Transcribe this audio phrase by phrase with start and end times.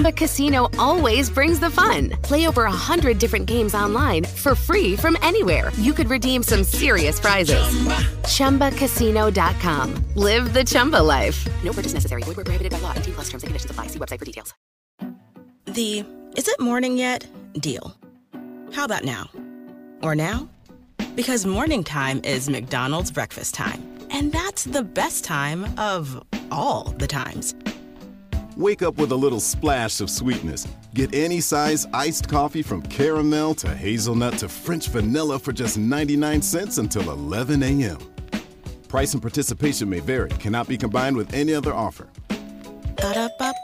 [0.00, 2.08] Chumba Casino always brings the fun.
[2.22, 5.70] Play over a hundred different games online for free from anywhere.
[5.76, 7.60] You could redeem some serious prizes.
[8.26, 8.70] Chumba.
[8.70, 10.04] ChumbaCasino.com.
[10.14, 11.46] Live the Chumba life.
[11.62, 12.22] No purchase necessary.
[12.22, 12.94] Void where prohibited by law.
[12.96, 13.88] 18 plus terms and conditions apply.
[13.88, 14.54] See website for details.
[15.66, 17.26] The is it morning yet
[17.60, 17.94] deal.
[18.72, 19.28] How about now?
[20.02, 20.48] Or now?
[21.14, 23.82] Because morning time is McDonald's breakfast time.
[24.08, 27.54] And that's the best time of all the times.
[28.60, 30.68] Wake up with a little splash of sweetness.
[30.92, 36.42] Get any size iced coffee from caramel to hazelnut to French vanilla for just 99
[36.42, 37.96] cents until 11 a.m.
[38.86, 42.06] Price and participation may vary, cannot be combined with any other offer.
[42.28, 43.59] Ba-da-ba-ba-ba.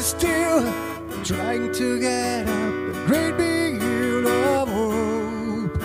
[0.00, 0.62] Is still
[1.22, 5.82] trying to get up the great big hill of hope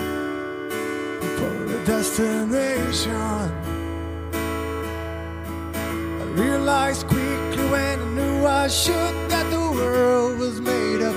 [1.38, 3.12] for a destination.
[6.22, 11.14] I realized quickly when I knew I should that the world was made of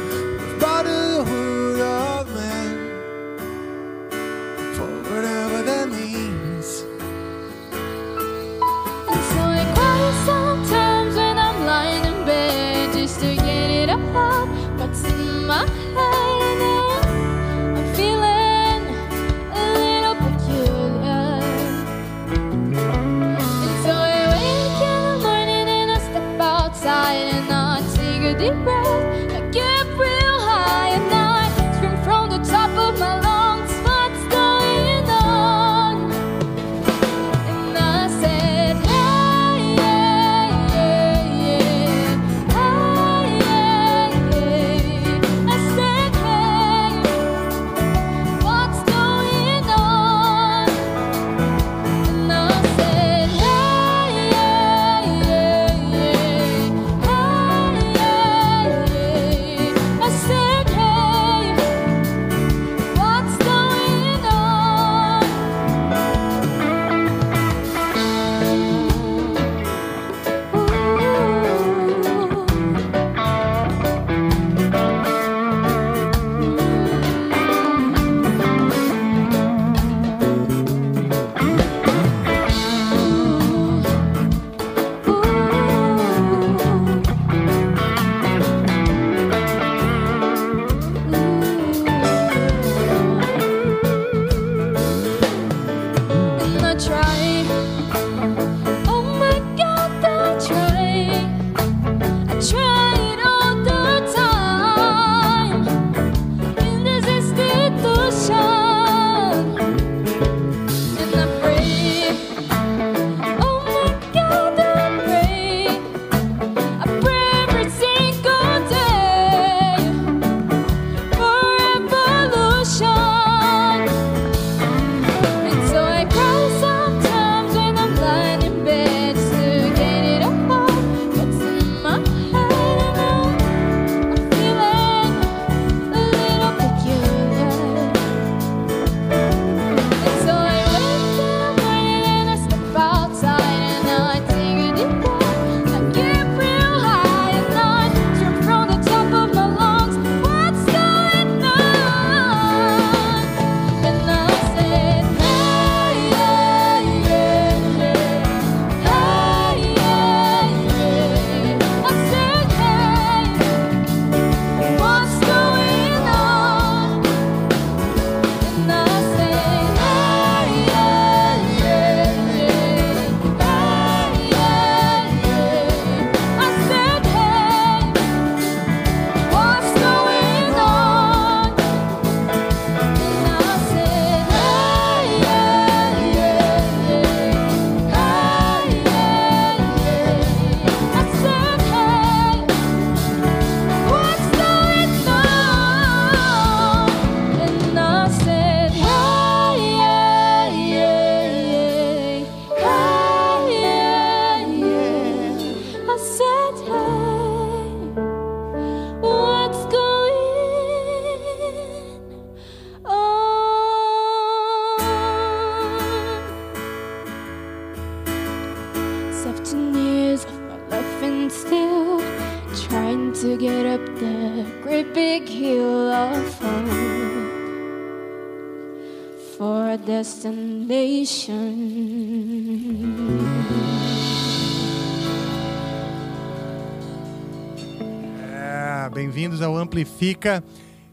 [239.69, 240.43] Amplifica.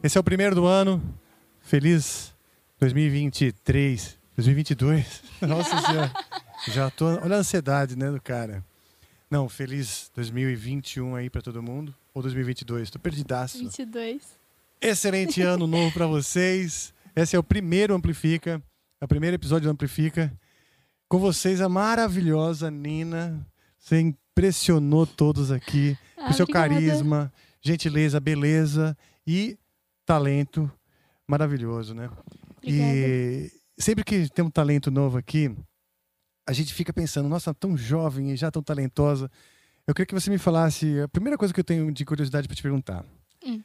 [0.03, 1.03] Esse é o primeiro do ano.
[1.61, 2.35] Feliz
[2.79, 4.19] 2023.
[4.37, 5.23] 2022.
[5.41, 6.13] Nossa senhora.
[6.69, 7.07] Já tô.
[7.07, 8.63] Olha a ansiedade, né, do cara.
[9.31, 11.95] Não, feliz 2021 aí pra todo mundo.
[12.13, 12.91] Ou 2022.
[12.91, 13.59] Tô perdidaço.
[13.61, 14.23] 22.
[14.79, 16.93] Excelente ano novo pra vocês.
[17.17, 18.63] Esse é o primeiro Amplifica.
[19.01, 20.31] É o primeiro episódio do Amplifica.
[21.09, 23.41] Com vocês, a maravilhosa Nina.
[23.79, 25.97] Você impressionou todos aqui.
[26.15, 26.69] Ah, com seu obrigada.
[26.75, 27.33] carisma,
[27.67, 28.97] gentileza, beleza
[29.27, 29.59] e
[30.05, 30.71] talento
[31.27, 32.09] maravilhoso, né?
[32.63, 35.55] E sempre que tem um talento novo aqui,
[36.47, 39.31] a gente fica pensando, nossa, tão jovem e já tão talentosa.
[39.87, 42.57] Eu queria que você me falasse, a primeira coisa que eu tenho de curiosidade para
[42.57, 43.05] te perguntar.
[43.45, 43.63] Hum.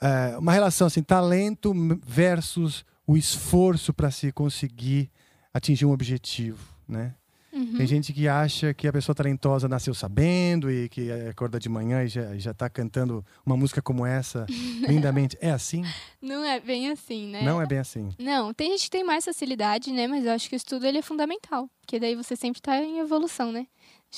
[0.00, 1.72] É, uma relação assim, talento
[2.04, 5.10] versus o esforço para se conseguir
[5.52, 7.14] atingir um objetivo, né?
[7.52, 7.76] Uhum.
[7.76, 12.02] Tem gente que acha que a pessoa talentosa nasceu sabendo e que acorda de manhã
[12.02, 14.46] e já, já tá cantando uma música como essa
[14.88, 15.36] lindamente.
[15.40, 15.84] É assim?
[16.20, 17.42] Não é bem assim, né?
[17.42, 18.08] Não é bem assim.
[18.18, 20.06] Não, tem gente que tem mais facilidade, né?
[20.06, 21.68] Mas eu acho que o estudo ele é fundamental.
[21.82, 23.66] Porque daí você sempre tá em evolução, né?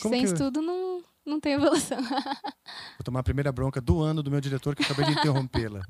[0.00, 1.98] Como Sem que- estudo não, não tem evolução.
[2.96, 5.82] Vou tomar a primeira bronca do ano do meu diretor que eu acabei de interrompê-la.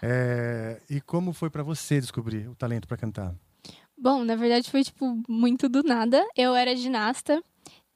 [0.00, 3.34] É, e como foi para você descobrir o talento para cantar?
[4.00, 6.24] Bom, na verdade foi, tipo, muito do nada.
[6.36, 7.42] Eu era ginasta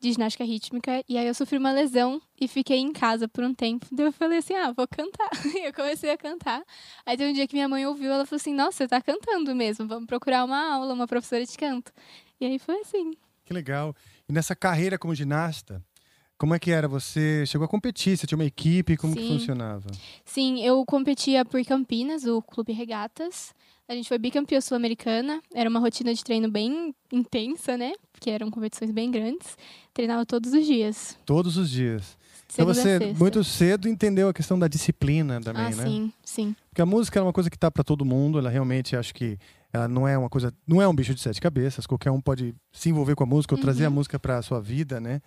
[0.00, 3.54] de ginástica rítmica e aí eu sofri uma lesão e fiquei em casa por um
[3.54, 3.87] tempo.
[3.93, 5.31] Daí eu falei assim, ah, vou cantar.
[5.54, 6.64] E eu comecei a cantar.
[7.06, 9.54] Aí tem um dia que minha mãe ouviu, ela falou assim, nossa, você tá cantando
[9.54, 11.93] mesmo, vamos procurar uma aula, uma professora de canto.
[12.40, 13.12] E aí foi assim.
[13.44, 13.94] Que legal.
[14.28, 15.81] E nessa carreira como ginasta,
[16.37, 16.88] como é que era?
[16.88, 18.16] Você chegou a competir?
[18.16, 18.96] Você tinha uma equipe?
[18.96, 19.28] Como que Sim.
[19.28, 19.88] funcionava?
[20.25, 23.55] Sim, eu competia por Campinas, o Clube Regatas.
[23.88, 25.43] A gente foi bicampeã sul-americana.
[25.55, 27.93] Era uma rotina de treino bem intensa, né?
[28.12, 29.56] Porque eram competições bem grandes.
[29.93, 31.19] Treinava todos os dias.
[31.26, 32.17] Todos os dias.
[32.55, 33.19] Então Segunda você a sexta.
[33.19, 35.84] muito cedo entendeu a questão da disciplina também, ah, né?
[35.84, 36.56] sim, sim.
[36.69, 39.38] Porque a música é uma coisa que tá para todo mundo, ela realmente acho que
[39.73, 42.55] ela não é uma coisa, não é um bicho de sete cabeças, qualquer um pode
[42.70, 43.94] se envolver com a música ou trazer a Uhum.
[43.94, 45.23] música para a sua vida, né?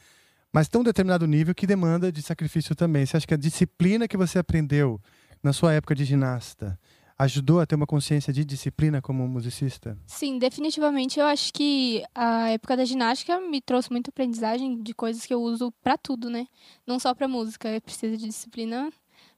[0.53, 3.03] Mas tem um determinado nível que demanda de sacrifício também.
[3.07, 5.01] Você acha que a disciplina que você aprendeu
[5.41, 6.79] na sua época de ginasta
[7.17, 9.97] ajudou a ter uma consciência de disciplina como musicista?
[10.05, 15.25] Sim, definitivamente eu acho que a época da ginástica me trouxe muita aprendizagem de coisas
[15.25, 16.47] que eu uso pra tudo, né?
[16.85, 18.91] Não só pra música, eu preciso de disciplina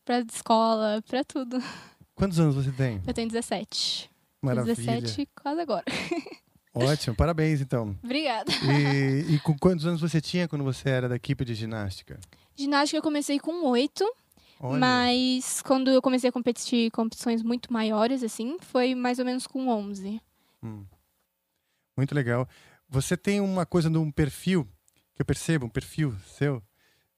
[0.03, 1.61] pra escola, pra tudo.
[2.15, 3.01] Quantos anos você tem?
[3.05, 4.09] Eu tenho 17.
[4.41, 4.75] Maravilha.
[4.75, 5.85] 17 quase agora.
[6.73, 7.95] Ótimo, parabéns então.
[8.03, 8.51] Obrigada.
[8.63, 12.19] E, e com quantos anos você tinha quando você era da equipe de ginástica?
[12.55, 14.03] Ginástica eu comecei com 8,
[14.59, 19.45] Olha, mas quando eu comecei a competir competições muito maiores, assim, foi mais ou menos
[19.45, 20.21] com 11.
[21.95, 22.47] Muito legal.
[22.89, 24.67] Você tem uma coisa num perfil,
[25.15, 26.61] que eu percebo, um perfil seu,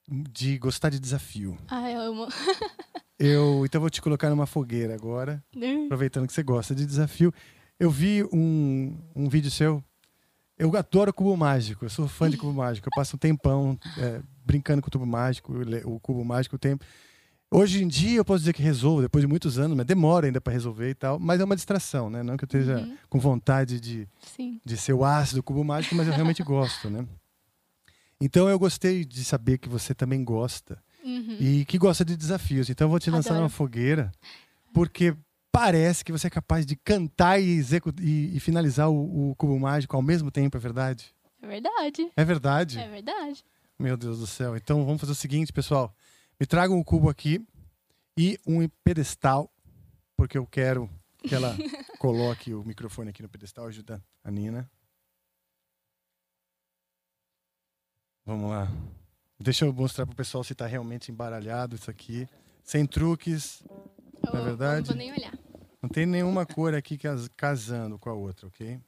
[0.08, 1.56] de gostar de desafio.
[1.68, 2.26] Ah, eu amo.
[3.22, 5.44] Eu, então vou te colocar numa fogueira agora,
[5.84, 7.30] aproveitando que você gosta de desafio.
[7.78, 9.84] Eu vi um, um vídeo seu.
[10.56, 12.88] Eu adoro cubo mágico, eu sou fã de cubo mágico.
[12.88, 15.52] Eu passo um tempão é, brincando com o cubo mágico,
[15.84, 16.82] o cubo mágico o tempo.
[17.52, 20.40] Hoje em dia eu posso dizer que resolvo, depois de muitos anos, mas demora ainda
[20.40, 21.18] para resolver e tal.
[21.18, 22.22] Mas é uma distração, né?
[22.22, 22.96] Não que eu esteja Uhum.
[23.08, 24.60] com vontade de, Sim.
[24.64, 27.04] de ser o ácido cubo mágico, mas eu realmente gosto, né?
[28.20, 31.38] Então eu gostei de saber que você também gosta Uhum.
[31.40, 32.70] e que gosta de desafios.
[32.70, 33.42] Então eu vou te lançar Adoro.
[33.44, 34.12] numa fogueira,
[34.72, 35.16] porque
[35.50, 37.60] parece que você é capaz de cantar e,
[38.00, 41.12] e- e finalizar o, o cubo mágico ao mesmo tempo, é verdade?
[41.42, 42.10] É verdade.
[42.16, 42.78] É verdade?
[42.78, 43.42] É verdade.
[43.76, 44.54] Meu Deus do céu.
[44.56, 45.92] Então vamos fazer o seguinte, pessoal.
[46.40, 47.46] Me tragam um cubo aqui
[48.16, 49.52] e um pedestal,
[50.16, 51.54] porque eu quero que ela
[52.00, 54.70] coloque o microfone aqui no pedestal, ajuda a Nina.
[58.24, 58.68] Vamos lá.
[59.38, 62.28] Deixa eu mostrar pro pessoal se tá realmente embaralhado isso aqui.
[62.62, 63.62] Sem truques.
[64.32, 64.76] Eu, É verdade?
[64.76, 65.38] eu não vou nem olhar.
[65.82, 68.78] Não tem nenhuma cor aqui cas- casando com a outra, ok?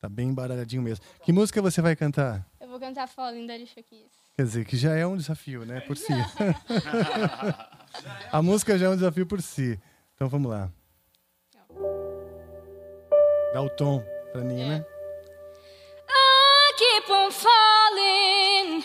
[0.00, 1.04] Tá bem embaralhadinho mesmo.
[1.22, 2.48] Que música você vai cantar?
[2.60, 4.12] Eu vou cantar Falling da Alicia Keys.
[4.36, 5.80] Quer dizer, que já é um desafio, né?
[5.80, 6.12] Por si.
[8.32, 9.80] a música já é um desafio por si.
[10.14, 10.68] Então vamos lá.
[13.52, 14.84] Dá o tom pra Nina.
[16.08, 18.82] I keep on falling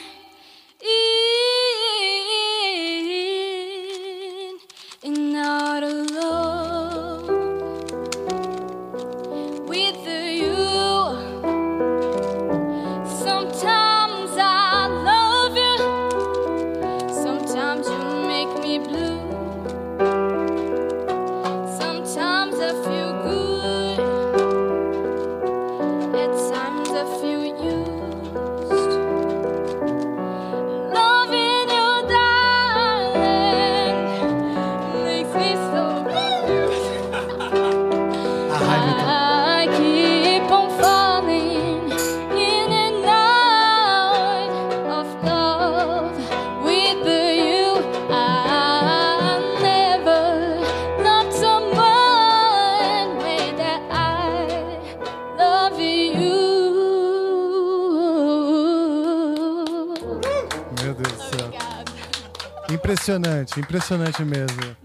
[63.10, 64.78] Impressionante, impressionante mesmo.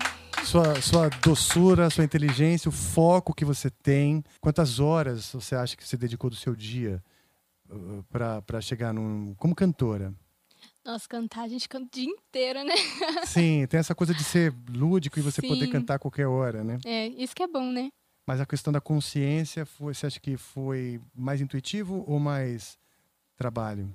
[0.46, 4.24] Sua, sua doçura, sua inteligência, o foco que você tem.
[4.40, 7.04] Quantas horas você acha que você dedicou do seu dia
[7.68, 9.34] uh, para chegar num.
[9.34, 10.14] como cantora?
[10.82, 12.72] Nossa, cantar, a gente canta o dia inteiro, né?
[13.26, 15.72] Sim, tem essa coisa de ser lúdico e você poder Sim.
[15.72, 16.78] cantar a qualquer hora, né?
[16.82, 17.90] É, isso que é bom, né?
[18.26, 22.78] Mas a questão da consciência, foi, você acha que foi mais intuitivo ou mais
[23.36, 23.94] trabalho?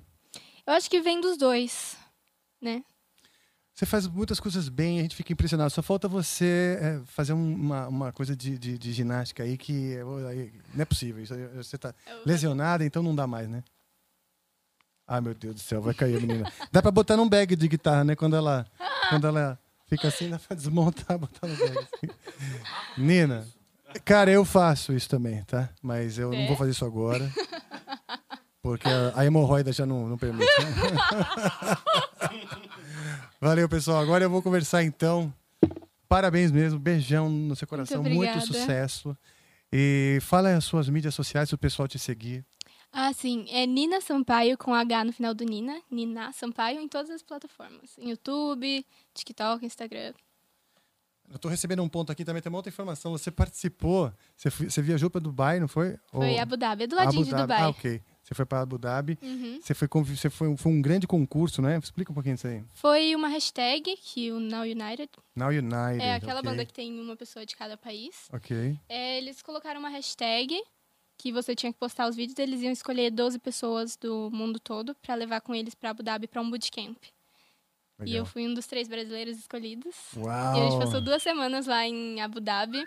[0.64, 1.96] Eu acho que vem dos dois,
[2.62, 2.84] né?
[3.80, 5.70] Você faz muitas coisas bem, a gente fica impressionado.
[5.70, 9.94] Só falta você é, fazer um- uma, uma coisa de, de, de ginástica aí que
[9.94, 11.22] é, aí não é possível.
[11.22, 11.94] Isso Você está
[12.26, 13.64] lesionada, então não dá mais, né?
[15.08, 16.52] Ai, meu Deus do céu, vai cair a menina.
[16.70, 18.14] Dá pra botar num bag de guitarra, né?
[18.14, 18.66] Quando ela,
[19.08, 19.58] quando ela
[19.88, 21.78] fica assim, dá pra desmontar, botar no bag.
[21.78, 22.14] assim.
[22.98, 23.46] Nina,
[24.04, 25.70] cara, eu faço isso também, tá?
[25.82, 26.46] Mas eu não É?
[26.48, 27.32] vou fazer isso agora.
[28.62, 30.44] Porque a, a hemorroida já não, não permite.
[30.60, 32.36] né?
[33.40, 34.02] Valeu, pessoal.
[34.02, 35.32] Agora eu vou conversar então.
[36.08, 38.40] Parabéns mesmo, beijão no seu coração, muito, obrigada.
[38.40, 39.16] sucesso.
[39.72, 42.44] E fala as suas mídias sociais para o pessoal te seguir.
[42.92, 43.46] Ah, sim.
[43.50, 45.80] É Nina Sampaio com H no final do Nina.
[45.88, 47.96] Nina Sampaio em todas as plataformas.
[47.96, 50.12] Em YouTube, TikTok, Instagram.
[51.32, 53.12] Eu tô recebendo um ponto aqui também, tem uma outra informação.
[53.12, 55.96] Você participou, você, você viajou para Dubai, não foi?
[56.10, 57.40] Foi Ou- Abu Dhabi, é do ladinho Abu de.
[57.40, 57.62] Dubai.
[57.62, 58.02] Ah, ok.
[58.30, 59.18] Você foi para Abu Dhabi.
[59.20, 59.58] Uhum.
[59.60, 61.76] Você foi, você foi, foi um grande concurso, né?
[61.82, 62.62] Explica um pouquinho disso aí.
[62.74, 66.00] Foi uma hashtag que o Now United, Now United.
[66.00, 66.48] é aquela ok.
[66.48, 68.28] banda que tem uma pessoa de cada país.
[68.32, 68.78] Ok.
[68.88, 70.62] É, eles colocaram uma hashtag
[71.18, 74.94] que você tinha que postar os vídeos, eles iam escolher 12 pessoas do mundo todo
[75.02, 76.96] pra levar com eles pra Abu Dhabi pra um bootcamp.
[77.98, 78.18] E Legal.
[78.18, 79.96] eu fui um dos três brasileiros escolhidos.
[80.16, 80.56] Uau!
[80.56, 82.82] E a gente passou duas semanas lá em Abu Dhabi.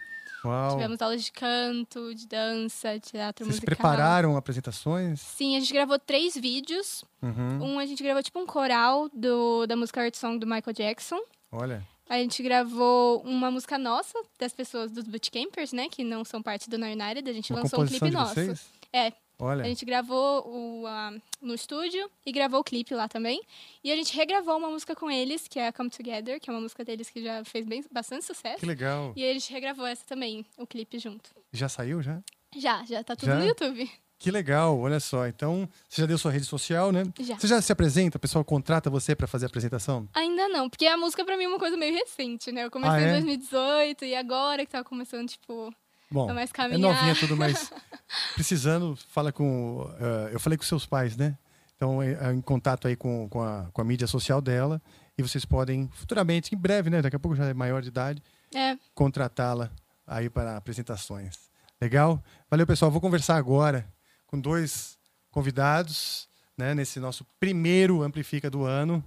[0.45, 0.71] Uau!
[0.71, 3.75] Tivemos aulas de canto, de dança, teatro Vocês musical.
[3.75, 5.19] prepararam apresentações?
[5.21, 7.03] Sim, a gente gravou três vídeos.
[7.21, 7.73] Uhum.
[7.75, 11.19] Um a gente gravou tipo um coral do, da música Earth Song do Michael Jackson.
[11.51, 11.85] Olha.
[12.09, 15.88] A gente gravou uma música nossa, das pessoas dos bootcampers, né?
[15.89, 17.29] Que não são parte do Now United.
[17.29, 18.33] A gente Uma lançou um clipe nosso.
[18.33, 18.65] vocês?
[18.91, 19.13] É.
[19.43, 19.63] Olha.
[19.63, 23.41] A gente gravou o, ah, no estúdio e gravou o clipe lá também.
[23.83, 26.53] E a gente regravou uma música com eles, que é a Come Together, que é
[26.53, 28.59] uma música deles que já fez bem, bastante sucesso.
[28.59, 29.13] Que legal.
[29.15, 31.29] E a gente regravou essa também, o clipe junto.
[31.51, 32.21] Já saiu já?
[32.55, 33.35] Já, já tá tudo Já?
[33.39, 33.89] no YouTube.
[34.19, 35.27] Que legal, olha só.
[35.27, 37.03] Então, você já deu sua rede social, né?
[37.19, 37.38] Já.
[37.38, 38.15] Você já se apresenta?
[38.17, 40.07] O pessoal contrata você para fazer a apresentação?
[40.13, 42.63] Ainda não, porque a música pra mim é uma coisa meio recente, né?
[42.63, 43.09] Eu comecei Ah, é?
[43.09, 45.73] em 2018 e agora que tava começando, tipo,
[46.13, 46.79] Bom, a mais é caminhar.
[46.79, 47.72] novinha tudo, mas
[48.36, 49.89] precisando, fala com...
[50.00, 51.36] eh, eu falei com seus pais, né?
[51.75, 54.82] Então, é, é em contato aí com, com, a, com a mídia social dela.
[55.17, 57.01] E vocês podem, futuramente, em breve, né?
[57.01, 58.22] Daqui a pouco já é maior de idade,
[58.55, 59.72] É, contratá-la
[60.05, 61.38] aí para apresentações.
[61.82, 62.24] Legal?
[62.50, 62.91] Valeu, pessoal.
[62.91, 63.86] Vou conversar agora
[64.27, 64.98] com dois
[65.32, 66.27] convidados,
[66.58, 69.03] né, nesse nosso primeiro Amplifica do ano,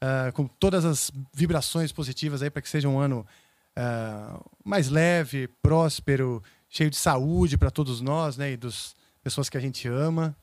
[0.00, 3.26] ah, com todas as vibrações positivas aí para que seja um ano
[3.76, 9.56] ah, mais leve, próspero, cheio de saúde para todos nós, né, e das pessoas que
[9.56, 10.36] a gente ama.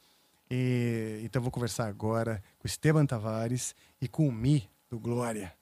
[0.50, 5.54] E, então vou conversar agora com Esteban Tavares e com o Mi do Glória.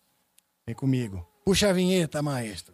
[0.65, 1.25] Vem comigo.
[1.45, 2.73] Puxa a vinheta, maestro.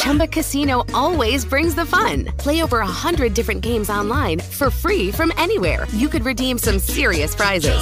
[0.00, 2.24] Chumba Casino always brings the fun.
[2.38, 5.86] Play over a hundred different games online for free from anywhere.
[5.92, 7.78] You could redeem some serious prizes.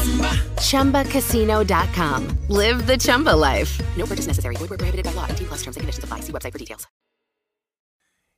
[0.59, 2.27] ChumbaCasino.com.
[2.49, 3.81] Live the Chumba life.
[3.97, 4.57] No purchase necessary.
[4.57, 5.27] Void where prohibited by law.
[5.27, 6.21] T plus terms and conditions apply.
[6.21, 6.89] See website for details.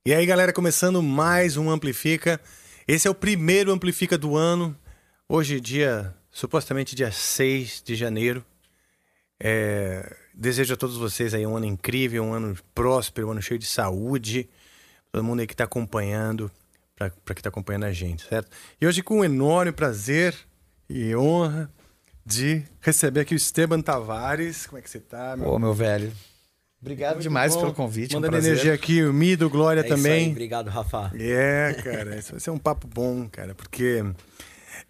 [0.07, 2.39] E aí, galera, começando mais um Amplifica.
[2.87, 4.77] Esse é o primeiro Amplifica do ano.
[5.27, 8.45] Hoje, dia, supostamente dia 6 de janeiro.
[9.43, 13.59] É, desejo a todos vocês aí um ano incrível, um ano próspero, um ano cheio
[13.59, 14.49] de saúde.
[15.13, 16.51] Todo mundo aí que está acompanhando,
[16.97, 18.51] para que está acompanhando a gente, certo?
[18.81, 20.35] E hoje com um enorme prazer
[20.89, 21.71] e honra
[22.25, 24.67] de receber aqui o Esteban Tavares.
[24.67, 25.37] Como é que você tá?
[25.45, 26.13] Ô, meu velho.
[26.81, 27.61] Obrigado Muito demais bom.
[27.61, 28.15] pelo convite.
[28.15, 30.25] Mandando um energia aqui, o Mido, Glória É isso também.
[30.27, 31.13] aí, obrigado, Rafa.
[31.15, 34.03] É, cara, isso vai ser um papo bom, cara, porque.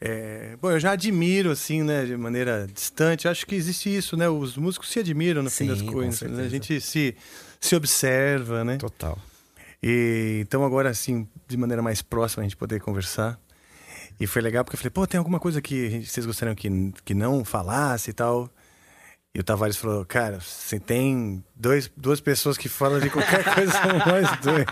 [0.01, 3.29] É, bom, eu já admiro, assim, né, de maneira distante.
[3.29, 4.29] Acho que existe isso, né?
[4.29, 6.23] Os músicos se admiram no fim Sim, das com coisas.
[6.31, 6.45] né?
[6.45, 7.15] A gente se,
[7.61, 8.79] se observa, né?
[8.79, 9.19] Total.
[9.83, 13.39] E então agora, assim, de maneira mais próxima, a gente poder conversar.
[14.19, 17.15] E foi legal porque eu falei, pô, tem alguma coisa que vocês gostariam que, que
[17.15, 18.51] não falasse e tal.
[19.35, 23.71] E o Tavares falou, cara, você tem dois, duas pessoas que falam de qualquer coisa,
[23.73, 24.67] são nós dois.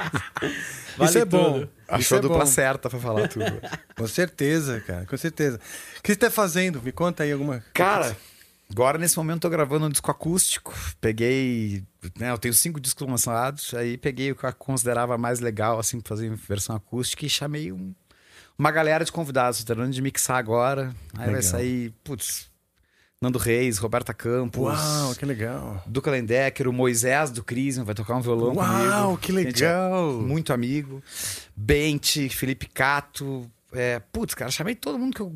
[0.97, 1.53] Vale Isso é bom.
[1.61, 1.71] tudo.
[1.87, 2.47] Achou Isso é a dupla bom.
[2.47, 3.45] certa pra falar tudo.
[3.97, 5.61] Com certeza, cara, com certeza.
[5.99, 6.83] O que você tá fazendo?
[6.83, 8.17] Me conta aí alguma Cara,
[8.71, 10.75] agora nesse momento tô gravando um disco acústico.
[11.01, 11.85] Peguei,
[12.19, 16.01] né, eu tenho cinco discos lançados, aí peguei o que eu considerava mais legal, assim,
[16.01, 17.95] pra fazer em versão acústica e chamei um-
[18.59, 19.61] uma galera de convidados.
[19.61, 20.93] Tô terminando de mixar agora.
[21.15, 21.43] Aí vai Legal.
[21.43, 22.48] sair, putz,
[23.21, 24.63] Nando Reis, Roberta Campos.
[24.79, 25.83] Uau, que legal.
[25.87, 29.19] Duca Lendecker, o Moisés do Crisium vai tocar um violão Uau, comigo.
[29.19, 30.13] que Gente, é legal.
[30.13, 31.03] muito amigo.
[31.57, 33.51] Bente, Felipe Cato.
[33.73, 35.35] É, putz, cara, chamei todo mundo que eu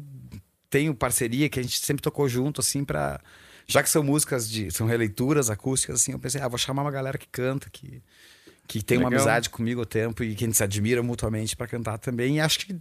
[0.70, 3.20] tenho parceria, que a gente sempre tocou junto, assim, pra.
[3.66, 4.70] Já que são músicas de.
[4.70, 8.00] são releituras acústicas, assim, eu pensei, ah, vou chamar uma galera que canta, que,
[8.68, 9.24] que tem uma Legal.
[9.24, 12.36] amizade comigo ao tempo e que a gente se admira mutuamente pra cantar também.
[12.36, 12.76] E acho que.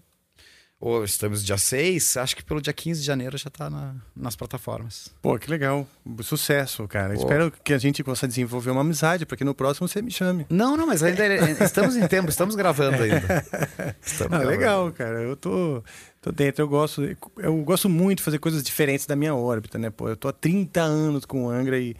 [0.83, 4.35] Hoje estamos dia 6, acho que pelo dia 15 de janeiro já tá na- nas
[4.35, 5.11] plataformas.
[5.21, 5.85] Pô, que legal.
[6.23, 7.13] Sucesso, cara.
[7.13, 7.19] Pô.
[7.21, 10.47] Espero que a gente possa desenvolver uma amizade, para que no próximo você me chame.
[10.49, 11.23] Não, não, mas ainda
[11.63, 13.45] estamos em tempo, estamos gravando ainda.
[14.01, 14.49] Estamos Ah, gravando.
[14.49, 15.21] legal, cara.
[15.21, 15.83] Eu tô,
[16.19, 16.63] tô dentro.
[16.63, 17.03] Eu gosto,
[17.37, 19.91] eu gosto muito de fazer coisas diferentes da minha órbita, né?
[19.91, 21.95] Pô, eu tô há 30 anos com o Angra e,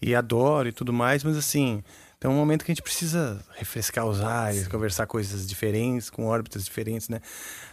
[0.00, 1.84] e adoro e tudo mais, mas assim,
[2.24, 6.64] tem um momento que a gente precisa refrescar os ares, conversar coisas diferentes, com órbitas
[6.64, 7.20] diferentes, né?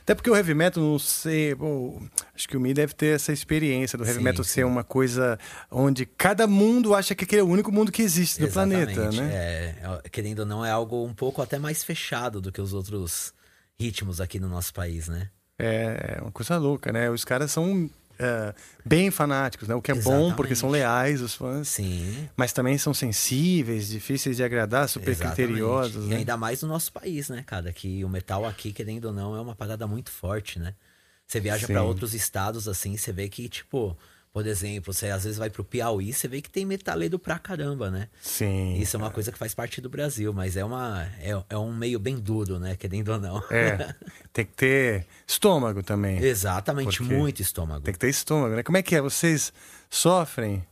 [0.01, 2.01] Até porque o heavy metal, não sei, pô,
[2.35, 4.49] acho que o Mi deve ter essa experiência do heavy Sim, metal sim.
[4.49, 5.39] ser uma coisa
[5.71, 9.29] onde cada mundo acha que aquele é o único mundo que existe no planeta, né?
[9.31, 12.73] É, é, querendo ou não, é algo um pouco até mais fechado do que os
[12.73, 13.33] outros
[13.79, 15.29] ritmos aqui no nosso país, né?
[15.57, 17.09] É é uma coisa louca, né?
[17.09, 17.89] Os caras são
[18.21, 18.53] é,
[18.85, 19.73] bem fanáticos, né?
[19.73, 21.07] O que é bom porque são Exatamente.
[21.07, 21.67] leais, os fãs.
[21.67, 22.29] Sim.
[22.37, 25.35] Mas também são sensíveis, difíceis de agradar, super exatamente.
[25.35, 26.05] criteriosos.
[26.05, 26.17] E né?
[26.17, 27.73] ainda mais no nosso país, né, cara?
[27.73, 30.75] Que o metal aqui, querendo ou não, é uma parada muito forte, né?
[31.25, 33.97] Você viaja pra outros estados, assim, você vê que, tipo,
[34.33, 37.91] por exemplo, você às vezes vai pro Piauí, você vê que tem metaleiro pra caramba,
[37.91, 38.07] né?
[38.21, 38.75] Sim.
[38.77, 41.73] Isso é uma coisa que faz parte do Brasil, mas é, uma, é, é um
[41.73, 42.75] meio bem duro, né?
[42.77, 43.43] Querendo ou não.
[43.51, 43.93] É,
[44.31, 46.19] tem que ter estômago também.
[46.23, 47.81] Exatamente, muito estômago.
[47.83, 48.63] Tem que ter estômago, né?
[48.63, 49.01] Como é que é?
[49.01, 49.51] Vocês
[49.89, 50.65] sofrem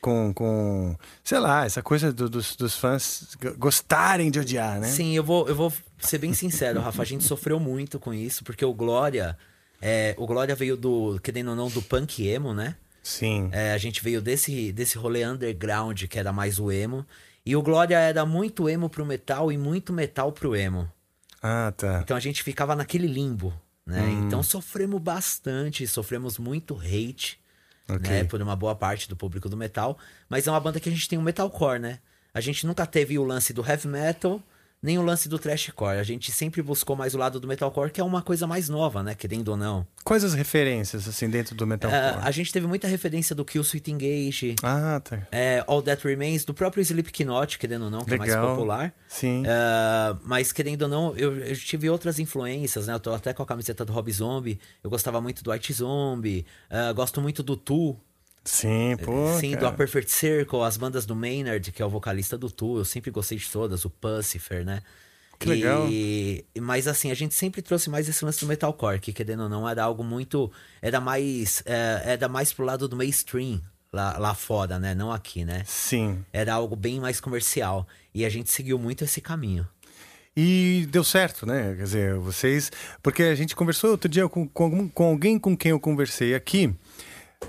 [0.00, 4.88] com, com sei lá, essa coisa do- dos, dos fãs gostarem de odiar, né?
[4.88, 7.02] Sim, eu vou, eu vou ser bem sincero, Rafa.
[7.02, 9.36] A gente sofreu muito com isso, porque o Glória.
[9.80, 12.76] é, o Glória veio do, querendo ou não, do punk emo, né?
[13.06, 13.50] Sim.
[13.52, 17.06] É, a gente veio desse, desse rolê underground, que era mais o emo.
[17.44, 20.90] E o Glória era muito emo pro metal e muito metal pro emo.
[21.40, 22.00] Ah, tá.
[22.02, 23.54] Então a gente ficava naquele limbo,
[23.86, 24.00] né?
[24.00, 24.26] Hum.
[24.26, 27.38] Então sofremos bastante, sofremos muito hate,
[27.88, 28.10] Ok.
[28.10, 28.24] né?
[28.24, 29.96] Por uma boa parte do público do metal.
[30.28, 32.00] Mas é uma banda que a gente tem um metalcore, né?
[32.34, 34.42] A gente nunca teve o lance do heavy metal,
[34.86, 35.98] nem o lance do thrashcore.
[35.98, 39.02] A gente sempre buscou mais o lado do metalcore, que é uma coisa mais nova,
[39.02, 39.14] né?
[39.16, 39.86] Querendo ou não.
[40.04, 42.00] Quais as referências, assim, dentro do metalcore?
[42.00, 45.26] Ah, a gente teve muita referência do Kill Sweet Engage, Ah, tá.
[45.32, 48.48] é, All That Remains, do próprio Slipknot, querendo ou não, que é mais Legal.
[48.54, 48.94] popular.
[49.08, 49.42] Sim.
[49.46, 52.94] Ah, mas querendo ou não, eu, eu tive outras influências, né?
[52.94, 54.60] Eu tô até com a camiseta do Rob Zombie.
[54.84, 56.46] Eu gostava muito do White Zombie.
[56.70, 57.96] ah, gosto muito do Tu.
[58.46, 59.38] Sim, pô.
[59.38, 59.68] Sim, do cara.
[59.68, 62.78] A Perfect Circle, as bandas do Maynard, que é o vocalista do Tu.
[62.78, 64.82] Eu sempre gostei de todas, o Pucifer, né?
[65.38, 65.86] Que legal.
[65.90, 69.48] E, mas assim, a gente sempre trouxe mais esse lance do metalcore, que querendo ou
[69.48, 70.50] não, era algo muito.
[70.80, 71.62] Era mais.
[71.66, 73.60] é, era mais pro lado do mainstream
[73.92, 74.94] lá, lá fora, né?
[74.94, 75.62] Não aqui, né?
[75.66, 76.24] Sim.
[76.32, 77.86] Era algo bem mais comercial.
[78.14, 79.66] E a gente seguiu muito esse caminho.
[80.36, 81.74] E deu certo, né?
[81.76, 82.70] Quer dizer, vocês.
[83.02, 86.74] Porque a gente conversou outro dia com, com, com alguém com quem eu conversei aqui.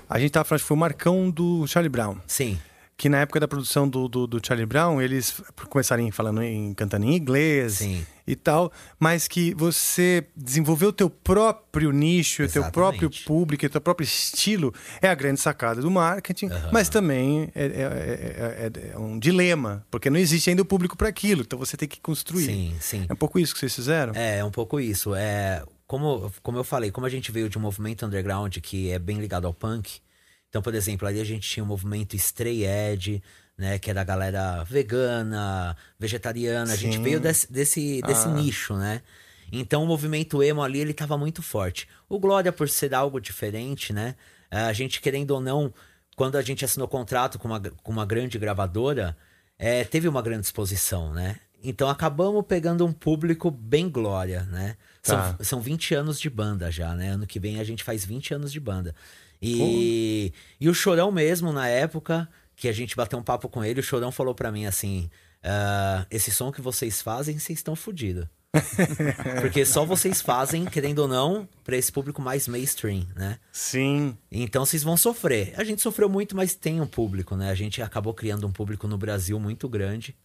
[0.08, 2.16] A gente tava falando, que foi o Marcão do Charlie Brown.
[2.26, 2.58] Sim.
[2.96, 7.06] que na época da produção do, do, do Charlie Brown, eles começaram falando em cantando
[7.06, 8.04] em inglês Sim.
[8.26, 13.68] e tal, mas que você desenvolveu o teu próprio nicho, o teu próprio público, o
[13.68, 18.92] teu próprio estilo, é a grande sacada do marketing, mas também é, é- é- é-
[18.94, 22.00] é um dilema, porque não existe ainda o público para aquilo, então você tem que
[22.00, 22.46] construir.
[22.46, 23.06] Sim, sim.
[23.08, 24.12] É um pouco isso que vocês fizeram?
[24.16, 25.14] É, é um pouco isso.
[25.14, 28.98] É, como, como eu falei, como a gente veio de um movimento underground que é
[29.00, 30.00] bem ligado ao punk.
[30.48, 33.20] Então, por exemplo, ali a gente tinha o movimento Stray Edge,
[33.56, 33.78] né?
[33.78, 36.72] Que é da galera vegana, vegetariana.
[36.72, 37.02] A gente Sim.
[37.02, 38.30] veio desse, desse, desse Ah.
[38.30, 39.02] nicho, né?
[39.50, 41.88] Então o movimento emo ali, ele tava muito forte.
[42.08, 44.14] O Glória, por ser algo diferente, né?
[44.50, 45.72] eh, A gente, querendo ou não,
[46.16, 49.16] quando a gente assinou contrato com uma, com uma grande gravadora,
[49.58, 51.40] eh, teve uma grande exposição, né?
[51.64, 54.76] Então acabamos pegando um público bem Glória, né?
[55.02, 55.36] Tá.
[55.36, 57.10] São, são 20 anos de banda já, né?
[57.10, 58.94] Ano que vem a gente faz 20 anos de banda.
[59.40, 63.80] E, e o Chorão mesmo, na época que a gente bateu um papo com ele,
[63.80, 65.08] o Chorão falou pra mim assim:
[65.42, 68.26] "Ah, esse som que vocês fazem, vocês estão fodidos.
[69.40, 73.38] Porque só vocês fazem, querendo ou não, pra esse público mais mainstream, né?
[73.52, 74.16] Sim.
[74.32, 75.52] Então vocês vão sofrer.
[75.56, 77.50] A gente sofreu muito, mas tem um público, né?
[77.50, 80.16] A gente acabou criando um público no Brasil muito grande.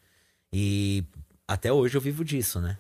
[0.52, 1.04] E
[1.48, 2.78] até hoje eu vivo disso, né?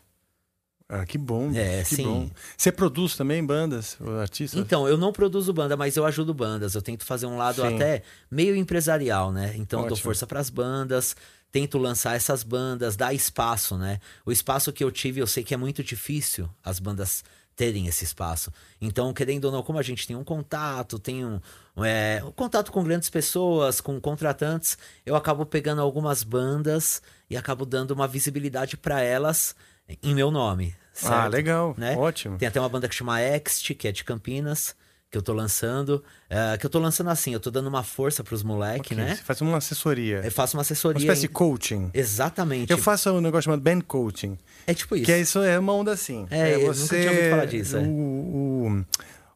[0.89, 1.51] Ah, que bom.
[1.55, 2.03] É, que sim.
[2.03, 2.29] bom.
[2.57, 4.59] Você produz também bandas, artistas?
[4.59, 6.75] Então, eu não produzo banda, mas eu ajudo bandas.
[6.75, 7.75] Eu tento fazer um lado Sim.
[7.75, 9.53] até meio empresarial, né?
[9.55, 10.03] Então, eu dou Ótimo.
[10.03, 11.15] força pras bandas,
[11.51, 13.99] tento lançar essas bandas, dar espaço, né?
[14.25, 17.23] O espaço que eu tive, eu sei que é muito difícil as bandas
[17.55, 18.51] terem esse espaço.
[18.81, 21.39] Então, querendo ou não, como a gente tem um contato, tem um,
[21.77, 27.65] é, um contato com grandes pessoas, com contratantes, eu acabo pegando algumas bandas e acabo
[27.65, 29.55] dando uma visibilidade pra elas
[30.01, 30.75] em meu nome.
[30.95, 31.31] Ah, certo?
[31.33, 31.73] legal.
[31.77, 31.95] Né?
[31.97, 32.37] Ótimo.
[32.37, 34.75] Tem até uma banda que chama Ext, que é de Campinas,
[35.09, 36.03] que eu tô lançando.
[36.29, 39.15] é, que eu tô lançando assim, eu tô dando uma força pros moleques, Ok, né?
[39.15, 40.21] Você faz uma assessoria.
[40.23, 40.97] Eu faço uma assessoria.
[40.97, 41.89] Uma espécie de coaching.
[41.93, 42.71] Exatamente.
[42.71, 44.37] Eu faço um negócio chamado band coaching.
[44.67, 45.05] É tipo isso.
[45.05, 46.27] Que é isso, é uma onda assim.
[46.31, 47.79] É, eu nunca tinha ouvido falar disso, é.
[47.81, 48.85] O, o-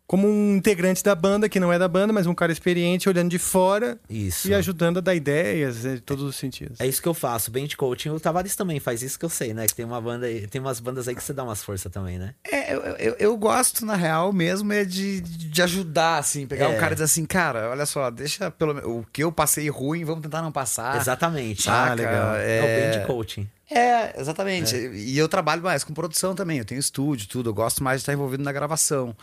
[0.08, 3.30] como um integrante da banda, que não é da banda, mas um cara experiente olhando
[3.30, 4.48] de fora Isso.
[4.48, 6.80] e ajudando a dar ideias em todos os sentidos.
[6.80, 8.10] É isso que eu faço, bem de coaching.
[8.10, 9.68] O Tavares também faz isso que eu sei, né?
[9.68, 12.34] Que tem uma banda, tem umas bandas aí que você dá umas forças também, né?
[12.50, 16.70] É, eu, eu, eu gosto, na real, mesmo, é de, de ajudar, assim, pegar É.
[16.70, 20.06] um cara e dizer assim, cara, olha só, deixa pelo o que eu passei ruim,
[20.06, 20.96] vamos tentar não passar.
[20.96, 21.64] Exatamente.
[21.64, 21.92] Saca?
[21.92, 22.36] Ah, legal.
[22.36, 23.48] É, o É, bem de coaching.
[23.70, 24.76] É, exatamente.
[24.76, 26.58] E eu trabalho mais com produção também.
[26.58, 27.50] Eu tenho estúdio, tudo.
[27.50, 29.14] Eu gosto mais de estar envolvido na gravação.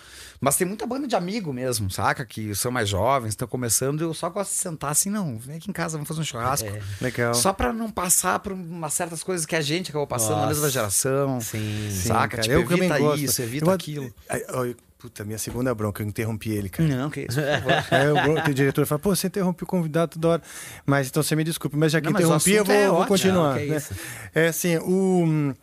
[0.40, 2.26] Mas tem muita banda de amigo mesmo, saca?
[2.26, 4.02] Que são mais jovens, estão começando.
[4.02, 6.68] Eu só gosto de sentar assim, não, vem aqui em casa, vamos fazer um churrasco.
[6.68, 6.82] É.
[7.00, 7.32] Legal.
[7.32, 10.48] Só pra não passar por umas certas coisas que a gente acabou passando na Nossa.
[10.48, 11.40] mesma geração.
[11.40, 11.88] Sim.
[11.90, 12.28] Sim, saca?
[12.36, 13.22] cara, Tipo, eu também evita gosto.
[13.24, 14.14] isso, evita Eu- aquilo.
[14.28, 16.88] Ai, ai, puta, minha segunda bronca, eu interrompi ele, cara.
[16.88, 17.84] Não, que isso, por favor.
[17.90, 20.42] Aí o bron- o diretor fala, pô, você interrompeu o convidado toda hora.
[20.86, 23.50] Mas então você me desculpe, mas já que Não, interrompi, eu vou, é vou continuar.
[23.54, 23.76] Não, que né?
[23.76, 23.94] isso.
[24.34, 25.54] É assim, o.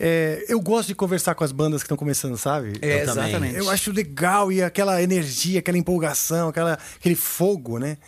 [0.00, 2.72] é, eu gosto de conversar com as bandas que estão começando, sabe?
[2.82, 3.54] É, exatamente.
[3.56, 7.98] Eu acho legal e aquela energia, aquela empolgação, aquela, aquele fogo, né?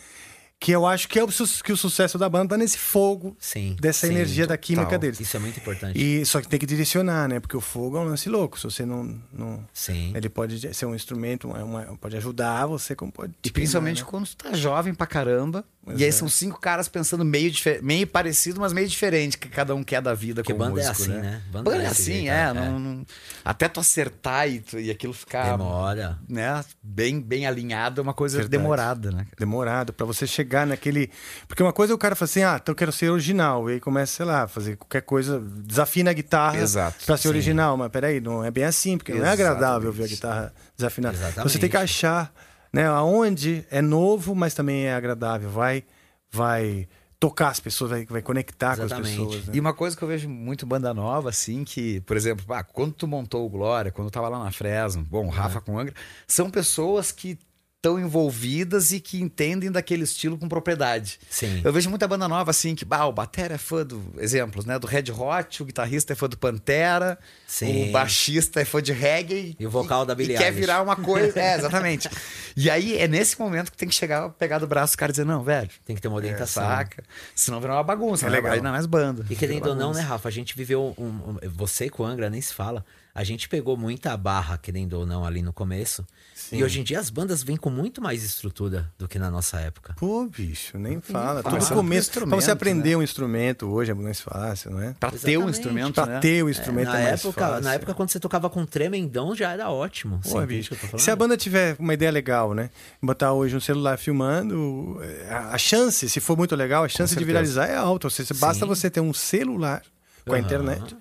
[0.62, 1.28] Que eu acho que, é o,
[1.64, 5.18] que o sucesso da banda tá nesse fogo, Sim, dessa sim, energia da química deles.
[5.18, 5.98] Isso é muito importante.
[5.98, 7.40] E só que tem que direcionar, né?
[7.40, 8.58] Porque o fogo é um lance louco.
[8.58, 9.18] Se você não.
[9.32, 10.12] não Sim.
[10.14, 13.32] ele pode ser um instrumento, uma- pode ajudar você, como pode.
[13.42, 14.08] E te principalmente né?
[14.10, 15.64] quando tu tá jovem pra caramba.
[15.96, 16.12] E aí é.
[16.12, 20.14] são cinco caras pensando meio, meio parecido, mas meio diferente que cada um quer da
[20.14, 21.20] vida Porque banda é assim, né?
[21.20, 21.42] né?
[21.50, 22.40] Banda Banda, é é assim, jeito, é.
[22.40, 22.52] é.
[22.52, 23.06] não- não-
[23.44, 26.18] até tu acertar e, tu- e aquilo ficar Demora.
[26.28, 28.50] né, bem, bem alinhado é uma coisa Verdade.
[28.62, 29.26] demorada, né?
[29.38, 31.10] Demorado pra você chegar naquele.
[31.48, 33.68] Porque uma coisa é o cara fala assim: ah, então eu quero ser original.
[33.70, 37.28] E aí começa, sei lá, fazer qualquer coisa, desafina a guitarra Exato, pra ser sim.
[37.28, 37.76] original.
[37.76, 39.86] Mas peraí, não é bem assim, porque não é agradável Exatamente.
[39.88, 41.16] ouvir a guitarra desafinada.
[41.16, 41.52] Exatamente.
[41.52, 42.32] Você tem que achar,
[42.72, 45.50] né, aonde é novo, mas também é agradável.
[45.50, 45.84] Vai,
[46.30, 49.12] vai tocar as pessoas, vai, vai conectar com Exatamente.
[49.12, 49.46] as pessoas.
[49.46, 49.52] né?
[49.54, 52.94] E uma coisa que eu vejo muito banda nova, assim, que, por exemplo, ah, quando
[52.94, 55.94] tu montou o Glória, quando eu tava lá na Fresno, bom, Rafa com o Angra,
[56.26, 57.38] são pessoas que
[57.80, 61.18] estão envolvidas e que entendem daquele estilo com propriedade.
[61.30, 61.62] Sim.
[61.64, 64.02] Eu vejo muita banda nova assim, que bah, o Batera é fã do.
[64.18, 64.78] Exemplos, né?
[64.78, 67.88] Do Red Hot, o guitarrista é fã do Pantera, Sim.
[67.88, 69.56] o baixista é fã de reggae.
[69.58, 71.30] E o vocal da Billie E quer virar uma coisa.
[71.40, 72.08] É, exatamente.
[72.56, 75.14] e aí é nesse momento que tem que chegar, pegar do braço do cara e
[75.14, 75.70] dizer, não, velho.
[75.86, 76.62] Tem que ter uma orientação.
[76.62, 77.02] Saca?
[77.34, 78.36] Senão virar uma bagunça, É né?
[78.36, 78.52] legal.
[78.52, 79.24] Aí não é mais banda.
[79.30, 80.02] E querendo ou não, né.
[80.02, 80.28] Rafa?
[80.28, 82.84] A gente viveu um, um- Você com o Angra nem se fala.
[83.14, 86.06] a gente pegou muita barra, querendo ou não, ali no começo.
[86.50, 86.56] Sim.
[86.56, 89.60] E hoje em dia as bandas vêm com muito mais estrutura do que na nossa
[89.60, 89.94] época.
[89.96, 91.42] Pô, bicho, nem fala.
[91.44, 91.58] fala.
[91.60, 92.10] Tudo Pro começo.
[92.10, 94.92] Pra você aprender um instrumento hoje é mais fácil, não é?
[94.98, 95.50] Pra ter um Exatamente.
[95.58, 96.18] instrumento, Pra né?
[96.18, 97.62] ter o É, instrumento na, é, mais época, fácil.
[97.64, 100.20] na época, quando você tocava com tremendão, já era ótimo.
[100.28, 100.74] Pô, bicho.
[100.92, 100.98] o?
[100.98, 102.68] Se a banda tiver uma ideia legal, né?
[103.00, 107.24] Botar hoje um celular filmando, a a chance, se for muito legal, a chance de
[107.24, 108.08] viralizar é alta.
[108.08, 108.68] Ou seja, basta Sim.
[108.68, 109.82] você ter um celular
[110.26, 110.44] com a Aham.
[110.44, 110.96] internet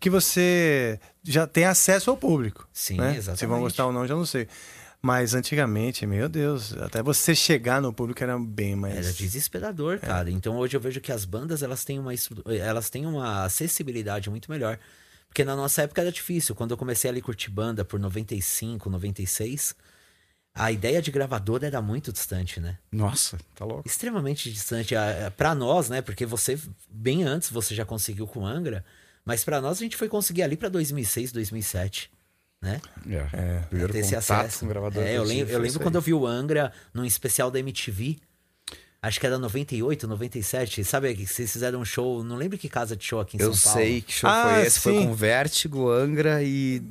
[0.00, 2.68] que você já tem acesso ao público.
[2.72, 3.12] Sim, né?
[3.12, 3.46] Se exatamente.
[3.46, 4.46] vão gostar ou não, já não sei.
[5.04, 8.96] Mas antigamente, meu Deus, até você chegar no público era bem mais.
[8.96, 10.30] Era desesperador, cara.
[10.30, 14.30] Então hoje eu vejo que as bandas elas têm uma estru- elas têm uma acessibilidade
[14.30, 14.78] muito melhor.
[15.28, 16.54] Porque na nossa época era difícil.
[16.54, 19.74] Quando eu comecei ali a curtir banda por 95, 96,
[20.54, 22.78] a ideia de gravadora era muito distante, né?
[22.90, 23.86] Nossa, tá louco.
[23.86, 26.00] Extremamente distante a- a- pra nós, né?
[26.00, 28.82] Porque você bem antes você já conseguiu com Angra,
[29.22, 32.10] mas pra nós a gente foi conseguir ali pra 2006, 2007,
[32.64, 32.80] né?
[33.32, 33.58] É.
[33.68, 34.60] Primeiro ter esse acesso.
[34.60, 35.02] com o gravador.
[35.04, 37.58] É, eu tive lembro, eu foi lembro quando eu vi o Angra num especial da
[37.60, 38.16] MTV.
[39.02, 40.82] Acho que era 98, 97.
[40.82, 43.52] Sabe que vocês fizeram um show, não lembro que casa de show aqui em Eu
[43.52, 43.86] São Paulo.
[43.86, 44.80] sei que show Ah, foi esse.
[44.80, 45.06] Foi sim.
[45.06, 46.82] com Vértigo, Angra e.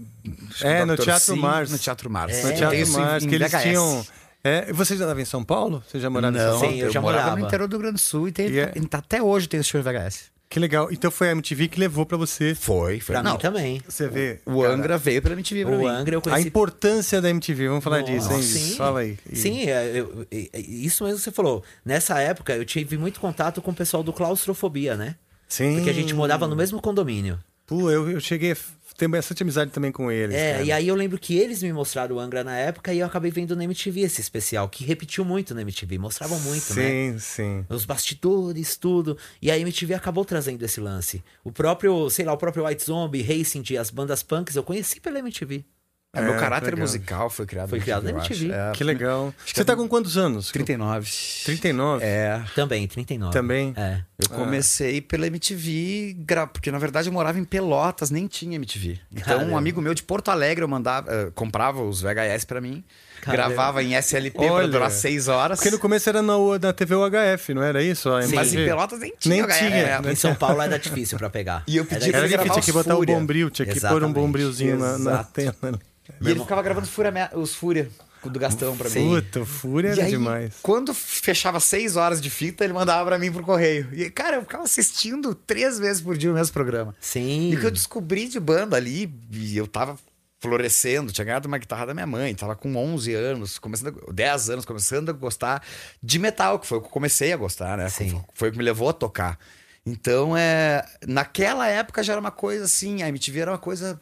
[0.61, 0.95] É, no.
[0.95, 1.71] Teatro Sim, Mars.
[1.71, 2.33] No Teatro Mars.
[2.35, 2.43] É.
[2.43, 3.61] No Teatro Mars, que eles VHS.
[3.63, 4.05] tinham.
[4.43, 5.83] É, você já estava em São Paulo?
[5.89, 6.73] Você já morava em São Não, Paulo?
[6.75, 7.39] Sim, eu eu, já morava, morava.
[7.41, 9.69] no interior do Rio Grande do Sul e, tem, E é- até hoje tem esse
[9.69, 10.32] show em VHS.
[10.53, 10.89] Que legal.
[10.91, 12.53] Então foi a MTV que levou pra você.
[12.53, 13.13] Foi, foi.
[13.15, 13.81] Pra Não, mim também.
[13.87, 14.39] Você vê.
[14.45, 15.87] O cara, Angra veio pela MTV pra O mim.
[15.87, 18.37] Angra eu A conheci importância da MTV, vamos falar disso, hein?
[18.37, 18.75] Nossa, sim.
[18.75, 19.17] Fala aí.
[19.31, 21.63] E- Sim, é, eu- é, é, isso mesmo que você falou.
[21.83, 25.15] Nessa época eu tive muito contato com o pessoal do Claustrofobia, né?
[25.49, 25.73] Sim.
[25.75, 27.39] Porque a gente morava no mesmo condomínio.
[27.65, 28.55] Pô, eu, eu cheguei
[28.97, 30.35] ter bastante amizade também com eles.
[30.35, 30.63] É, cara.
[30.63, 33.31] e aí eu lembro que eles me mostraram o Angra na época e eu acabei
[33.31, 36.89] vendo na MTV esse especial, que repetiu muito na MTV, mostravam muito, né?
[36.89, 37.65] Sim, sim.
[37.69, 39.17] Os bastidores, tudo.
[39.41, 41.23] E a MTV acabou trazendo esse lance.
[41.43, 45.19] O próprio, sei lá, o próprio White Zombie, Racing, as bandas punks, eu conheci pela
[45.19, 45.65] MTV.
[46.15, 48.11] É, meu É, caráter musical foi criado Foi criado na.
[48.11, 48.51] MTV.
[48.51, 49.33] É, Que legal.
[49.35, 50.51] Acho que Você é tá com quantos anos?
[50.51, 51.09] 39.
[51.43, 52.05] 39?
[52.05, 52.43] É.
[52.53, 53.33] Também, 39.
[53.33, 53.73] Também?
[53.75, 54.01] É.
[54.19, 58.99] Eu comecei pela MTV, gra- porque na verdade eu morava em Pelotas, nem tinha MTV.
[59.11, 59.57] Então um Caramba.
[59.57, 62.83] amigo meu de Porto Alegre eu mandava, eh, comprava os VHS pra mim,
[63.23, 63.47] Caramba.
[63.49, 64.67] gravava em SLP pra Olha.
[64.67, 65.57] durar seis horas.
[65.59, 68.09] Porque no começo era na, na TV UHF, não era isso?
[68.11, 68.35] A Sim.
[68.35, 68.65] Mas em?
[68.65, 70.11] Pelotas nem tinha Nem tinha, É, né?
[70.11, 71.63] Em São Paulo era difícil pra pegar.
[71.67, 73.15] E eu pedi Era pra Era difícil, gravar tinha que botar Fúria.
[73.15, 75.19] o bombril, tinha que pôr um bombrilzinho na, na
[75.63, 75.79] ali.
[76.21, 76.87] E ele ficava gravando
[77.35, 77.89] os Fúria
[78.25, 79.09] do Gastão pra mim.
[79.09, 80.53] Puta, o Fúria E era aí, demais.
[80.61, 83.89] quando fechava seis horas de fita, ele mandava pra mim pro correio.
[83.91, 86.95] E, cara, eu ficava assistindo três vezes por dia o mesmo programa.
[87.01, 87.51] Sim.
[87.51, 89.97] E que eu descobri de banda ali, e eu tava
[90.43, 94.49] florescendo, tinha ganhado uma guitarra da minha mãe, tava com 11 anos, começando a, 10
[94.49, 95.63] anos, começando a gostar
[96.03, 97.87] de metal, que foi o que eu comecei a gostar, né?
[97.87, 98.21] Sim.
[98.33, 99.39] Foi, o que me levou a tocar.
[99.85, 103.99] Então, é, naquela época já era uma coisa assim, a MTV era uma coisa,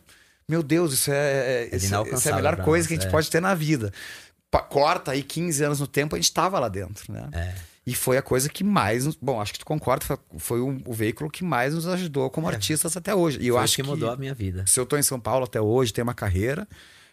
[0.50, 3.08] meu Deus, isso é, é, isso, isso é a melhor coisa nós, que a gente
[3.08, 3.12] é.
[3.12, 3.94] pode ter na vida.
[4.50, 7.30] Pa- Corta aí 15 anos no tempo, a gente tava lá dentro, né?
[7.34, 7.71] É.
[7.86, 9.06] E foi a coisa que mais.
[9.06, 10.06] nos- Bom, acho que tu concorda,
[10.38, 13.39] foi, o, o veículo que mais nos ajudou como artistas até hoje.
[13.41, 13.58] E eu É.
[13.58, 14.63] Foi acho que mudou a minha vida.
[14.67, 16.67] se eu tô em São Paulo até hoje, tenho uma carreira,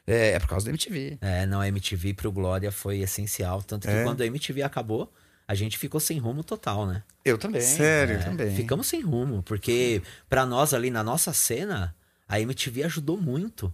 [0.06, 1.16] é, é por causa da MTV.
[1.22, 3.62] É, não, a MTV pro Glória foi essencial.
[3.62, 4.04] Tanto que É?
[4.04, 5.10] quando a MTV acabou,
[5.46, 7.02] a gente ficou sem rumo total, né?
[7.24, 7.62] Eu também.
[7.62, 8.16] Sério?
[8.16, 8.54] Eu também.
[8.54, 11.94] Ficamos sem rumo, porque pra nós ali na nossa cena,
[12.28, 13.72] a MTV ajudou muito.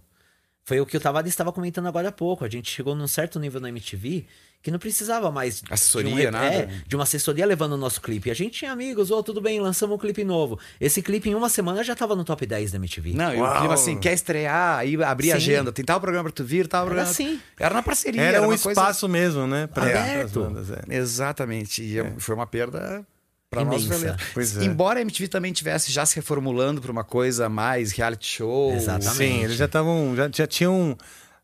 [0.63, 2.45] Foi o que o Tavares estava comentando agora há pouco.
[2.45, 4.25] A gente chegou num certo nível na MTV
[4.65, 6.47] que não precisava mais Assessoria, de, um, nada.
[6.55, 8.31] é, de uma assessoria levando o nosso clipe.
[8.31, 10.57] A gente tinha amigos, ô, tudo bem, lançamos um clipe novo.
[10.81, 13.13] Esse clipe em uma semana já tava no top 10 da MTV.
[13.13, 15.51] Não, e o clima assim, quer estrear, aí abrir a Sim.
[15.51, 17.11] agenda, tem tal programa pra tu vir, tal Era programa.
[17.11, 17.39] assim.
[17.59, 18.19] Era na parceria.
[18.23, 19.67] Era um uma coisa- espaço mesmo, né?
[19.67, 20.39] Pra, Aberto.
[20.41, 20.81] bandas, é.
[20.89, 21.83] Exatamente.
[21.83, 23.05] E eu- foi uma perda
[23.51, 23.87] pra nós.
[24.33, 24.63] Pois é.
[24.65, 28.73] Embora a MTV também tivesse já se reformulando pra uma coisa mais reality show.
[28.73, 29.15] Exatamente.
[29.15, 30.15] Sim, eles já estavam.
[30.15, 30.97] Já, já tinham.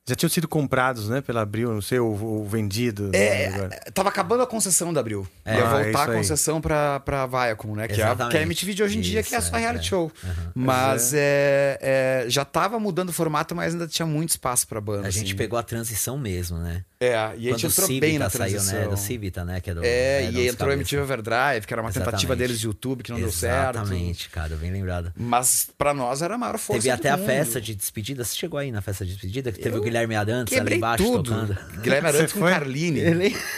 [0.07, 1.21] Já tinham sido comprados, né?
[1.21, 3.09] Pela Abril, não sei, ou, ou vendido.
[3.09, 3.17] né.
[3.19, 5.27] É, tava acabando a concessão da Abril.
[5.45, 5.57] É.
[5.57, 7.87] Ia Ah, voltar isso a concessão pra, pra Viacom, né?
[7.87, 8.31] Que é, a, Exatamente.
[8.31, 9.89] que é a MTV de hoje em dia, que é Isso, só é, reality é.
[9.89, 10.11] show.
[10.55, 15.07] Mas é, é, já tava mudando o formato, mas ainda tinha muito espaço pra banda.
[15.07, 15.35] A gente assim.
[15.35, 16.83] pegou a transição mesmo, né?
[16.99, 18.79] É, e a gente entrou Civita bem na saiu, transição.
[18.79, 18.87] né?
[18.87, 19.59] Do Civita, né?
[19.61, 20.73] Que era o- É, era e entrou a cabeça.
[20.95, 22.37] MTV Overdrive, que era uma tentativa Exatamente.
[22.39, 23.77] deles de YouTube que não deu certo.
[23.77, 25.11] Exatamente, cara, bem lembrado.
[25.15, 27.25] Mas pra nós era a maior força Teve do até a mundo.
[27.27, 28.23] festa de despedida.
[28.23, 29.51] Você chegou aí na festa de despedida?
[29.51, 31.23] Que teve o Guilherme Arantes ali Quebrei embaixo tudo.
[31.31, 31.57] tocando.
[31.81, 32.51] Guilherme Arantes Você com foi?
[32.51, 32.99] Carline.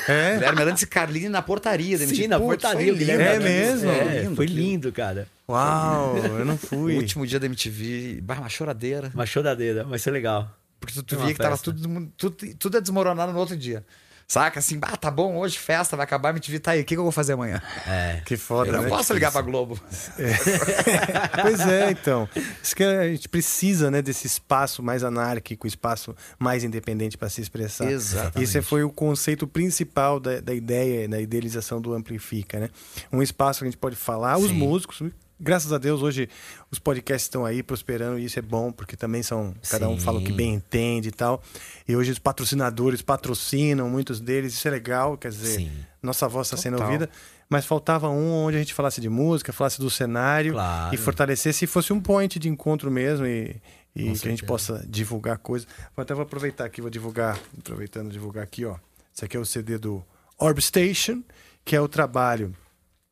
[0.08, 0.34] É?
[0.36, 1.98] Guilherme Arantes e Carline na portaria.
[1.98, 2.28] Sim, MTV.
[2.28, 2.94] na Putz, portaria.
[2.94, 3.36] Guilherme lindo.
[3.36, 3.92] É mesmo?
[3.92, 5.28] É, Lindo foi lindo, cara.
[5.48, 6.96] Uau, eu não O fui.
[6.96, 9.12] último dia da MTV, bah, uma choradeira.
[9.14, 10.50] Uma choradeira, mas foi legal.
[10.80, 11.72] Porque tu, tu via que tava festa.
[11.72, 13.86] tudo, tudo, tudo é desmoronado no outro dia.
[14.34, 16.82] Saca assim, ah, tá bom, hoje festa, vai acabar, me TV tá aí.
[16.82, 17.62] O que, que eu vou fazer amanhã?
[17.86, 18.20] É.
[18.26, 18.90] Que foda, Eu não né?
[18.90, 19.80] posso ligar pra Globo.
[21.40, 22.28] pois é, então.
[22.64, 27.42] Isso que a gente precisa, né, desse espaço mais anárquico, espaço mais independente para se
[27.42, 27.92] expressar.
[27.92, 28.42] Exatamente.
[28.42, 32.70] Esse foi o conceito principal da, da ideia, da idealização do Amplifica, né?
[33.12, 34.56] Um espaço que a gente pode falar, os Sim.
[34.56, 35.04] músicos.
[35.40, 36.30] Graças a Deus, hoje
[36.72, 39.54] os podcasts estão aí prosperando e isso é bom, porque também são.
[39.70, 40.06] Cada um Sim.
[40.06, 41.42] fala o que bem entende e tal.
[41.88, 45.72] E hoje os patrocinadores patrocinam, muitos deles, isso é legal, quer dizer, Sim.
[46.02, 47.10] nossa voz está sendo ouvida.
[47.50, 50.96] Mas faltava um onde a gente falasse de música, falasse do cenário Claro.
[50.96, 53.56] e fortalecesse, fosse um point de encontro mesmo e,
[53.96, 55.68] e que a gente possa divulgar coisas.
[55.96, 58.76] Vou até vou aproveitar aqui, vou divulgar, aproveitando divulgar aqui, ó.
[59.14, 60.04] Esse aqui é o CD do
[60.40, 61.22] Orb Station,
[61.66, 62.56] que é o trabalho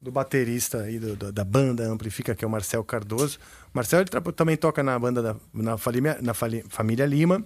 [0.02, 3.38] do baterista aí do- do- da banda Amplifica, que é o Marcel Cardoso.
[3.68, 7.46] O Marcel ele também toca na banda da, na, Família, na Fali- Família Lima.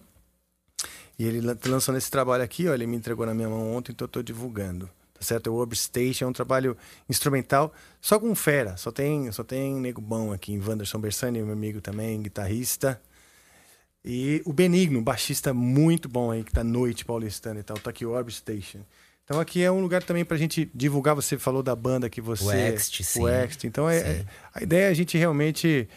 [1.20, 3.92] E ele lan- lançou nesse trabalho aqui, ó, ele me entregou na minha mão ontem,
[3.92, 4.90] então eu tô divulgando.
[5.14, 5.50] Tá certo?
[5.50, 6.76] O Orb Station, é um trabalho
[7.10, 11.80] instrumental, só com fera, só tem, só tem nego bom aqui, Wanderson Bersani, meu amigo
[11.80, 13.02] também, guitarrista.
[14.04, 18.06] E o Benigno, baixista muito bom aí, que tá noite paulistana e tal, tá aqui
[18.06, 18.80] o Orb Station.
[19.26, 22.46] Então aqui é um lugar também pra gente divulgar, você falou da banda que você...
[22.46, 23.22] O Ext, sim.
[23.24, 25.90] O Ext, então é, é- a ideia é a gente realmente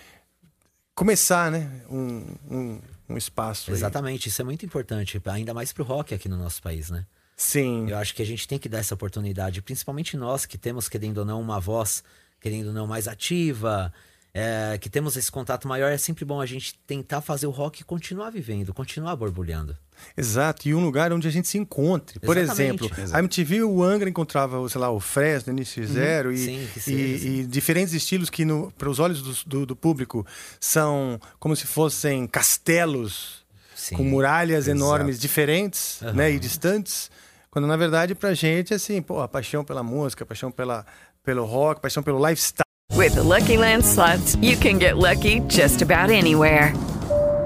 [0.94, 3.76] começar, né, um, um, um espaço aí.
[3.76, 7.06] Exatamente, isso é muito importante, ainda mais pro rock aqui no nosso país, né?
[7.36, 7.88] Sim.
[7.88, 11.18] Eu acho que a gente tem que dar essa oportunidade, principalmente nós que temos, querendo
[11.18, 12.02] ou não, uma voz,
[12.40, 13.92] querendo ou não, mais ativa,
[14.34, 15.92] é, que temos esse contato maior.
[15.92, 19.76] É sempre bom a gente tentar fazer o rock continuar vivendo, continuar borbulhando.
[20.16, 22.18] Exato, e um lugar onde a gente se encontre.
[22.20, 22.84] Por Exatamente.
[22.84, 26.44] exemplo, a MTV, o Angra encontrava, sei lá, o Fresno, NX Zero e, Uhum.
[26.44, 27.28] Sim, que e- seja.
[27.28, 28.44] e diferentes estilos que,
[28.76, 30.26] para os olhos do, do- do público,
[30.60, 33.96] são como se fossem castelos Sim.
[33.96, 34.76] com muralhas Exato.
[34.76, 36.12] enormes, diferentes Aham.
[36.14, 37.10] né, e distantes.
[37.50, 40.84] Quando, na verdade, pra gente, assim, pô, a paixão pela música, a paixão pela,
[41.24, 42.62] pelo rock, a paixão pelo lifestyle.
[42.94, 46.72] With the Lucky Land slots, you can get lucky just about anywhere.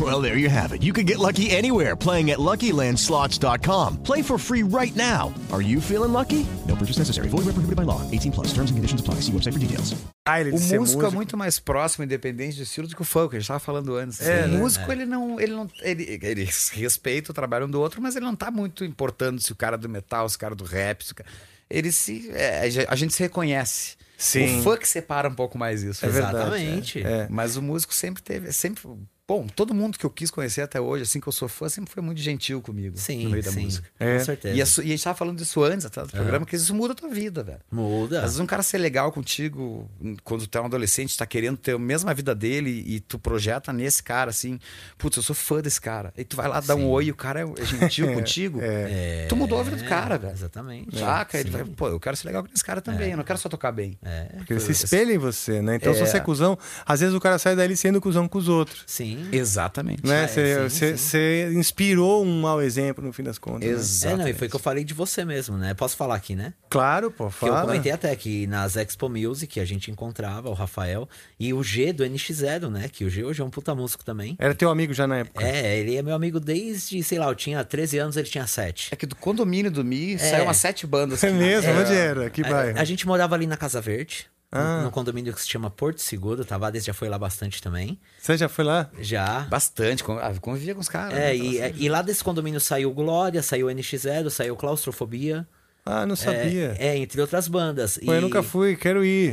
[0.10, 0.82] Well, there you have it.
[0.82, 4.02] You can get lucky anywhere playing at LuckyLandSlots.com.
[4.02, 5.34] Play for free right now.
[5.52, 6.46] Are you feeling lucky?
[6.66, 7.28] No purchase necessary.
[7.28, 8.00] Void where prohibited by law.
[8.10, 8.48] 18 plus.
[8.54, 9.16] Terms and conditions apply.
[9.20, 9.90] See website for details.
[9.90, 11.12] De O ser músico, é músico.
[11.16, 13.96] muito mais próximo, independente do estilo, do que o funk, que a gente tava falando
[13.96, 14.20] antes.
[14.20, 14.58] É, o né?
[14.58, 15.38] músico, ele não.
[15.40, 18.84] Ele, não ele, ele respeita o trabalho um do outro, mas ele não tá muito
[18.84, 21.04] importando se o cara é do metal, se o cara é do rap.
[21.04, 21.28] Se o cara...
[21.68, 22.30] Ele se.
[22.32, 23.96] é, a gente se reconhece.
[24.16, 24.60] Sim.
[24.60, 26.04] O funk separa um pouco mais isso.
[26.04, 27.02] É verdade, Exatamente.
[27.02, 27.26] é.
[27.30, 28.52] Mas o músico sempre teve.
[28.52, 28.82] Sempre,
[29.30, 31.92] bom, todo mundo que eu quis conhecer até hoje, assim que eu sou fã, sempre
[31.92, 33.60] foi muito gentil comigo Sim, no meio da sim.
[33.64, 33.88] música.
[34.00, 34.18] É.
[34.18, 34.56] Com certeza.
[34.56, 36.94] E a, e a gente tava falando disso antes até do programa, que isso muda
[36.94, 37.60] a tua vida, velho.
[37.70, 38.18] Muda.
[38.18, 39.88] Às vezes um cara ser legal contigo
[40.24, 43.72] quando tu é um adolescente, tá querendo ter a mesma vida dele e tu projeta
[43.72, 44.58] nesse cara assim,
[44.98, 46.12] putz, eu sou fã desse cara.
[46.18, 48.58] E tu vai lá dar um oi e o cara é gentil contigo.
[48.60, 50.32] É, Tu mudou a vida do cara, velho.
[50.32, 50.98] Exatamente.
[50.98, 51.38] Saca?
[51.38, 53.48] Ele vai, pô, eu quero ser legal com esse cara também, eu não quero só
[53.48, 53.96] tocar bem.
[54.02, 54.24] É.
[54.38, 55.76] Porque ele se espelha em você, né?
[55.76, 56.06] Então, se É.
[56.06, 58.82] você é cuzão, às vezes o cara sai dali sendo cuzão com os outros.
[58.88, 59.19] Sim.
[59.32, 60.06] Exatamente.
[60.06, 60.20] Né?
[60.20, 60.96] Ah, é, Você, sim, você- sim.
[60.96, 63.60] você inspirou um mau exemplo no fim das contas.
[63.60, 63.66] né?
[63.68, 64.18] É, Exatamente.
[64.22, 65.74] não, e foi que eu falei de você mesmo, né?
[65.74, 66.52] Posso falar aqui, né?
[66.68, 67.62] Claro, pô, Que eu fala.
[67.62, 71.08] comentei até que nas Expo Music a gente encontrava o Rafael
[71.38, 72.88] e o G do NX0, né?
[72.90, 74.36] Que o G hoje é um puta músico também.
[74.38, 75.44] Era teu amigo já na época.
[75.46, 78.88] É, ele é meu amigo desde, sei lá, eu tinha 13 anos, ele tinha 7.
[78.92, 80.18] É que do condomínio do Mi É.
[80.18, 81.22] saiu umas sete bandas.
[81.24, 81.70] É mesmo?
[81.72, 82.30] Onde era?
[82.30, 82.78] Que bairro?
[82.78, 84.82] A, a gente morava ali na Casa Verde, Ah.
[84.82, 88.00] num condomínio que se chama Porto Seguro, Tavares já foi lá bastante também.
[88.20, 88.90] Você já foi lá?
[89.00, 89.40] Já.
[89.42, 91.16] Bastante, ah, convivia com os caras.
[91.16, 91.36] É, né?
[91.36, 95.46] e, e lá desse condomínio saiu Glória, saiu NX0, saiu Claustrofobia.
[95.84, 96.76] Ah, não sabia.
[96.78, 97.98] É, é, entre outras bandas.
[98.04, 99.32] Pô, eu nunca fui, quero ir.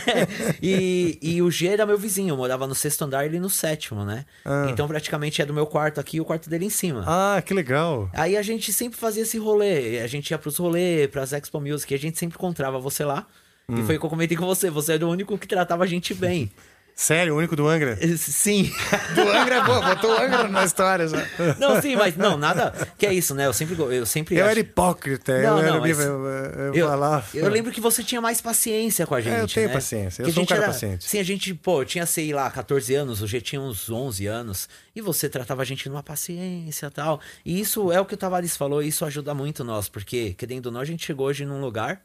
[0.60, 3.48] e, e o G era meu vizinho, eu morava no sexto andar e ele no
[3.48, 4.24] sétimo, né?
[4.44, 4.66] Ah.
[4.68, 7.04] Então praticamente é do meu quarto aqui e o quarto dele em cima.
[7.06, 8.10] Ah, que legal.
[8.12, 11.92] Aí a gente sempre fazia esse rolê, a gente ia pros rolês, pras Expo Music,
[11.92, 13.26] e a gente sempre encontrava você lá.
[13.68, 13.84] E Hum.
[13.86, 16.14] foi o que eu comentei com você, você era o único que tratava a gente
[16.14, 16.50] bem.
[16.94, 17.98] Sério, o único do Angra?
[18.16, 18.72] Sim.
[19.14, 21.18] Do Angra, pô, botou o Angra na história já.
[21.58, 22.72] Não, sim, mas não, nada.
[22.96, 23.44] Que é isso, né?
[23.44, 23.76] Eu sempre.
[23.78, 27.26] Eu, sempre Eu acho- era hipócrita, Não, eu era não, mas eu, eu, Eu, falava.
[27.34, 29.34] eu lembro que você tinha mais paciência com a gente.
[29.34, 29.74] É, eu tenho né?
[29.74, 31.04] paciência, eu Que sou um cara era- paciente.
[31.04, 34.26] Sim, a gente, pô, eu tinha, sei lá, 14 anos, o G tinha uns 11
[34.26, 37.20] anos, e você tratava a gente numa paciência e tal.
[37.44, 40.66] E isso é o que o Tavares falou, e isso ajuda muito nós, porque, querendo
[40.66, 42.00] ou não, a gente chegou hoje num lugar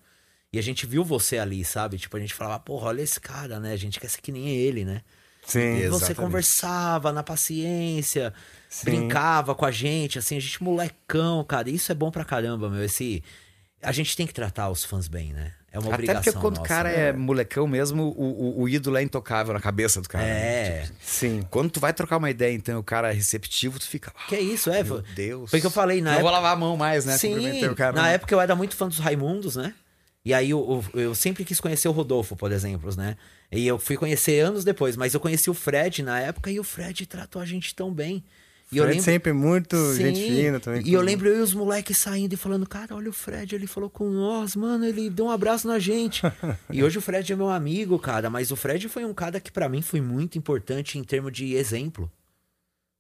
[0.54, 1.98] e a gente viu você ali, sabe?
[1.98, 3.72] Tipo, a gente falava, porra, olha esse cara, né?
[3.72, 5.02] A gente quer ser que nem ele, né?
[5.46, 6.16] Sim, E você exatamente.
[6.18, 8.34] conversava na paciência,
[8.70, 8.86] Sim.
[8.86, 11.70] brincava com a gente, assim, a gente molecão, cara.
[11.70, 12.84] E isso é bom pra caramba, meu.
[12.84, 13.24] Esse.
[13.82, 15.54] A gente tem que tratar os fãs bem, né?
[15.72, 16.22] É uma Até obrigação.
[16.22, 17.08] porque quando o nossa, cara né?
[17.10, 20.26] é molecão mesmo, o, o, o ídolo é intocável na cabeça do cara.
[20.26, 20.30] É.
[20.82, 20.82] né?
[20.84, 21.48] Tipo, Sim.
[21.50, 24.12] Quando tu vai trocar uma ideia, então, o cara é receptivo, tu fica.
[24.16, 24.84] "Ah, Que é isso, é.
[24.84, 25.50] Meu Deus.
[25.50, 26.24] Foi o que eu falei na Não época.
[26.24, 27.18] vou lavar a mão mais, né?
[27.18, 28.14] Sim, o na né?
[28.16, 29.74] época eu era muito fã dos Raimundos, né?
[30.24, 33.16] E aí eu, eu, eu sempre quis conhecer o Rodolfo, por exemplo, né?
[33.52, 36.64] E eu fui conhecer anos depois, mas eu conheci o Fred na época e o
[36.64, 38.24] Fred tratou a gente tão bem.
[38.72, 39.04] E eu Fred lembro...
[39.04, 40.84] sempre muito Sim, gente fina também.
[40.86, 43.68] E eu lembro eu e os moleques saindo e falando, cara, olha o Fred, ele
[43.68, 46.22] falou com nós, mano, ele deu um abraço na gente.
[46.72, 49.52] e hoje o Fred é meu amigo, cara, mas o Fred foi um cara que
[49.52, 52.10] pra mim foi muito importante em termos de exemplo.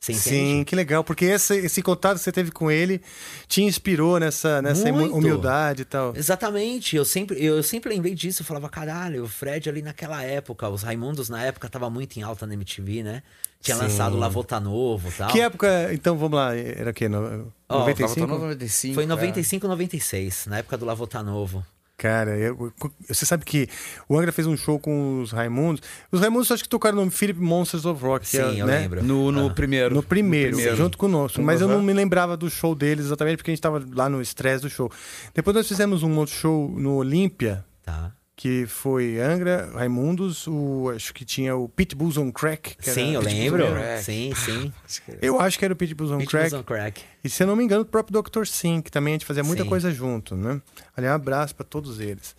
[0.02, 3.02] Sim, que legal, porque esse, esse contato que você teve com ele
[3.48, 5.16] te inspirou nessa, nessa Muito.
[5.16, 6.14] humildade e tal.
[6.16, 10.68] Exatamente, eu sempre, eu sempre lembrei disso, eu falava, caralho, o Fred ali naquela época,
[10.70, 13.22] os Raimundos na época tava muito em alta na MTV, né?
[13.62, 13.84] Tinha Sim.
[13.84, 15.30] lançado Lavota Novo e tal.
[15.30, 17.08] Que época, então vamos lá, era o quê?
[17.08, 18.22] No, Ó, 95?
[18.22, 19.10] Lavota Novo, 95, Foi em é.
[19.10, 21.64] 95, 96, na época do Lavota Novo.
[22.02, 22.74] Cara, eu-
[23.08, 23.68] você sabe que
[24.10, 25.84] o Angra fez um show com os Raimundos.
[26.12, 28.28] Os Raimundos acho que tocaram no Philip Monsters of Rock.
[28.28, 28.80] que é, Sim, eu né?
[28.80, 29.04] lembro.
[29.04, 29.94] No, no primeiro.
[29.94, 30.78] No primeiro, No primeiro.
[30.78, 31.40] junto conosco.
[31.44, 34.20] Mas eu não me lembrava do show deles exatamente porque a gente tava lá no
[34.20, 34.92] estresse do show.
[35.36, 37.64] Depois nós fizemos um outro show no Olímpia.
[37.84, 38.12] Tá.
[38.36, 42.76] Que foi Angra, Raimundos, o, acho que tinha o Pitbulls on Crack.
[42.76, 43.66] que era- Sim, eu Pitbulls lembro.
[44.02, 44.74] Sim, sim.
[45.22, 46.56] Eu acho que era o Pitbulls on Pitbulls Crack.
[46.56, 47.02] on Crack.
[47.24, 48.46] E se eu não me engano, o próprio Dr.
[48.48, 49.70] Sim, que também a gente fazia muita Sim.
[49.70, 50.60] coisa junto, né?
[50.98, 52.36] Aliás, um abraço para todos eles.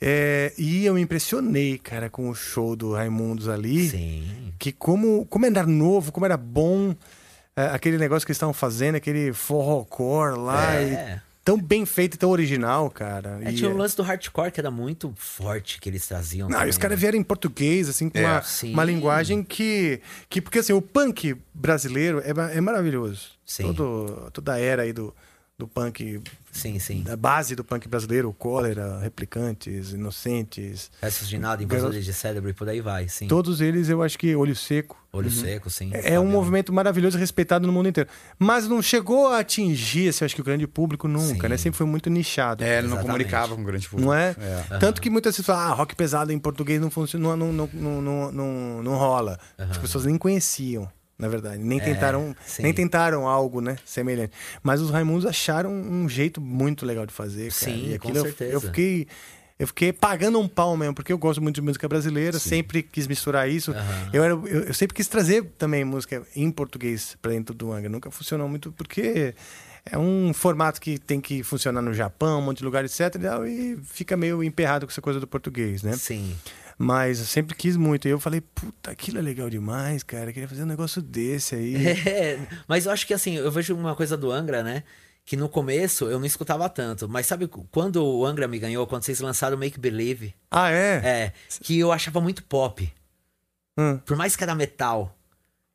[0.00, 3.88] É, e eu me impressionei, cara, com o show do Raimundos ali.
[3.88, 4.52] Sim.
[4.58, 6.94] Que como, como era novo, como era bom
[7.56, 10.74] é, aquele negócio que eles estavam fazendo, aquele forrocore lá.
[10.76, 11.20] É.
[11.24, 13.40] e tão bem feito e tão original, cara.
[13.42, 16.46] É, E, tinha o é, lance do hardcore que era muito forte que eles traziam.
[16.46, 17.00] Não, também, os caras né?
[17.00, 18.22] vieram em português, assim, com É.
[18.26, 20.42] uma, uma linguagem que, que.
[20.42, 23.30] Porque assim, o punk brasileiro é, é maravilhoso.
[23.46, 23.62] Sim.
[23.62, 25.14] Todo, toda a era aí do,
[25.58, 26.22] do punk.
[26.52, 27.02] Sim, sim.
[27.02, 30.88] Da base do punk brasileiro, o cólera, replicantes, inocentes.
[31.02, 33.26] Restos de nada, invasores de cérebro e por aí vai, sim.
[33.26, 34.96] Todos eles, eu acho que olho seco.
[35.12, 35.90] Olho seco, sim.
[35.92, 38.08] É um movimento maravilhoso e respeitado no mundo inteiro.
[38.38, 41.56] Mas não chegou a atingir, assim, acho que o grande público nunca, né?
[41.56, 42.62] Sempre foi muito nichado.
[42.62, 44.10] É, ele não comunicava com o grande público.
[44.10, 44.36] Não é?
[44.70, 44.78] É.
[44.78, 48.00] Tanto que muitas vezes falam, ah, rock pesado em português não funciona, não, não, não,
[48.00, 49.40] não, não, não rola.
[49.58, 50.88] As pessoas nem conheciam,
[51.18, 51.58] na verdade.
[51.62, 52.62] Nem É, tentaram, sim.
[52.62, 54.32] nem tentaram algo, né, semelhante.
[54.62, 57.72] Mas os Raimundos acharam um jeito muito legal de fazer, cara.
[57.72, 58.52] Sim, e com aquilo eu- certeza.
[58.52, 59.06] Eu fiquei
[59.58, 63.08] eu fiquei pagando um pau mesmo, porque eu gosto muito de música brasileira, sempre quis
[63.08, 63.74] misturar isso.
[64.12, 67.88] Eu, era, eu, eu sempre quis trazer também música em português para dentro do Angra.
[67.88, 69.34] Nunca funcionou muito porque
[69.84, 73.00] é um formato que tem que funcionar no Japão, um monte de lugar, etc.
[73.48, 75.94] E fica meio emperrado com essa coisa do português, né?
[75.96, 76.36] Sim.
[76.78, 78.06] Mas eu sempre quis muito.
[78.06, 80.30] E eu falei, puta, aquilo é legal demais, cara.
[80.30, 81.74] Eu queria fazer um negócio desse aí.
[82.08, 84.84] É, mas eu acho que assim, eu vejo uma coisa do Angra, né?
[85.24, 87.08] Que no começo eu não escutava tanto.
[87.08, 88.86] Mas sabe quando o Angra me ganhou?
[88.86, 90.34] Quando vocês lançaram Make Believe?
[90.50, 90.94] Ah, é?
[91.04, 91.32] É.
[91.60, 92.90] Que eu achava muito pop.
[93.76, 93.98] Hum.
[93.98, 95.17] Por mais que era metal.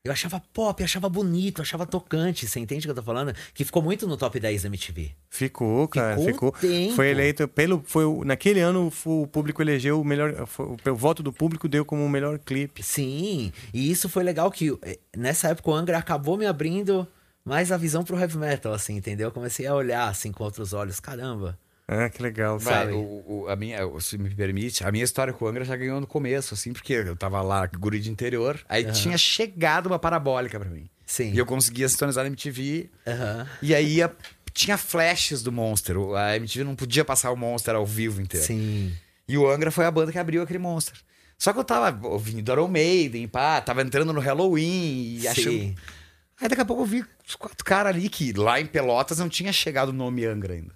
[0.05, 2.45] Eu achava pop, achava bonito, achava tocante.
[2.45, 3.33] Você entende o que eu tô falando?
[3.53, 5.11] Que ficou muito no top 10 da MTV.
[5.29, 6.93] Ficou, cara, Ficou ficou.
[6.93, 7.81] Foi eleito pelo.
[7.85, 10.45] Foi, naquele ano o público elegeu o melhor.
[10.45, 12.83] foi- o, o voto do público deu como o melhor clipe.
[12.83, 17.07] Sim, e isso foi legal que eh, nessa época o Angra acabou me abrindo
[17.45, 19.29] mais a visão pro heavy metal, assim, entendeu?
[19.29, 20.99] Eu comecei a olhar assim com outros olhos.
[20.99, 21.57] Caramba.
[21.87, 22.93] Ah, que legal, Vai, sabe?
[22.93, 25.99] o, o- a minha, se me permite, a minha história com o Angra já ganhou
[25.99, 28.93] no começo, assim, porque eu tava lá, guri de interior, aí Aham.
[28.93, 30.89] tinha chegado uma parabólica pra mim.
[31.05, 31.33] Sim.
[31.33, 33.47] E eu conseguia sintonizar na MTV, Aham.
[33.61, 34.09] e aí a-
[34.53, 35.97] tinha flashes do Monster.
[36.15, 38.45] A MTV não podia passar o Monster ao vivo inteiro.
[38.45, 38.93] Sim.
[39.27, 40.95] E o Angra foi a banda que abriu aquele Monster.
[41.37, 45.27] Só que eu tava ouvindo Iron Maiden, pá, tava entrando no Halloween e Sim.
[45.27, 45.75] achando...
[46.39, 49.27] Aí daqui a pouco eu vi os quatro caras ali que lá em Pelotas não
[49.27, 50.73] tinha chegado o nome Angra ainda.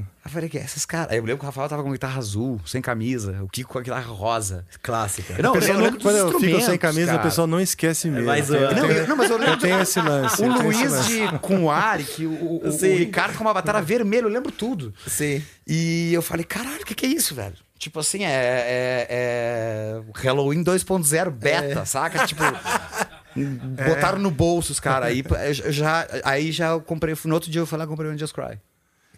[0.00, 1.10] Aí eu falei, que é esses caras?
[1.12, 3.78] Aí eu lembro que o Rafael tava com guitarra azul, sem camisa, o Kiko com
[3.78, 4.66] a guitarra rosa.
[4.82, 5.34] Clássica.
[5.42, 7.18] Não, eu não- lembro quando eu fico sem camisa, cara.
[7.18, 8.26] o pessoal não esquece mesmo.
[8.26, 9.54] mais Eu Não, eu, não, mas eu lembro.
[9.54, 10.42] Eu tenho esse lance.
[10.42, 11.08] O eu Luiz lance.
[11.28, 12.70] de, com o Ari, que o, o- o.
[12.98, 14.92] Ricardo com uma batalha vermelha, eu lembro tudo.
[15.06, 15.42] Sim.
[15.66, 17.54] E eu falei, caralho, o que, que é isso, velho?
[17.78, 21.84] Tipo assim, é, é, é Halloween 2.0 beta, É.
[21.86, 22.26] saca?
[22.26, 22.42] Tipo,
[23.88, 25.08] botaram no bolso os caras.
[25.08, 25.24] Aí,
[25.64, 28.58] eu já, aí já eu comprei, no outro dia eu e comprei um Just Cry.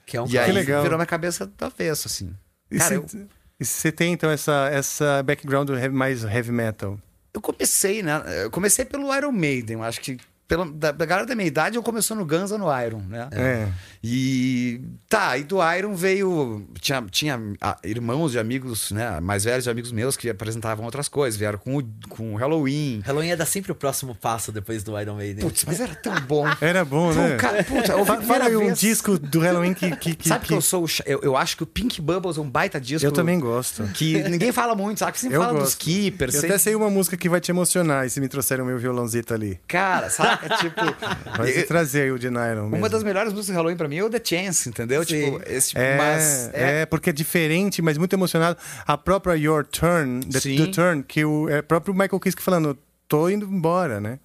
[0.07, 0.83] Que é um E aí Que legal.
[0.83, 2.35] virou minha cabeça do avesso, assim.
[2.71, 3.27] E Cara, você eu,
[3.61, 6.99] e você tem então essa, essa background mais heavy metal?
[7.35, 8.23] eu comecei, né?
[8.45, 10.19] Eu comecei pelo Iron Maiden, eu acho que
[10.53, 13.27] pela, da, da galera da minha idade eu começou no Guns ou no Iron, né?
[13.33, 13.69] É.
[14.05, 16.67] E tá, e do Iron veio.
[16.79, 17.41] Tinha, tinha
[17.83, 19.19] irmãos de amigos, né?
[19.21, 23.01] Mais velhos de amigos meus que apresentavam outras coisas, vieram com o, com o Halloween.
[23.03, 25.43] Halloween era sempre o próximo passo depois do Iron Maiden.
[25.43, 26.43] Putz, mas era tão bom.
[26.61, 27.31] Era bom, né?
[27.31, 29.97] Pô, cara, puta, eu Fala aí um disco do Halloween que.
[29.97, 30.85] que, que Sabe que, que- eu sou.
[31.07, 33.07] Eu, eu acho que o Pink Bubbles é um baita disco.
[33.07, 33.85] Eu também gosto.
[33.95, 35.13] Que ninguém fala muito, sabe?
[35.13, 35.79] Que sempre Eu fala dos gosto.
[35.85, 36.35] Keepers.
[36.35, 38.67] Eu sempre- até sei uma música que vai te emocionar e se me trouxeram o
[38.67, 39.59] meu violãozito ali.
[39.67, 40.11] Cara,
[40.49, 40.57] saca?
[40.59, 41.37] tipo.
[41.37, 42.77] Vai eu- trazer aí o de Nylon mesmo.
[42.77, 45.05] Uma das melhores músicas do Halloween pra mim é o The Chance, entendeu?
[45.05, 46.51] Tipo, esse tipo, É, mas.
[46.53, 46.87] é...
[46.87, 48.57] porque é diferente, mas muito emocionado.
[48.87, 50.57] A própria Your Turn, The, Sim.
[50.57, 52.77] The Turn, que o é próprio Michael Kiske falando,
[53.09, 54.19] tô indo embora, né?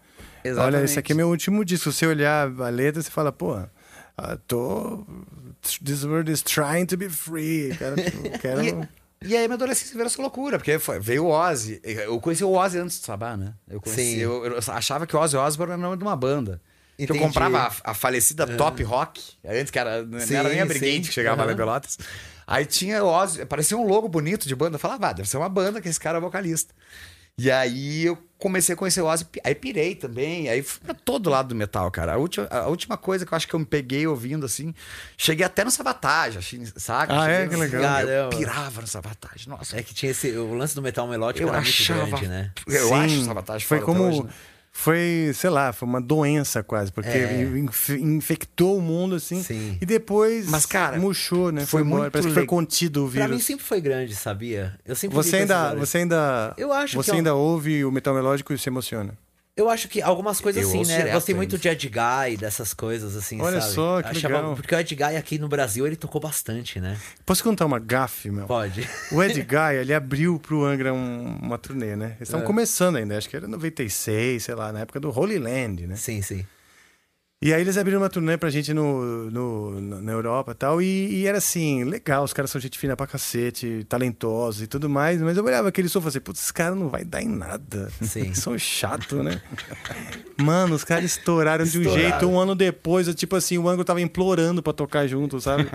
[0.45, 0.83] Olha, Exatamente.
[0.85, 1.91] esse aqui é meu último disco.
[1.91, 3.57] Se você olhar a letra, você fala, pô,
[4.17, 5.05] ah, tô.
[5.83, 7.75] This world is trying to be free.
[7.77, 7.95] Quero.
[8.01, 8.87] tipo, quero...
[9.21, 11.81] E, aí minha adolescência virou essa loucura, porque foi- veio o Ozzy.
[11.83, 13.53] Eu conheci o Ozzy antes do Sabá, né?
[13.67, 14.17] Eu, conheci, Sim.
[14.19, 16.61] eu, eu achava que o Ozzy Osbourne era o nome de uma banda.
[16.97, 20.59] Que eu comprava a, a falecida Top Rock, antes que era, não Sim, era nem
[20.59, 20.67] a sim.
[20.67, 21.57] Brigade que chegava lá em Aham.
[21.57, 21.97] Pelotas.
[22.45, 24.75] Aí tinha o Ozzy, parecia um logo bonito de banda.
[24.75, 26.73] Eu falava, ah, deve ser uma banda que esse cara é vocalista.
[27.39, 31.29] E aí eu comecei a conhecer o Ozzy, aí pirei também, aí fui pra todo
[31.29, 32.13] lado do metal, cara.
[32.13, 34.73] A última, a última coisa que eu acho que eu me peguei ouvindo assim,
[35.15, 37.13] cheguei até no Sabotage, assim, saca?
[37.13, 37.41] Ah, é?
[37.43, 37.99] Cheguei Que no- legal.
[38.01, 38.37] Eu Caramba.
[38.37, 39.77] pirava no Sabotage, nossa.
[39.77, 40.31] É que tinha esse.
[40.35, 42.01] O lance do metal melódico Eu era achava.
[42.07, 42.51] muito grande, né?
[42.67, 44.03] Eu Sim, acho o Sabotage Foi como.
[44.03, 44.29] hoje, né?
[44.79, 47.41] Foi, sei lá, foi uma doença quase, porque É.
[47.57, 49.41] inf- infectou o mundo assim.
[49.41, 49.75] Sim.
[49.81, 51.65] E depois Mas, cara, murchou, né?
[51.65, 52.01] foi embora.
[52.01, 53.37] muito Parece que foi contido o Pra vírus.
[53.37, 54.77] mim sempre foi grande, sabia?
[54.85, 58.13] Eu sempre Você ainda, você ainda, Eu acho você que é ainda ouve o metal
[58.13, 59.17] melódico e se emociona.
[59.57, 60.97] Eu acho que algumas coisas Eu assim, né?
[60.99, 61.39] direto Gostei ainda.
[61.39, 63.73] muito de Ed Guy, dessas coisas assim, Olha sabe?
[63.73, 64.55] só, que legal.
[64.55, 66.95] Porque o Ed Guy aqui no Brasil, ele tocou bastante, né?
[67.25, 68.45] Posso contar uma gafe, meu?
[68.45, 68.87] Pode.
[69.11, 72.13] O Ed Guy, ele abriu pro Angra um- uma turnê, né?
[72.17, 72.45] Eles estavam É.
[72.47, 75.95] começando ainda, acho que era 96, sei lá, na época do Holy Land, né?
[75.95, 76.45] Sim, sim.
[77.39, 80.81] E aí eles abriram uma turnê pra gente no, no- na Europa e tal.
[80.81, 85.21] E, era assim, legal, os caras são gente fina pra cacete, talentosos e tudo mais.
[85.21, 87.27] Mas eu olhava aquele som e falei assim, putz, esse cara não vai dar em
[87.29, 87.91] nada.
[88.01, 88.33] Sim.
[88.37, 89.39] São chato, né?
[90.35, 92.09] Mano, os caras estouraram de um Estouraram.
[92.09, 92.25] jeito.
[92.27, 95.69] Um ano depois, eu, tipo assim, o Ango tava implorando pra tocar junto, sabe?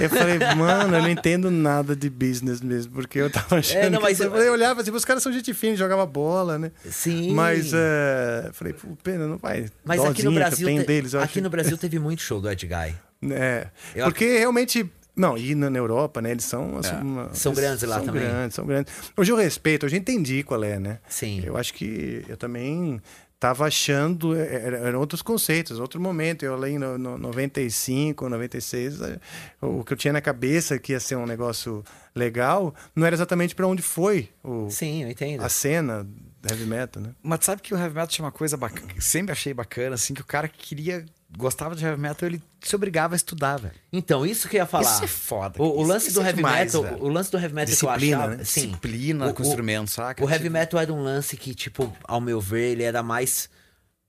[0.00, 3.82] eu falei, mano, eu não entendo nada de business mesmo, porque eu tava achando.
[3.82, 6.58] É, não, que- mas eu- eu olhava assim, os caras são gente fina, jogava bola,
[6.58, 6.72] né?
[6.90, 7.34] Sim.
[7.34, 9.66] Mas, é, falei, pô, pena, não vai.
[9.84, 10.66] Mas aqui no eu Brasil.
[10.66, 12.94] tenho te- deles, Aqui acho- no Brasil teve muito show do Ed Guy.
[13.32, 14.88] É, Eu porque realmente...
[15.16, 16.78] Não, e na, na Europa, né, eles são...
[16.78, 16.98] assim, É.
[16.98, 18.22] uma- São grandes lá são também.
[18.22, 18.92] grandes, são grandes.
[19.16, 20.98] Hoje eu respeito, hoje eu entendi qual é, né?
[21.08, 21.42] Sim.
[21.44, 23.02] Eu acho que eu também
[23.40, 24.36] tava achando...
[24.36, 26.44] é, era- Eram outros conceitos, outro momento.
[26.44, 29.18] Eu ali no, no 95, 96, é,
[29.60, 31.82] o que eu tinha na cabeça que ia ser um negócio
[32.14, 35.42] legal, não era exatamente para onde foi o, Sim, eu entendo.
[35.42, 36.06] a cena
[36.48, 37.10] heavy metal, né?
[37.22, 40.14] Mas sabe que o heavy metal tinha uma coisa bacana, que sempre achei bacana, assim,
[40.14, 41.04] que o cara que queria,
[41.36, 43.74] gostava de heavy metal, ele se obrigava a estudar, velho.
[43.92, 44.90] Então, isso que eu ia falar.
[44.90, 45.60] Isso é foda.
[45.62, 47.02] O, o lance isso do é heavy demais, metal, velho.
[47.04, 48.44] o lance do heavy metal Disciplina, que eu achava, né?
[48.44, 48.66] sim.
[48.68, 50.24] Disciplina com instrumento, saca?
[50.24, 53.48] O heavy Tipo- metal era um lance que, tipo, ao meu ver, ele era mais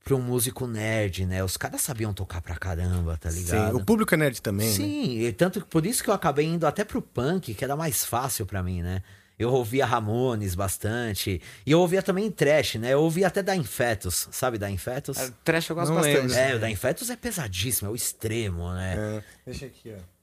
[0.02, 1.44] pra um músico nerd, né?
[1.44, 3.70] Os caras sabiam tocar pra caramba, tá ligado?
[3.72, 4.74] Sim, o público é nerd também, né?
[4.74, 7.76] Sim, e tanto que por isso que eu acabei indo até pro punk, que era
[7.76, 9.02] mais fácil pra mim, né?
[9.40, 11.40] Eu ouvia Ramones bastante.
[11.64, 12.92] E eu ouvia também trash, né?
[12.92, 15.16] Eu ouvia até da Infetus, sabe da Infetus?
[15.18, 16.18] É, trash eu gosto Não bastante.
[16.18, 16.34] lembro.
[16.36, 18.96] É, o da Infetus é pesadíssimo, é o extremo, né?
[18.98, 20.19] É, deixa aqui, ó.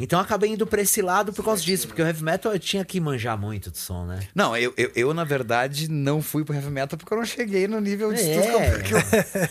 [0.00, 2.58] Então eu acabei indo pra esse lado por causa disso, porque o heavy metal eu
[2.58, 4.20] tinha que manjar muito de som, né?
[4.34, 7.66] Não, eu, eu, eu, na verdade, não fui pro heavy metal porque eu não cheguei
[7.68, 8.36] no nível de É.
[8.40, 8.98] estudo que eu,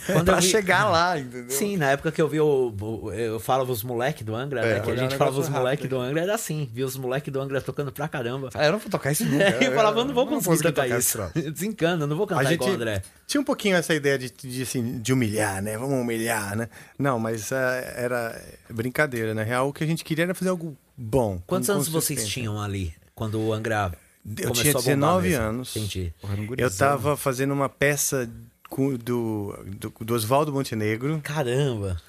[0.14, 1.50] Quando pra eu vi- chegar lá, entendeu?
[1.50, 2.74] Sim, na época que eu vi o.
[2.80, 4.76] o- eu falava os moleque do Angra, né?
[4.76, 5.90] É, Que a gente um falava os moleque rápido.
[5.96, 8.50] do Angra, era assim, via os moleque do Angra tocando pra caramba.
[8.54, 9.44] Ah, eu não vou tocar isso nunca.
[9.44, 11.18] É, eu falava, eu não vou conseguir conseguir tocar tocar isso.
[11.52, 13.02] Desencana, eu não vou A cantar gente igual o André.
[13.26, 15.76] tinha um pouquinho essa ideia de, de, assim, de humilhar, né?
[15.78, 16.68] Vamos humilhar, né?
[16.98, 18.40] Não, mas eh, era
[18.70, 19.68] brincadeira, na real.
[19.68, 21.40] O que a gente queria era fazer algo bom.
[21.46, 23.92] Quantos anos vocês tinham ali, quando o Angra
[24.26, 25.44] Eu começou tinha a bombar 19 mesmo?
[25.44, 25.76] anos.
[25.76, 26.12] Entendi.
[26.56, 28.28] Eu tava fazendo uma peça
[28.68, 32.00] com- do, do, do Oswaldo Montenegro, Caramba.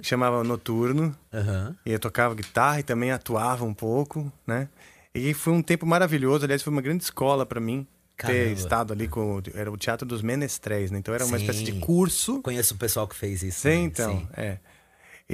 [0.00, 1.16] que chamava Noturno.
[1.32, 1.74] Aham.
[1.86, 4.68] E eu tocava guitarra e também atuava um pouco, né?
[5.14, 6.44] E foi um tempo maravilhoso.
[6.44, 8.50] Aliás, foi uma grande escola para mim ter Caramba.
[8.52, 9.38] estado ali com.
[9.38, 10.98] o- Era o Teatro dos Menestréis, né?
[10.98, 11.44] Então era uma Sim.
[11.44, 12.40] espécie de curso.
[12.42, 13.60] Conheço o pessoal que fez isso.
[13.60, 14.28] Sim, também, então, sim.
[14.40, 14.58] é.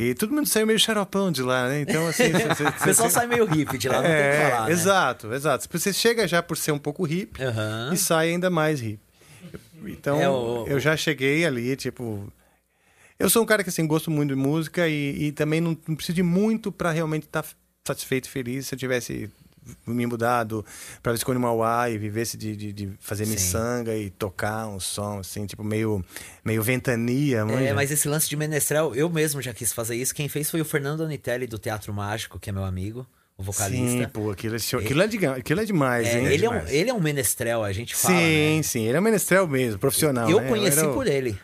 [0.01, 1.81] E todo mundo saiu meio xaropão de lá, né?
[1.81, 2.31] Então, assim.
[2.33, 4.73] você- você- O pessoal sai meio hippie de lá, não tem o que falar, né?
[4.73, 5.69] Exato, exato.
[5.71, 7.91] Você chega já por ser um pouco hippie Aham.
[7.93, 9.01] e sai ainda mais hippie.
[9.85, 12.33] Então, É, o- eu já cheguei ali, tipo.
[13.19, 15.97] Eu sou um cara que, assim, gosto muito de música e, e também não, não
[15.97, 17.45] preciso de muito pra realmente estar
[17.87, 18.67] satisfeito e feliz.
[18.69, 19.29] Se eu tivesse
[19.87, 20.65] me mudado
[21.03, 23.33] pra Visconde Mauá e vivesse de, de, de fazer Sim.
[23.33, 26.05] miçanga e tocar um som, assim, tipo, meio,
[26.45, 27.39] meio ventania.
[27.39, 27.75] É, manja?
[27.75, 30.15] mas esse lance de menestrel, eu mesmo já quis fazer isso.
[30.15, 33.07] Quem fez foi o Fernando Anitelli do Teatro Mágico, que é meu amigo,
[33.37, 33.87] o vocalista.
[34.05, 36.27] Sim, pô, aquilo, é aquilo, é, de, aquilo é demais, É, hein?
[36.27, 38.15] ele, é um, ele é um menestrel, a gente fala.
[38.19, 38.63] Sim, né?
[38.63, 40.29] sim, ele é um menestrel mesmo, profissional.
[40.29, 40.49] Eu né?
[40.49, 41.39] conheci era o- por ele.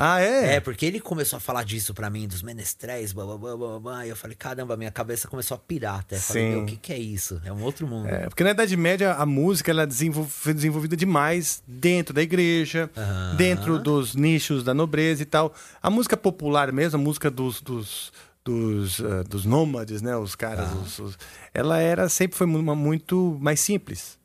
[0.00, 0.54] Ah, é?
[0.54, 3.80] É, porque ele começou a falar disso pra mim, dos menestréis, blá, blá, blá, blá,
[3.80, 6.16] blá, e eu falei, caramba, minha cabeça começou a pirar até.
[6.18, 6.48] Falei, Sim.
[6.50, 7.40] meu, o que, que é isso?
[7.44, 8.06] É um outro mundo.
[8.08, 9.88] É, porque na Idade Média a música ela
[10.28, 12.88] foi desenvolvida demais dentro da igreja,
[13.36, 15.52] dentro dos nichos da nobreza e tal.
[15.82, 18.12] A música popular mesmo, a música dos, dos,
[18.44, 20.16] dos, ah, dos nômades, né?
[20.16, 21.18] Os caras, os- os-
[21.52, 24.16] ela era sempre foi uma muito mais simples.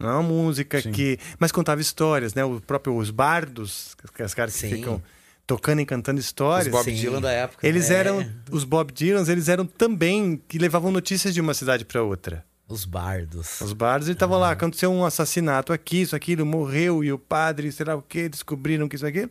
[0.00, 1.18] Não é uma música que.
[1.38, 2.44] Mas contava histórias, né?
[2.44, 4.76] O próprio, os bardos, que os caras que Sim.
[4.76, 5.02] ficam
[5.46, 6.66] tocando e cantando histórias.
[6.66, 6.94] Os Bob Sim.
[7.00, 7.66] Dylan da época.
[7.66, 7.94] Eles É.
[7.94, 8.26] eram.
[8.50, 12.44] Os Bob Dylans, eles eram também que levavam notícias de uma cidade para outra.
[12.66, 13.60] Os bardos.
[13.60, 17.84] Os bardos estavam lá, aconteceu um assassinato aqui, isso, aquilo, morreu, e o padre, sei
[17.84, 19.28] lá o quê, descobriram que isso, aquilo.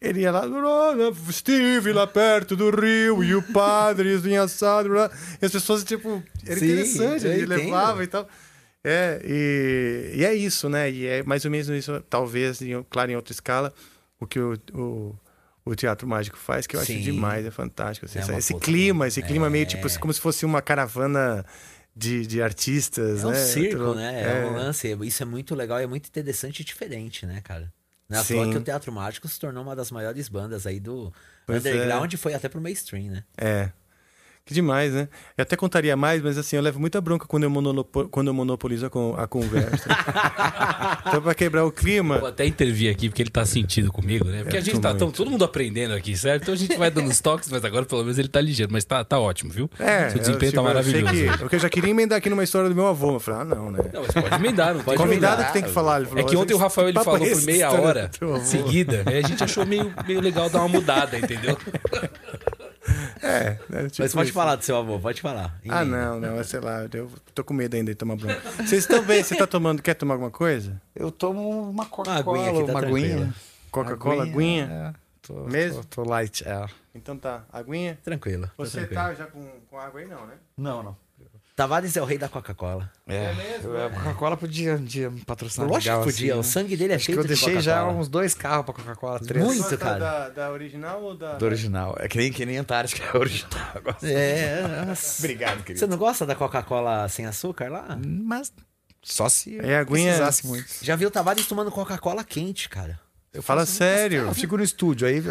[0.00, 5.10] Ele ia lá, "Ah, estive lá perto do rio, e o padre vinha assado, blá."
[5.42, 8.26] e as pessoas, tipo, era Sim, interessante, ele levava e tal.
[8.82, 10.90] É, e, e é isso, né?
[10.90, 13.72] E é mais ou menos isso, talvez, em- claro, em outra escala,
[14.18, 15.14] o que o, o,
[15.64, 17.00] o Teatro Mágico faz, que eu acho Sim.
[17.00, 18.06] demais, é fantástico.
[18.06, 19.66] assim, É esse clima, esse clima meio É.
[19.66, 21.44] tipo como se fosse uma caravana
[21.94, 23.36] de, de artistas, É um né?
[23.36, 24.42] circo, Tudo- né?
[24.42, 24.46] É.
[24.46, 24.96] um lance.
[25.02, 27.70] Isso é muito legal, é muito interessante e diferente, né, cara?
[28.08, 28.50] Não é Sim.
[28.50, 31.12] que o Teatro Mágico se tornou uma das maiores bandas aí do
[31.46, 31.70] Pois é.
[31.70, 33.24] underground e foi até pro mainstream, né?
[33.36, 33.70] É.
[34.50, 35.08] Que demais, né?
[35.38, 38.34] Eu até contaria mais, mas assim, eu levo muita bronca quando eu, monopo- quando eu
[38.34, 39.86] monopolizo a, con- a conversa.
[41.06, 42.18] então, pra quebrar o clima.
[42.18, 44.42] Vou até intervir aqui, porque ele tá sentido comigo, né?
[44.42, 46.42] Porque Eu a gente tá tão, todo mundo aprendendo aqui, certo?
[46.42, 48.72] Então a gente vai dando os toques, mas agora pelo menos ele tá ligeiro.
[48.72, 49.70] Mas tá, tá ótimo, viu?
[49.78, 51.14] É, Seu desempenho eu, tipo, tá maravilhoso.
[51.14, 53.12] Eu, que, porque eu já queria emendar aqui numa história do meu avô.
[53.14, 53.78] Eu falei, ah, não, né?
[53.94, 55.46] Não, mas pode emendar, não pode Convidado emendar.
[55.46, 55.98] que tem que falar.
[56.00, 58.10] Ele falou, É que ontem o Rafael ele falou é por meia hora
[58.42, 61.56] seguida, aí a gente achou meio, meio legal dar uma mudada, entendeu?
[63.22, 64.32] É, né, tipo Mas pode isso.
[64.32, 65.58] falar do seu avô, pode falar.
[65.68, 65.84] Ah, Emenda.
[65.84, 68.40] não, não, sei lá, eu tô com medo ainda de tomar bronca.
[68.56, 69.22] Vocês estão bem?
[69.22, 70.80] Você tá tomando, quer tomar alguma coisa?
[70.94, 73.34] Eu tomo uma Uma aguinha aqui, Coca-Cola, tá uma aguinha.
[73.70, 74.64] Coca-Cola, aguinha?
[74.70, 75.84] É, tô, Mesmo?
[75.84, 76.66] Tô, tô light, é.
[76.94, 77.98] Então tá, aguinha?
[78.02, 78.46] Tranquilo.
[78.46, 79.00] tá Você tranquilo.
[79.02, 80.34] tá já com, com água aí não, né?
[80.56, 80.96] Não, não.
[81.60, 82.90] Tavares é o rei da Coca-Cola.
[83.06, 86.42] É, mesmo, eu- a Coca-Cola podia, podia me patrocinar Lógico legal, que podia, assim, o
[86.42, 89.20] sangue dele é Acho que feito eu de deixei já uns dois carros pra Coca-Cola,
[89.20, 89.44] três.
[89.44, 89.98] Muito, cara.
[89.98, 91.34] Da, da original ou da...
[91.34, 91.94] Do original.
[91.98, 93.52] É que nem, que nem Antártica, é original.
[94.02, 94.08] Eu.
[94.08, 94.62] É.
[95.18, 95.86] Obrigado, Você querido.
[95.88, 97.98] não gosta da Coca-Cola sem açúcar lá?
[98.04, 98.52] Mas
[99.02, 100.66] só se É, aguinha- precisasse muito.
[100.82, 102.98] Já viu o Tavares tomando Coca-Cola quente, cara?
[103.32, 104.22] Eu Fala faço- sério.
[104.22, 105.22] Eu fico no estúdio, aí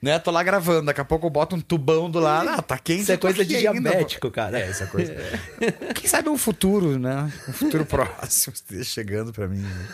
[0.00, 2.78] né, tô lá gravando, daqui a pouco eu boto um tubão do lado, ah, tá
[2.78, 3.02] quente.
[3.02, 4.58] Isso é coisa de aqui ainda, diabético, cara.
[4.58, 5.14] É, essa coisa.
[5.94, 7.30] Quem sabe um futuro, né?
[7.48, 9.58] Um futuro próximo esteja chegando pra mim.
[9.58, 9.88] né?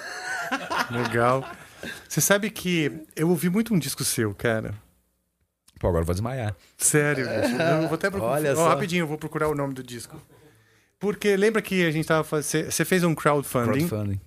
[0.91, 1.45] Legal.
[2.09, 4.75] Você sabe que eu ouvi muito um disco seu, cara.
[5.81, 6.55] Pô, agora eu vou desmaiar.
[6.77, 7.27] Sério.
[7.27, 8.33] Eu vou até procurar.
[8.33, 8.69] Olha só.
[8.69, 10.21] rapidinho, eu vou procurar o nome do disco.
[10.99, 12.71] Porque lembra que a gente tava fazendo.
[12.71, 13.87] Você fez um crowdfunding.
[13.87, 14.21] Crowdfunding.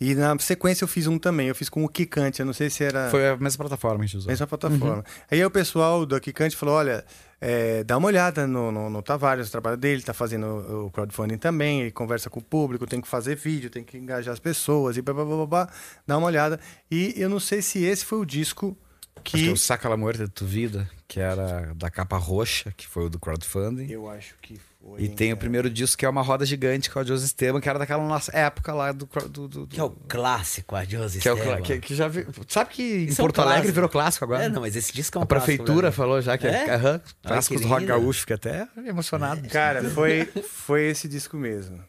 [0.00, 1.48] E na sequência eu fiz um também.
[1.48, 2.40] Eu fiz com o Kikante.
[2.40, 3.10] Eu não sei se era.
[3.10, 4.30] Foi a mesma plataforma que a gente usou.
[4.30, 5.04] Mesma plataforma.
[5.30, 7.04] Aí o pessoal do Kikante falou: olha,
[7.40, 11.36] é, dá uma olhada no, no, no Tavares, o trabalho dele, tá fazendo o crowdfunding
[11.36, 14.96] também, ele conversa com o público, tem que fazer vídeo, tem que engajar as pessoas
[14.96, 15.68] e blá blá blá blá, blá.
[16.06, 16.58] dá uma olhada.
[16.90, 18.76] E eu não sei se esse foi o disco
[19.16, 19.50] Acho que que.
[19.50, 23.08] o Saca la Muerte de Tu Vida, que era da capa roxa, que foi o
[23.08, 23.90] do crowdfunding.
[23.90, 24.73] Eu acho que foi.
[24.98, 27.68] E tem o primeiro disco que é uma roda gigante com a Josi Esteban, que
[27.68, 29.06] era daquela nossa época lá do.
[29.06, 31.62] do, do- do- Que é o clássico, a Josi que é o Esteban.
[31.62, 33.74] que, que já vi- Sabe que em Isso é um Porto Alegre clássico.
[33.74, 34.44] virou clássico agora?
[34.44, 35.90] É, não, mas esse disco é um A prefeitura clássico, né?
[35.92, 37.00] falou já que é, É?
[37.26, 39.48] clássicos que do rock gaúcho, fica até emocionado.
[39.48, 41.82] Cara, foi, foi esse disco mesmo.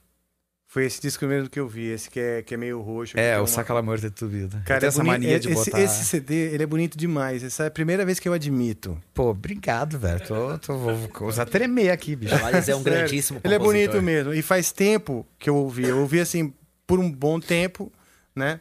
[0.76, 3.18] Foi esse disco mesmo que eu vi, esse que é, que é meio roxo.
[3.18, 4.62] É, o uma- Saca la Muerte de Tu Vida.
[4.66, 5.82] Cara, tem é essa boni- mania de esse, botar...
[5.82, 7.46] esse CD, ele é bonito demais.
[7.46, 9.02] Essa é a primeira vez que eu admito.
[9.14, 10.20] Pô, obrigado, velho.
[10.28, 12.36] Tô, tô, vou a tremer aqui, bicho.
[12.36, 12.98] Tavares é um Sério.
[13.00, 14.34] grandíssimo Ele é bonito mesmo.
[14.34, 15.86] E faz tempo que eu ouvi.
[15.86, 16.54] Eu ouvi assim
[16.86, 17.90] por um bom tempo,
[18.36, 18.60] né?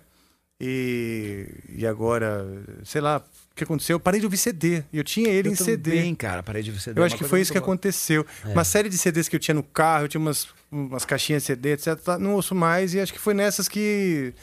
[0.60, 2.46] E, e agora,
[2.84, 3.20] sei lá,
[3.54, 3.94] o que aconteceu?
[3.94, 4.82] Eu parei de ouvir CD.
[4.92, 6.14] Eu tinha ele Eu em CD.
[6.16, 6.98] cara, parei de ver CD.
[6.98, 8.26] Eu é acho que foi isso que aconteceu.
[8.44, 11.46] Uma série de CDs que eu tinha no carro, eu tinha umas, umas caixinhas de
[11.46, 11.94] CD, etc.
[12.00, 14.34] tá, Não ouço mais e acho que foi nessas que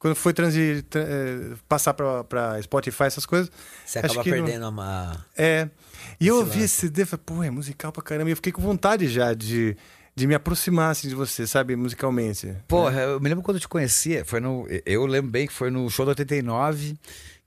[0.00, 3.50] quando foi transi, tra- eh, passar pra Spotify, essas coisas.
[3.84, 5.24] Você acaba que não- perdendo uma.
[5.38, 5.68] É.
[6.20, 8.28] E eu ouvi esse CD e falei, pô, é musical pra caramba.
[8.30, 9.76] E eu fiquei com vontade já de,
[10.14, 12.52] de me aproximar assim, de você, sabe, musicalmente.
[12.68, 14.66] Porra, eu me lembro quando eu te conhecia, foi no.
[14.84, 16.96] Eu lembro bem que foi no show do 89,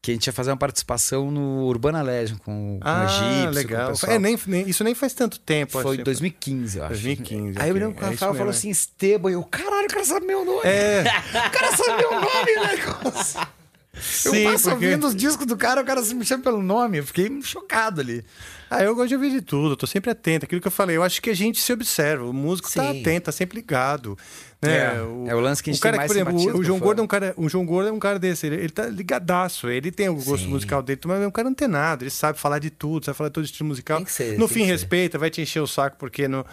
[0.02, 3.43] que a gente ia fazer uma participação no Urbana Legend com, com o Ah, Egípcio.
[3.43, 3.89] com o legal.
[3.89, 4.12] pessoal.
[4.14, 5.82] É, nem, nem- isso nem faz tanto tempo.
[5.82, 6.93] Foi em 2015, eu acho.
[6.93, 7.60] 2015.
[7.60, 9.89] Aí eu lembro que o É isso Rafael falou mesmo, assim, Esteban, eu, caralho, o
[9.89, 10.62] cara sabe meu nome.
[10.64, 11.04] É.
[11.47, 13.47] O cara sabe meu nome, né?
[14.26, 16.62] Eu Sim, passo porque- ouvindo os discos do cara, o cara se me chama pelo
[16.62, 16.97] nome.
[17.00, 18.24] Eu fiquei chocado ali.
[18.72, 20.45] Ah, eu gosto de ouvir de tudo, eu tô sempre atento.
[20.45, 22.24] Aquilo que eu falei, eu acho que a gente se observa.
[22.26, 23.02] O músico tá Sim.
[23.02, 24.18] atento, tá sempre ligado.
[24.62, 24.78] Né?
[24.78, 26.80] É, é o lance que a gente cara tem mais por exemplo, o, o João.
[26.80, 29.70] Gordo é um cara, o João Gordo é um cara desse, ele, ele tá ligadaço,
[29.70, 30.50] ele tem o gosto Sim.
[30.50, 33.34] musical dele, mas é um cara antenado, ele sabe falar de tudo, sabe falar de
[33.34, 34.04] todo estilo musical.
[34.06, 36.45] Ser, no fim respeita, vai te encher o saco porque não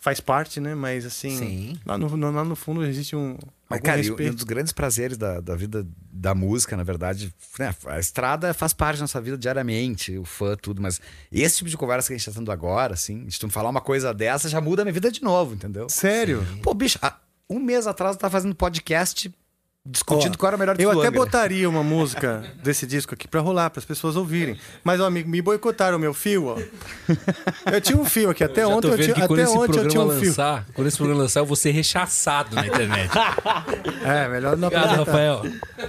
[0.00, 0.74] faz parte, né?
[0.74, 1.78] Mas assim, Sim.
[1.86, 3.36] Lá, no, no- lá no fundo existe um
[3.68, 7.74] Mas, cara, e um dos grandes prazeres da, da vida da música, na verdade, né,
[7.86, 11.76] a estrada faz parte da nossa vida diariamente, o fã, tudo, mas esse tipo de
[11.76, 14.60] conversa que a gente tá tendo agora, assim, de tu falar uma coisa dessa, já
[14.60, 15.88] muda a minha vida de novo, entendeu?
[15.88, 16.44] Sério?
[16.62, 17.16] Pô, bicho, há
[17.48, 19.32] um mês atrás eu tava fazendo podcast
[19.86, 23.40] discutindo Ó, qual era o melhor Eu até botaria uma música desse disco aqui pra
[23.40, 24.58] rolar, para as pessoas ouvirem.
[24.84, 26.58] Mas, ó, amigo, me boicotaram o meu fio, ó.
[27.72, 29.78] Eu tinha um fio aqui, até ontem eu vendo tinha, que quando até esse ontem
[29.78, 30.28] eu tinha programa um fio.
[30.28, 33.10] lançar, quando esse programa lançar, eu vou ser rechaçado na internet.
[34.04, 35.10] É, melhor não Obrigado, apresentar.
[35.10, 35.42] Rafael.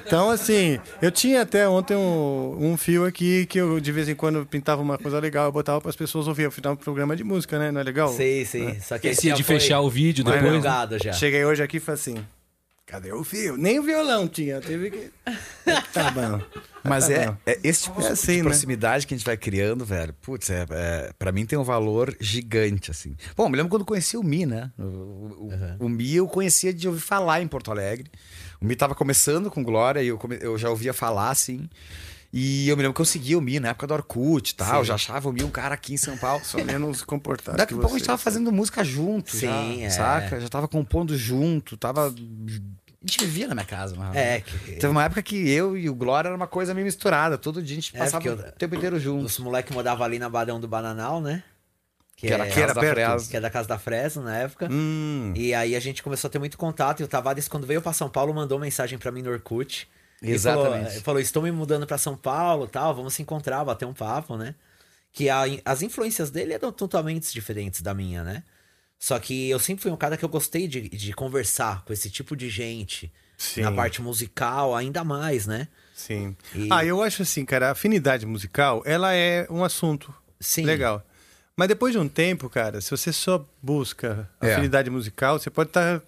[0.05, 4.15] Então, assim, eu tinha até ontem um, um fio aqui que eu, de vez em
[4.15, 6.47] quando, pintava uma coisa legal, eu botava para as pessoas ouvirem.
[6.47, 7.71] Afinal, um programa de música, né?
[7.71, 8.09] Não é legal?
[8.09, 8.79] Sei, sei.
[8.81, 10.55] Só que Esse já de foi fechar o vídeo depois.
[10.55, 11.13] Jogado já.
[11.13, 12.25] Cheguei hoje aqui e falei assim,
[12.91, 13.55] cadê o fio?
[13.57, 15.11] Nem o violão tinha, teve que...
[15.93, 16.41] Tá bom.
[16.83, 17.37] Mas Tá é, bom.
[17.45, 18.43] é esse tipo É de assim, né?
[18.43, 20.13] proximidade que a gente vai criando, velho.
[20.21, 23.15] Putz, é, é, pra mim tem um valor gigante, assim.
[23.35, 24.71] Bom, me lembro quando eu conheci o Mi, né?
[24.77, 25.51] O, o,
[25.85, 28.11] o Mi eu conhecia de ouvir falar em Porto Alegre.
[28.59, 31.69] O Mi tava começando com Glória e eu, come- eu já ouvia falar, assim.
[32.33, 34.79] E eu me lembro que eu seguia o Mi na época do Orkut e tal.
[34.81, 34.85] Sim.
[34.85, 36.41] Já achava o Mi um cara aqui em São Paulo.
[36.45, 39.85] Só menos comportado Daqui a que pouco a gente tava fazendo música junto, Sim, já,
[39.85, 39.89] é.
[39.89, 40.39] saca?
[40.39, 42.07] Já tava compondo junto, tava...
[42.07, 42.11] A
[43.05, 44.15] gente vivia na minha casa, mano.
[44.15, 47.37] É, que- Teve uma época que eu e o Glória era uma coisa meio misturada.
[47.37, 49.25] Todo dia a gente É, passava o eu- tempo inteiro junto.
[49.25, 51.43] Os moleques moravam ali na Barão do Bananal, né?
[52.15, 53.27] Que era a casa era da perto?
[53.27, 54.69] Que é da casa da Fresno na época.
[54.71, 56.99] Hum, E aí a gente começou a ter muito contato.
[56.99, 59.89] E o Tavares, quando veio pra São Paulo, mandou mensagem pra mim no Orkut.
[60.21, 60.85] Exatamente.
[60.89, 64.37] Falou, falou, estou me mudando pra São Paulo tal, vamos se encontrar, bater um papo,
[64.37, 64.53] né?
[65.11, 68.43] Que a- as influências dele eram totalmente diferentes da minha, né?
[68.99, 72.09] Só que eu sempre fui um cara que eu gostei de, de conversar com esse
[72.09, 73.11] tipo de gente.
[73.37, 73.61] Sim.
[73.61, 75.67] Na parte musical, ainda mais, né?
[75.95, 76.35] sim.
[76.53, 80.63] E- Ah, eu acho assim, cara, a afinidade musical, ela é um assunto Sim.
[80.65, 81.03] legal.
[81.57, 84.51] Mas depois de um tempo, cara, se você só busca É.
[84.53, 86.01] afinidade musical, você pode estar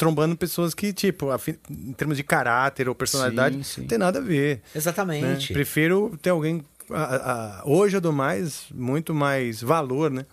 [0.00, 3.80] trombando pessoas que, tipo, afi- em termos de caráter ou personalidade, Sim, sim.
[3.82, 4.56] não tem nada a ver.
[4.56, 4.62] né?
[4.74, 5.52] Exatamente.
[5.52, 6.64] Prefiro ter alguém.
[6.92, 10.24] a- a- hoje eu dou mais, muito mais valor, né?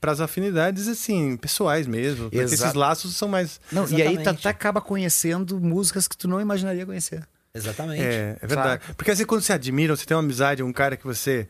[0.00, 2.30] Para as afinidades, assim, pessoais mesmo.
[2.30, 2.62] Porque Exato.
[2.62, 3.60] esses laços são mais.
[3.72, 4.28] Não, e aí tu Exatamente.
[4.28, 7.26] até acaba conhecendo músicas que tu não imaginaria conhecer.
[7.52, 8.00] Exatamente.
[8.02, 8.82] É, é verdade.
[8.96, 11.46] Porque assim, quando você admira, você tem uma amizade, um cara que você,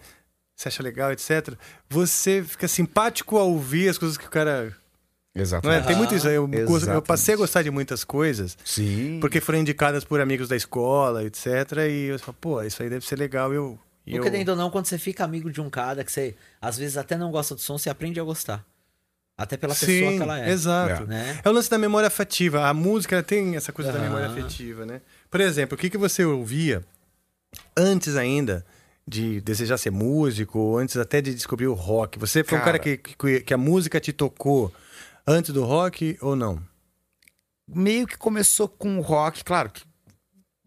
[0.56, 1.54] você acha legal, etc.,
[1.88, 4.74] você fica simpático ao ouvir as coisas que o cara.
[5.38, 5.76] Não é?
[5.76, 5.86] Exatamente.
[5.86, 6.28] Tem muito isso.
[6.28, 7.06] Eu, eu Exatamente.
[7.06, 8.56] passei a gostar de muitas coisas.
[8.64, 9.18] Sim.
[9.20, 11.46] Porque foram indicadas por amigos da escola, etc.
[11.90, 13.52] E eu falo, pô, isso aí deve ser legal.
[13.52, 14.22] Eu, eu...
[14.22, 17.16] querendo ou não, quando você fica amigo de um cara que você às vezes até
[17.16, 18.64] não gosta do som, você aprende a gostar.
[19.36, 20.50] Até pela pessoa Sim, que ela é.
[20.50, 21.06] exato.
[21.06, 21.38] Né?
[21.44, 22.66] É o lance da memória afetiva.
[22.66, 24.06] A música ela tem essa coisa da Aham.
[24.08, 25.00] memória afetiva, né?
[25.30, 26.82] Por exemplo, o que, que você ouvia
[27.76, 28.66] antes ainda
[29.06, 32.18] de desejar ser músico, antes até de descobrir o rock?
[32.18, 32.96] Você foi um cara Cara.
[32.96, 34.72] que, que, que a música te tocou
[35.28, 36.58] antes do rock ou não?
[37.68, 39.82] Meio que começou com o rock, claro que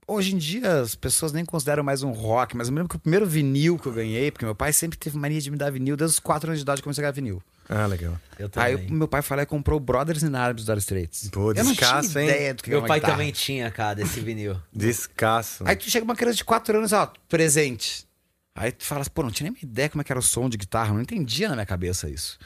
[0.07, 2.95] hoje em dia as pessoas nem consideram mais um rock, mas eu me lembro que
[2.95, 5.72] o primeiro vinil que eu ganhei, porque meu pai sempre teve mania de me dar
[5.72, 7.41] vinil, desde os 4 anos de idade eu comecei a ganhar vinil.
[7.68, 8.20] Ah, legal.
[8.38, 11.30] Eu Aí o meu pai lá e comprou o Brothers in Arms do Dire Straits.
[11.30, 12.30] Pô, eu não descasso, tinha hein?
[12.30, 13.14] ideia do que Meu pai guitarra.
[13.18, 14.57] também tinha, cara, esse vinil.
[14.74, 15.64] Descasso.
[15.66, 18.05] Aí tu chega uma criança de 4 anos, ó, presente.
[18.53, 20.24] Aí tu fala assim, pô, não tinha nem uma ideia como é que era o
[20.24, 22.38] som de guitarra, não entendia na minha cabeça isso.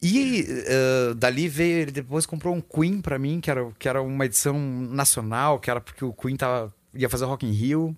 [0.00, 4.00] E eh, dali veio, ele depois comprou um Queen pra mim, que era, que era
[4.00, 7.96] uma edição nacional, que era porque o Queen tava, ia fazer Rock in Rio.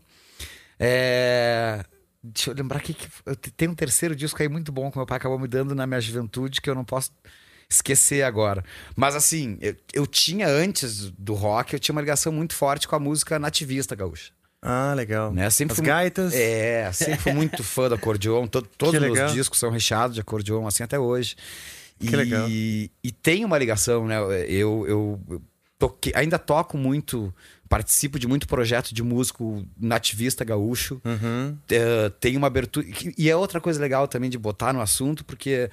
[0.79, 1.85] É,
[2.23, 5.17] Deixa eu lembrar que, que tem um terceiro disco aí muito bom que meu pai
[5.17, 7.11] acabou me dando na minha juventude, que eu não posso
[7.69, 8.63] esquecer agora.
[8.95, 12.95] Mas assim, eu, eu tinha antes do rock, eu tinha uma ligação muito forte com
[12.95, 14.33] a música nativista gaúcha.
[14.61, 15.33] Ah, legal.
[15.33, 15.49] Né?
[15.49, 16.35] Sempre As fui- gaitas.
[16.35, 18.47] É, sempre fui muito fã do acordeon.
[18.47, 21.37] To- todos os discos são recheados de acordeon, assim até hoje.
[22.01, 22.49] Que e, legal.
[22.49, 22.91] E
[23.23, 24.17] tem uma ligação, né?
[24.49, 25.43] Eu, eu, eu
[25.79, 27.33] toquei- ainda toco muito
[27.69, 31.01] participo de muito projeto de músico nativista gaúcho.
[31.05, 31.57] Uhum.
[31.71, 32.85] Eh, tem uma abertura.
[33.17, 35.71] E é outra coisa legal também de botar no assunto, porque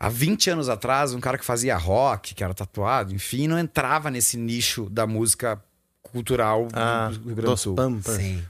[0.00, 4.10] há 20 anos atrás, um cara que fazia rock, que era tatuado, enfim, não entrava
[4.10, 5.62] nesse nicho da música
[6.02, 7.76] cultural Ah, do Rio Grande do Sul.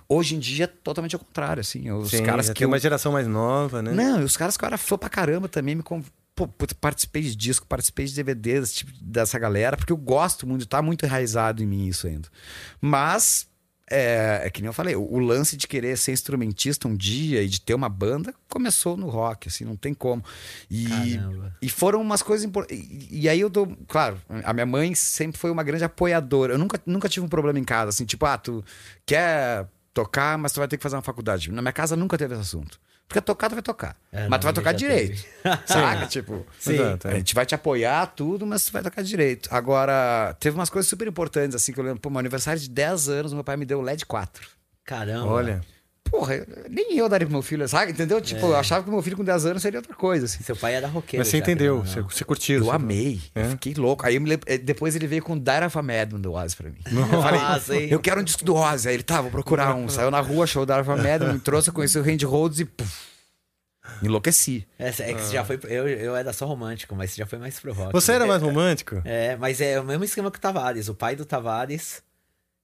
[0.09, 1.91] Hoje em dia é totalmente ao contrário, assim.
[1.91, 3.93] Os Sim, caras que tem eu- uma geração mais nova, né?
[3.93, 5.83] Não, e os caras que eu era fã pra caramba também me.
[6.37, 6.47] Pô,
[6.79, 10.83] participei de disco, participei de DVD desse tipo, dessa galera, porque eu gosto muito, tá
[10.83, 12.29] muito enraizado em mim isso ainda.
[12.79, 13.49] Mas,
[13.91, 17.43] é, é que nem eu falei, o, o lance de querer ser instrumentista um dia
[17.43, 20.23] e de ter uma banda começou no rock, assim, não tem como.
[20.71, 20.87] E,
[21.63, 22.87] e foram umas coisas importantes.
[23.11, 23.75] E, e aí eu dou.
[23.89, 26.53] Claro, a minha mãe sempre foi uma grande apoiadora.
[26.53, 28.63] Eu nunca, nunca tive um problema em casa, assim, tipo, ah, tu
[29.07, 31.51] quer tocar, mas tu vai ter que fazer uma faculdade.
[31.51, 32.79] Na minha casa nunca teve esse assunto.
[33.09, 33.97] Porque tocar, tu vai tocar.
[34.11, 35.23] É, mas tu vai tocar direito.
[35.43, 35.59] teve.
[35.67, 36.07] Saca?
[36.07, 36.75] Tipo, Sim.
[36.75, 39.49] Exato, a gente vai te apoiar, tudo, mas tu vai tocar direito.
[39.53, 42.01] Agora, teve umas coisas super importantes, assim, que eu lembro.
[42.01, 44.49] Pô, meu aniversário de 10 anos, meu pai me deu o LED 4.
[44.85, 45.27] Caramba.
[45.27, 45.61] Olha.
[46.11, 47.93] Porra, nem eu daria pro meu filho, sabe?
[47.93, 48.21] Entendeu?
[48.21, 48.49] Tipo, É.
[48.51, 50.43] eu achava que meu filho com 10 anos seria outra coisa, assim.
[50.43, 51.21] Seu pai era roqueiro.
[51.21, 52.59] Mas você já, entendeu, querendo você, você curtiu.
[52.59, 53.43] Eu você- amei, É?
[53.47, 54.07] eu fiquei louco.
[54.07, 56.57] Aí eu me lembro- eh, depois ele veio com Dire of a Madman do Ozzy
[56.57, 56.79] pra mim.
[56.91, 57.15] Nossa.
[57.17, 58.89] Eu falei, Ah, eu quero um disco do Ozzy.
[58.89, 59.89] Aí ele, tá, vou procurar um.
[59.89, 62.25] Saiu na rua, achou o Dire of a Madman, me trouxe, eu conheci o Randy
[62.25, 62.93] Rhodes e puf,
[64.03, 64.67] enlouqueci.
[64.79, 65.59] É, é que você já foi.
[65.65, 67.93] Eu, eu era só romântico, mas você já foi mais pro rock.
[67.93, 69.01] Você era mais romântico?
[69.05, 70.89] É, mas é o mesmo esquema que o Tavares.
[70.89, 72.03] O pai do Tavares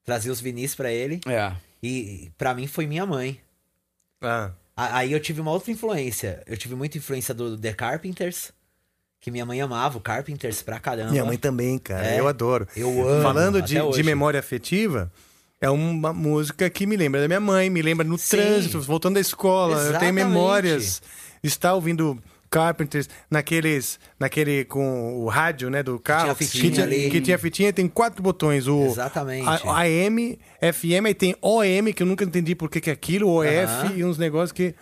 [0.05, 1.21] trazia os vinis pra ele.
[1.27, 1.53] É.
[1.83, 3.41] E pra mim foi minha mãe.
[4.21, 4.53] Ah.
[4.77, 6.43] Aí eu tive uma outra influência.
[6.47, 8.53] Eu tive muita influência do The Carpenters,
[9.21, 11.11] que minha mãe amava o Carpenters pra caramba.
[11.11, 12.07] Minha mãe também, cara.
[12.07, 12.21] É.
[12.21, 12.67] Eu adoro.
[12.77, 15.13] Eu amo, Falando de, de memória afetiva,
[15.61, 18.37] é uma música que me lembra da minha mãe, me lembra no Sim.
[18.37, 19.75] trânsito, voltando da escola.
[19.75, 20.25] Eu tenho Exatamente.
[20.25, 21.03] memórias
[21.43, 22.23] estar ouvindo
[22.53, 26.25] Carpenters naqueles, naquele com o rádio, né, do carro.
[26.25, 28.69] tinha fitinha que, que tinha fitinha, tem quatro botões.
[28.69, 29.49] O Exatamente.
[29.49, 33.31] A, AM, FM, aí tem OM, que eu nunca entendi por que que é aquilo,
[33.31, 34.75] OF e uns negócios que...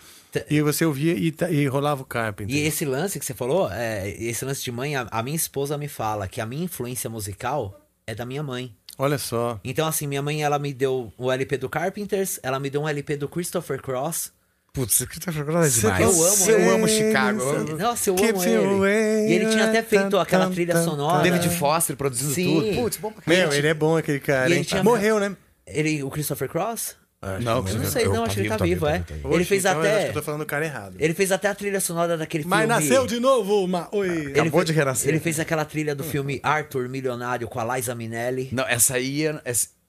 [0.49, 2.55] E você ouvia e, e rolava o Carpenter.
[2.55, 5.79] E esse lance que você falou, é, esse lance de mãe, a, a minha esposa
[5.79, 8.75] me fala que a minha influência musical é da minha mãe.
[8.99, 9.59] Olha só.
[9.65, 12.89] Então, assim, minha mãe, ela me deu o LP do Carpenters, ela me deu um
[12.89, 14.33] LP do Christopher Cross.
[14.73, 16.01] Putz, Christopher Cross é demais.
[16.01, 16.71] Eu amo Eu ele.
[16.71, 17.41] amo Chicago.
[17.41, 19.29] eu amo- Nossa, eu amo you ele.
[19.29, 21.23] E ele tinha até feito aquela trilha sonora.
[21.23, 22.55] David Foster produzindo Sim.
[22.63, 22.75] tudo.
[22.83, 25.35] Putz, bom pra Meu, ele é bom aquele cara, ele tinha- Morreu, né?
[25.67, 26.95] Ele, o Christopher Cross?
[27.43, 29.05] Não, Eu não sei, não, acho que ele tá vivo, é.
[29.11, 30.03] Ele Oxe, fez então eu acho até.
[30.05, 30.95] que eu tô falando do cara errado.
[30.99, 32.75] Ele fez até a trilha sonora daquele Mas filme.
[32.75, 33.89] nasceu de novo, uma...
[33.93, 34.09] Oi.
[34.09, 35.09] Ele Acabou fez- de renascer.
[35.11, 38.49] Ele fez aquela trilha do filme Arthur Milionário com a Liza Minnelli.
[38.53, 39.39] Não, essa aí é,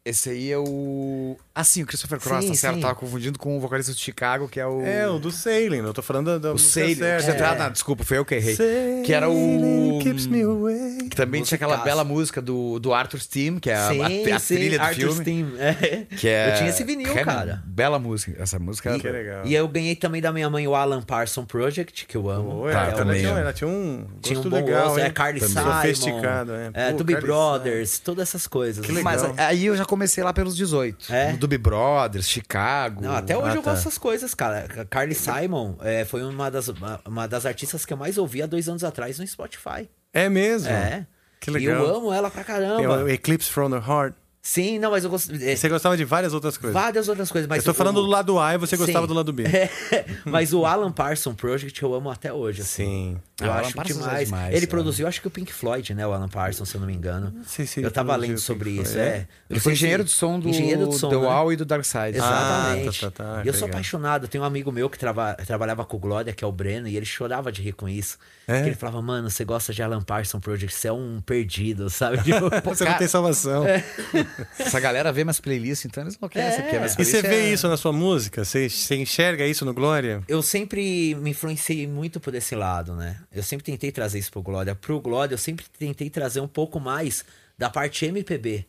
[0.04, 1.38] esse aí é o.
[1.62, 2.76] Ah, sim, o Christopher Cross, Sim, tá certo?
[2.76, 2.82] sim.
[2.82, 4.82] Tava confundindo com o vocalista de Chicago, que é o.
[4.84, 6.96] É, o do Sailing, eu tô falando da, O Sailing.
[6.96, 7.50] certa.
[7.50, 8.56] Ah, não, desculpa, foi eu que errei.
[8.56, 10.00] Sailing Que era o.
[10.02, 10.98] keeps me away.
[11.10, 14.36] Que também tinha aquela bela música do, do Arthur Steam, que é a, sim, a,
[14.36, 15.22] a sim, trilha do Arthur filme.
[15.22, 15.48] Steam.
[15.60, 16.06] É.
[16.18, 17.62] Que é, Eu tinha esse vinil, que é cara.
[17.66, 18.36] Bela música.
[18.42, 19.46] Essa música Que legal.
[19.46, 22.62] E eu ganhei também da minha mãe o Alan Parson Project, que eu amo.
[22.62, 23.40] Pô, É, ela, é também o- tinha, amo.
[23.40, 25.40] ela tinha um Tinha um bom legal, gosto, é Carly.
[25.42, 26.72] Simon, Sofisticado, é.
[26.74, 28.86] é Pô, Doobie Brothers, todas essas coisas.
[28.88, 29.04] Legal.
[29.04, 31.12] Mas aí eu já comecei lá pelos 18.
[31.14, 31.34] É?
[31.52, 33.02] Doobie Brothers, Chicago.
[33.02, 33.72] Não, até hoje Ah, eu tá.
[33.72, 34.68] gosto dessas coisas, cara.
[34.90, 36.68] Carly Simon é, foi uma das,
[37.06, 39.90] uma, das artistas que eu mais ouvi há dois anos atrás no Spotify.
[40.14, 40.70] É mesmo?
[40.70, 41.06] É.
[41.40, 41.84] Que E legal.
[41.84, 43.04] eu amo ela pra caramba.
[43.04, 44.16] o Eclipse from the Heart.
[44.44, 45.32] Sim, não, mas eu gosto.
[45.36, 46.74] é, Você gostava de várias outras coisas.
[46.74, 47.60] várias outras coisas, mas.
[47.60, 49.08] eu tô falando do lado A e você gostava Sim.
[49.08, 49.44] do lado B.
[49.52, 49.70] É,
[50.26, 52.84] mas o Alan Parson Project eu amo até hoje, assim.
[52.84, 53.18] Sim.
[53.40, 54.28] Eu Ah, acho Parsons é demais.
[54.30, 54.68] demais, Ele é.
[54.68, 56.06] produziu, acho que o Pink Floyd, né?
[56.08, 57.34] O Alan Parsons, se eu não me engano.
[57.46, 59.02] se ele eu tava lendo sobre Pink isso, é.
[59.02, 59.28] é?
[59.50, 61.54] Ele Eu foi engenheiro de som do engenheiro de som, The né?
[61.54, 62.18] E do Dark Side.
[62.18, 63.06] Exatamente.
[63.06, 64.28] Ah, tá, tá, tá, e eu sou apaixonado.
[64.28, 66.96] Tem um amigo meu que trava- trabalhava com o Glória, que é o Breno, e
[66.98, 68.18] ele chorava de rir com isso.
[68.52, 68.62] É?
[68.62, 72.18] Que ele falava, mano, você gosta de Alan Parsons Project, você é um perdido, sabe?
[72.24, 73.64] Tipo, Você não tem salvação.
[74.60, 76.60] Essa galera vê minhas playlists, então eles enlouquecem.
[76.60, 76.62] É.
[76.62, 78.44] porque minhas E você vê é- isso na sua música?
[78.44, 80.22] Você, você enxerga isso no Glória?
[80.28, 83.18] eu sempre me influenciei muito por esse lado, né?
[83.32, 84.76] Eu sempre tentei trazer isso pro Glória.
[84.76, 87.24] Pro Glória, eu sempre tentei trazer um pouco mais
[87.58, 88.66] da parte MPB.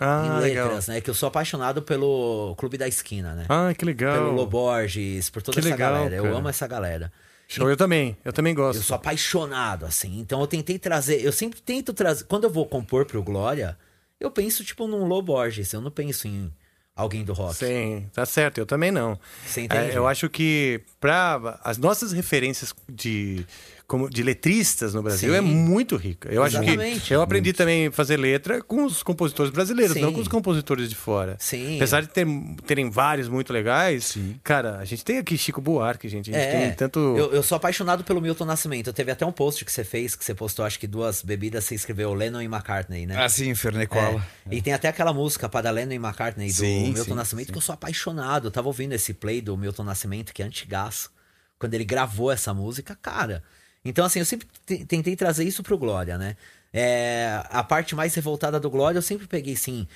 [0.00, 0.66] Ah, em legal.
[0.66, 1.00] letras, né?
[1.00, 3.46] Que eu sou apaixonado pelo Clube da Esquina, né?
[3.48, 4.14] Ah, que legal.
[4.14, 6.16] Pelo Loborges, por toda Que essa legal, galera.
[6.16, 6.36] Eu cara.
[6.36, 7.12] amo essa galera.
[7.54, 8.16] Show, eu também.
[8.24, 8.78] Eu também gosto.
[8.78, 10.18] Eu sou apaixonado, assim.
[10.18, 11.22] Então eu tentei trazer.
[11.22, 12.24] Eu sempre tento trazer.
[12.24, 13.78] Quando eu vou compor pro Glória,
[14.18, 15.72] eu penso, tipo, num Loborges.
[15.72, 16.52] Eu não penso em
[16.94, 17.56] alguém do rock.
[17.56, 19.18] Sim, tá certo, eu também não.
[19.44, 19.90] Você entende?
[19.90, 23.44] É, eu acho que para as nossas referências de
[23.86, 25.36] como, de letristas no Brasil Sim.
[25.36, 26.28] é muito rica.
[26.32, 27.00] Eu acho Exatamente.
[27.02, 30.00] que eu aprendi também a fazer letra com os compositores brasileiros, Sim.
[30.00, 31.36] não com os compositores de fora.
[31.38, 31.76] Sim.
[31.76, 32.26] Apesar de ter,
[32.66, 36.30] terem vários muito legais, cara, a gente tem aqui Chico Buarque, gente.
[36.30, 36.98] A gente É, tem tanto.
[36.98, 38.92] eu, eu sou apaixonado pelo Milton Nascimento.
[38.92, 41.74] Teve até um post que você fez, que você postou, acho que duas bebidas, você
[41.74, 43.16] escreveu Lennon e McCartney, né?
[43.22, 44.24] Ah, sim, Fernet Cola.
[44.50, 44.54] É.
[44.54, 47.52] E tem até aquela música para Lennon e McCartney do Sim, Milton sim, Nascimento, sim.
[47.52, 48.48] que eu sou apaixonado.
[48.48, 51.10] Eu tava ouvindo esse play do Milton Nascimento, que é antigaço.
[51.58, 53.42] Quando ele gravou essa música, cara.
[53.84, 56.36] Então, assim, eu sempre te- tentei trazer isso pro Glória, né?
[56.72, 59.86] É, a parte mais revoltada do Glória, eu sempre peguei, sim,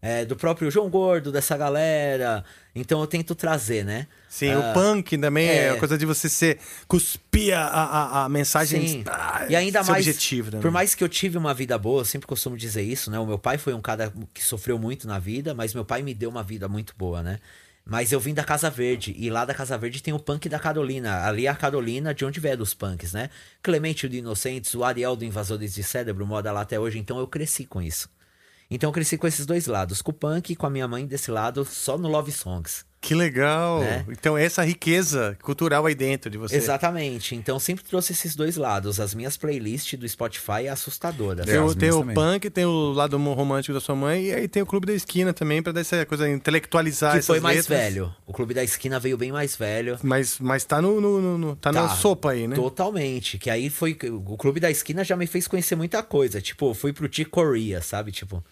[0.00, 2.44] é, do próprio João Gordo, dessa galera.
[2.74, 4.06] Então eu tento trazer, né?
[4.28, 5.70] Sim, Ah, o punk também é, é.
[5.70, 9.04] a coisa de você ser cuspir a, a, a mensagem Sim.
[9.08, 10.60] ah, E ainda mais, objetivo, né?
[10.60, 13.18] por mais que eu tive uma vida boa, eu sempre costumo dizer isso, né?
[13.18, 16.14] O meu pai foi um cara que sofreu muito na vida, mas meu pai me
[16.14, 17.40] deu uma vida muito boa, né?
[17.90, 20.58] Mas eu vim da Casa Verde, e lá da Casa Verde tem o punk da
[20.58, 21.24] Carolina.
[21.24, 23.30] Ali é a Carolina, de onde vieram os punks, né?
[23.62, 27.26] Clemente do Inocentes, o Ariel do Invasores de Cérebro, moda lá até hoje, então eu
[27.26, 28.10] cresci com isso.
[28.70, 31.06] Então eu cresci com esses dois lados, com o punk e com a minha mãe
[31.06, 32.84] desse lado, só no Love Songs.
[33.00, 33.80] Que legal!
[33.80, 34.04] Né?
[34.10, 36.56] Então, essa riqueza cultural aí dentro de você.
[36.56, 37.34] Exatamente.
[37.36, 38.98] Então sempre trouxe esses dois lados.
[38.98, 41.46] As minhas playlists do Spotify é assustadoras.
[41.46, 44.62] Tem, o, tem o punk, tem o lado romântico da sua mãe, e aí tem
[44.62, 47.78] o Clube da Esquina também, pra dar essa coisa, intelectualizar Que essas foi mais letras.
[47.78, 48.14] velho.
[48.26, 49.96] O Clube da Esquina veio bem mais velho.
[50.02, 52.56] Mas, mas tá, no, no- no- no- tá, na Tá, sopa aí, né?
[52.56, 53.38] Totalmente.
[53.38, 53.96] Que aí foi.
[54.26, 56.40] O Clube da Esquina já me fez conhecer muita coisa.
[56.40, 58.10] Tipo, fui pro T-Korea, sabe?
[58.10, 58.42] Tipo.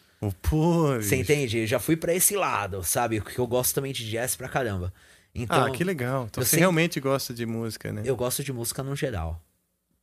[0.42, 1.66] Pô, Você entende?
[1.66, 3.20] Já fui pra esse lado, sabe?
[3.20, 4.92] Que eu gosto também de jazz pra caramba.
[5.34, 6.26] Então, ah, que legal.
[6.30, 8.02] Então eu você sempre- realmente gosta de música, né?
[8.04, 9.40] Eu gosto de música no geral.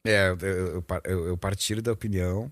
[0.05, 2.51] É, eu, eu, eu par- eu- eu partilho da opinião.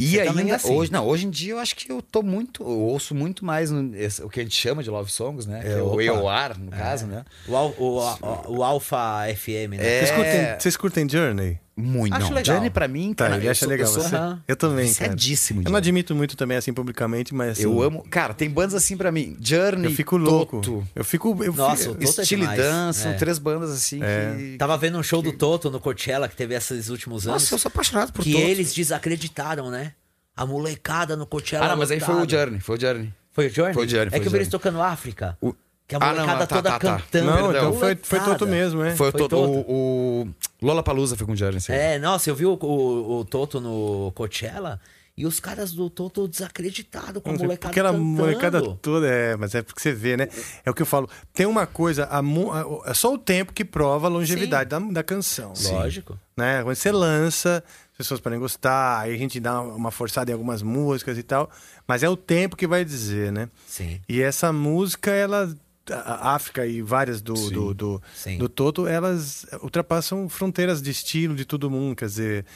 [0.00, 0.72] E Você também ainda é assim.
[0.74, 3.68] hoje, não, hoje em dia eu acho que eu tô muito, eu ouço muito mais
[3.70, 5.60] no- esse- o que a gente chama de love songs, né?
[5.60, 6.00] que é o.
[6.00, 6.78] EOR, no É.
[6.78, 7.24] caso, né?
[7.48, 9.78] O, o, o, o Alpha FM, né?
[9.86, 9.98] É.
[10.06, 11.58] Vocês, curtem, vocês curtem Journey?
[11.80, 12.12] Muito.
[12.14, 12.54] Acho não, legal.
[12.56, 13.86] Journey pra mim, Tá, cara, ele eu acha sou- legal.
[13.86, 14.42] eu sou você- Aham.
[14.48, 15.10] Eu também, cara.
[15.12, 15.62] viciadíssimo.
[15.64, 17.52] Eu não admito muito também, assim, publicamente, mas...
[17.52, 18.04] Assim, Eu amo.
[18.10, 19.36] Cara, tem bandas assim pra mim.
[19.40, 20.60] Journey, Eu fico louco.
[20.60, 21.28] Toto, Eu fico...
[21.44, 23.14] Eu Nossa, fico- o Toto é são É.
[23.14, 24.34] três bandas assim É.
[24.36, 24.56] que...
[24.58, 27.42] Tava vendo um show do Toto no Coachella que teve esses últimos anos.
[27.42, 28.44] Nossa, eu sou apaixonado por que Toto.
[28.44, 29.92] eles desacreditaram, né?
[30.36, 31.66] A molecada no Coachella.
[31.66, 32.28] Ah, não, mas aí foi o.
[32.28, 33.12] Journey, foi o Journey.
[33.32, 33.74] Foi o Journey?
[33.74, 35.36] Foi o Journey, É foi que o eu vi eles tocando África.
[35.40, 35.54] O-
[35.88, 36.98] Que a Ah, não, molecada não, tá, toda tá, tá.
[36.98, 37.24] cantando.
[37.26, 38.20] Não, então foi, foi.
[38.20, 38.94] Toto mesmo, é.
[38.94, 39.36] Foi, o Foi Toto.
[39.38, 41.72] O, o Lollapalooza foi com o sim.
[41.72, 44.78] É, nossa, eu vi o, o, o Toto no Coachella
[45.16, 48.04] e os caras do Toto desacreditaram com a molecada Aquela cantando.
[48.04, 50.28] molecada toda, é, mas é porque você vê, né?
[50.64, 51.08] É o que eu falo.
[51.32, 55.02] Tem uma coisa, a a- é só o tempo que prova a longevidade da, da
[55.02, 55.54] canção.
[55.72, 56.18] Lógico.
[56.36, 56.62] Né?
[56.62, 60.62] Quando você lança, as pessoas podem gostar, aí a gente dá uma forçada em algumas
[60.62, 61.50] músicas e tal,
[61.86, 63.48] mas é o tempo que vai dizer, né?
[63.66, 64.00] Sim.
[64.08, 65.50] E essa música, ela.
[65.90, 68.38] A África e várias do, do, do, Sim.
[68.38, 71.96] do Toto, elas ultrapassam fronteiras de estilo de todo mundo.
[71.96, 72.46] Quer dizer,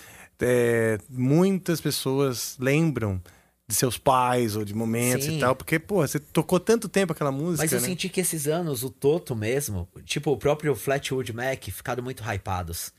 [0.41, 3.21] é, muitas pessoas lembram
[3.67, 5.37] de seus pais ou de momentos Sim.
[5.37, 7.63] e tal, porque, pô, você tocou tanto tempo aquela música.
[7.63, 7.87] Mas eu né?
[7.87, 12.93] senti que esses anos, o Toto mesmo, tipo o próprio Flatwood Mac, ficaram muito hypados.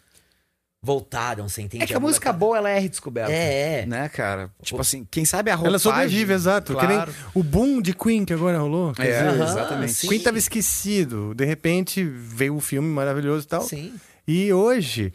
[0.86, 1.86] Voltaram, você entende?
[1.86, 3.31] É que a música boa, ela é redescoberta.
[3.31, 3.86] É, é.
[3.86, 4.51] Né, cara?
[4.61, 5.69] Tipo assim, quem sabe a roupagem...
[5.69, 6.75] Ela sobrevive, exato.
[6.75, 7.13] Que nem Claro.
[7.34, 8.91] o boom de Queen que agora rolou.
[8.99, 9.93] É, dizer, exatamente.
[9.93, 10.09] sim.
[10.09, 11.34] Queen tava esquecido.
[11.34, 13.61] De repente veio o filme maravilhoso e tal.
[13.61, 13.93] Sim.
[14.27, 15.13] E hoje,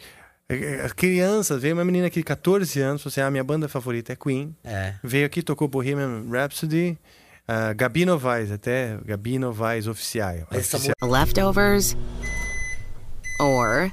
[0.49, 3.69] eh, as crianças, veio uma menina aqui de 14 anos, falou assim: ah, minha banda
[3.69, 4.57] favorita é Queen.
[4.65, 4.95] É.
[5.05, 6.99] Veio aqui, tocou Bohemian Rhapsody,
[7.47, 10.35] uh, Gabi Novaes, até Gabi Novaes oficial.
[10.51, 10.95] Oficial.
[11.03, 11.95] Leftovers
[13.39, 13.93] or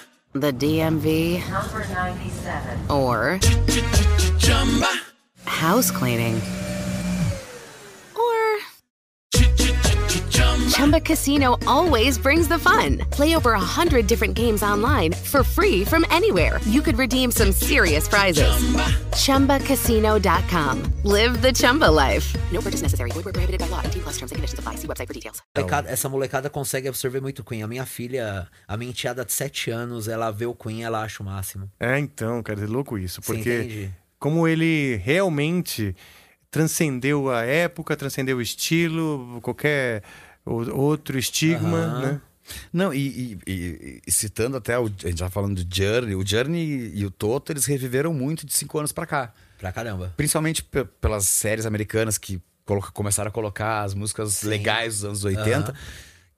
[0.33, 2.79] the DMV Number 97.
[2.89, 3.39] or
[5.45, 6.39] house cleaning
[10.91, 12.97] Chumba Casino always brings the fun.
[13.11, 16.59] Play over a hundred different games online for free from anywhere.
[16.65, 18.51] You could redeem some serious prizes.
[19.15, 20.83] ChumbaCasino.com.
[21.05, 22.35] Live the Chumba life.
[22.51, 23.11] No purchase necessary.
[23.11, 23.79] Void where prohibited by law.
[23.85, 24.75] 18 plus terms and conditions apply.
[24.75, 25.41] See website for details.
[25.87, 27.63] Essa molecada consegue absorver muito Queen.
[27.63, 31.23] A minha filha, a minha enteada de 7 anos, ela vê o Queen ela acha
[31.23, 31.71] o máximo.
[31.79, 33.21] É, então, cara, é louco isso.
[33.21, 33.89] Porque
[34.19, 35.95] como ele realmente
[36.51, 40.03] transcendeu a época, transcendeu o estilo, qualquer
[40.45, 42.01] outro estigma, Aham.
[42.01, 42.21] né?
[42.73, 46.91] Não, e, e- e- citando até, o, a gente já falando do Journey, o Journey
[46.95, 49.33] e o Toto, eles reviveram muito de cinco anos pra cá.
[49.59, 50.11] Pra caramba.
[50.17, 52.41] Principalmente pe- pelas séries americanas que
[52.93, 55.71] começaram a colocar as músicas legais dos anos 80.
[55.71, 55.73] Aham.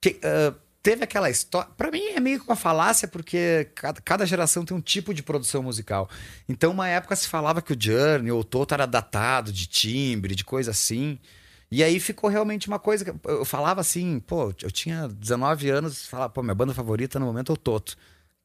[0.02, 1.70] Que, ah, teve aquela história.
[1.78, 5.24] Pra mim é meio que uma falácia, porque cada, cada geração tem um tipo de
[5.24, 6.10] produção musical.
[6.50, 10.36] Então, uma época se falava que o Journey ou o Toto era datado de timbre,
[10.36, 11.18] de coisa assim.
[11.72, 13.04] E aí ficou realmente uma coisa.
[13.06, 17.26] que eu- falava assim, pô, eu tinha 19 anos, falava, pô, minha banda favorita no
[17.26, 17.96] momento é o Toto.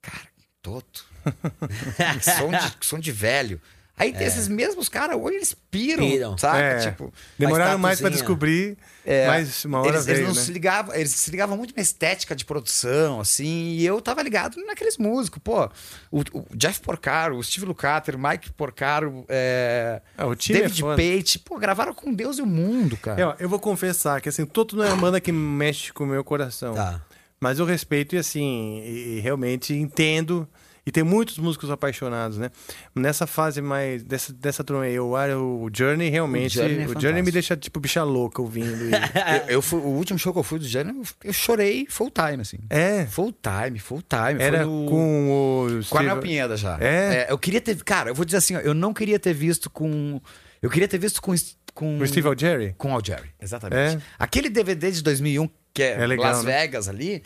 [0.01, 0.29] Cara,
[0.63, 1.05] Toto.
[2.23, 3.61] som, de, som de velho.
[3.99, 4.25] Aí É.
[4.27, 6.39] esses mesmos caras, hoje eles piram, Piram.
[6.39, 6.59] saca?
[6.59, 6.79] É.
[6.91, 8.11] Tipo, Demoraram mais pra estatuzinha.
[8.23, 10.41] descobrir, é, mas uma hora eles, veio, eles não né?
[10.41, 14.57] se ligavam, eles se ligavam muito na estética de produção, assim, e eu tava ligado
[14.67, 15.69] naqueles músicos, pô.
[16.11, 21.17] O, o Jeff Porcaro, o Steve Lukather, Mike Porcaro, é, Ah, o time David é.
[21.19, 23.21] Pate, pô, gravaram com Deus e o mundo, cara.
[23.21, 26.05] É, ó, eu vou confessar que assim, Toto não é uma banda que mexe com
[26.05, 26.75] o meu coração.
[26.75, 27.01] Tá.
[27.41, 30.47] Mas eu respeito e assim, e, e realmente entendo.
[30.89, 32.51] E tem muitos músicos apaixonados, né?
[32.95, 34.03] Nessa fase mais.
[34.03, 36.59] dessa, dessa aí, eu o Journey, realmente.
[36.59, 37.25] O O Journey é Journey, fantástico.
[37.27, 38.85] me deixa, tipo, bicha louca ouvindo.
[38.89, 38.91] e-
[39.49, 42.41] eu, eu fui- o último show que eu fui do Journey, eu, chorei full time,
[42.41, 42.57] assim.
[42.71, 43.05] É.
[43.05, 44.43] Full time, full time.
[44.43, 45.81] Era no- com o.
[45.91, 46.79] Com a Pinheda já.
[46.81, 47.27] É?
[47.29, 47.77] Eu queria ter.
[47.85, 50.19] Cara, eu vou dizer assim, ó, eu não queria ter visto com.
[50.63, 51.35] Eu queria ter visto com.
[51.75, 52.75] com O Steve Algeri?
[52.79, 53.97] Com o Algeri, exatamente.
[53.97, 54.01] É.
[54.19, 56.61] Aquele DVD de 2001, que é, É legal, Las né?
[56.61, 57.23] Vegas ali,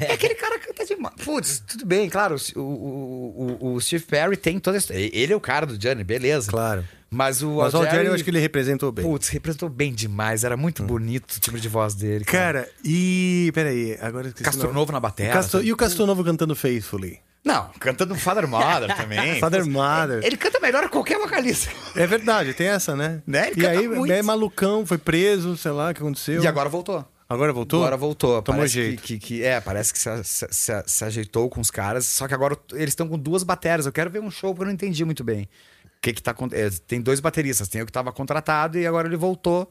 [0.00, 1.14] é aquele cara que canta demais.
[1.24, 4.94] Putz, tudo bem, claro, o, o, o, o Steve Perry tem toda essa.
[4.94, 6.50] Ele é o cara do Johnny, beleza.
[6.50, 6.84] Claro.
[7.08, 9.04] Mas o Mas o Algeri, Algeri eu acho que ele representou bem.
[9.04, 10.42] Putz, representou bem demais.
[10.42, 12.24] Era muito bonito o timbre de voz dele.
[12.24, 13.50] Cara, e.
[13.54, 14.44] Peraí, agora esqueci.
[14.44, 15.30] Castronovo na bateria.
[15.30, 17.20] O Castro- E o Castronovo cantando Faithfully?
[17.44, 19.38] Não, cantando Father Mother também.
[19.38, 20.20] Father Mother.
[20.24, 21.70] Ele canta melhor que qualquer vocalista.
[21.94, 23.22] É verdade, tem essa, né?
[23.24, 23.50] Né?
[23.52, 24.12] Ele e aí, muito.
[24.12, 26.42] é malucão, foi preso, sei lá o que aconteceu.
[26.42, 27.06] E agora voltou.
[27.28, 27.80] Agora voltou?
[27.80, 28.40] Agora voltou.
[28.42, 29.02] Tomou parece jeito.
[29.02, 32.06] Que, que, que- é, parece que se, se- se- se ajeitou com os caras.
[32.06, 33.84] Só que agora eles estão com duas baterias.
[33.86, 35.48] Eu quero ver um show porque eu não entendi muito bem.
[35.84, 37.66] O que que tá é, Tem dois bateristas.
[37.68, 39.68] Tem o que tava contratado e agora ele voltou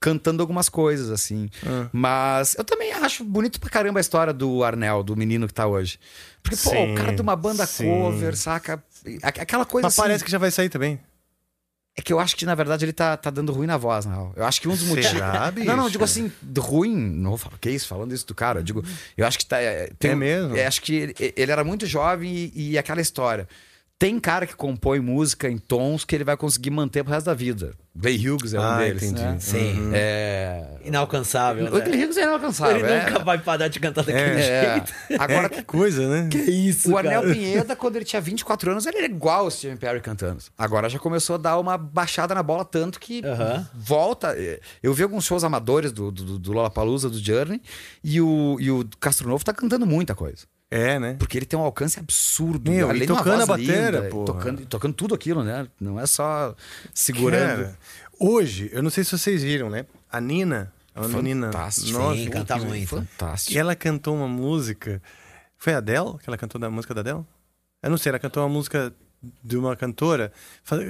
[0.00, 1.48] cantando algumas coisas, assim.
[1.66, 1.88] Ah.
[1.92, 5.66] Mas eu também acho bonito pra caramba a história do Arnel, do menino que tá
[5.66, 5.98] hoje.
[6.42, 7.84] Porque, pô, Sim, o cara de uma banda sim.
[7.88, 8.82] cover, saca?
[9.22, 10.02] Aqu- Aquela coisa Mas assim...
[10.02, 11.00] parece que já vai sair também.
[11.98, 14.12] É que eu acho que, na verdade, ele tá, tá dando ruim na voz, na
[14.14, 14.32] real.
[14.36, 15.10] Eu acho que um dos motivos.
[15.10, 15.66] Será, bicho?
[15.66, 16.94] Não, não, eu digo assim, ruim.
[16.96, 18.60] Não vou falar, que isso, falando isso do cara.
[18.60, 18.84] Eu digo,
[19.16, 19.60] eu acho que tá.
[19.60, 20.56] É, tem- É mesmo?
[20.56, 23.48] é, acho que ele, ele era muito jovem e, e aquela história.
[23.98, 27.34] Tem cara que compõe música em tons que ele vai conseguir manter pro resto da
[27.34, 27.72] vida.
[27.96, 29.02] Glenn Hughes é um Ah, deles.
[29.02, 29.22] entendi.
[29.22, 29.36] Né?
[29.40, 29.72] Sim.
[29.72, 29.90] Uhum.
[29.92, 30.64] É...
[30.84, 31.66] Inalcançável.
[31.66, 32.04] O Glenn Né?
[32.04, 32.76] Hughes é inalcançável.
[32.76, 33.04] Ele é.
[33.10, 34.72] nunca vai parar de cantar daquele É.
[34.74, 34.92] jeito.
[35.20, 36.28] Agora, É, que coisa, né?
[36.30, 37.34] Que isso, o Arnel cara.
[37.34, 40.44] Pinheda, quando ele tinha 24 anos, ele era igual o Steven Perry cantando.
[40.56, 43.68] Agora já começou a dar uma baixada na bola, tanto que Aham.
[43.74, 44.36] volta.
[44.80, 47.60] Eu vi alguns shows amadores do, do, do Lollapalooza, do Journey,
[48.04, 50.46] e o, e o Castro Novo tá cantando muita coisa.
[50.70, 51.16] É, né?
[51.18, 52.70] Porque ele tem um alcance absurdo.
[52.70, 54.26] Meu, e além de uma tocando a batera, linda, porra.
[54.26, 55.66] tocando, tocando tudo aquilo, né?
[55.80, 56.54] Não é só
[56.92, 57.64] segurando.
[57.64, 57.78] Cara,
[58.20, 59.86] hoje, eu não sei se vocês viram, né?
[60.12, 61.46] A Nina, a menina.
[61.46, 61.98] Fantástico.
[61.98, 62.88] Nossa, Sim, canta muito.
[62.88, 63.56] Fantástico.
[63.56, 65.02] E ela cantou uma música.
[65.56, 66.18] Foi a Adele?
[66.22, 67.24] Que ela cantou da música da Adele?
[67.82, 68.92] Eu não sei, ela cantou uma música
[69.42, 70.32] de uma cantora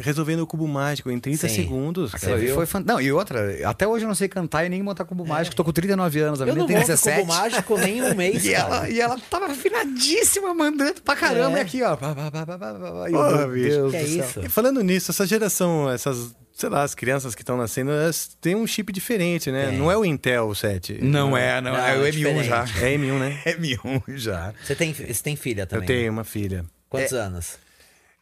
[0.02, 1.54] resolvendo o cubo mágico em 30 Sim.
[1.54, 2.10] segundos.
[2.12, 2.54] Foi, viu?
[2.54, 5.24] foi fan- Não, e outra, até hoje eu não sei cantar e nem montar cubo
[5.26, 5.56] mágico.
[5.56, 7.20] Tô com 39 anos, a Eu menina não tem vou pro 17.
[7.20, 8.64] cubo mágico nem um mês, E cara.
[8.76, 11.56] ela, e ela tava afinadíssima, mandando pra caramba.
[11.56, 11.60] É.
[11.60, 11.96] E aqui, ó.
[11.96, 13.08] Pá, pá, pá, pá, pá, pá.
[13.08, 13.90] E Porra, meu.
[13.90, 14.24] Deus Que do céu.
[14.24, 14.40] isso?
[14.44, 18.54] E falando nisso, essa geração, essas, sei lá, as crianças que estão nascendo, elas têm
[18.54, 19.68] um chip diferente, né?
[19.68, 19.78] Tem.
[19.78, 20.98] Não é o Intel 7.
[21.02, 22.64] Não é, não, Não, é o é M1 já.
[22.82, 23.40] É M1, né?
[23.46, 24.52] É M1 já.
[24.62, 25.84] Você tem, você tem filha também?
[25.84, 26.10] Eu tenho né?
[26.10, 26.64] uma filha.
[26.90, 27.58] Quantos anos?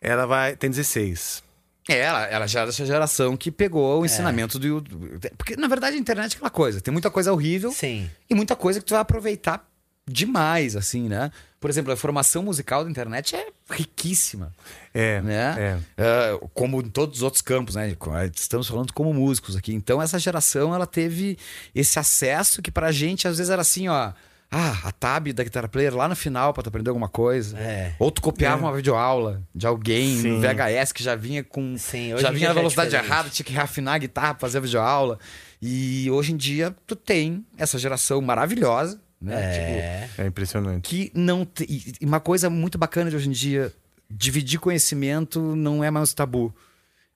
[0.07, 0.57] Ela vai.
[0.57, 1.43] tem 16.
[1.89, 5.19] É, ela, ela já é dessa geração que pegou o ensinamento do YouTube.
[5.37, 6.81] Porque, na verdade, a internet é aquela coisa.
[6.81, 8.11] Tem muita coisa horrível Sim.
[8.29, 9.69] e muita coisa que tu vai aproveitar
[10.09, 11.31] demais, assim, né?
[11.61, 14.53] Por exemplo, a formação musical da internet é riquíssima.
[14.95, 15.21] É.
[15.23, 15.55] né?
[15.59, 15.79] É.
[15.97, 17.97] É, como em todos os outros campos, né?
[18.35, 19.73] Estamos falando como músicos aqui.
[19.73, 21.37] Então, essa geração, ela teve
[21.75, 24.13] esse acesso que pra gente, às vezes, era assim, ó...
[24.51, 27.59] Ah, a tab da Guitar Player lá no final pra tu aprender alguma coisa.
[27.59, 27.95] É.
[27.99, 30.29] Ou tu copiava uma videoaula de alguém Sim.
[30.33, 31.77] no VHS que já vinha com...
[31.77, 33.11] Sim, já vinha na é velocidade diferente.
[33.11, 35.19] errada, tinha que reafinar a guitarra pra fazer a videoaula.
[35.61, 39.53] E hoje em dia, tu tem essa geração maravilhosa, né?
[39.53, 40.11] Tipo, É.
[40.19, 40.89] É impressionante.
[40.89, 43.73] que não te- e e uma coisa muito bacana de hoje em dia
[44.09, 46.55] dividir conhecimento não é mais tabu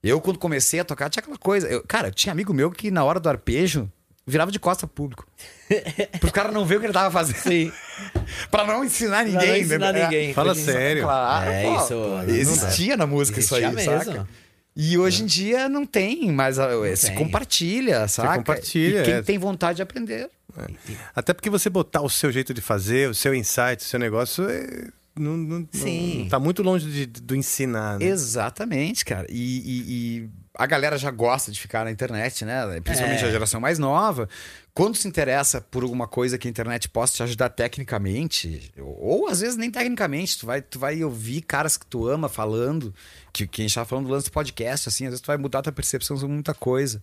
[0.02, 3.04] eu quando comecei a tocar tinha aquela coisa eu, cara tinha amigo meu que na
[3.04, 3.88] hora do arpejo
[4.26, 5.26] virava de costa público
[6.20, 7.72] pro cara não ver o que ele tava fazendo Sim.
[8.50, 10.04] pra não ensinar ninguém não ensinar né?
[10.04, 10.34] ninguém.
[10.34, 11.02] Fala Porque- sério.
[11.04, 14.04] claro É, pô, isso- pô, não existia na música Existia isso aí mesmo.
[14.04, 14.28] saca
[14.76, 17.16] e hoje em dia não tem mais a- se tem.
[17.16, 19.22] compartilha saca compartilha, e quem é.
[19.22, 20.66] tem vontade de aprender É.
[21.14, 24.48] Até porque você botar o seu jeito de fazer, o seu insight, o seu negócio,
[24.48, 26.20] é- não, não, Sim.
[26.22, 28.06] não- tá muito longe de- do ensinar, né?
[28.06, 29.26] Exatamente, cara.
[29.28, 29.84] E, e-
[30.24, 30.30] e
[30.62, 32.80] a galera já gosta de ficar na internet, né?
[32.82, 33.28] Principalmente É.
[33.28, 34.28] a geração mais nova.
[34.74, 39.28] Quando se interessa por alguma coisa que a internet possa te ajudar tecnicamente, ou, ou
[39.28, 42.94] às vezes nem tecnicamente, tu vai, tu vai ouvir caras que tu ama falando,
[43.32, 45.36] que, que a gente tava falando do lance do podcast, assim, às vezes tu vai
[45.38, 47.02] mudar tua percepção sobre muita coisa.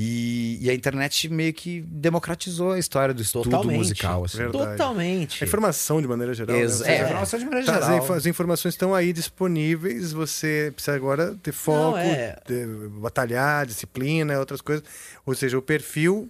[0.00, 3.78] E, e a internet meio que democratizou a história do estudo Totalmente.
[3.78, 4.24] musical.
[4.24, 4.38] Assim.
[4.38, 4.70] Verdade.
[4.76, 5.42] Totalmente.
[5.42, 6.54] A informação de maneira geral.
[6.54, 6.62] né?
[6.62, 8.12] Ex- Você- é, informação de maneira Tá, as geral.
[8.16, 12.36] As, informações estão aí disponíveis, você precisa agora ter foco, é.
[12.46, 12.66] ter-
[13.00, 14.84] batalhar, disciplina, outras coisas.
[15.26, 16.28] Ou seja, o perfil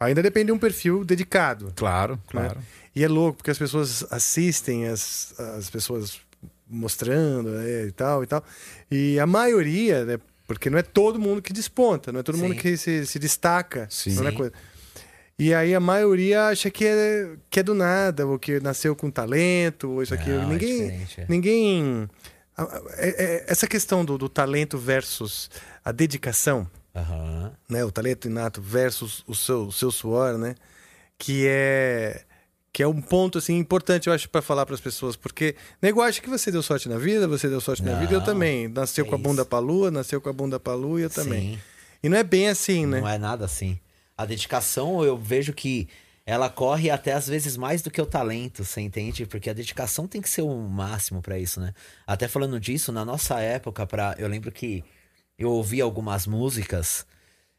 [0.00, 1.72] ainda depende de um perfil dedicado.
[1.76, 2.20] Claro, né?
[2.26, 2.58] claro.
[2.96, 6.18] E é louco, porque as pessoas assistem as, as pessoas
[6.68, 8.42] mostrando né, e tal e tal.
[8.90, 12.54] E a maioria, né, porque não é todo mundo que desponta, não é todo mundo
[12.54, 12.60] Sim.
[12.60, 13.86] que se, se destaca.
[13.90, 14.14] Sim.
[14.14, 14.52] não é coisa.
[15.38, 19.10] E aí a maioria acha que é, que é do nada, ou que nasceu com
[19.10, 20.30] talento, ou isso aqui.
[20.30, 21.06] Não, é ninguém.
[21.18, 21.26] é.
[21.28, 22.08] ninguém
[22.56, 25.50] a- a- é- é- essa questão do, do talento versus
[25.84, 27.52] a dedicação, Aham.
[27.68, 27.84] né?
[27.84, 30.54] O talento inato versus o seu, o seu suor, né?
[31.18, 32.22] Que é
[32.74, 36.02] que é um ponto assim importante, eu acho, para falar para as pessoas, porque nego
[36.02, 38.66] acha que você deu sorte na vida, você deu sorte na Não, vida, eu também.
[38.66, 41.52] Nasceu é com a bunda pra lua, nasceu com a bunda pra lua, eu também.
[41.52, 41.58] Sim.
[42.02, 43.00] E não é bem assim, né?
[43.00, 43.78] Não é nada assim.
[44.18, 45.88] A dedicação, eu vejo que
[46.26, 49.24] ela corre até às vezes mais do que o talento, você entende?
[49.24, 51.72] Porque a dedicação tem que ser o máximo pra isso, né?
[52.04, 54.16] Até falando disso, na nossa época, pra...
[54.18, 54.82] eu lembro que
[55.38, 57.06] eu ouvia algumas músicas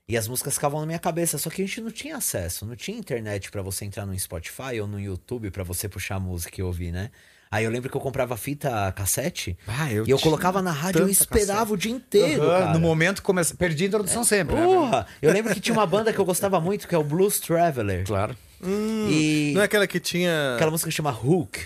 [0.07, 2.75] e as músicas ficavam na minha cabeça, só que a gente não tinha acesso, não
[2.75, 6.59] tinha internet pra você entrar no Spotify ou no YouTube pra você puxar a música
[6.59, 7.09] e ouvir, né?
[7.51, 11.03] Aí eu lembro que eu comprava fita cassete Ah, e eu colocava na rádio e
[11.03, 11.73] eu esperava cassete.
[11.73, 12.41] o dia inteiro.
[12.41, 12.73] Cara.
[12.73, 13.55] No momento começa.
[13.55, 14.55] Perdi a introdução sempre.
[14.55, 14.65] né?
[14.65, 15.07] Porra!
[15.21, 18.03] Eu lembro que tinha uma banda que eu gostava muito, que é o Blues Traveler.
[18.05, 18.35] Claro.
[18.61, 20.55] Hum, E Não é aquela que tinha.
[20.55, 21.59] aquela música que chama Hook.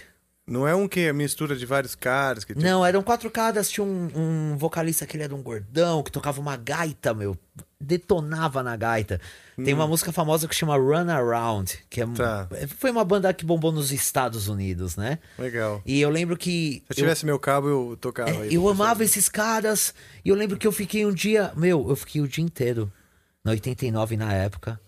[0.45, 2.43] Não é um que é mistura de vários caras.
[2.43, 6.11] Que Não, eram quatro caras, tinha um, um vocalista que ele era um gordão, que
[6.11, 7.37] tocava uma gaita, meu.
[7.81, 9.21] Detonava na gaita.
[9.63, 12.47] Tem uma música famosa que chama Run Around, que é, Tá.
[12.77, 15.17] foi uma banda que bombou nos Estados Unidos, né?
[15.37, 15.81] Legal.
[15.85, 16.83] E eu lembro que.
[16.89, 18.53] Se eu tivesse meu cabo, eu tocava É, aí.
[18.53, 19.93] eu amava esses caras.
[20.25, 21.53] E eu lembro que eu fiquei um dia.
[21.55, 22.91] Meu, eu fiquei o dia inteiro,
[23.45, 24.79] na 89 na época,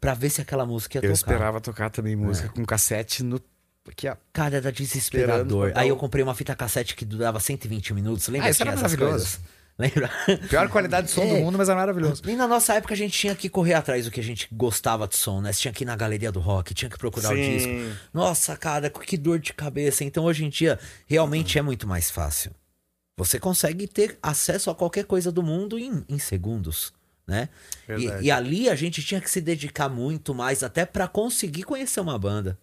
[0.00, 1.14] pra ver se aquela música ia Eu tocar.
[1.14, 3.40] esperava tocar também música com cassete no.
[3.88, 4.16] Aqui, ó.
[4.32, 5.72] Cara, era desesperador.
[5.76, 8.26] Aí eu comprei uma fita cassete que durava 120 minutos.
[8.28, 9.12] Lembra Ah, isso era essas maravilhoso.
[9.12, 9.40] coisas?
[9.78, 10.10] Lembra?
[10.48, 11.40] Pior qualidade de som do É.
[11.40, 12.22] mundo, mas é maravilhoso.
[12.26, 15.06] E na nossa época a gente tinha que correr atrás do que a gente gostava
[15.06, 15.52] de som, né?
[15.52, 17.42] Você tinha que ir na galeria do rock, tinha que procurar o Sim.
[17.42, 17.72] disco.
[18.12, 20.02] Nossa, cara, que dor de cabeça.
[20.02, 22.52] Então hoje em dia realmente é muito mais fácil.
[23.18, 26.92] Você consegue ter acesso a qualquer coisa do mundo em, em segundos,
[27.26, 27.48] né?
[27.88, 32.00] E, e ali a gente tinha que se dedicar muito mais até pra conseguir conhecer
[32.00, 32.58] uma banda.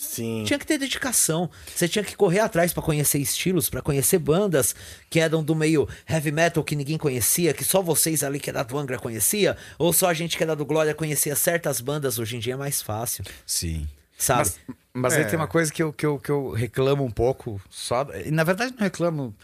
[0.00, 0.44] Sim.
[0.46, 1.50] Tinha que ter dedicação.
[1.74, 4.74] Você tinha que correr atrás pra conhecer estilos, pra conhecer bandas
[5.10, 8.62] que eram do meio heavy metal que ninguém conhecia, que só vocês ali que era
[8.62, 12.18] do Angra conhecia, ou só a gente que era do Glória conhecia certas bandas.
[12.18, 13.86] Hoje em dia é mais fácil, Sim.
[14.16, 14.40] sabe?
[14.40, 14.58] Mas,
[14.94, 15.24] mas aí É.
[15.26, 17.60] tem uma coisa que eu, que, eu, que eu reclamo um pouco.
[17.68, 19.36] Só, e na verdade, não reclamo.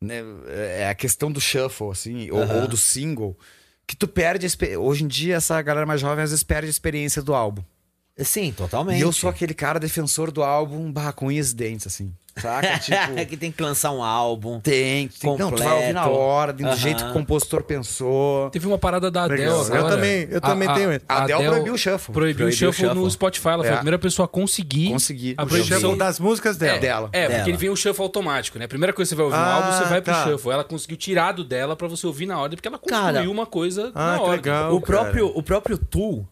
[0.00, 0.22] né,
[0.78, 2.60] é a questão do shuffle, assim, ou, Aham.
[2.62, 3.36] ou do single.
[3.86, 4.46] Que tu perde.
[4.78, 7.62] Hoje em dia, essa galera mais jovem às vezes perde a experiência do álbum.
[8.18, 8.98] Sim, totalmente.
[8.98, 12.12] E eu sou aquele cara defensor do álbum barra com unhas e dentes, assim.
[12.38, 12.78] Saca?
[12.80, 13.26] Tipo.
[13.26, 14.60] que tem que lançar um álbum.
[14.60, 15.36] Tem, tem.
[15.38, 16.20] Não, tu vai ouvir na Completo.
[16.22, 18.50] hora, do jeito que o compositor pensou.
[18.50, 19.74] Teve uma parada da Adele agora.
[19.76, 21.04] Eu também- eu também tenho esse.
[21.08, 22.12] A Adele proibiu o shuffle.
[22.14, 23.10] Proibiu, o o shuffle no shuffle.
[23.10, 23.48] Spotify.
[23.48, 23.72] Ela foi É.
[23.72, 24.90] a primeira pessoa a conseguir.
[24.90, 25.34] Conseguir.
[25.38, 26.78] A O proibição Shuffle das músicas dela.
[26.78, 27.08] dela.
[27.12, 27.48] É, porque Dela.
[27.48, 28.64] ele vem o shuffle automático, né?
[28.66, 30.24] A primeira coisa que você vai ouvir no Ah, álbum, você vai pro tá.
[30.24, 30.50] shuffle.
[30.52, 33.46] Ela conseguiu tirar do dela pra você ouvir na ordem, porque ela construiu Cara, uma
[33.46, 34.36] coisa Ah, na que ordem.
[34.36, 34.74] legal.
[34.74, 35.00] o, cara.
[35.00, 36.28] próprio, o próprio Tool,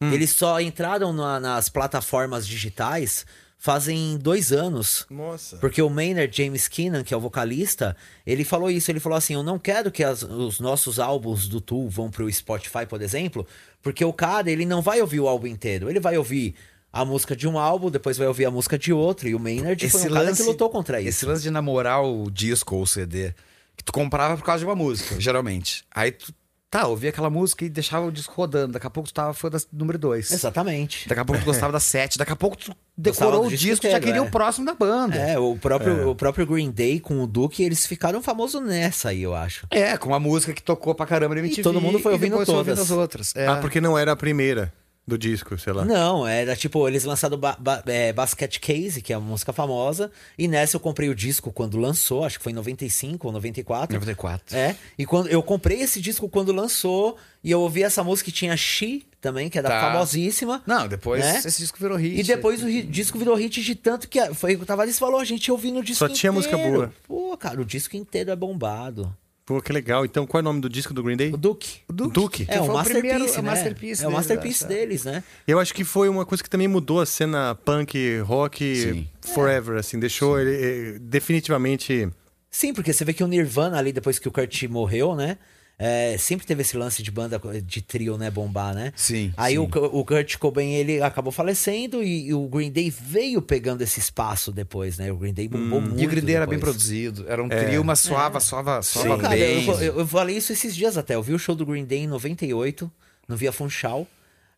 [0.00, 3.24] eles só entraram na- nas plataformas digitais
[3.58, 5.06] fazem dois anos.
[5.10, 5.56] Nossa.
[5.56, 7.96] Porque o Maynard James Keenan, que é o vocalista,
[8.26, 8.90] ele falou isso.
[8.90, 12.30] Ele falou assim: Eu não quero que as- os nossos álbuns do Tool vão pro
[12.32, 13.46] Spotify, por exemplo,
[13.82, 15.88] porque o cara ele não vai ouvir o álbum inteiro.
[15.88, 16.54] Ele vai ouvir
[16.92, 19.28] a música de um álbum, depois vai ouvir a música de outro.
[19.28, 21.08] E o Maynard foi um cara que lutou contra isso.
[21.10, 23.34] Esse lance de namorar o disco ou o CD,
[23.76, 25.84] que tu comprava por causa de uma música, geralmente.
[25.90, 26.32] Aí tu,
[26.70, 28.72] tá, ouvia aquela música e deixava o disco rodando.
[28.74, 30.30] Daqui a pouco tu tava fã da número 2.
[30.32, 31.08] Exatamente.
[31.08, 32.18] Daqui a pouco tu gostava da 7.
[32.18, 34.28] Daqui a pouco tu decorou o disco disco e já inteiro, queria é.
[34.28, 35.16] o próximo da banda.
[35.16, 39.22] É, o próprio, o próprio Green Day com o Duke, eles ficaram famosos nessa aí,
[39.22, 39.66] eu acho.
[39.70, 41.62] É, com uma música que tocou pra caramba na MTV.
[41.62, 42.78] todo mundo foi e ouvindo foi todas.
[42.78, 43.34] as outras.
[43.36, 43.46] É.
[43.46, 44.72] Ah, porque não era a primeira
[45.06, 45.84] do disco, sei lá.
[45.84, 50.10] Não, era tipo, eles lançaram ba ba é, Basket Case, que é uma música famosa,
[50.36, 53.94] e nessa eu comprei o disco quando lançou, acho que foi em 95 ou 94.
[53.94, 54.56] 94.
[54.56, 58.36] É, e quando eu comprei esse disco quando lançou, e eu ouvi essa música que
[58.36, 59.80] tinha She também, que é da Tá.
[59.92, 60.62] famosíssima.
[60.66, 61.38] Não, depois né?
[61.44, 62.18] esse disco virou hit.
[62.18, 65.50] E depois o disco virou hit de tanto que foi o Tavares falou, a gente
[65.52, 66.18] ouvindo o disco Só inteiro.
[66.20, 66.92] tinha música boa.
[67.06, 69.16] Pô, cara, o disco inteiro é bombado.
[69.46, 70.04] Pô, que legal.
[70.04, 71.32] Então, qual é o nome do disco do Green Day?
[71.32, 71.78] O Duke.
[71.88, 72.44] O Duke.
[72.48, 73.38] É, o foi o masterpiece, primeiro- né?
[73.40, 74.68] o masterpiece É o deles, masterpiece acho.
[74.74, 75.24] deles, né?
[75.46, 79.08] Eu acho que foi uma coisa que também mudou a cena punk, rock, Sim.
[79.22, 80.00] forever, assim.
[80.00, 82.08] Deixou ele eh, definitivamente...
[82.50, 85.38] Sim, porque você vê que o Nirvana ali, depois que o Kurt morreu, né?
[85.78, 88.30] É, sempre teve esse lance de banda de trio, né?
[88.30, 88.92] Bombar, né?
[88.96, 89.32] Sim.
[89.36, 89.58] Aí sim.
[89.58, 94.00] O, o Kurt Cobain, ele acabou falecendo e, e o Green Day veio pegando esse
[94.00, 95.12] espaço depois, né?
[95.12, 96.02] O Green Day bombou muito Hum.
[96.02, 97.26] E o Green Day era bem produzido.
[97.28, 97.64] Era um É.
[97.64, 99.46] trio, mas soava, soava, soava Pô, cara, eu,
[99.76, 99.84] bem.
[99.86, 101.14] eu- eu falei isso esses dias até.
[101.14, 102.90] Eu vi o show do Green Day em 98,
[103.28, 104.06] no Via Funchal,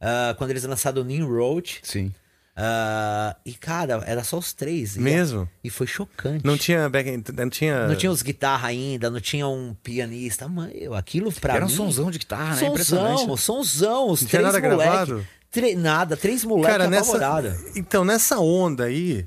[0.00, 1.80] ah, quando eles lançaram o New Road.
[1.82, 2.12] Sim.
[2.60, 4.97] Ah, e, cara, era só os três.
[4.97, 5.48] E- Mesmo?
[5.62, 6.44] E foi chocante.
[6.44, 7.22] Não tinha back...
[7.36, 7.86] Não tinha...
[7.86, 10.48] Não tinha os guitarra ainda, não tinha um pianista.
[10.48, 11.74] Mano, eu- aquilo pra Era um mim...
[11.74, 12.55] sonzão de guitarra, né?
[12.56, 13.40] Sonzão, Impressionante.
[13.40, 14.10] sonzão.
[14.10, 15.26] Os Não tinha três nada moleque, gravado?
[15.52, 17.56] tre- nada, três moleques Cara, nessa...
[17.76, 19.24] Então, nessa onda aí,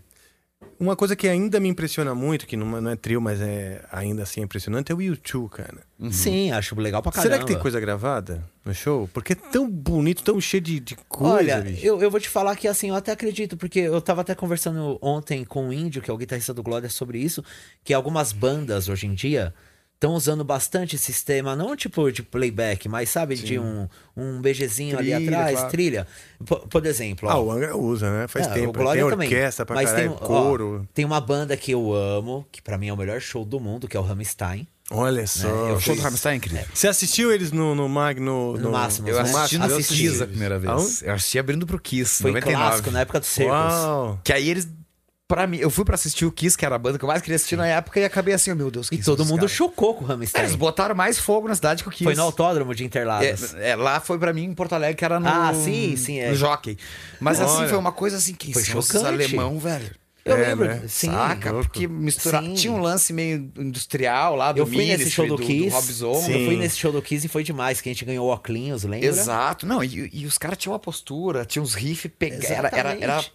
[0.82, 4.24] uma coisa que ainda me impressiona muito, que não, não é trio, mas é ainda
[4.24, 5.78] assim impressionante, é o U2, cara.
[6.10, 7.36] Sim, acho legal pra caramba.
[7.36, 9.08] Será que tem coisa gravada no show?
[9.14, 12.56] Porque é tão bonito, tão cheio de, de coisa, Olha, eu, eu vou te falar
[12.56, 16.10] que assim, eu até acredito, porque eu tava até conversando ontem com o Índio, que
[16.10, 17.44] é o guitarrista do Glória, sobre isso,
[17.84, 19.54] que algumas bandas hoje em dia
[20.02, 23.88] estão usando bastante esse sistema, não tipo de playback, mas sabe, de um,
[24.18, 25.70] um BGzinho ali Trilha, atrás, claro.
[25.72, 26.08] trilha.
[26.44, 28.28] Por, por exemplo, ó, Ah, o Angra usa, né?
[28.28, 28.70] Faz É, tempo.
[28.70, 29.28] o Glória tem também.
[29.30, 30.88] orquestra pra Mas caralho, tem, ó, coro.
[30.92, 33.88] tem uma banda que eu amo, que pra mim é o melhor show do mundo,
[33.88, 34.68] que é o Rammstein.
[34.90, 35.48] Olha só.
[35.48, 36.66] eu O show do Rammstein é incrível.
[36.74, 38.58] Você assistiu eles no, no Magno?
[38.58, 39.22] No Máximos, Eu né?
[39.22, 39.94] assisti no Assisti.
[40.10, 40.74] Kiss a primeira vez.
[40.74, 40.98] Aonde?
[41.04, 42.58] Eu assisti abrindo pro Kiss, Foi 99.
[42.66, 43.54] clássico, na época do Circus.
[43.54, 44.20] Uau.
[44.24, 44.68] Que aí eles...
[45.32, 47.22] Pra mim, eu fui pra assistir o Kiss, que era a banda que eu mais
[47.22, 50.04] queria assistir na época, e acabei assim, oh, meu Deus, E todo mundo chocou com
[50.04, 50.44] o É, Rammstein.
[50.44, 52.04] Eles botaram mais fogo na cidade que o Kiss.
[52.04, 53.54] Foi no autódromo de Interlagos.
[53.56, 56.20] É, é, lá foi pra mim em Porto Alegre, que era no, Ah, sim, sim,
[56.20, 56.30] é.
[56.32, 56.78] no Jockey.
[57.20, 57.70] Mas assim, Olha.
[57.70, 59.06] foi uma coisa assim, que Foi chocante.
[59.06, 59.90] alemão, velho.
[60.26, 60.84] Eu É, lembro, né?
[60.88, 61.10] sim.
[61.10, 61.52] Saca?
[61.52, 61.68] louco.
[61.70, 62.42] Porque mistura...
[62.42, 62.54] Sim.
[62.54, 65.70] tinha um lance meio industrial lá do Eu fui nesse show do, do, Kiss.
[65.70, 66.22] do Rob Zombie.
[66.26, 66.32] Sim.
[66.42, 68.84] Eu fui nesse show do Kiss e foi demais, que a gente ganhou o Oclinhos,
[68.84, 69.08] lembra?
[69.08, 69.66] Exato.
[69.66, 72.52] Não, e, e os caras tinham uma postura, tinham uns riffs pegados.
[72.52, 73.26] Era, era, era, era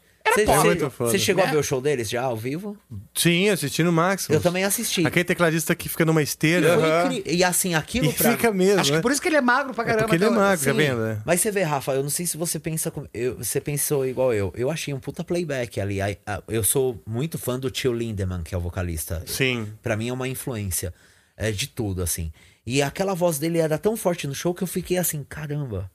[0.45, 1.11] Você, você- Muito foda.
[1.11, 1.51] você chegou a É.
[1.51, 2.77] ver o show deles já ao vivo?
[3.15, 4.35] Sim, assisti no Máximo.
[4.35, 5.07] Eu também assisti.
[5.07, 6.79] Aquele tecladista que fica numa E esteira.
[6.79, 8.99] foi incri- E assim, aquilo E pra fica mesmo, Acho né?
[8.99, 10.05] que por isso que ele é magro pra É caramba.
[10.05, 10.77] porque ele é até- magro, tá Sim.
[10.77, 10.99] vendo?
[11.01, 11.23] né?
[11.25, 13.09] Mas você vê, Rafa, eu não sei se você pensa como.
[13.15, 14.53] eu- você pensou igual eu.
[14.57, 16.01] Eu achei um puta playback ali.
[16.01, 19.23] Aí, ah, Eu sou muito fã do Tio Lindemann, que é o vocalista.
[19.27, 19.69] Sim.
[19.83, 20.93] Pra mim é uma influência
[21.37, 22.33] é, de tudo, assim.
[22.67, 25.91] E aquela voz dele era tão forte no show que eu fiquei assim, caramba.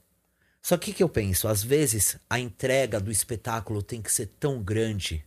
[0.62, 1.48] Só que o que eu penso?
[1.48, 5.24] Às vezes a entrega do espetáculo tem que ser tão grande,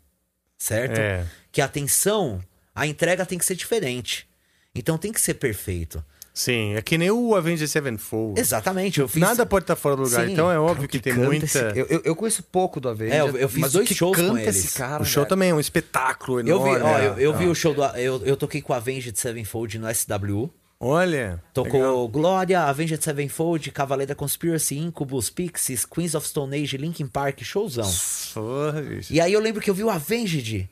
[0.57, 0.99] certo?
[0.99, 1.27] É.
[1.51, 2.41] Que a atenção,
[2.75, 4.29] a entrega tem que ser diferente.
[4.75, 6.05] Então tem que ser perfeito.
[6.33, 8.41] Sim, é que nem o Avenged Sevenfold.
[8.41, 9.21] Exatamente, eu fiz.
[9.21, 10.33] Nada pode estar fora do lugar, Sim.
[10.33, 11.45] então é óbvio que, tem canta muita...
[11.45, 13.15] esse- eu, eu, eu conheço pouco do Avenged.
[13.15, 14.57] É, eu- eu fiz mas dois o que shows com eles.
[14.57, 15.29] esse cara, O show velho?
[15.29, 16.83] também é um espetáculo Eu vi, enorme.
[16.85, 17.85] ó, eu, eu vi o show do.
[17.97, 20.51] Eu, eu toquei com a Avenged Sevenfold no SW.
[20.79, 21.43] Olha.
[21.53, 22.09] Tocou legal.
[22.09, 27.91] Glória, Avenged Sevenfold, Cavaleiro da Conspiracy, Incubus, Pixies, Queens of Stone Age, Linkin Park, showzão.
[28.35, 29.13] Porra, bicho.
[29.13, 30.69] E aí eu lembro que eu vi o Avenged.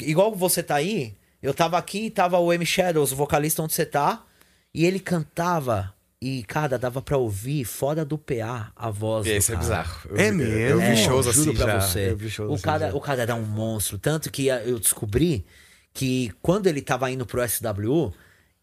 [0.00, 3.86] Igual você tá aí, eu tava aqui, tava o M Shadows, o vocalista onde você
[3.86, 4.24] tá,
[4.74, 5.94] e ele cantava.
[6.20, 10.08] E, cara, dava pra ouvir fora do PA a voz do Esse é bizarro.
[10.08, 10.54] Eu É mesmo?
[10.54, 11.80] Eu vi É, shows juro assim pra já.
[11.82, 12.10] você.
[12.10, 12.94] Eu vi shows o, assim cara, já.
[12.96, 13.98] o cara era um monstro.
[13.98, 15.44] Tanto que eu descobri
[15.92, 18.10] que quando ele tava indo pro SW,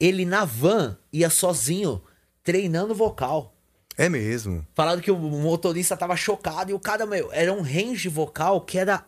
[0.03, 2.01] ele na van ia sozinho
[2.43, 3.55] treinando vocal.
[3.97, 4.65] É mesmo.
[4.73, 8.77] Falaram que o motorista tava chocado e o cara, meu, era um range vocal que
[8.79, 9.05] era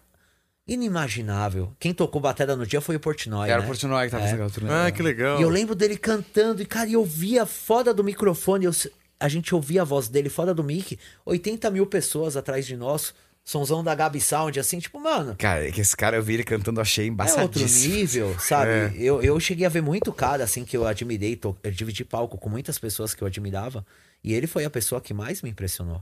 [0.68, 1.74] inimaginável.
[1.80, 3.50] Quem tocou bateria no dia foi o Portnoy.
[3.50, 3.64] Era né?
[3.66, 4.30] o Portnoy que tava É.
[4.30, 4.70] fazendo turnê.
[4.72, 5.40] Ah, que legal.
[5.40, 8.72] E eu lembro dele cantando, e cara, eu via fora do microfone, eu-
[9.20, 13.14] a gente ouvia a voz dele fora do mic, 80 mil pessoas atrás de nós,
[13.44, 16.44] sonzão da Gabi Sound, assim, tipo, mano, Cara, é que esse cara eu vi ele
[16.44, 17.94] cantando, achei é outro embaçadíssimo.
[17.96, 18.72] nível, sabe?
[18.72, 18.94] É.
[18.98, 22.38] Eu, eu cheguei a ver muito cara, assim, que eu admirei, to- eu dividi palco
[22.38, 23.86] com muitas pessoas que eu admirava,
[24.24, 26.02] e ele foi a pessoa que mais me impressionou.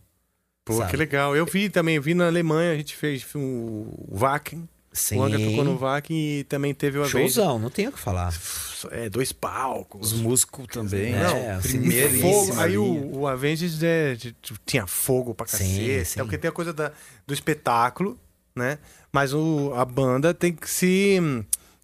[0.64, 0.92] Pô, sabe?
[0.92, 1.36] que legal.
[1.36, 4.70] Eu vi também, eu vi na Alemanha, a gente fez o Wacken.
[4.94, 5.18] Sim.
[5.20, 7.32] O Angra tocou no Wacken e também teve o Avenged.
[7.34, 8.34] Showzão, não tenho o que falar.
[8.92, 10.12] É, dois palcos.
[10.12, 11.14] Os músicos também.
[11.16, 11.80] É, Não, sim.
[11.80, 14.18] primeiro Fogo, aí o, o Avenged é,
[14.66, 16.04] tinha fogo pra cacete.
[16.06, 16.20] sim.
[16.20, 16.92] É porque tem a coisa da,
[17.26, 18.18] do espetáculo,
[18.56, 18.80] né?
[19.14, 21.20] Mas o, a banda tem que se.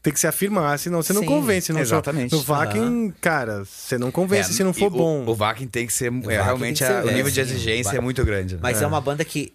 [0.01, 1.71] Tem que se afirmar, senão você não Sim, convence.
[1.77, 2.31] Exatamente.
[2.34, 5.25] No Wacken, cara, você não convence se não for É, e o- bom.
[5.25, 6.05] O, Wacken tem que ser.
[6.05, 8.53] é, Wacken realmente a- ser- o nível é, de exigência é muito grande.
[8.55, 8.59] né?
[8.63, 8.88] Mas é.
[8.88, 9.53] uma banda que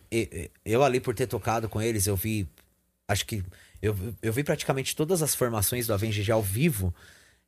[0.64, 2.46] eu ali por ter tocado com eles, eu vi,
[3.12, 3.43] acho que
[3.80, 6.93] eu, eu vi praticamente todas as formações do Avenged ao vivo.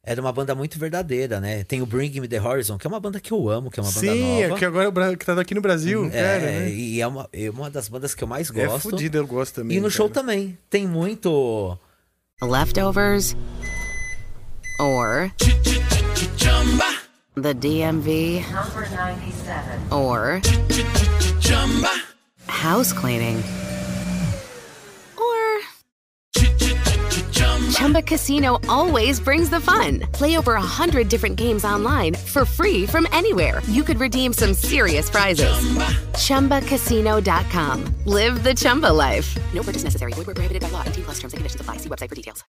[0.06, 1.64] é de uma banda muito verdadeira, né?
[1.64, 3.82] Tem o Bring Me The Horizon, que é uma banda que eu amo, que é
[3.82, 4.54] uma banda Sim, nova.
[4.54, 6.70] é que agora é que tá aqui no Brasil, É, cara, né?
[6.70, 8.90] e é uma, é uma das bandas que eu mais É gosto.
[8.90, 9.76] fodido, eu gosto também.
[9.78, 9.94] E no cara.
[9.96, 10.58] show também.
[10.68, 11.78] Tem muito.
[12.42, 13.34] Leftovers
[14.80, 15.30] or
[17.36, 19.92] the DMV Number 97.
[19.92, 20.40] or
[22.46, 23.42] house cleaning
[27.74, 30.00] Chumba Casino always brings the fun.
[30.12, 33.60] Play over a hundred different games online for free from anywhere.
[33.68, 35.52] You could redeem some serious prizes.
[36.16, 36.60] Chumba.
[36.60, 37.84] ChumbaCasino.com.
[38.06, 39.36] Live the Chumba life.
[39.52, 40.12] No purchase necessary.
[40.12, 40.82] Void where prohibited by law.
[40.86, 41.78] 18 plus terms and conditions apply.
[41.78, 42.44] See website for details.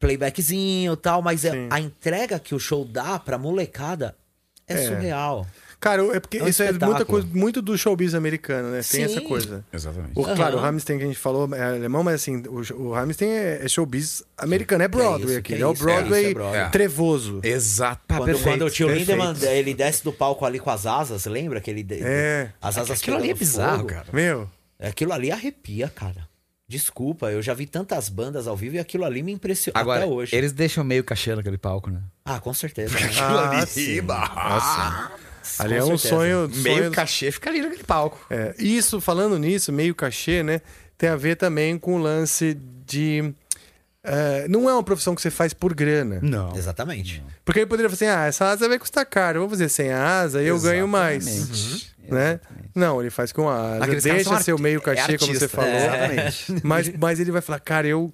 [0.00, 1.68] playbackzinho tal, mas Sim.
[1.70, 4.14] a entrega que o show dá pra molecada
[4.68, 4.88] é, É.
[4.88, 5.46] surreal.
[5.84, 7.06] Cara, é porque É um isso é muita espetáculo.
[7.06, 8.80] coisa, muito do showbiz americano, né?
[8.90, 9.28] Tem essa Sim.
[9.28, 9.62] coisa.
[9.70, 10.12] Exatamente.
[10.14, 10.66] O, Claro, o Aham.
[10.68, 14.22] Rammstein que a gente falou é alemão, mas assim, o, o Rammstein é, é showbiz
[14.38, 15.54] americano, é Broadway isso, aqui.
[15.54, 16.70] é o isso, é Broadway isso, é Broadway.
[16.70, 17.40] trevoso.
[17.42, 18.00] Exato.
[18.16, 19.10] quando, quando o tio perfeito.
[19.10, 21.86] Lindemann, ele desce do palco ali com as asas, lembra que ele...
[22.00, 22.48] É.
[22.62, 23.88] As asas Aquilo ali é bizarro, fogo.
[23.90, 24.06] cara.
[24.10, 24.48] Meu,
[24.80, 26.26] Aquilo ali arrepia, cara.
[26.66, 30.10] Desculpa, eu já vi tantas bandas ao vivo e aquilo ali me impressionou Agora, até
[30.10, 30.34] hoje.
[30.34, 32.00] eles deixam meio cachê naquele palco, né?
[32.24, 32.96] Ah, com certeza.
[33.22, 34.00] ah, sim.
[34.08, 35.23] Ah, sim.
[35.58, 36.08] Ali Com é um certeza.
[36.08, 36.50] sonho...
[36.56, 38.24] Meio sonho- cachê fica ali naquele palco.
[38.30, 40.60] É, isso, falando nisso, meio cachê, né?
[40.98, 42.56] Tem a ver também com o lance
[42.86, 43.32] de.
[44.02, 46.18] é, não é uma profissão que você faz por grana.
[46.22, 46.54] Não.
[46.56, 47.22] Exatamente.
[47.44, 49.90] Porque ele poderia falar assim: ah, essa asa vai custar caro, eu vou fazer sem
[49.90, 51.26] a asa e eu ganho mais.
[51.26, 51.94] Exatamente.
[52.06, 52.38] Né?
[52.74, 53.86] Não, ele faz com a asa.
[53.86, 55.70] Deixa são ser o arti- meio é cachê, como você falou.
[55.70, 56.46] é, exatamente.
[56.62, 58.12] Mas, mas ele vai falar: cara, eu,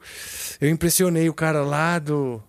[0.60, 2.42] eu impressionei o cara lá do.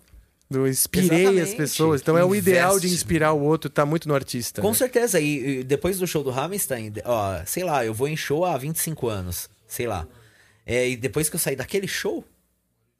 [0.52, 1.56] Do inspirei as Exatamente.
[1.56, 2.00] pessoas.
[2.00, 4.62] Então é o ideal de inspirar o outro, tá muito no artista.
[4.62, 4.74] Com né?
[4.74, 5.20] certeza.
[5.20, 8.56] E, e depois do show do Rammstein, ó, sei lá, eu vou em show há
[8.56, 10.06] 25 anos, sei lá.
[10.64, 12.24] É, e depois que eu saí daquele show,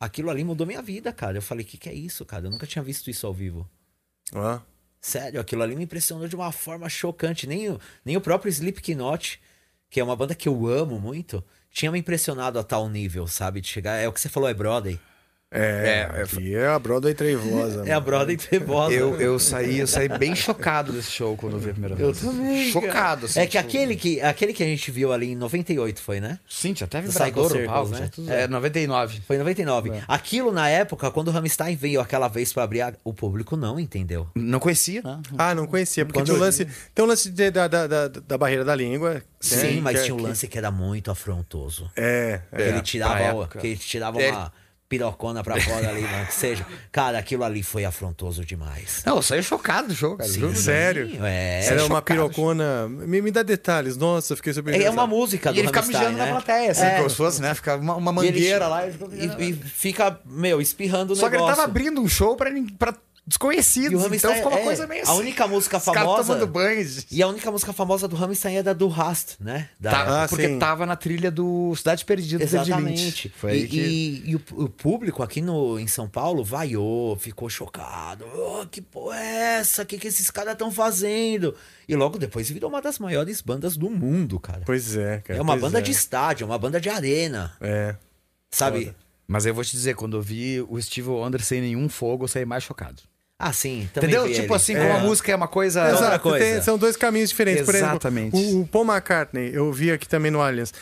[0.01, 1.39] aquilo ali mudou minha vida, cara.
[1.39, 2.47] Eu falei, o que, que é isso, cara?
[2.47, 3.69] Eu nunca tinha visto isso ao vivo.
[4.35, 4.59] Ó.
[5.01, 7.47] Sério, aquilo ali me impressionou de uma forma chocante.
[7.47, 9.41] Nem o, nem o próprio Slipknot,
[9.91, 13.61] que é uma banda que eu amo muito, tinha me impressionado a tal nível, sabe?
[13.61, 13.97] De chegar.
[13.97, 14.99] É o que você falou, é Broadway.
[15.55, 17.85] É, É, aqui é a Broadway trevosa.
[17.87, 18.95] É a Broadway trevosa.
[18.95, 22.23] Eu, eu saí, eu saí bem chocado desse show quando eu vi a primeira vez.
[22.23, 22.71] Eu também.
[22.71, 23.41] Chocado, assim.
[23.41, 26.39] É que tipo, aquele que, aquele que a gente viu ali em 98 foi, né?
[26.49, 28.37] Sim, tinha até Do vibrador palco, Circles, né?
[28.37, 28.43] né?
[28.45, 29.21] É, 99.
[29.27, 29.93] Foi em 99.
[30.09, 33.79] Aquilo na época, quando o Rammstein veio aquela vez pra abrir, a- o público não
[33.79, 34.29] entendeu.
[34.35, 35.21] Não conhecia, né?
[35.37, 36.67] Ah, não conhecia, porque Quando tinha o eu- lance.
[36.95, 39.15] Tem um lance de- da, da, da, da barreira da língua.
[39.15, 41.91] né, Sim, mas que é- tinha um que- lance que era muito afrontoso.
[41.97, 42.69] É, Que é.
[42.69, 44.31] ele tirava, o- que ele tirava É.
[44.31, 44.53] uma
[44.93, 46.67] pirocona pra fora ali, mano, que seja.
[46.91, 49.03] Cara, aquilo ali foi afrontoso demais.
[49.07, 50.29] Não, eu saí chocado do show, cara.
[50.29, 50.41] Sim.
[50.41, 50.55] juro.
[50.57, 51.11] Sério?
[51.25, 51.65] É.
[51.65, 52.03] Era uma chocado.
[52.05, 52.89] pirocona.
[52.89, 53.97] Me, me dá detalhes.
[53.97, 54.79] Nossa, eu fiquei super.
[54.79, 56.27] É uma música do E ele fica mijando né?
[56.27, 56.97] na plateia, assim, É.
[56.97, 57.55] como se fosse, né?
[57.55, 58.83] Fica uma, uma E ele- mangueira lá.
[58.85, 59.43] Ele fica mijando.
[59.43, 61.57] E, e fica, meu, espirrando o Só que ele negócio.
[61.57, 62.67] tava abrindo um show pra, nin-
[63.25, 65.21] pra E o desconhecidos, então ficou uma é, coisa meio A assim.
[65.21, 66.25] única música famosa.
[66.25, 66.87] tomando banho.
[67.11, 69.69] E a única música famosa do Rammstein é da do Rast, né?
[69.79, 70.59] Da Tá, Ah, porque sim.
[70.59, 72.45] tava na trilha do Cidade Perdida do.
[72.45, 73.29] Exatamente.
[73.37, 73.81] Foi e, que...
[73.81, 78.25] e- e o, o público aqui no, em São Paulo vaiou, ficou chocado.
[78.35, 79.83] Oh, que porra é essa?
[79.83, 81.55] O que, que esses caras estão fazendo?
[81.89, 84.63] E logo depois virou uma das maiores bandas do mundo, cara.
[84.67, 85.39] Pois é, cara.
[85.39, 85.83] é uma banda é.
[85.83, 87.53] de estádio, é uma banda de arena.
[87.61, 87.95] É.
[88.51, 88.95] Sabe?
[89.27, 92.29] Mas eu vou te dizer, quando eu vi o Steve Wonder sem nenhum fogo, eu
[92.29, 93.03] saí mais chocado.
[93.45, 93.89] Ah, sim.
[93.93, 94.27] Também Entendeu?
[94.29, 94.55] vi Tipo ele.
[94.55, 95.83] assim, como a música é uma coisa...
[95.85, 96.45] outra Exato, coisa.
[96.45, 97.65] tem- são dois caminhos diferentes.
[97.65, 98.37] Por Exatamente.
[98.37, 100.73] exemplo, o, o Paul McCartney, eu vi aqui também no Allianz.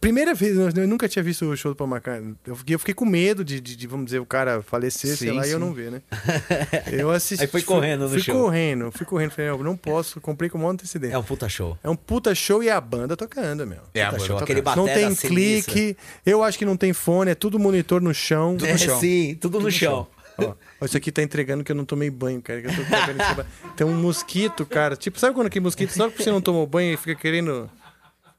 [0.00, 2.34] Primeira vez, eu nunca tinha visto o show do Paul McCartney.
[2.46, 5.30] Eu fiquei, eu fiquei com medo de, de- de, vamos dizer, o cara falecer, sei
[5.30, 5.64] Sim, lá, e eu sim.
[5.64, 6.02] não ver, né?
[6.92, 7.42] Eu assisti.
[7.42, 8.40] Aí foi fui- correndo no fui show.
[8.40, 9.30] correndo, fui correndo.
[9.32, 11.14] Falei, não posso, comprei com um monte de antecedência.
[11.16, 11.76] É um puta show.
[11.82, 13.80] É um puta show e a banda tocando, meu.
[13.92, 14.38] É, Puta a show.
[14.38, 14.62] Aquele.
[14.62, 15.72] Não tem sinistra.
[15.74, 18.56] clique, eu acho que não tem fone, é tudo monitor no chão.
[18.62, 20.06] É, sim, tudo, no chão.
[20.48, 22.60] Ó, ó, isso aqui tá entregando que eu não tomei banho, cara.
[22.62, 23.44] que tô.
[23.76, 24.96] Tem um mosquito, cara.
[24.96, 27.70] Tipo, sabe quando aquele mosquito, só porque você não tomou banho e fica querendo.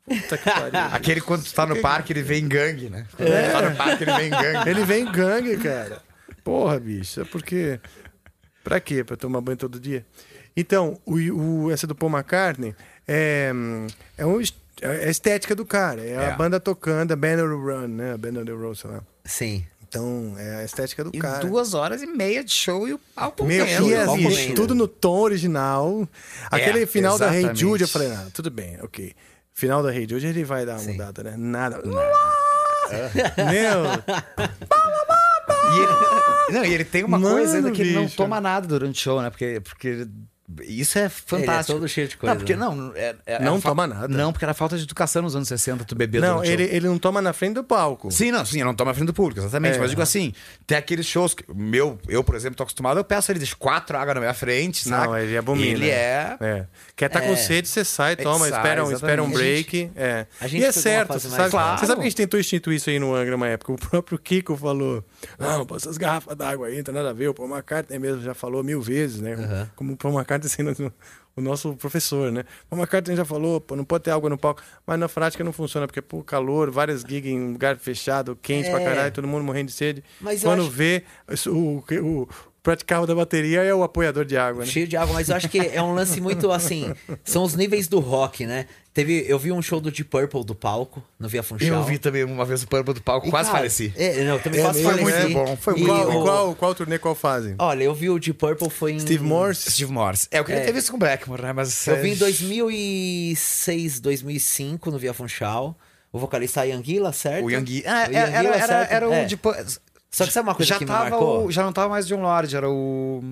[0.05, 0.79] Puta que pariu.
[0.91, 3.05] Aquele quando tu tá no parque, ele vem em gangue, né?
[3.15, 4.69] Quando tu tá no parque, ele vem em gangue.
[4.69, 6.01] Ele vem em gangue, cara.
[6.43, 7.21] Porra, bicho.
[7.21, 7.79] É porque.
[8.63, 9.03] Pra quê?
[9.03, 10.05] Pra tomar banho todo dia?
[10.55, 11.15] Então, o,
[11.65, 12.75] o- essa do Paul McCartney
[13.07, 13.51] é,
[14.17, 14.39] é, um,
[14.81, 16.01] é a estética do cara.
[16.03, 16.35] É, a É.
[16.35, 18.13] banda tocando, a Band on the Run, né?
[18.13, 19.01] A Band on the Road, sei lá.
[19.23, 19.65] Sim.
[19.91, 21.45] Então, é a estética do E cara.
[21.45, 24.73] duas horas e meia de show e o palco Meu, e show, as- palco tudo
[24.73, 26.07] no tom original.
[26.49, 27.59] Aquele É, final da Hey exatamente.
[27.59, 29.13] Jude, eu falei, ah, tudo bem, ok.
[29.53, 30.91] Final da Hey Jude, ele vai dar uma Sim.
[30.93, 31.33] mudada, né?
[31.37, 31.81] Nada.
[33.51, 33.85] Meu,
[35.73, 38.65] E ele, não, e ele tem uma Mano, coisa ainda que ele não toma nada
[38.67, 39.29] durante o show, né?
[39.29, 40.07] Porque, porque
[40.63, 41.77] Isso é fantástico.
[41.79, 42.59] todo cheio de coisa, Não, porque né?
[42.65, 42.91] não.
[42.95, 44.07] é- é- Não toma nada.
[44.07, 46.75] Não, porque era falta de educação nos anos 60, tu beber Não, ele, show.
[46.75, 48.11] ele não toma na frente do palco.
[48.11, 49.77] Sim, não, sim, eu não tomo na frente do público, exatamente.
[49.77, 49.79] É.
[49.79, 50.33] Mas digo assim,
[50.67, 51.43] tem aqueles shows que.
[51.53, 54.87] Meu, eu, por exemplo, tô acostumado, eu peço ele deixa quatro águas na minha frente,
[54.87, 55.07] sabe?
[55.07, 55.71] Não, ele abomina.
[55.71, 56.37] Ele é.
[56.39, 56.65] É.
[56.95, 57.35] Quer tá com É.
[57.35, 59.91] sede, você sai, Ele toma, sai, espera, um, espera um break.
[59.95, 60.25] é.
[60.39, 61.79] a gente e é certo, você sabe, fácil.
[61.79, 63.71] você sabe que a gente tentou instituir isso aí no Angra uma época.
[63.73, 65.03] O próprio Kiko falou:
[65.39, 67.29] Não, pô, essas garrafas d'água aí, não tem nada a ver.
[67.29, 69.35] O Paul McCartney mesmo já falou mil vezes, né?
[69.35, 69.67] Uhum.
[69.75, 70.93] Como o Paul McCartney sendo
[71.35, 72.43] o nosso professor, né?
[72.69, 74.61] O McCartney já falou: pô, não pode ter água no palco.
[74.85, 78.81] Mas na prática não funciona, porque, pô, calor, várias gigs em lugar fechado, quente pra
[78.81, 78.83] É.
[78.85, 80.03] caralho, todo mundo morrendo de sede.
[80.19, 81.03] Mas Quando acho- vê,
[81.47, 82.29] o, o, o
[82.63, 84.69] praticarro da bateria é o apoiador de água, né?
[84.69, 86.93] Cheio de água, mas eu acho que é um lance muito assim.
[87.23, 88.67] São os níveis do rock, né?
[88.93, 91.67] Teve, eu vi um show do Deep Purple do palco, no Via Funchal.
[91.69, 93.93] Eu vi também uma vez o Purple do palco, E, quase cara, faleci.
[93.95, 95.11] É, não, também É quase faleci.
[95.11, 97.55] é bom, foi E qual, o- qual, qual turnê, qual fase?
[97.57, 98.99] Olha, eu vi o Deep Purple foi em.
[98.99, 99.71] Steve Morse?
[99.71, 100.27] Steve Morse.
[100.29, 100.65] É, eu queria É.
[100.65, 101.53] ter visto com o Blackmore, né?
[101.53, 101.87] Mas.
[101.87, 105.77] Eu vi em 2006, 2005 no Via Funchal.
[106.11, 107.45] O vocalista Ian Gilla, certo?
[107.45, 107.83] O Young.
[107.85, 109.13] Ah, O era, Ian era, era, o.
[109.13, 109.23] É.
[109.25, 109.39] de-
[110.11, 111.45] Só que sabe uma coisa já que me tava marcou?
[111.45, 113.23] o- já não tava mais John Lord, era o.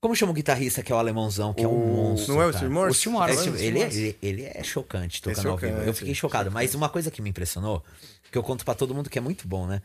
[0.00, 2.34] Como chama o guitarrista que é o alemãozão, que é um monstro?
[2.34, 2.52] Não é o?
[2.52, 2.90] Steve Morse?
[2.90, 3.32] O Steve Morse.
[3.32, 5.72] É, é o ele, é, ele, ele é chocante tocando É ao vivo.
[5.72, 6.50] Eu chocante, fiquei chocado.
[6.52, 7.84] Mas uma coisa que me impressionou,
[8.30, 9.82] que eu conto pra todo mundo que é muito bom, né?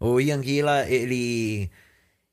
[0.00, 1.70] O Ian Gilla, ele.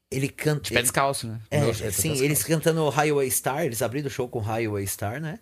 [0.10, 0.62] Ele canta.
[0.62, 1.40] De pé descalço, né?
[1.52, 5.22] É, Meu, é, sim, eles cantando Highway Star, eles abriram o show com Highway Star,
[5.22, 5.38] né?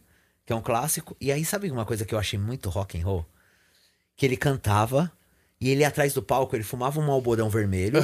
[0.46, 1.16] Que é um clássico.
[1.22, 3.26] E aí, sabe uma coisa que eu achei muito rock and roll?
[4.18, 5.10] Que ele cantava
[5.62, 8.00] e ele atrás do palco, ele fumava um alborão vermelho.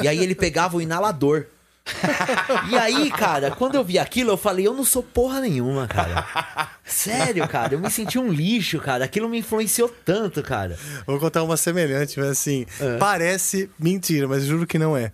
[0.00, 1.46] E aí ele pegava o inalador.
[2.70, 6.26] e aí, cara, quando eu vi aquilo, eu falei, eu não sou porra nenhuma, cara.
[6.84, 9.04] Sério, cara, eu me senti um lixo, cara.
[9.04, 10.76] Aquilo me influenciou tanto, cara.
[11.06, 12.96] Vou contar uma semelhante, mas assim, É.
[12.98, 15.12] parece mentira, mas juro que não é.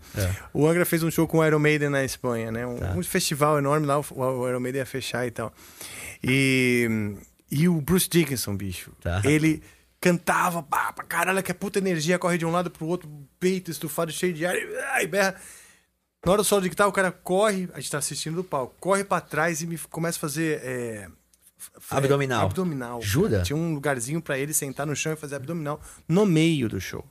[0.53, 2.67] O Angra fez um show com o Iron Maiden na Espanha, né?
[2.67, 2.93] Um, Tá.
[2.97, 5.53] um festival enorme lá, o, Iron Maiden ia fechar e tal.
[6.23, 6.89] E,
[7.51, 9.21] e o Bruce Dickinson, bicho, Tá.
[9.25, 9.63] ele
[10.01, 13.09] cantava pá, pra caralho, que a puta energia corre de um lado pro outro,
[13.39, 15.35] peito estufado, cheio de ar, e, ai, berra.
[16.25, 18.75] Na hora do solo de guitarra, o cara corre, a gente tá assistindo do palco,
[18.79, 20.61] corre pra trás e me começa a fazer.
[20.63, 21.09] é,
[21.59, 22.47] f- f- Abdominal.
[22.47, 23.03] Abdominal.
[23.03, 23.31] Jura?
[23.31, 23.43] cara.
[23.43, 27.05] Tinha um lugarzinho pra ele sentar no chão e fazer abdominal no meio do show.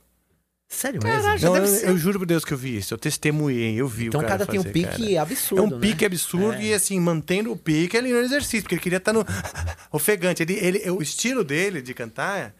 [0.66, 1.22] Sério mesmo?
[1.46, 2.94] Não, eu, eu juro por Deus que eu vi isso.
[2.94, 5.20] Eu testemunhei, eu vi Então o cara cada tem um pique cara.
[5.22, 5.78] absurdo, É um né?
[5.86, 6.62] pique absurdo É.
[6.64, 9.22] e assim, mantendo o pique ali no exercício, porque ele queria estar no
[9.92, 10.42] ofegante.
[10.42, 12.54] Ele, ele, o estilo dele de cantar,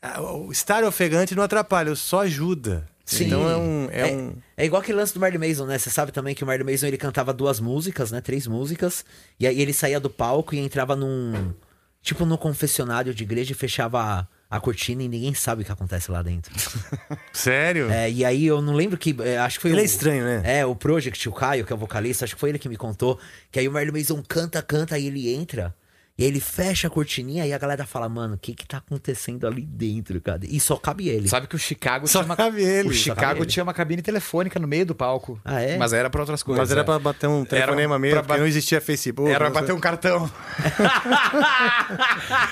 [0.00, 2.88] ah, o estar ofegante não atrapalha, só ajuda.
[3.04, 3.26] Sim.
[3.26, 3.88] Então é um...
[3.90, 4.32] É, um...
[4.56, 5.78] É igual aquele lance do Marley Mason, né?
[5.78, 8.20] Você sabe também que o Marley Mason ele cantava duas músicas, né?
[8.20, 9.04] Três músicas.
[9.38, 11.52] E aí ele saía do palco e entrava num.
[12.00, 14.26] Tipo num confessionário de igreja e fechava a,
[14.56, 16.54] a cortina e ninguém sabe o que acontece lá dentro.
[17.32, 17.90] Sério?
[17.90, 19.16] É, e aí eu não lembro que.
[19.20, 20.42] é, acho que foi Ele o, é estranho, né?
[20.44, 22.76] É, o Project, o Caio, que é o vocalista, acho que foi ele que me
[22.76, 23.18] contou.
[23.50, 25.74] Que aí o Marley Mason canta, canta, aí ele entra.
[26.16, 28.76] E aí ele fecha a cortininha e a galera fala, mano, o que que tá
[28.76, 30.42] acontecendo ali dentro, cara?
[30.44, 31.26] E só cabe ele.
[31.28, 32.36] Sabe que o Chicago Só tinha uma...
[32.36, 32.88] cabe ele.
[32.88, 33.46] O Chicago cabe ele.
[33.46, 35.40] tinha uma cabine telefônica no meio do palco.
[35.44, 35.76] Ah, é?
[35.76, 36.60] Mas era pra outras coisas.
[36.62, 36.84] Mas era é.
[36.84, 39.28] pra bater um telefonema Era mesmo, pra porque ba- não existia Facebook.
[39.28, 40.30] Era pra bater um cartão.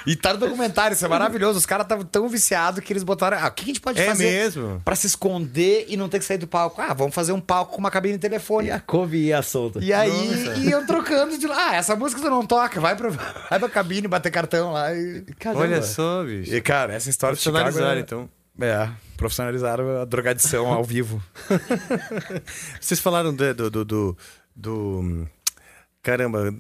[0.06, 1.59] e tá no documentário, isso é maravilhoso.
[1.59, 3.39] Os caras estavam tão viciados que eles botaram.
[3.39, 4.80] Ah, o que a gente pode É fazer mesmo?
[4.84, 6.80] pra se esconder e não ter que sair do palco?
[6.80, 8.74] Ah, vamos fazer um palco com uma cabine E telefônica.
[8.74, 9.78] a couve ia solta.
[9.80, 11.70] E aí iam trocando de lá.
[11.70, 13.10] Ah, essa música tu não toca, vai pra,
[13.53, 14.95] vai pra cabine bater cartão lá.
[14.95, 15.23] E...
[15.39, 15.62] Caramba.
[15.62, 16.55] Olha só, bicho.
[16.55, 17.62] E, cara, essa história de Chicago.
[17.65, 18.31] Profissionalizaram, é- então.
[18.61, 21.23] É, profissionalizaram a drogadição ao vivo.
[22.81, 24.16] Vocês falaram do, do, do, do-
[24.55, 25.29] do-
[26.03, 26.55] Caramba,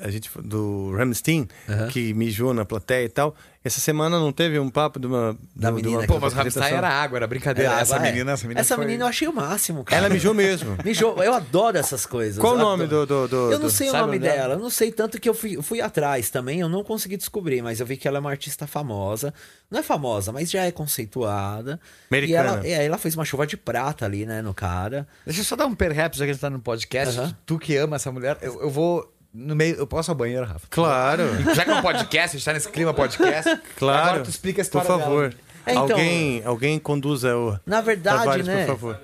[0.00, 1.46] a gente do Ramstein,
[1.92, 3.34] que mijou na plateia e tal.
[3.64, 5.36] Essa semana não teve um papo de uma.
[5.54, 7.72] Da de menina uma que- Pô, mas o Ramstein era água, era brincadeira.
[7.76, 8.10] É, essa vai.
[8.12, 8.60] menina, essa menina.
[8.60, 9.98] Essa foi- menina eu achei o máximo, cara.
[10.06, 10.76] Ela mijou mesmo.
[10.84, 11.22] Mijou.
[11.22, 12.38] Eu adoro essas coisas.
[12.38, 13.04] Qual o nome do.
[13.04, 14.34] do, do Eu não do- sei o nome dela?
[14.36, 17.60] dela, eu não sei tanto que eu fui, fui atrás também, eu não consegui descobrir,
[17.60, 19.34] mas eu vi que ela é uma artista famosa.
[19.70, 21.80] Não é famosa, mas já é conceituada.
[22.10, 22.60] Americana.
[22.64, 25.06] E ela, é, ela fez uma chuva de prata ali, né, no cara.
[25.26, 27.18] Deixa eu só dar um perhaps, já que a gente tá no podcast.
[27.18, 27.36] Aham.
[27.44, 29.12] Tu que ama essa mulher, eu, eu vou.
[29.32, 30.66] No meio, eu posso ir ao banheiro, Rafa.
[30.70, 31.22] Claro,
[31.54, 33.60] Já que é um podcast, a gente tá nesse clima podcast.
[33.76, 34.08] claro.
[34.08, 35.28] Agora tu explica a Por história favor.
[35.30, 35.40] dela.
[35.66, 37.58] É, então- alguém, alguém conduza o.
[37.66, 38.60] Na verdade, Tavares, né?
[38.64, 39.00] por favor.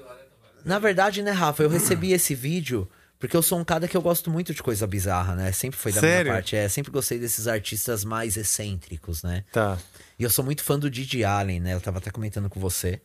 [0.64, 2.88] Na verdade, né, Rafa, eu recebi esse vídeo
[3.18, 5.52] porque eu sou um cara que eu gosto muito de coisa bizarra, né?
[5.52, 6.24] Sempre foi da Sério?
[6.24, 6.56] minha parte.
[6.56, 9.44] É, sempre gostei desses artistas mais excêntricos, né?
[9.52, 9.78] Tá.
[10.18, 11.74] E eu sou muito fã do Didi Allen, né?
[11.74, 13.00] Eu tava até comentando com você.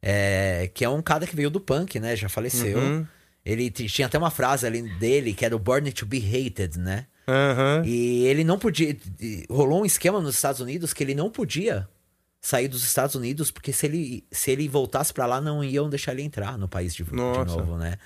[0.00, 2.16] É, que é um cara que veio do punk, né?
[2.16, 2.78] Já faleceu.
[2.78, 3.06] Uhum.
[3.44, 7.06] Ele tinha até uma frase ali dele que era o Born to be Hated, né?
[7.26, 7.82] Aham.
[7.84, 8.96] E ele não podia.
[9.50, 11.88] Rolou um esquema nos Estados Unidos que ele não podia
[12.40, 16.12] sair dos Estados Unidos, porque se ele, se ele voltasse pra lá, não iam deixar
[16.12, 17.96] ele entrar no país de, de novo, né?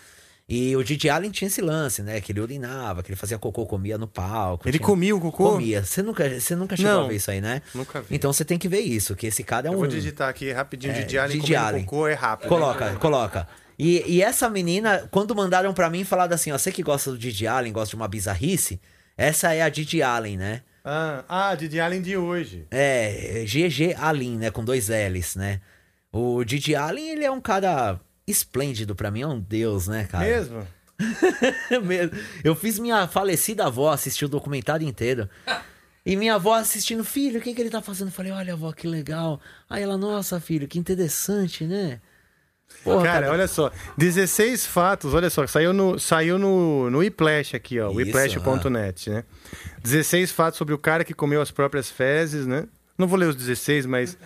[0.48, 2.20] E o Didi Allen tinha esse lance, né?
[2.20, 4.68] Que ele urinava, que ele fazia cocô, comia no palco.
[4.68, 5.52] Ele tinha- comia o cocô?
[5.52, 5.82] Comia.
[5.84, 7.04] Você nunca, você nunca chegou Não.
[7.06, 7.62] a ver isso aí, né?
[7.74, 8.14] Nunca vi.
[8.14, 9.74] Então você tem que ver isso, que esse cara é um...
[9.74, 11.84] Eu vou digitar aqui rapidinho É, de Allen Didi Allen.
[11.84, 12.48] cocô, é rápido.
[12.48, 13.48] Coloca, coloca.
[13.78, 17.19] E, e essa menina, quando mandaram pra mim, falaram assim, ó, você que gosta do
[17.19, 18.81] Didi Allen, gosta de uma bizarrice,
[19.16, 20.62] essa é a Didi Allen, né?
[20.85, 22.66] Ah, ah, Didi Allen de hoje.
[22.70, 24.51] É, GG Allen, né?
[24.51, 25.61] Com dois L's, né?
[26.12, 30.24] O Didi Allen, ele é um cara esplêndido pra mim, é um deus, né, cara?
[30.24, 30.66] Mesmo?
[31.85, 32.16] Mesmo.
[32.43, 35.28] Eu fiz minha falecida avó assistir o documentário inteiro.
[36.05, 38.09] E minha avó assistindo, filho, o que, que ele tá fazendo?
[38.09, 39.40] Eu falei, olha, avó, que legal.
[39.69, 42.01] Aí ela, nossa, filho, que interessante, né?
[42.82, 43.32] Porra, cara, cara.
[43.32, 43.70] olha só.
[43.97, 47.88] 16 fatos, olha só, saiu no, saiu no, no Whiplash aqui, ó.
[47.90, 49.24] Isso, Whiplash.net, né?
[49.82, 52.68] 16 fatos sobre o cara que comeu as próprias fezes, né?
[52.97, 54.16] Não vou ler os 16, mas.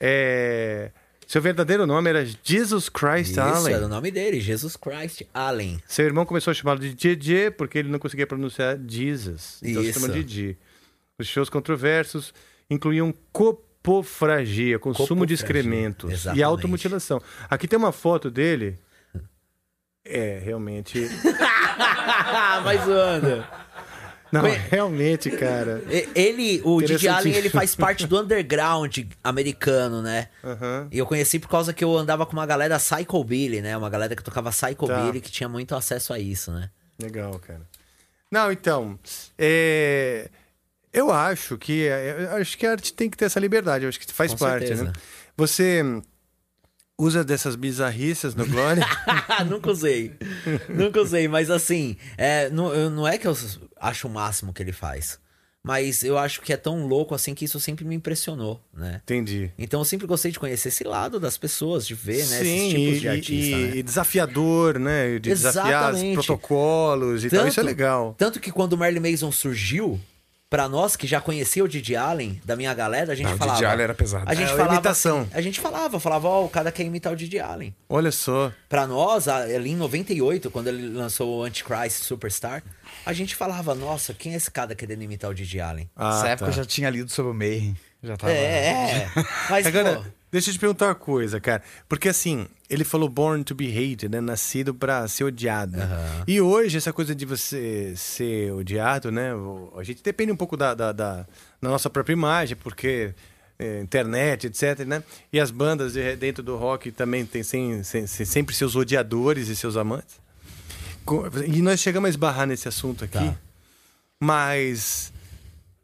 [0.00, 0.90] É.
[1.26, 3.74] Seu verdadeiro nome era Jesus Christ Isso, Allen.
[3.74, 5.82] era o nome dele, Jesus Christ Allen.
[5.86, 9.58] Seu irmão começou a chamá-lo de DJ porque ele não conseguia pronunciar Jesus.
[9.62, 10.00] Então se Isso.
[10.00, 10.58] chama Didi.
[11.18, 12.34] Os shows controversos
[12.68, 13.12] incluíam
[13.94, 16.42] copofragia, consumo de Copofragia, excrementos e exatamente.
[16.42, 17.20] automutilação.
[17.50, 18.78] Aqui tem uma foto dele.
[20.04, 21.06] É, realmente.
[22.64, 23.44] Vai zoando.
[24.32, 25.82] Não, realmente, cara.
[25.88, 27.06] E- Ele, o Didi.
[27.08, 30.28] Allen, ele faz parte do underground americano, né?
[30.42, 30.88] Aham.
[30.90, 33.76] E eu conheci por causa que eu andava com uma galera Psychobilly, né?
[33.76, 35.26] Uma galera que tocava Psychobilly, Tá.
[35.26, 36.68] que tinha muito acesso a isso, né?
[37.00, 37.62] Legal, cara.
[38.30, 38.98] Não, então.
[39.38, 40.28] é,
[40.94, 41.80] Eu acho que.
[41.80, 43.84] Eu acho que a arte tem que ter essa liberdade.
[43.84, 44.84] Eu acho que faz Com parte, certeza.
[44.84, 44.92] né?
[45.36, 45.82] Você
[46.96, 48.86] usa dessas bizarrices no Glória?
[49.50, 50.12] Nunca usei.
[50.68, 53.36] Nunca usei, mas assim, é, não, não é que eu
[53.80, 55.18] acho o máximo que ele faz.
[55.66, 59.00] Mas eu acho que é tão louco assim que isso sempre me impressionou, né?
[59.02, 59.50] Entendi.
[59.58, 62.38] Então eu sempre gostei de conhecer esse lado das pessoas, de ver, né?
[62.40, 63.76] Sim, esses tipos e, de artista, e- né?
[63.78, 65.12] e desafiador, né?
[65.14, 65.64] De desafiar
[65.94, 66.14] os Exatamente.
[66.16, 67.48] protocolos e tal.
[67.48, 68.14] Isso é Tanto- legal.
[68.18, 69.98] Tanto que quando o Merlin Mason surgiu,
[70.54, 73.38] pra nós que já conhecia o Didi Allen, da minha galera, a gente Não, o
[73.38, 73.56] falava.
[73.58, 74.24] Didi Allen era pesado.
[74.28, 74.74] A gente É, a falava.
[74.74, 75.20] imitação.
[75.22, 77.74] assim, a gente falava, falava, ó, o cara quer imitar o Didi Allen.
[77.88, 78.52] Olha só.
[78.68, 82.62] Pra nós, ali em 98, quando ele lançou o Antichrist Superstar,
[83.04, 85.90] a gente falava, nossa, quem é esse cara querendo imitar o Didi Allen?
[85.96, 86.52] Ah, Nessa época tá.
[86.52, 87.76] eu já tinha lido sobre o Mayhem.
[88.00, 88.32] Já tava.
[88.32, 89.10] É, é.
[89.50, 90.02] Mas, Agora, pô,
[90.34, 91.62] deixa eu te perguntar uma coisa, cara.
[91.88, 94.20] Porque assim, ele falou born to be hated, né?
[94.20, 95.76] Nascido pra ser odiado.
[96.26, 99.30] E hoje, essa coisa de você ser odiado, né?
[99.76, 101.26] A gente depende um pouco da, da, da-
[101.62, 103.14] da nossa própria imagem, porque
[103.58, 105.02] é, internet, etc, né?
[105.32, 110.16] E as bandas de- dentro do rock também sem- sempre seus odiadores e seus amantes.
[111.46, 113.12] E nós chegamos a esbarrar nesse assunto aqui.
[113.18, 113.34] Tá.
[114.20, 115.12] Mas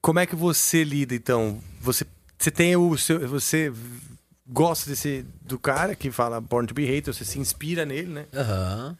[0.01, 1.61] como é que você lida então?
[1.81, 2.07] Você,
[2.39, 3.29] você tem o seu.
[3.29, 3.71] Você
[4.53, 8.27] gosta desse do cara que fala Born to be Hated, você se inspira nele, né?
[8.35, 8.97] aham.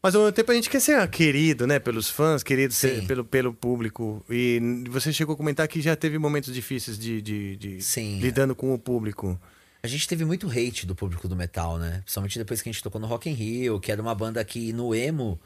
[0.00, 1.80] Mas ao mesmo tempo a gente quer ser querido, né?
[1.80, 4.24] Pelos fãs, querido ser- pelo, pelo público.
[4.30, 8.20] E você chegou a comentar que já teve momentos difíceis de, de, de- Sim.
[8.20, 9.38] lidando com o público.
[9.82, 11.98] A gente teve muito hate do público do metal, né?
[12.04, 14.72] Principalmente depois que a gente tocou no Rock in Rio, que era uma banda que
[14.72, 15.38] no emo,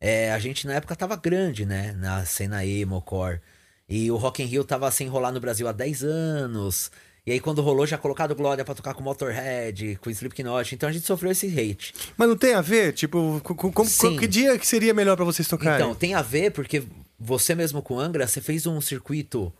[0.00, 1.92] é, a gente na época tava grande, né?
[1.98, 3.40] Na cena emo, core.
[3.88, 6.90] E o Rock in Rio tava sem rolar no Brasil há 10 anos.
[7.28, 10.74] E aí quando rolou, já colocado Glória pra tocar com Motorhead, com Slipknot.
[10.74, 11.92] Então a gente sofreu esse hate.
[12.16, 12.94] Mas não tem a ver?
[12.94, 15.74] Tipo, com, com- com- que dia que seria melhor pra vocês tocarem?
[15.76, 16.82] Então, tem a ver porque
[17.20, 19.52] você mesmo com Angra, você fez um circuito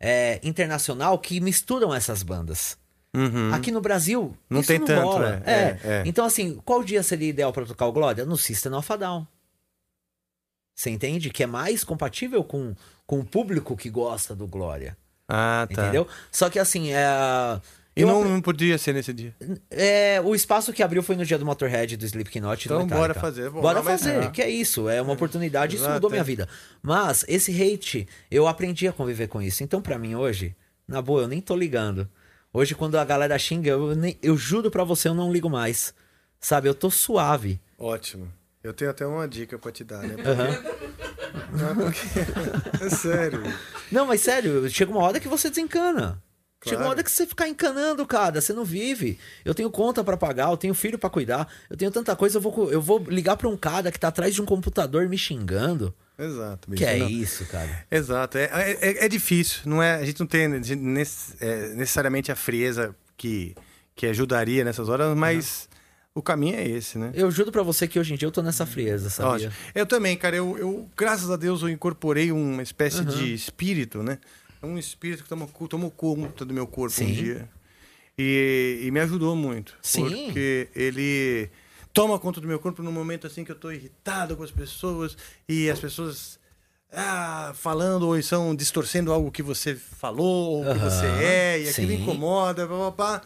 [0.00, 2.76] é, internacional que misturam essas bandas.
[3.14, 3.54] Uhum.
[3.54, 5.42] Aqui no Brasil, Não isso tem não tanto, rola.
[5.46, 6.02] é, é, é.
[6.04, 8.24] Então, assim, qual dia seria ideal pra tocar o Glória?
[8.26, 9.26] No System of a Down.
[10.74, 11.30] Você entende?
[11.30, 12.74] Que é mais compatível com,
[13.06, 14.96] com o público que gosta do Glória.
[15.34, 15.82] Ah, tá.
[15.82, 16.06] Entendeu?
[16.30, 17.60] Só que assim, é.
[17.94, 19.34] E não, não podia ser nesse dia.
[19.70, 22.96] é, o espaço que abriu foi no dia do Motorhead, do Slipknot Então, Metallica.
[22.98, 23.50] bora fazer.
[23.50, 24.30] Bom, bora fazer, é.
[24.30, 24.88] que é isso.
[24.88, 26.48] É uma oportunidade, isso Exato, mudou minha vida.
[26.82, 29.62] Mas esse hate, eu aprendi a conviver com isso.
[29.62, 30.54] Então, pra mim, hoje,
[30.88, 32.08] na boa, eu nem tô ligando.
[32.52, 35.92] Hoje, quando a galera xinga, eu, nem- eu juro pra você, eu não ligo mais.
[36.40, 37.60] Sabe, eu tô suave.
[37.78, 38.32] Ótimo.
[38.62, 40.14] Eu tenho até uma dica pra te dar, né?
[40.24, 40.62] Aham.
[41.52, 42.00] Não, porque...
[42.84, 43.42] É sério.
[43.90, 46.22] Não, mas sério, chega uma hora que você desencana.
[46.64, 46.90] Chega uma Claro.
[46.90, 48.40] hora que você ficar encanando, cara.
[48.40, 49.18] Você não vive.
[49.44, 52.38] Eu tenho conta pra pagar, eu tenho filho pra cuidar, eu tenho tanta coisa.
[52.38, 55.18] Eu vou, eu vou ligar pra um cara que tá atrás de um computador me
[55.18, 55.92] xingando.
[56.16, 56.70] Exato.
[56.70, 57.08] Que é não.
[57.08, 57.84] isso, cara.
[57.90, 58.38] Exato.
[58.38, 58.44] É,
[58.80, 59.62] é, é difícil.
[59.64, 63.56] Não é, a gente não tem é, necessariamente a frieza que,
[63.96, 65.68] que ajudaria nessas horas, mas
[66.14, 67.10] o caminho é esse, né?
[67.14, 69.50] Eu juro pra você que hoje em dia eu tô nessa frieza, sabia?
[69.74, 70.36] Eu também, cara.
[70.36, 73.04] Eu, eu, graças a Deus, eu incorporei uma espécie Uhum.
[73.06, 74.18] de espírito, né?
[74.62, 77.12] Um espírito que tomou, tomou conta do meu corpo um Sim.
[77.12, 77.48] dia.
[78.18, 79.74] E, e me ajudou muito.
[79.82, 80.26] Sim.
[80.26, 81.48] Porque ele
[81.92, 85.16] toma conta do meu corpo num momento assim que eu tô irritado com as pessoas
[85.48, 86.38] e as pessoas
[86.92, 91.88] ah, falando ou estão distorcendo algo que você falou ou que você é e aquilo
[91.88, 92.02] sim.
[92.02, 93.22] incomoda, pá, pá, pá.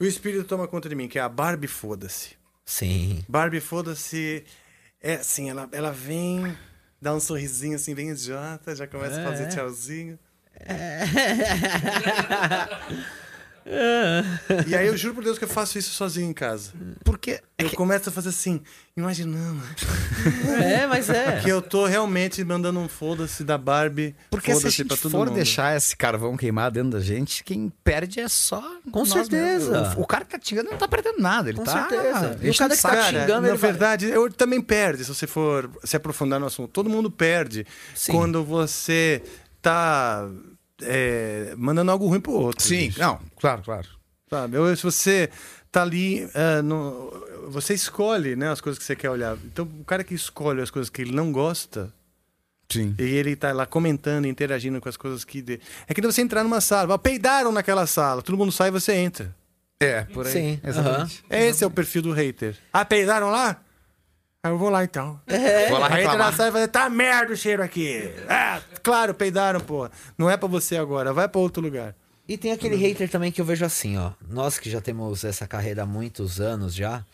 [0.00, 2.30] O espírito toma conta de mim, que é a Barbie foda-se.
[2.64, 3.24] Sim.
[3.28, 4.44] Barbie foda-se
[5.00, 6.56] é assim, ela, ela vem,
[7.00, 9.48] dá um sorrisinho assim bem idiota, já começa a fazer
[10.58, 11.04] É.
[14.66, 16.72] E aí eu juro por Deus que eu faço isso sozinho em casa.
[17.04, 18.60] Porque eu começo a fazer assim,
[18.96, 19.60] imaginando.
[20.62, 21.40] É, mas é.
[21.40, 24.14] Que eu tô realmente mandando um foda-se da Barbie.
[24.30, 25.34] Porque se a gente pra todo for mundo.
[25.34, 28.62] deixar esse carvão queimar dentro da gente, quem perde é só.
[28.90, 29.70] Com nós certeza.
[29.80, 29.94] mesmos.
[30.02, 31.48] O, cara que tá xingando não tá perdendo nada.
[31.48, 31.88] Ele Com tá.
[31.88, 32.38] certeza.
[32.42, 33.02] E o cara que tá saco.
[33.10, 36.68] xingando, na ele vai- verdade, eu também perde, se você for se aprofundar no assunto.
[36.70, 38.12] Todo mundo perde Sim.
[38.12, 39.22] quando você
[39.60, 40.28] tá
[40.82, 42.64] é, mandando algo ruim pro outro.
[42.64, 43.00] Sim, bicho.
[43.00, 43.88] não, claro, claro.
[44.28, 44.58] Sabe?
[44.58, 45.30] Ou se você
[45.70, 47.12] tá ali, ah, no-
[47.48, 49.36] você escolhe né, as coisas que você quer olhar.
[49.44, 51.92] Então, o cara que escolhe as coisas que ele não gosta,
[52.68, 52.94] Sim.
[52.98, 55.40] e ele tá lá comentando, interagindo com as coisas que...
[55.40, 58.72] de- É que você entrar numa sala, "Ah, peidaram naquela sala, todo mundo sai e
[58.72, 59.34] você entra.
[59.78, 60.32] É, por aí.
[60.32, 61.22] Sim, Exatamente.
[61.30, 62.56] Esse é o perfil do hater.
[62.72, 63.62] Ah, peidaram lá?
[64.46, 65.20] Ah, eu vou lá então.
[65.68, 66.36] Vou lá Aí entra na reclamar.
[66.36, 68.10] sala e fala, tá merda o cheiro aqui.
[68.28, 69.88] Ah, claro, peidaram, pô.
[70.16, 71.94] Não é pra você agora, vai pra outro lugar.
[72.28, 74.12] E tem aquele hater também que eu vejo assim, ó.
[74.28, 77.04] Nós que já temos essa carreira há muitos anos já,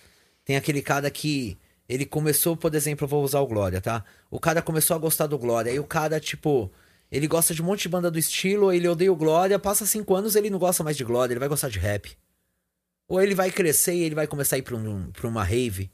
[0.45, 1.57] tem aquele cara que
[1.89, 4.05] ele começou, por exemplo, eu vou usar o Glória, tá?
[4.31, 6.71] O cara começou a gostar do Glória, aí o cara, tipo,
[7.11, 10.15] ele gosta de um monte de banda do estilo, ele odeia o Glória, passa cinco
[10.15, 12.17] anos ele não gosta mais de Glória, ele vai gostar de rap.
[13.09, 15.91] Ou ele vai crescer e ele vai começar a ir pra, um, pra uma rave,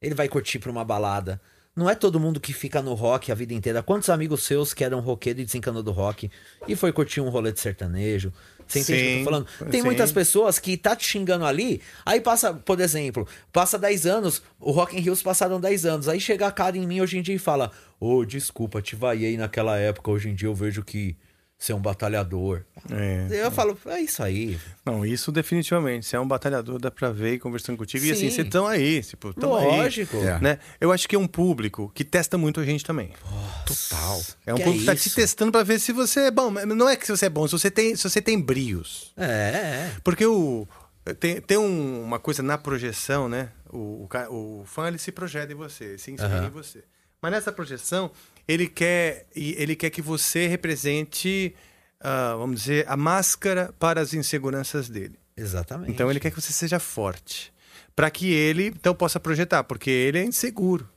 [0.00, 1.40] ele vai curtir pra uma balada.
[1.74, 3.84] Não é todo mundo que fica no rock a vida inteira.
[3.84, 6.28] Quantos amigos seus que eram roqueiro e desencanou do rock
[6.66, 8.32] e foi curtir um rolê de sertanejo?
[8.66, 9.70] Você entende o que eu Sim, tô falando?
[9.70, 9.86] Tem sim.
[9.86, 14.72] muitas pessoas que tá te xingando ali, aí passa, por exemplo, passa 10 anos, o
[14.72, 17.36] Rock in Rios passaram 10 anos, aí chega a cara em mim hoje em dia
[17.36, 21.16] e fala: Ô, desculpa, te vaiei naquela época, hoje em dia eu vejo que
[21.58, 22.62] você é um batalhador.
[22.88, 23.44] É.
[23.44, 24.58] Eu falo, é isso aí.
[24.86, 26.06] Não, isso definitivamente.
[26.06, 28.04] Você é um batalhador, dá pra ver e conversando contigo.
[28.04, 28.30] E assim, Sim.
[28.30, 30.16] vocês estão aí, tipo, tão Lógico.
[30.18, 30.26] aí.
[30.26, 30.38] É.
[30.40, 30.58] Né?
[30.80, 33.10] Eu acho que é um público que testa muito a gente também.
[33.66, 34.20] Total.
[34.46, 36.50] É um Que é público que tá te testando pra ver se você é bom.
[36.50, 39.12] Não é que se você é bom, se você tem, se você tem brios.
[39.16, 39.92] É, é.
[40.04, 40.66] Porque o,
[41.18, 43.48] tem, tem um- uma coisa na projeção, né?
[43.68, 46.46] O, o, o fã ele se projeta em você, se inspira Aham.
[46.46, 46.84] em você.
[47.20, 48.12] Mas nessa projeção,
[48.48, 51.54] ele quer, ele quer que você represente,
[52.00, 55.18] ah, vamos dizer, a máscara para as inseguranças dele.
[55.36, 55.92] Exatamente.
[55.92, 57.52] Então ele quer que você seja forte.
[57.94, 60.88] Para que ele então possa projetar, porque ele é inseguro.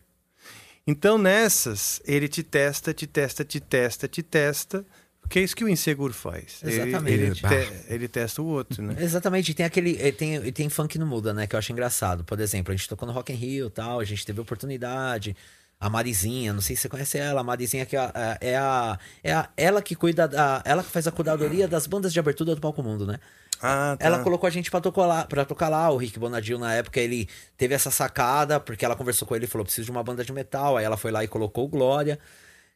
[0.85, 4.85] Então nessas, ele te testa, te testa, te testa, te testa.
[5.21, 6.59] Porque é isso que o inseguro faz.
[6.63, 7.13] Ele- Exatamente.
[7.13, 8.95] Ele, te- ele testa o outro, né?
[8.99, 10.11] Exatamente, e tem aquele.
[10.13, 11.45] Tem, e tem funk não muda, né?
[11.47, 12.23] Que eu acho engraçado.
[12.23, 15.35] Por exemplo, a gente tocou no Rock in Rio e tal, a gente teve oportunidade.
[15.81, 18.99] A Marizinha, não sei se você conhece ela, a Marizinha que é a, é a,
[19.23, 22.53] é a- ela que cuida da, ela que faz a curadoria das bandas de abertura
[22.53, 23.17] do Palco Mundo, né?
[23.59, 24.05] Ah, tá.
[24.05, 25.89] Ela colocou a gente pra tocar lá, para tocar lá.
[25.89, 27.27] O Rick Bonadil na época ele
[27.57, 30.31] teve essa sacada porque ela conversou com ele e falou preciso de uma banda de
[30.31, 30.77] metal.
[30.77, 32.19] Aí ela foi lá e colocou Glória.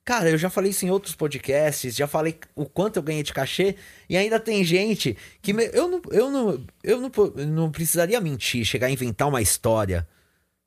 [0.03, 3.33] Cara, eu já falei isso em outros podcasts, já falei o quanto eu ganhei de
[3.33, 3.75] cachê
[4.07, 7.11] e ainda tem gente que me- eu não eu não eu não,
[7.47, 10.07] não precisaria mentir, chegar a inventar uma história,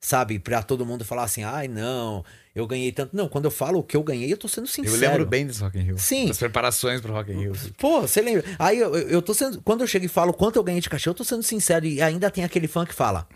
[0.00, 3.16] sabe, Pra todo mundo falar assim: "Ai, não, eu ganhei tanto".
[3.16, 4.94] Não, quando eu falo o que eu ganhei, eu tô sendo sincero.
[4.94, 5.98] Eu lembro bem desse Rock in Rio.
[5.98, 6.26] Sim.
[6.28, 7.52] Das preparações pro Rock in Rio.
[7.78, 8.44] Pô, você lembra?
[8.58, 9.60] Aí eu, eu tô sendo.
[9.62, 11.86] Quando eu chego e falo quanto eu ganhei de cachê, eu tô sendo sincero.
[11.86, 13.28] E ainda tem aquele fã que fala.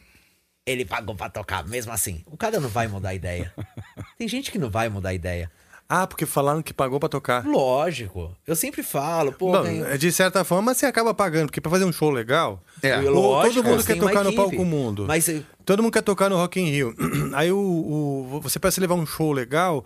[0.64, 2.22] Ele pagou pra tocar, mesmo assim.
[2.26, 3.52] O cara não vai mudar a ideia.
[4.16, 5.50] Tem gente que não vai mudar a ideia.
[5.94, 7.44] Ah, porque falaram que pagou pra tocar.
[7.46, 8.34] Lógico.
[8.46, 11.84] Eu sempre falo, pô, Bom, ganhei- de certa forma você acaba pagando, porque pra fazer
[11.84, 12.96] um show legal, É.
[12.96, 15.04] Lógico, todo mundo quer tocar no palco mundo.
[15.06, 16.94] Mas eh, Todo mundo quer tocar no Rock in Rio.
[17.34, 19.84] Aí o, o- você para se levar um show legal,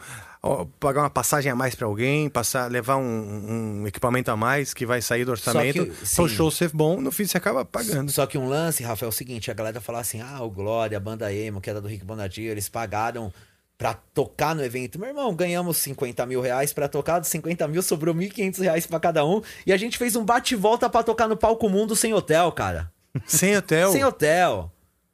[0.79, 4.87] pagar uma passagem a mais pra alguém, passar, levar um, um equipamento a mais que
[4.87, 8.11] vai sair do orçamento, que- para o show ser bom, no fim você acaba pagando.
[8.13, 10.97] Só que um lance, Rafael, é o seguinte: a galera fala assim, ah, o Glória,
[10.97, 13.33] a banda emo, que era do Rick Bonadio, eles pagaram
[13.79, 14.99] pra tocar no evento.
[14.99, 18.99] Meu irmão, ganhamos 50 mil reais pra tocar, dos 50 mil sobrou 1.500 reais pra
[18.99, 19.43] cada um.
[19.67, 22.91] E a gente fez um bate-volta pra tocar no Palco Mundo sem hotel, cara.
[23.27, 23.93] Sem hotel?
[23.93, 24.73] Sem hotel.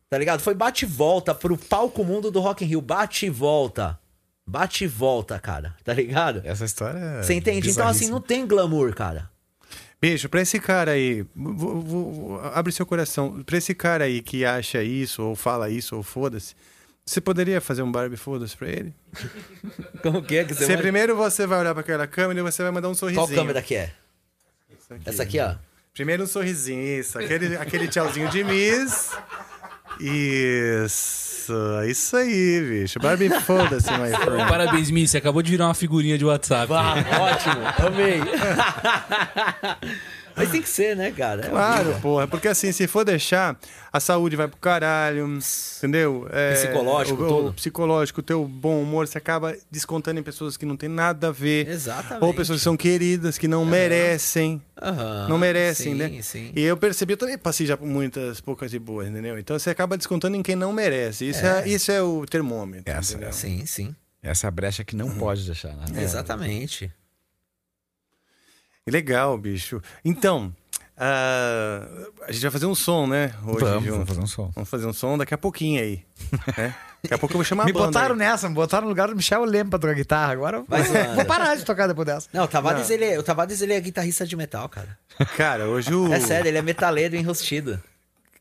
[0.09, 0.41] Tá ligado?
[0.41, 2.81] Foi bate-volta pro Palco Mundo do Rock in Rio.
[2.81, 3.99] Bate-volta.
[4.47, 5.75] Bate-volta, cara.
[5.83, 6.43] Tá ligado?
[6.45, 7.71] Essa história é Você entende?
[7.71, 9.31] Então, assim, não tem glamour, cara.
[10.01, 14.45] Beijo, pra esse cara aí, vou- vou- abre seu coração, pra esse cara aí que
[14.45, 16.55] acha isso, ou fala isso, ou foda-se,
[17.05, 18.95] você poderia fazer um Barbie foda-se pra ele?
[20.03, 22.43] Como que é que você Você vai- primeiro você vai olhar pra aquela câmera e
[22.43, 23.27] você vai mandar um sorrisinho.
[23.27, 23.93] Qual câmera que é?
[25.05, 25.55] Essa aqui, ó.
[25.95, 27.19] Primeiro um sorrisinho, isso.
[27.19, 29.11] Aquele, aquele tchauzinho de Miss.
[30.01, 31.33] Isso.
[31.43, 33.01] Isso, é isso aí, bicho.
[33.01, 34.49] Barbie, foda-se, my friend.
[34.49, 35.09] Parabéns, Mi.
[35.09, 36.73] Você acabou de virar uma figurinha de WhatsApp.
[36.73, 38.21] Ah, ótimo, amei.
[40.37, 41.47] Mas tem que ser, né, cara?
[41.47, 42.01] É Claro, horrível.
[42.01, 42.27] porra.
[42.29, 43.59] Porque assim, se for deixar,
[43.93, 45.39] a saúde vai pro caralho,
[45.79, 46.27] entendeu?
[46.31, 47.49] É, Psicológico, o, tudo.
[47.49, 51.29] O psicológico, o teu bom humor, você acaba descontando em pessoas que não tem nada
[51.29, 51.69] a ver.
[51.69, 52.25] Exatamente.
[52.25, 54.61] Ou pessoas que são queridas, que não merecem.
[54.81, 56.23] Aham, não merecem, sim, né?
[56.23, 56.53] sim.
[56.57, 59.39] E eu percebi, eu também passei já por muitas poucas e boas, entendeu?
[59.39, 61.29] Então você acaba descontando em quem não merece.
[61.29, 62.93] Isso é, isso é o termômetro.
[62.93, 63.33] Essa, entendeu?
[63.33, 63.95] Sim, sim.
[64.23, 66.03] Essa é a brecha que não pode deixar, né?
[66.03, 66.93] Exatamente.
[68.89, 69.81] Legal, bicho.
[70.05, 70.53] Então,
[70.99, 71.87] ah,
[72.27, 73.33] a gente vai fazer um som, né?
[73.47, 74.51] Hoje, Vamos, vamos fazer um som.
[74.55, 76.05] Vamos fazer um som daqui a pouquinho aí.
[76.59, 76.75] né?
[77.03, 77.87] Daqui a pouco eu vou chamar Me a banda.
[77.87, 78.19] botaram aí.
[78.19, 80.33] nessa, me botaram no lugar do Michel Leme pra tocar guitarra.
[80.33, 80.83] Agora eu Vai
[81.15, 82.29] vou parar de tocar depois dessa.
[82.33, 82.95] Não, o Tavares, Não.
[82.95, 84.99] Ele, é- o Tavares ele é guitarrista de metal, cara.
[85.37, 86.13] Cara, hoje o.
[86.13, 87.81] É sério, ele é metaleiro enrustido.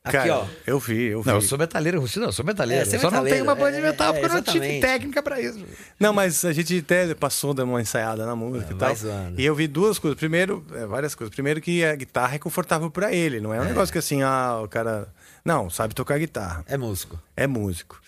[0.04, 0.48] Aqui, Cara, ó.
[0.66, 1.28] eu vi, eu vi.
[1.28, 2.82] Não, eu sou metaleiro, Rustido, não, eu sou metaleiro.
[2.82, 4.34] É, você é eu só não tenho uma banda de é, metal é, porque eu
[4.34, 5.64] não tive técnica pra isso.
[6.00, 9.10] Não, mas a gente até passou, deu uma ensaiada na música e vai tal.
[9.38, 10.18] E eu vi duas coisas.
[10.18, 11.32] Primeiro, é, várias coisas.
[11.32, 13.40] Primeiro que a guitarra é confortável pra ele.
[13.40, 15.08] Não é um negócio que assim, ah, o cara...
[15.46, 16.66] Não, sabe tocar guitarra.
[16.68, 17.20] É músico.
[17.38, 18.02] É músico.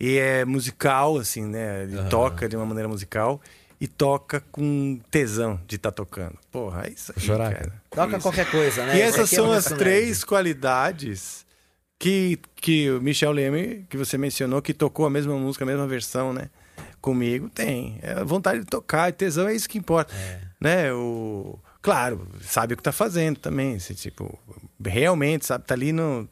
[0.00, 1.82] E é musical, assim, né?
[1.82, 3.42] Ele toca de uma maneira musical
[3.80, 6.38] e toca com tesão de estar tocando.
[6.50, 7.82] Porra, é isso aí, chorar, cara.
[7.90, 8.96] Toca qualquer coisa, né?
[8.96, 11.44] E essas é são as três qualidades
[11.98, 15.86] que, que o Michel Leme, que você mencionou, que tocou a mesma música, a mesma
[15.86, 16.50] versão, né?
[17.00, 17.98] Comigo, tem.
[18.02, 20.12] É a vontade de tocar, e tesão é isso que importa.
[20.60, 20.92] Né?
[20.92, 21.58] O...
[21.80, 23.78] Claro, sabe o que tá fazendo também.
[23.78, 24.38] Você, tipo,
[24.84, 26.28] realmente, sabe, tá ali no.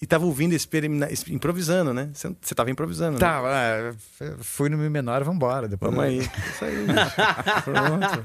[0.00, 1.08] E tava ouvindo, experimina...
[1.28, 2.10] improvisando, né?
[2.14, 3.14] Você tava improvisando.
[3.14, 3.18] né?
[3.18, 3.92] Tá, ah,
[4.40, 5.66] fui no Mi menor, vambora.
[5.66, 6.18] Depois Vamos aí.
[6.54, 6.86] Isso aí.
[7.64, 8.24] Pronto.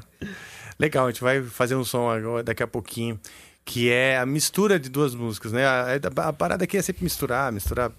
[0.77, 3.19] Legal, a gente vai fazer um som agora, daqui a pouquinho,
[3.65, 5.65] que é a mistura de duas músicas, né?
[5.65, 5.85] A,
[6.15, 7.91] a- a parada aqui é sempre misturar, misturar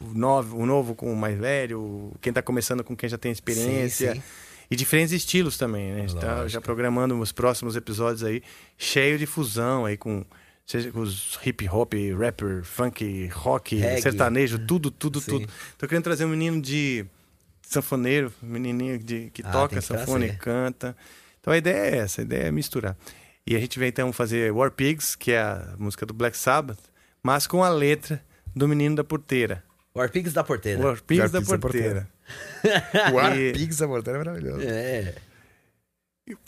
[0.00, 3.30] o novo, o novo com o mais velho, quem tá começando com quem já tem
[3.30, 4.14] experiência.
[4.14, 4.26] Sim, sim.
[4.70, 5.98] E diferentes estilos também, né?
[5.98, 8.42] A gente tá já programando os próximos episódios aí,
[8.78, 10.24] cheio de fusão aí com,
[10.66, 14.02] seja com os hip hop, rapper, funk, rock, Reggae.
[14.02, 15.30] sertanejo, tudo, tudo, Sim.
[15.30, 15.48] tudo.
[15.78, 17.04] Tô querendo trazer um menino de
[17.62, 20.96] sanfoneiro, um menininho de, que Ah, toca que sanfona e canta.
[21.40, 22.96] Então a ideia é essa, a ideia é misturar.
[23.46, 26.78] E a gente vai então fazer War Pigs, que é a música do Black Sabbath,
[27.22, 28.22] mas com a letra
[28.54, 29.64] do menino da porteira.
[29.94, 30.80] War Pigs da porteira.
[30.80, 32.08] War Pigs War da Pigs da porteira.
[33.12, 34.60] O Ar E- Pigs, a morteira é maravilhoso.
[34.62, 35.14] É.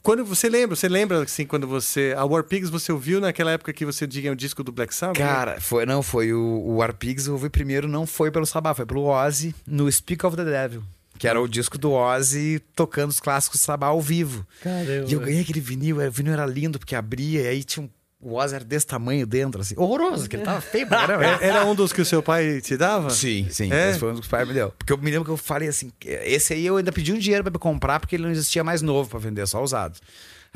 [0.03, 2.15] Quando você lembra, você lembra assim, quando você.
[2.17, 5.19] A War Pigs você ouviu naquela época que você tinha o disco do Black Sabbath?
[5.19, 8.73] Cara, foi, não, foi o, o War Pigs, eu ouvi primeiro, não foi pelo Sabá,
[8.73, 10.83] foi pelo Ozzy no Speak of the Devil.
[11.19, 14.47] Que era o disco do Ozzy tocando os clássicos do Sabá ao vivo.
[14.63, 15.07] Caramba.
[15.09, 17.91] E eu ganhei aquele vinil, o vinil era lindo porque abria, e aí tinha um.
[18.25, 19.75] O Ozzy era desse tamanho dentro, assim.
[19.77, 21.25] Horroroso, que ele tava feio pra caramba.
[21.45, 23.11] É- Era um dos que o seu pai te dava?
[23.11, 23.71] Sim, sim.
[23.73, 23.91] É?
[23.91, 24.71] Esse foi um dos que o pai me deu.
[24.79, 27.45] Porque eu me lembro que eu falei assim: esse aí eu ainda pedi um dinheiro
[27.45, 29.99] pra me comprar porque ele não existia mais novo pra vender, só usado.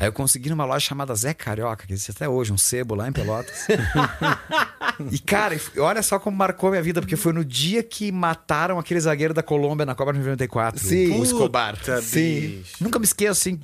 [0.01, 3.09] Aí eu consegui numa loja chamada Zé Carioca, que existe até hoje, um sebo lá
[3.09, 3.67] em Pelotas.
[5.11, 9.01] e, cara, olha só como marcou minha vida, porque foi no dia que mataram aquele
[9.01, 10.79] zagueiro da Colômbia na Copa de 94.
[10.81, 11.19] Sim.
[11.19, 11.77] O Escobar.
[11.77, 12.61] Puta, Sim.
[12.63, 12.77] bicho.
[12.81, 13.59] Nunca me esqueço, assim.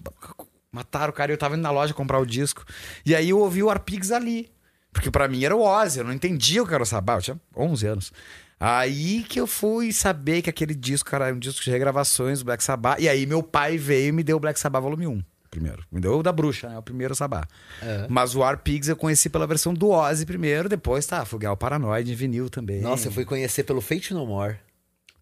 [0.74, 2.64] Mataram o cara e eu tava indo na loja comprar o disco.
[3.06, 4.51] E aí eu ouvi o Arpigs ali.
[4.92, 7.22] Porque pra mim era o Ozzy, eu não entendia o que era o Sabá, eu
[7.22, 8.12] tinha 11 anos.
[8.59, 12.62] Aí que eu fui saber que aquele disco era um disco de regravações do Black
[12.62, 13.01] Sabbath.
[13.01, 15.22] E aí meu pai veio e me deu o Black Sabbath volume 1.
[15.51, 15.84] Primeiro.
[15.92, 16.78] Me deu o da bruxa, né?
[16.78, 17.46] O primeiro Sabá.
[17.80, 18.06] É.
[18.09, 21.52] Mas o War Pigs eu conheci pela versão do Ozzy primeiro, depois tá, fui ganhar
[21.52, 22.80] o Paranoid em vinil também.
[22.80, 24.56] Nossa, eu fui conhecer pelo Fate No More.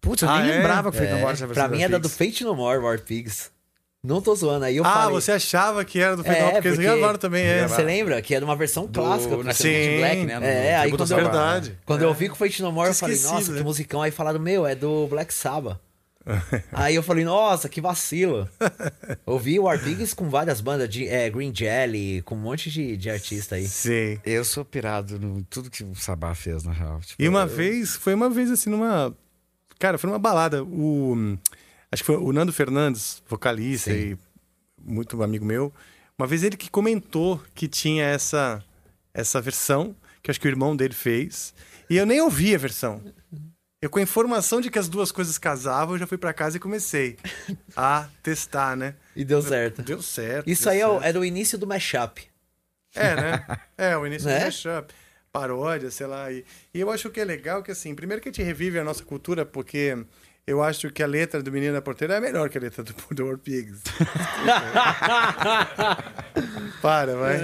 [0.01, 0.57] Putz, eu Ah, nem é?
[0.57, 2.17] lembrava que foi É, no essa versão pra mim era do Pigs.
[2.17, 3.51] Fate No More, War Pigs.
[4.05, 4.65] Não tô zoando.
[4.65, 5.13] Aí eu ah, falei...
[5.13, 7.65] você achava que era do É, Fenol, porque eles porque- gravaram também, é.
[7.67, 8.21] Você lembra?
[8.21, 9.97] Que era uma versão clássica do Sim.
[9.97, 10.39] Black, né?
[10.39, 11.15] No É, aí quando eu.
[11.17, 11.77] Verdade.
[11.85, 13.57] quando eu vi com o Fate No More, eu falei, nossa, né?
[13.59, 14.01] que musicão.
[14.01, 15.77] Aí falaram, meu, é do Black Sabbath.
[16.71, 18.47] aí eu falei, nossa, que vacilo.
[19.25, 22.95] Ouvi o War Pigs com várias bandas, de, é, Green Jelly, com um monte de,
[22.97, 23.67] de artista aí.
[23.67, 24.19] Sim.
[24.25, 26.99] Eu sou pirado no tudo que o Sabá fez, na real.
[27.01, 29.13] Tipo, E uma eu- vez, foi uma vez assim, numa.
[29.79, 30.63] Cara, foi numa balada.
[30.63, 31.37] O.
[31.93, 33.97] Acho que foi o Nando Fernandes, vocalista Sim.
[33.97, 34.17] e
[34.81, 35.71] muito amigo meu.
[36.17, 38.63] Uma vez ele que comentou que tinha essa,
[39.13, 41.53] essa versão, que acho que o irmão dele fez.
[41.87, 42.99] E eu nem ouvi a versão.
[43.79, 46.57] Eu, com a informação de que as duas coisas casavam, eu já fui pra casa
[46.57, 47.15] e comecei
[47.75, 48.95] a testar, né?
[49.15, 49.83] E deu certo.
[49.83, 50.49] Deu certo.
[50.49, 51.03] Isso deu aí é certo.
[51.03, 52.23] era o início do mashup.
[52.95, 53.45] É, né?
[53.77, 54.39] É, o início Né?
[54.39, 54.91] do mashup.
[55.31, 56.31] Paródia, sei lá.
[56.31, 56.43] E,
[56.73, 59.03] e eu acho que é legal que, assim, primeiro que a gente revive a nossa
[59.03, 59.95] cultura, porque
[60.45, 62.93] eu acho que a letra do Menino da Porteira é melhor que a letra do,
[63.11, 63.81] do War Pigs.
[66.81, 67.37] Para, vai.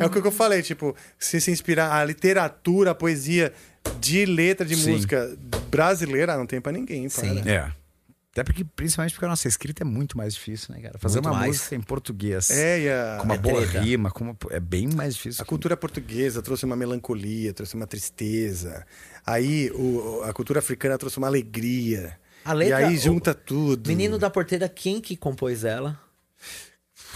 [0.00, 3.52] É o que eu falei, tipo, se se inspirar a literatura, a poesia
[4.00, 4.92] de letra de Sim.
[4.92, 5.36] música
[5.70, 7.26] brasileira não tem pra ninguém, para.
[7.50, 7.72] É.
[8.32, 10.98] Até porque, principalmente porque a nossa escrita é muito mais difícil, né, cara?
[10.98, 11.48] Fazer Muito uma mais.
[11.58, 12.48] música em português.
[12.50, 13.80] É, e a- com uma é boa treta.
[13.82, 15.42] rima, com uma- é bem mais difícil.
[15.42, 18.86] A cultura portuguesa trouxe uma melancolia, trouxe uma tristeza.
[19.26, 22.18] Aí o- a cultura africana trouxe uma alegria.
[22.44, 23.88] A letra, e aí o- junta tudo.
[23.88, 25.98] Menino da Porteira, quem que compôs ela?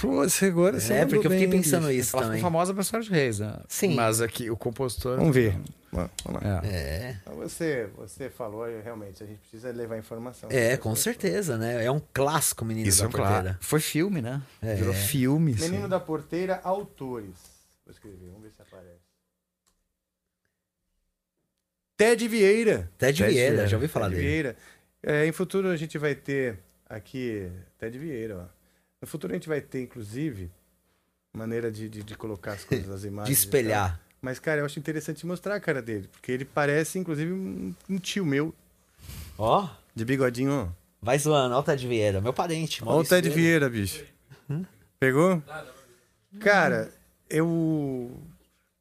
[0.00, 2.38] Pô, você agora você É, porque eu fiquei bem, pensando isso Ela também.
[2.38, 3.58] ficou famosa pra de Reis, né?
[3.66, 3.94] Sim.
[3.94, 5.16] Mas aqui o compositor.
[5.16, 5.58] Vamos ver.
[5.90, 6.10] Vamos
[6.42, 6.60] lá.
[6.66, 7.16] É.
[7.22, 10.50] Então Você, você falou, realmente, a gente precisa levar informação.
[10.52, 11.82] É, com certeza, né?
[11.82, 13.32] É um clássico Menino Isso da é um claro.
[13.34, 13.58] Porteira.
[13.62, 14.42] Foi filme, né?
[14.60, 14.74] É.
[14.74, 15.52] Virou filme.
[15.54, 15.70] assim.
[15.70, 17.34] Menino da Porteira, autores.
[17.86, 19.06] Vou escrever, vamos ver se aparece.
[21.96, 22.90] Ted Vieira.
[22.98, 24.28] Ted Vieira, já ouvi falar Ted dele.
[24.30, 24.56] Vieira.
[25.08, 26.58] É, em futuro a gente vai ter
[26.90, 28.44] aqui Ted Vieira, ó.
[29.00, 30.50] No futuro a gente vai ter, inclusive,
[31.32, 33.38] maneira de, de, de colocar as coisas, as imagens.
[33.38, 34.00] e espelhar.
[34.20, 37.98] Mas, cara, eu acho interessante mostrar a cara dele, porque ele parece, inclusive, um, um
[37.98, 38.52] tio meu.
[39.38, 39.68] Ó.
[39.94, 40.66] De bigodinho, ó.
[41.00, 42.82] Vai zoando, ó o Ted Vieira, meu parente.
[42.84, 44.04] Olha o Ted Vieira, bicho.
[44.98, 45.40] Pegou?
[46.40, 46.92] Cara,
[47.30, 48.10] eu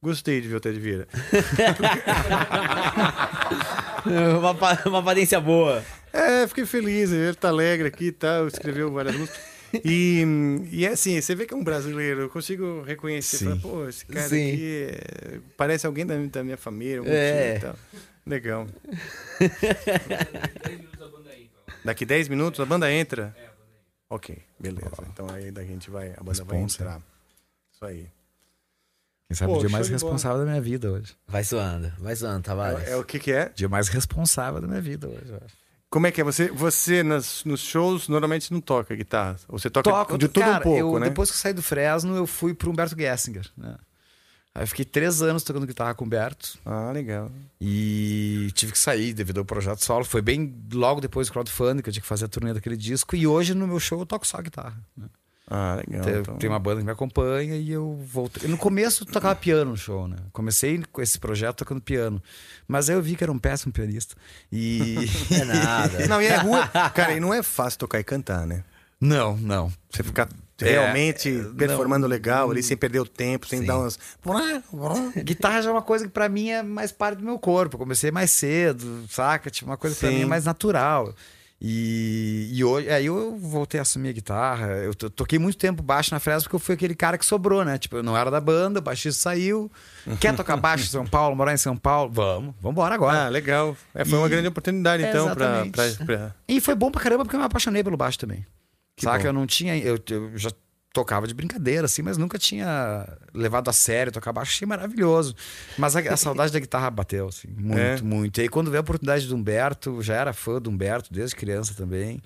[0.01, 1.07] gostei de ver o Ted Vieira.
[4.39, 5.83] uma, uma aparência boa.
[6.17, 9.41] É, fiquei feliz, ele tá alegre aqui e tal, escreveu várias músicas.
[9.83, 10.23] E,
[10.71, 13.45] e é assim, você vê que é um brasileiro, eu consigo reconhecer, Sim.
[13.45, 14.53] falar, pô, esse cara Sim.
[14.53, 17.49] aqui é- parece alguém da, da minha família, algum É.
[17.51, 17.75] tio e tal.
[18.25, 18.67] Legal.
[21.83, 23.35] Daqui 10 minutos a banda entra?
[24.09, 24.89] Ok, beleza.
[25.11, 26.83] Então aí daqui a gente vai, a banda vai Responsa.
[26.83, 27.01] entrar.
[27.73, 28.07] Isso aí.
[29.27, 29.95] Quem sabe Pô, o dia mais bola.
[29.95, 31.15] responsável da minha vida hoje.
[31.27, 32.87] Vai zoando, vai zoando, Tavares.
[32.87, 33.49] É, é o que que é?
[33.49, 35.64] Dia mais responsável da minha vida hoje, eu acho.
[35.95, 36.25] Como é que é?
[36.25, 39.37] Você, você nas, nos shows normalmente não toca guitarra?
[39.47, 41.07] Ou você toca Toco, de tudo cara, um pouco, eu, né?
[41.07, 43.77] Depois que eu saí do Fresno, eu fui pro Humberto Gessinger, né?
[44.53, 46.59] Aí eu fiquei três anos tocando guitarra com o Humberto.
[46.65, 47.31] Ah, legal.
[47.61, 50.03] E tive que sair devido ao projeto solo.
[50.03, 53.15] Foi bem logo depois do crowdfunding que eu tinha que fazer a turnê daquele disco.
[53.15, 54.75] E hoje no meu show eu toco só guitarra.
[54.97, 55.07] né?
[55.47, 56.03] Ah, legal.
[56.03, 56.37] Tem, então.
[56.37, 58.49] tem uma banda que me acompanha e eu voltei.
[58.49, 60.17] No começo eu tocava piano no show, né?
[60.33, 62.21] Comecei com esse projeto tocando piano.
[62.67, 64.15] Mas aí eu vi que era um péssimo pianista.
[64.51, 64.95] E.
[65.31, 66.07] É nada.
[66.07, 66.61] Não, e é ruim.
[66.93, 68.63] Cara, e não é fácil tocar e cantar, né?
[68.99, 69.71] Não, não.
[69.89, 73.65] Você ficar realmente é, performando legal ali, sem perder o tempo, sem Sim.
[73.65, 73.99] dar umas.
[75.23, 77.75] Guitarra já é uma coisa que pra mim é mais parte do meu corpo.
[77.75, 79.49] Eu comecei mais cedo, saca?
[79.49, 80.07] Tipo, uma coisa Sim.
[80.09, 81.13] mim é mais natural.
[81.61, 84.67] E, e hoje, aí eu voltei a assumir a guitarra.
[84.77, 87.63] Eu to- toquei muito tempo baixo na Fresno porque eu fui aquele cara que sobrou,
[87.63, 87.77] né?
[87.77, 89.71] Tipo, eu não era da banda, o baixista saiu.
[90.19, 92.11] Quer tocar baixo em São Paulo, morar em São Paulo?
[92.13, 93.25] Vamos, vamos embora agora.
[93.25, 93.75] Ah, legal.
[93.93, 97.23] É, foi uma E- grande oportunidade, então, pra, pra, pra- E foi bom pra caramba
[97.23, 98.45] porque eu me apaixonei pelo baixo também.
[98.97, 99.19] Que Saca?
[99.23, 99.29] bom.
[99.29, 99.77] Eu não tinha.
[99.77, 100.49] Eu, eu já
[100.95, 104.51] tocava de brincadeira, assim, mas nunca tinha levado a sério tocar baixo.
[104.53, 105.35] Achei maravilhoso.
[105.77, 108.01] Mas a, a saudade da guitarra bateu, assim, muito, É.
[108.01, 108.37] muito.
[108.39, 111.73] E aí, quando veio a oportunidade do Humberto, já era fã do Humberto desde criança
[111.75, 112.21] também.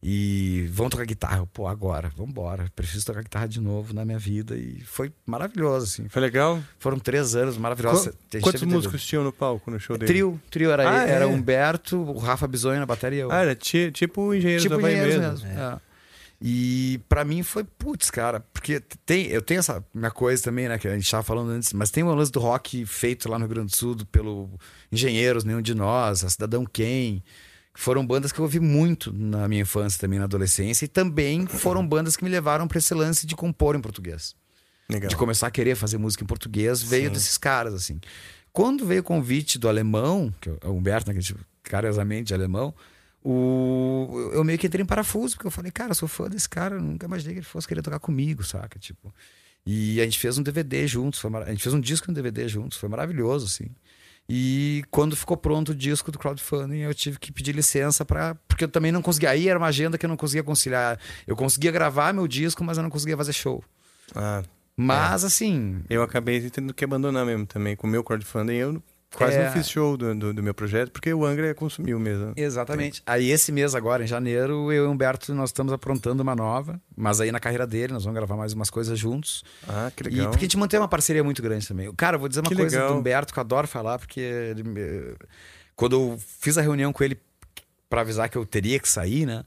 [0.00, 1.38] E vamos tocar guitarra.
[1.38, 2.70] Eu, Pô, agora, vamos embora.
[2.76, 4.56] Preciso tocar guitarra de novo na minha vida.
[4.56, 6.08] E foi maravilhoso, assim.
[6.08, 6.60] Foi legal?
[6.78, 8.06] Foram três anos maravilhosos.
[8.30, 10.06] Qu- Quantos músicos tinham no palco no show dele?
[10.12, 11.26] Trio, trio era, Ah, era é?
[11.26, 13.32] Humberto, o Rafa Bisonho na bateria eu.
[13.32, 15.48] Ah, era ti- tipo Engenheiros tipo do Havaí engenheiros mesmo.
[15.48, 15.60] mesmo.
[15.60, 15.87] é.
[16.40, 20.78] E pra mim foi, putz, cara, porque tem, eu tenho essa minha coisa também, né,
[20.78, 23.44] que a gente tava falando antes, mas tem um lance do rock feito lá no
[23.44, 24.48] Rio Grande do Sul pelo
[24.90, 27.24] Engenheiros, Nenhum de Nós, a Cidadão Quem,
[27.74, 31.44] que foram bandas que eu ouvi muito na minha infância também, na adolescência, e também
[31.46, 34.36] foram bandas que me levaram pra esse lance de compor em português.
[34.88, 35.08] Legal.
[35.08, 37.14] De começar a querer fazer música em português, veio Sim.
[37.14, 38.00] desses caras, assim.
[38.52, 42.32] Quando veio o convite do alemão, que é o Humberto, né, que a gente carinhosamente
[42.32, 42.72] alemão,
[43.24, 46.48] o, eu meio que entrei em parafuso, porque eu falei, cara, eu sou fã desse
[46.48, 48.78] cara, eu nunca imaginei que ele fosse querer tocar comigo, saca?
[48.78, 49.12] Tipo.
[49.66, 52.10] E a gente fez um DVD juntos, foi mara- a gente fez um disco e
[52.10, 53.68] um DVD juntos, foi maravilhoso, assim.
[54.30, 58.64] E quando ficou pronto o disco do crowdfunding, eu tive que pedir licença para porque
[58.64, 59.30] eu também não conseguia.
[59.30, 60.98] Aí era uma agenda que eu não conseguia conciliar.
[61.26, 63.64] Eu conseguia gravar meu disco, mas eu não conseguia fazer show.
[64.14, 64.42] Ah,
[64.76, 67.74] Mas assim, eu acabei tendo que abandonar mesmo também.
[67.74, 68.82] Com o meu crowdfunding, eu
[69.14, 69.44] quase É.
[69.46, 72.32] não fiz show do, do, do meu projeto, porque o Angra consumiu mesmo.
[72.36, 73.02] Exatamente.
[73.06, 76.80] Aí esse mês agora, em janeiro, eu e o Humberto, nós estamos aprontando uma nova,
[76.96, 79.42] mas aí na carreira dele, nós vamos gravar mais umas coisas juntos.
[79.66, 80.30] Ah, que E legal.
[80.30, 81.92] porque a gente mantém uma parceria muito grande também.
[81.94, 82.92] Cara, eu vou dizer uma Que coisa legal.
[82.94, 85.16] do Humberto que eu adoro falar, porque ele
[85.74, 87.18] quando eu fiz a reunião com ele
[87.88, 89.44] pra avisar que eu teria que sair, né?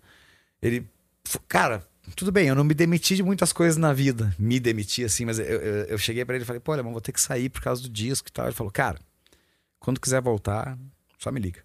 [0.62, 0.88] Ele,
[1.48, 1.86] cara,
[2.16, 5.40] tudo bem, eu não me demiti de muitas coisas na vida, me demiti assim, mas
[5.40, 7.62] eu, eu, eu cheguei pra ele e falei, pô, Alemão, vou ter que sair por
[7.62, 8.46] causa do disco e tal.
[8.46, 8.98] Ele falou, cara,
[9.82, 10.78] quando quiser voltar,
[11.20, 11.60] só me liga.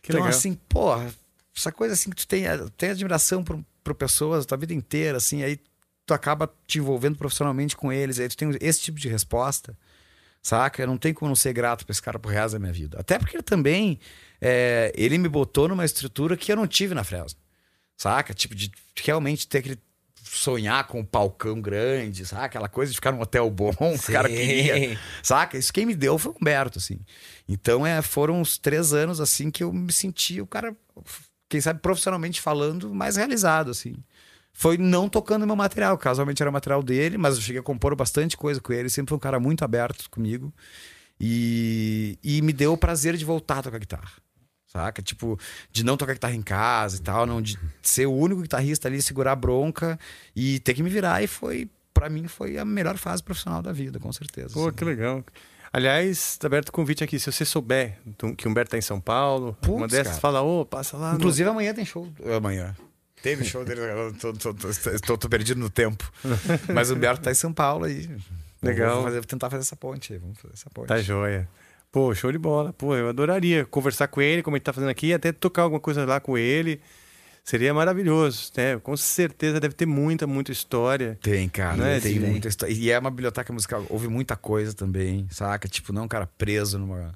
[0.00, 0.28] Que então, legal.
[0.28, 1.12] assim, porra,
[1.56, 2.44] essa coisa assim que tu tem,
[2.76, 5.58] tem admiração por, por pessoas a tua vida inteira, assim, aí
[6.06, 9.76] tu acaba te envolvendo profissionalmente com eles, aí tu tem esse tipo de resposta,
[10.44, 10.86] Saca?
[10.86, 13.00] Não tem como não ser grato pra esse cara pro resto da minha vida.
[13.00, 13.98] Até porque ele também.
[14.38, 17.40] é, ele me botou numa estrutura que eu não tive na Fresno.
[17.96, 18.34] Saca?
[18.34, 18.70] Tipo, de
[19.02, 19.78] realmente ter aquele.
[20.22, 22.44] Sonhar com um palcão grande, saca?
[22.44, 24.98] Aquela coisa de ficar num hotel bom, o cara queria.
[25.22, 25.56] Saca?
[25.56, 26.98] Isso quem me deu foi o Humberto, assim.
[27.48, 30.74] Então, é, foram uns três anos, assim, que eu me senti o cara,
[31.48, 33.96] quem sabe, profissionalmente falando, mais realizado, assim.
[34.52, 38.36] Foi não tocando meu material, casualmente era material dele, mas eu cheguei a compor bastante
[38.36, 40.54] coisa com ele, sempre foi um cara muito aberto comigo.
[41.20, 44.12] E, e me deu o prazer de voltar a tocar guitarra.
[44.66, 45.02] Saca?
[45.02, 45.38] Tipo,
[45.70, 49.00] de não tocar guitarra em casa e tal, não, de ser o único guitarrista ali,
[49.00, 49.98] segurar a bronca
[50.34, 51.22] e ter que me virar.
[51.22, 54.54] E foi, pra mim, foi a melhor fase profissional da vida, com certeza.
[54.54, 54.76] Pô, assim.
[54.76, 55.24] que legal.
[55.76, 57.18] Aliás, tá aberto o convite aqui.
[57.18, 57.98] Se você souber
[58.38, 60.20] que o Humberto tá em São Paulo, Putz, uma dessas cara.
[60.20, 61.10] fala, ô, passa lá.
[61.10, 62.06] no- Inclusive, amanhã tem show.
[62.36, 62.76] Amanhã.
[63.20, 63.80] Teve show dele,
[65.18, 66.08] tô perdido no tempo.
[66.72, 68.08] Mas o Humberto tá em São Paulo aí.
[68.62, 68.94] Legal.
[68.96, 70.18] Vou fazer- vou tentar fazer essa ponte aí.
[70.20, 70.86] Vamos fazer essa ponte.
[70.86, 71.48] Tá joia.
[71.90, 72.72] Pô, show de bola.
[72.72, 75.80] Pô, eu adoraria conversar com ele, como a gente tá fazendo aqui, até tocar alguma
[75.80, 76.80] coisa lá com ele.
[77.44, 78.78] Seria maravilhoso, né?
[78.78, 81.18] Com certeza deve ter muita, muita história.
[81.20, 81.76] Tem, cara.
[81.76, 82.00] Né?
[82.00, 82.72] Tem muita história.
[82.72, 83.84] E é uma biblioteca musical.
[83.90, 85.68] Houve muita coisa também, saca?
[85.68, 87.12] Tipo, não é um cara preso numa.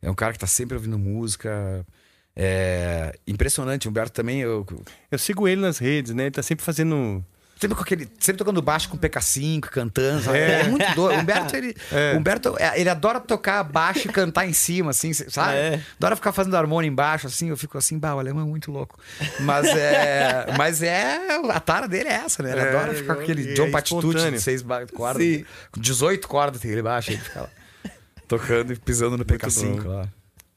[0.00, 1.86] É um cara que tá sempre ouvindo música.
[2.34, 3.86] É impressionante.
[3.86, 4.40] O Humberto também.
[4.40, 4.66] Eu...
[5.10, 6.24] Eu sigo ele nas redes, né?
[6.24, 7.22] Ele tá sempre fazendo.
[7.58, 8.08] Sempre com aquele.
[8.20, 10.30] Sempre tocando baixo com PK5, cantando.
[10.34, 10.60] É.
[10.60, 11.18] É, muito doido.
[11.18, 11.74] O Humberto, ele.
[11.90, 12.16] É.
[12.16, 15.54] Humberto, é, ele adora tocar baixo e cantar em cima, assim, sabe?
[15.54, 15.80] É.
[15.96, 17.48] Adora ficar fazendo harmonia embaixo, assim.
[17.48, 18.96] Eu fico assim, bah, o alemão é muito louco.
[19.40, 20.46] Mas é.
[20.56, 21.18] mas é.
[21.50, 22.52] A tara dele é essa, né?
[22.52, 24.64] Ele É, adora ficar com aquele e John é Patitucci de seis
[24.94, 25.22] cordas.
[25.22, 25.44] Sim.
[25.72, 27.50] Com 18 cordas tem ele baixo, ele fica lá.
[28.28, 29.88] Tocando e pisando no PK5 bom.
[29.88, 30.08] lá.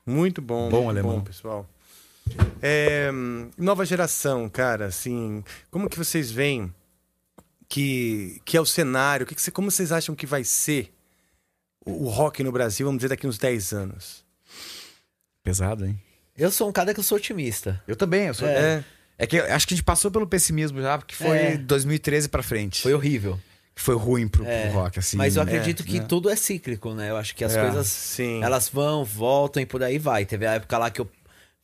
[0.06, 0.70] Muito bom.
[0.70, 1.16] Bom muito alemão.
[1.18, 1.68] Bom, pessoal.
[2.62, 3.10] É,
[3.58, 6.72] nova geração, cara, assim, como que vocês veem
[7.72, 9.26] que, que é o cenário?
[9.26, 10.92] Que que cê- como vocês acham que vai ser
[11.86, 14.24] o, o rock no Brasil, vamos dizer, daqui uns 10 anos?
[15.44, 16.00] Pesado, hein?
[16.38, 17.82] Eu sou um cara que eu sou otimista.
[17.88, 18.48] Eu também, eu sou.
[18.48, 18.84] É.
[19.18, 21.58] É, que eu acho que a gente passou pelo pessimismo já, porque foi É.
[21.58, 22.82] 2013 pra frente.
[22.82, 23.40] Foi horrível.
[23.76, 25.16] Foi ruim pro, pro É, rock, assim.
[25.18, 25.52] Mas eu né?
[25.52, 26.06] acredito que Né?
[26.08, 27.10] tudo é cíclico, né?
[27.10, 28.44] Eu acho que as É, coisas sim.
[28.44, 30.26] elas vão, voltam e por aí vai.
[30.26, 31.10] Teve a época lá que eu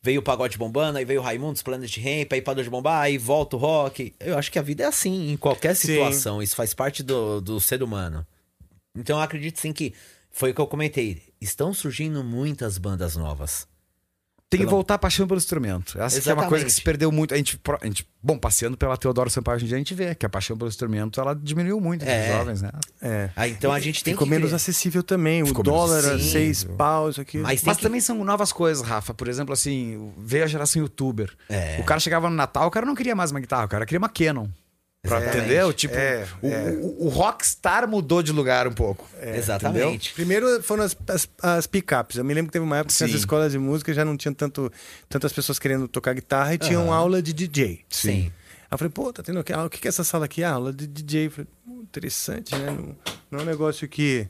[0.02, 3.18] veio o pagode bombando, aí veio o Raimundos, Planet Ramp, aí parou de bombar, aí
[3.18, 4.14] volta o rock.
[4.20, 5.88] Eu acho que a vida é assim, em qualquer Sim.
[5.88, 6.42] situação.
[6.42, 8.26] Isso faz parte do, do ser humano.
[8.96, 9.94] Então eu acredito sim que
[10.30, 11.22] foi o que eu comentei.
[11.40, 13.66] Estão surgindo muitas bandas novas.
[14.50, 16.00] Tem que voltar a paixão pelo instrumento.
[16.00, 16.84] Essa que é uma coisa que se Exatamente.
[16.84, 17.34] perdeu muito.
[17.34, 20.14] A gente, a gente, bom, passeando pela Teodoro Sampaio, hoje em dia a gente vê
[20.14, 22.30] que a paixão pelo instrumento ela diminuiu muito entre É.
[22.30, 22.70] os jovens, né?
[23.02, 23.28] É.
[23.36, 24.56] Ah, então a gente tem Ficou que menos ver.
[24.56, 25.44] acessível também.
[25.44, 27.36] Ficou o dólar menos seis pau, isso aqui.
[27.36, 29.12] Mas Mas que- também são novas coisas, Rafa.
[29.12, 31.30] Por exemplo, assim, veio a geração youtuber.
[31.50, 31.76] É.
[31.80, 33.98] O cara chegava no Natal, o cara não queria mais uma guitarra, o cara queria
[33.98, 34.46] uma Canon.
[35.04, 35.38] Exatamente.
[35.38, 35.72] Entendeu?
[35.72, 36.70] Tipo, É, o, é.
[36.72, 39.08] o- o rockstar mudou de lugar um pouco.
[39.22, 40.12] Exatamente.
[40.12, 42.16] Primeiro foram as, as, as pick-ups.
[42.16, 43.16] Eu me lembro que teve uma época que as Sim.
[43.16, 44.70] escolas de música já não tinham tanto,
[45.08, 47.84] tantas pessoas querendo tocar guitarra e tinham aula de DJ.
[47.88, 48.24] Sim.
[48.70, 50.42] Aí eu falei, pô, tá tendo aqui, ah, o que que é essa sala aqui?
[50.44, 51.26] Ah, aula de DJ.
[51.26, 52.66] Eu falei, "Pô, interessante, né?
[52.66, 52.96] Não,
[53.30, 54.26] não é um negócio que,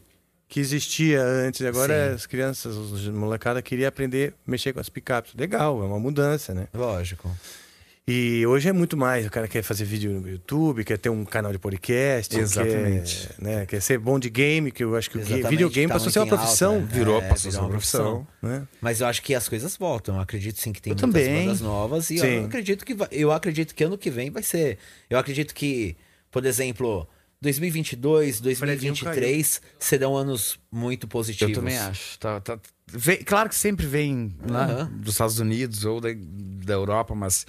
[0.49, 1.65] que existia antes.
[1.67, 2.15] Agora Sim.
[2.15, 5.33] as crianças, os molecada queria aprender a mexer com as pick-ups.
[5.37, 6.69] Legal, é uma mudança, né?
[6.73, 7.29] Lógico.
[8.11, 9.27] E hoje é muito mais.
[9.27, 12.39] O cara quer fazer vídeo no YouTube, quer ter um canal de podcast.
[12.39, 13.29] Exatamente.
[13.29, 16.09] Quer, né, quer ser bom de game, que eu acho que o videogame tá passou
[16.09, 16.75] a ser uma profissão.
[16.77, 16.93] alta, né?
[16.95, 18.27] Virou, É, passou a ser uma profissão.
[18.41, 18.67] Né?
[18.81, 20.15] Mas eu acho que as coisas voltam.
[20.15, 21.45] Eu acredito sim que tem Eu muitas também.
[21.45, 22.27] bandas novas e Sim.
[22.27, 24.79] eu acredito que vai- eu acredito que ano que vem vai ser.
[25.11, 25.95] Eu acredito que,
[26.31, 27.07] por exemplo,
[27.43, 31.55] 2022, 2023 serão anos muito positivos.
[31.55, 32.19] Eu também acho.
[32.19, 32.59] Tá, tá-
[32.91, 34.93] vem- claro que sempre vem né, Aham.
[34.97, 36.09] dos Estados Unidos ou da,
[36.65, 37.47] da Europa, mas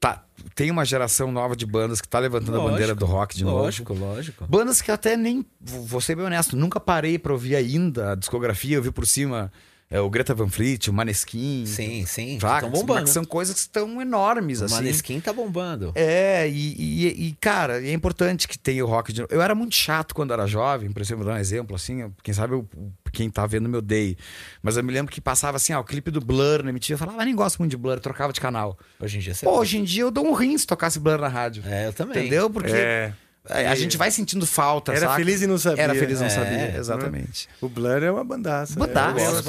[0.00, 0.24] tá,
[0.54, 3.44] tem uma geração nova de bandas que tá levantando a Lógico, bandeira do rock de
[3.44, 4.06] lógico, novo.
[4.06, 4.46] lógico.
[4.46, 8.76] Bandas que até nem, vou ser bem honesto, nunca parei pra ouvir ainda a discografia,
[8.76, 9.50] eu vi por cima
[9.90, 11.64] é, o Greta Van Fleet, o Maneskin.
[11.66, 12.34] Sim, sim.
[12.36, 13.04] Estão bombando.
[13.04, 14.74] Que São coisas que estão enormes, O assim.
[14.74, 15.92] Maneskin tá bombando.
[15.94, 16.74] É, e,
[17.06, 19.32] e- e, cara, é importante que tenha o rock de novo.
[19.32, 22.34] Eu era muito chato quando era jovem, por exemplo, vou dar um exemplo, assim, quem
[22.34, 22.68] sabe eu-
[23.12, 24.16] quem tá vendo me odeie.
[24.62, 26.98] Mas eu me lembro que passava assim, ó, o clipe do Blur na MTV, eu
[26.98, 28.76] falava, ah, nem gosto muito de Blur, trocava de canal.
[29.00, 31.18] Hoje em dia você Pô, hoje em dia eu dou um rim se tocasse Blur
[31.18, 31.62] na rádio.
[31.66, 32.18] É, eu também.
[32.26, 32.50] Entendeu?
[32.50, 33.12] Porque É.
[33.48, 35.14] a gente vai sentindo falta, Era saca?
[35.16, 35.82] feliz e não sabia.
[35.84, 37.48] Era feliz e não É, sabia, exatamente.
[37.60, 38.78] O Blur é uma bandaça.
[38.78, 39.42] Bandaça,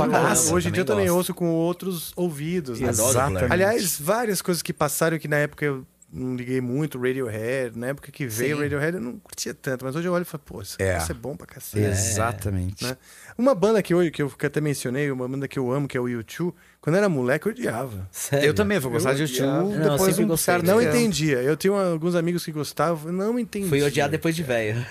[0.43, 0.53] muito.
[0.55, 2.79] Hoje em dia eu Também ouço com outros ouvidos.
[2.79, 2.89] Né?
[2.89, 3.51] Exatamente.
[3.51, 7.77] Aliás, várias coisas que passaram que na época eu não liguei muito, Radiohead.
[7.77, 8.63] Na época que veio Sim.
[8.63, 10.97] Radiohead eu não curtia tanto, mas hoje eu olho e falo, pô, isso É.
[10.97, 11.85] isso é bom pra cacete.
[11.85, 12.83] Exatamente.
[12.85, 12.97] Né?
[13.37, 15.99] Uma banda que hoje, que eu até mencionei, uma banda que eu amo, que é
[16.01, 18.07] o U2, quando eu era moleque eu odiava.
[18.11, 18.47] Sério?
[18.47, 19.63] Eu também vou gostar de Eu YouTube odiava.
[19.63, 20.53] Não, depois de um gostei.
[20.55, 21.41] certo Não entendia.
[21.41, 23.69] Eu tinha alguns amigos que gostavam, eu não entendia.
[23.69, 24.83] Fui odiar depois de velho.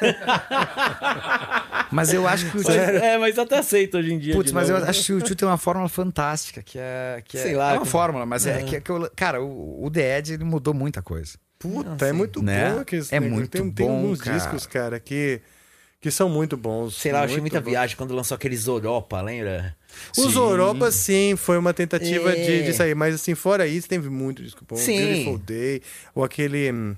[1.90, 4.32] Mas eu acho que o Mas- é, mas até aceito hoje em dia.
[4.34, 4.88] Putz, mas eu novo.
[4.88, 7.20] acho que o Tio tem uma fórmula fantástica, que é.
[7.26, 8.62] Que é Sei lá, É uma que- fórmula, mas é, É.
[8.62, 11.32] que, é que eu- Cara, o, o The ele mudou muita coisa.
[11.58, 12.74] Puta, é muito Né?
[12.74, 12.84] bom.
[12.84, 14.36] Que esse É muito tem, tem bom, alguns cara.
[14.36, 15.40] discos, cara, que,
[16.00, 16.96] que são muito bons.
[16.96, 17.70] Sei lá, eu achei muita bons.
[17.70, 19.76] viagem quando lançou aqueles Europa, lembra?
[20.16, 22.36] Os Europa, sim, foi uma tentativa É.
[22.44, 22.94] de, de sair.
[22.94, 24.76] Mas, assim, fora isso, teve muito disco bom.
[24.76, 24.96] Sim.
[25.06, 25.82] Beautiful Day,
[26.14, 26.94] ou aquele...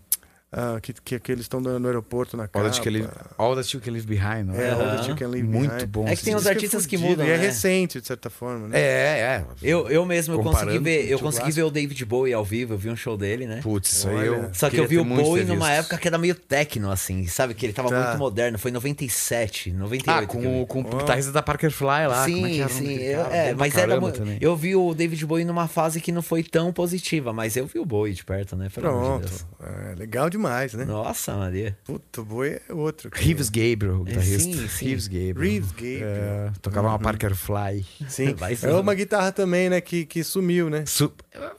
[0.52, 2.64] ah, que, que, que eles estão no, no aeroporto na All capa.
[2.70, 3.08] that, you can leave,
[3.38, 4.68] all that You Can Leave Behind, não é?
[4.68, 5.86] É, All That You Can Leave Muito Behind.
[5.88, 6.06] bom.
[6.08, 7.46] É que tem uns artistas que fudido, mudam, E é né?
[7.46, 8.78] recente, de certa forma, né?
[8.78, 8.84] É,
[9.18, 9.44] é.
[9.62, 11.56] Eu, eu mesmo eu consegui ver, eu o consegui clássico.
[11.56, 13.60] ver o David Bowie ao vivo, eu vi um show dele, né?
[13.62, 14.50] Putz, isso aí eu.
[14.52, 15.78] Só que eu vi o Bowie numa visto.
[15.80, 17.54] época que era meio techno, assim, sabe?
[17.54, 18.06] Que ele tava Tá.
[18.08, 18.58] muito moderno.
[18.58, 20.10] Foi em 97, 98.
[20.10, 22.24] Ah, que eu com, com o guitarrista da Parker Fly lá.
[22.24, 22.98] Sim, como é que sim.
[23.14, 23.36] cara?
[23.36, 23.98] é, mas era.
[24.40, 27.78] Eu vi o David Bowie numa fase que não foi tão positiva, mas eu vi
[27.78, 28.68] o Bowie de perto, né?
[28.72, 29.30] Pronto.
[29.62, 30.84] É, legal demais, né?
[30.84, 31.76] Nossa, Maria.
[31.84, 33.10] Puta, o boi é outro.
[33.10, 33.24] cara.
[33.24, 34.42] Reeves Gabriel, É, guitarrista.
[34.56, 34.84] sim, sim.
[34.86, 35.36] Reeves Gabriel.
[35.38, 36.08] Reeves Gabriel.
[36.08, 37.84] É, tocava uma Parker Fly.
[38.08, 38.34] Sim.
[38.38, 39.80] Vai É uma guitarra também, né?
[39.80, 40.84] Que, que sumiu, né?
[40.86, 41.12] Su-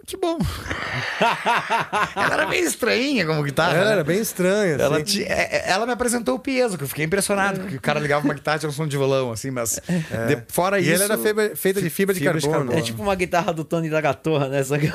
[0.05, 0.37] Que bom.
[2.15, 3.75] ela era meio estranha como guitarra.
[3.75, 3.91] Ela né?
[3.93, 4.73] era bem estranha.
[4.75, 5.05] Ela, assim.
[5.05, 7.99] ti- é- é- ela me apresentou o peso, que eu fiquei impressionado, porque o cara
[7.99, 9.79] ligava uma guitarra e tinha um som de violão, assim, mas
[10.27, 11.03] de- fora E isso...
[11.03, 12.73] ela era feita de fibra de fibra de carbono.
[12.77, 14.63] É tipo uma guitarra do Tony da Gatorra, né?
[14.63, 14.87] Só que,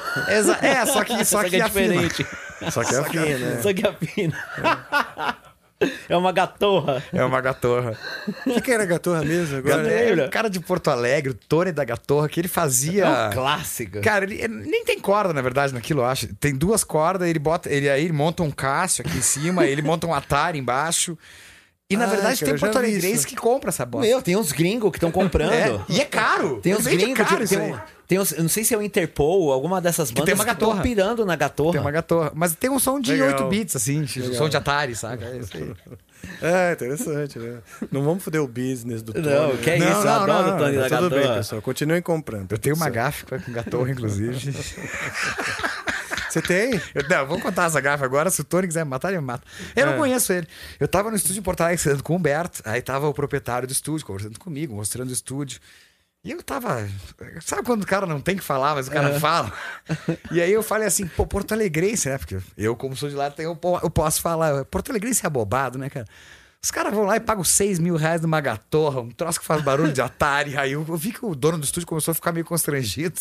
[0.63, 1.89] é, só que, só que, é afina.
[2.09, 2.27] diferente.
[2.73, 3.61] Só que é fina, né?
[3.63, 3.73] Só
[6.09, 7.03] É uma gatorra.
[7.13, 7.97] É uma gatorra.
[8.47, 9.89] O que, era gatorra mesmo agora?
[9.89, 13.05] É um cara de Porto Alegre, o Tony da Gatorra, que ele fazia.
[13.05, 14.01] É um clássico.
[14.01, 16.35] Cara, ele, ele nem tem corda, na verdade, naquilo, eu acho.
[16.35, 17.71] Tem duas cordas, ele bota.
[17.71, 21.17] Ele aí ele monta um Cássio aqui em cima, ele monta um Atari embaixo.
[21.91, 23.27] E na Ah, verdade cara, tem Porto Alegrense isso.
[23.27, 24.07] que compra essa bosta.
[24.07, 25.53] Meu, tem uns gringos que estão comprando.
[25.53, 26.61] É, e é caro.
[26.61, 27.55] Tem uns gringos, caro tipo, isso
[28.07, 30.35] tem, um, uns, eu não sei se é o Interpol ou alguma dessas bandas tem
[30.35, 31.73] uma que estão pirando na gatorra.
[31.73, 32.31] Tem uma gatorra.
[32.35, 33.29] Mas tem um som de Legal.
[33.29, 34.35] 8 bits, assim, Legal.
[34.35, 35.25] som de Atari, saca?
[35.25, 35.73] É isso aí.
[36.43, 37.59] É, interessante, né?
[37.93, 39.25] Não vamos foder o business do Tony.
[39.25, 39.61] Não, né?
[39.63, 41.37] que é isso, eu adoro o Tony da Tudo bem, Gatorra.
[41.37, 41.63] pessoal.
[41.63, 42.51] Continuem comprando.
[42.53, 42.95] Eu tenho uma certo.
[42.97, 44.37] gafe com gatorra, inclusive.
[46.29, 46.75] Você tem?
[46.95, 48.31] Eu, não, vou contar essa gafe agora.
[48.31, 49.47] Se o Tony quiser me matar, ele me mata.
[49.75, 49.97] Eu não É.
[49.97, 50.47] conheço ele.
[50.79, 52.61] Eu tava no estúdio em Porto Alegre com o Humberto.
[52.65, 55.61] Aí tava o proprietário do estúdio conversando comigo, mostrando o estúdio.
[56.25, 56.87] E eu tava.
[57.41, 59.21] Sabe quando o cara não tem que falar, mas o cara É.
[59.21, 59.53] fala?
[60.33, 62.19] E aí eu falei assim, pô, Porto Alegrense, né?
[62.19, 64.65] Porque eu, como sou de lá, tenho, po- eu posso falar.
[64.65, 66.07] Porto Alegrense é abobado, né, cara?
[66.61, 69.63] Os caras vão lá e pagam 6 mil reais numa gatorra, um troço que faz
[69.63, 70.57] barulho de Atari.
[70.57, 73.21] Aí eu, eu vi que o dono do estúdio começou a ficar meio constrangido.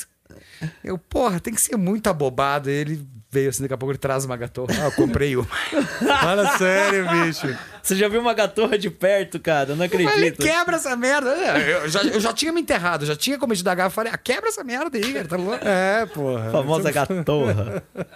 [0.84, 2.70] Eu, porra, tem que ser muito abobado.
[2.70, 4.74] Ele veio assim, daqui a pouco ele traz uma gatorra.
[4.80, 5.46] Ah, eu comprei uma.
[6.22, 7.48] Fala sério, bicho.
[7.84, 9.70] Você já viu uma gatorra de perto, cara?
[9.72, 10.42] Eu não acredito.
[10.42, 11.30] quebra essa merda.
[11.30, 13.90] É, Eu já, eu já tinha me enterrado, já tinha cometido a gafa.
[13.96, 15.66] Falei, ah, quebra essa merda aí, cara, tá louco?
[15.66, 16.52] É, porra.
[16.52, 17.84] Famosa gatorra.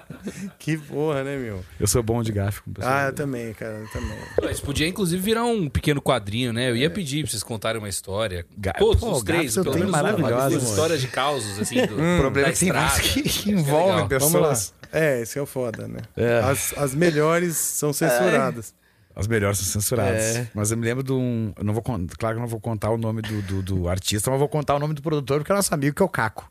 [0.59, 1.63] Que porra, né, meu?
[1.79, 2.93] Eu sou bom de gafe com pessoal.
[2.95, 4.51] Ah, eu também, cara, eu também.
[4.51, 6.69] Isso podia, inclusive, virar um pequeno quadrinho, né?
[6.69, 8.45] Eu ia pedir pra vocês contarem uma história.
[8.57, 12.47] Ga- Todos Pô, os três, pelo menos uma, histórias de causos, assim, do, O problema
[12.47, 12.99] da é que tem estrada.
[13.01, 14.19] que, é envolvem legal.
[14.19, 14.80] Vamos lá.
[14.91, 16.01] É, esse é o foda, né?
[16.15, 16.39] É.
[16.39, 18.73] As, as melhores são censuradas.
[19.15, 20.37] As melhores são censuradas.
[20.37, 20.49] É.
[20.53, 21.53] Mas eu me lembro de um.
[21.57, 24.29] Eu não vou, claro que eu não vou contar o nome do, do, do artista,
[24.29, 26.49] mas vou contar o nome do produtor, porque é nosso amigo, que é o Caco.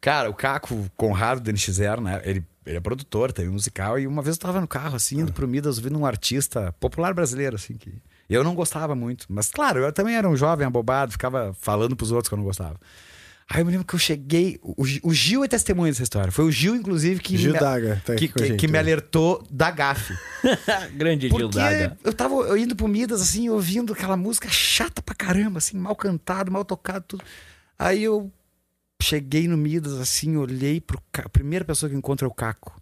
[0.00, 2.22] Cara, o Caco Conrado do NX0, né?
[2.24, 5.20] Ele, ele é produtor, tem um musical, e uma vez eu tava no carro, assim,
[5.20, 7.92] indo pro Midas, ouvindo um artista popular brasileiro, assim, que
[8.28, 9.26] eu não gostava muito.
[9.28, 12.44] Mas, claro, eu também era um jovem abobado, ficava falando pros outros que eu não
[12.44, 12.76] gostava.
[13.52, 14.60] Aí eu me lembro que eu cheguei.
[14.62, 16.30] O, o Gil é testemunha dessa história.
[16.30, 18.78] Foi o Gil, inclusive, que, Gil me, Daga tá que, que- gente que me hoje.
[18.78, 20.14] alertou da gafe.
[20.94, 21.98] Grande Gil Porque Daga.
[22.04, 25.96] eu tava eu indo pro Midas, assim, ouvindo aquela música chata pra caramba, assim, mal
[25.96, 27.24] cantado, mal tocado, tudo.
[27.76, 28.32] Aí eu
[29.02, 32.80] cheguei no Midas, assim, olhei pro a primeira pessoa que encontra é o Caco.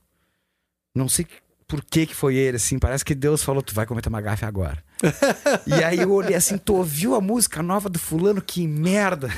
[0.94, 1.26] Não sei
[1.68, 4.46] por que que foi ele, assim, parece que Deus falou, tu vai cometer uma gafe
[4.46, 4.82] agora.
[5.66, 8.40] e aí eu olhei assim, tu ouviu a música nova do fulano?
[8.40, 9.28] Que merda.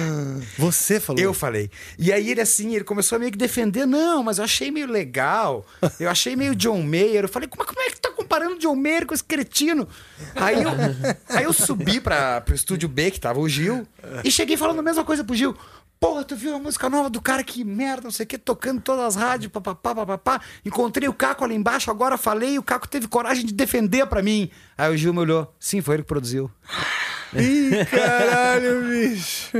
[0.58, 1.20] Você falou.
[1.20, 1.70] Eu falei.
[1.98, 4.86] E aí ele assim, ele começou a meio que defender, não, mas eu achei meio
[4.86, 5.66] legal.
[5.98, 7.24] Eu achei meio John Mayer.
[7.24, 9.88] Eu falei, como, como é que tu tá comparando John Mayer com esse cretino?
[10.36, 10.70] Aí eu,
[11.30, 13.86] aí eu subi pra, pro estúdio B, que tava o Gil,
[14.22, 15.56] e cheguei falando a mesma coisa pro Gil.
[16.00, 17.44] Porra, tu viu a música nova do cara?
[17.44, 20.40] Que merda, não sei o que, tocando todas as rádios, papapá, papapá.
[20.64, 24.22] Encontrei o Caco ali embaixo, agora falei, e o Caco teve coragem de defender pra
[24.22, 24.50] mim.
[24.78, 26.50] Aí o Gil me olhou, sim, foi ele que produziu.
[27.34, 29.58] Ih, caralho, bicho.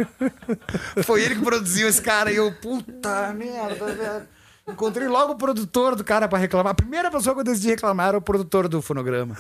[1.05, 4.29] Foi ele que produziu esse cara e eu, puta merda, velho.
[4.73, 6.73] Encontrei logo o produtor do cara pra reclamar.
[6.73, 9.37] A primeira pessoa que eu decidi reclamar era o produtor do fonograma.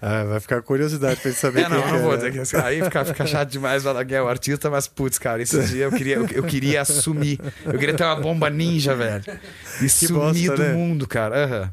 [0.00, 2.16] Ah, vai ficar curiosidade pra gente saber É, não, quem não que vou é.
[2.16, 5.18] dizer que esse- aí fica, fica chato demais falar que é o artista, mas putz,
[5.18, 7.40] cara, esse dia eu queria, eu, eu queria assumir.
[7.64, 9.24] Eu queria ter uma bomba ninja, velho.
[9.78, 10.72] E Que sumir bosta, do né?
[10.72, 11.44] mundo, cara.
[11.44, 11.70] Aham.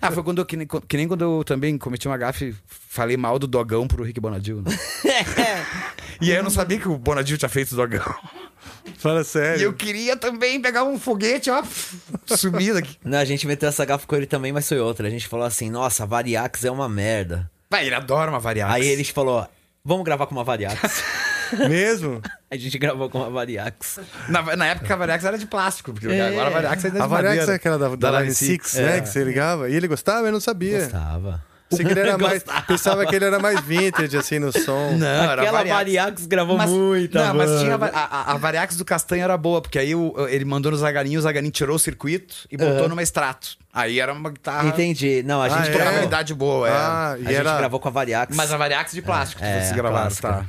[0.00, 2.54] Ah, foi quando eu, que, nem, que nem quando eu também cometi uma gafe e
[2.88, 4.62] falei mal do dogão pro Rick Bonadil.
[4.62, 4.70] Né?
[6.20, 8.02] e aí eu não sabia que o Bonadil tinha feito o dogão.
[8.98, 9.60] Fala sério.
[9.60, 11.62] E eu queria também pegar um foguete, ó,
[12.36, 12.96] sumido aqui.
[13.04, 15.06] Não, a gente meteu essa gafa com ele também, mas foi outra.
[15.06, 17.50] A gente falou assim, nossa, a Variax é uma merda.
[17.70, 18.72] Vai, ele adora uma Variax.
[18.74, 19.46] Aí ele falou,
[19.84, 21.02] vamos gravar com uma Variax.
[21.68, 22.20] Mesmo?
[22.50, 23.98] a gente gravou com uma Variax.
[24.28, 26.28] Na, na época a Variax era de plástico, porque É.
[26.28, 27.52] agora a Variax ainda é de A Variax madeira.
[27.52, 28.98] é aquela da, da, Line 6, né?
[28.98, 29.00] É.
[29.00, 29.68] Que você ligava.
[29.68, 30.26] E ele gostava?
[30.28, 30.80] Eu não sabia.
[30.80, 31.44] Gostava.
[31.70, 34.92] Pensei que ele era mais, pensava que ele era mais vintage, assim, no som.
[34.98, 36.26] Não, era Aquela Variax.
[36.26, 39.78] Gravou Mas- muita Não, mas tinha a, a, a Variax do Castanho era boa, porque
[39.78, 42.88] aí o- ele mandou no Zagarinho, o Zagarinho tirou o circuito e botou Aham.
[42.88, 43.56] numa extrato.
[43.72, 44.66] Aí era uma guitarra.
[44.68, 45.22] Entendi.
[45.24, 45.72] Não, a gente Ah, é?
[45.72, 45.92] gravou.
[45.92, 46.72] Qualidade boa, é.
[46.72, 47.56] Ah, a gente era...
[47.58, 48.36] gravou com a Variax.
[48.36, 50.28] Mas a Variax de plástico, É, que vocês a gravaram, clássica.
[50.28, 50.46] tá?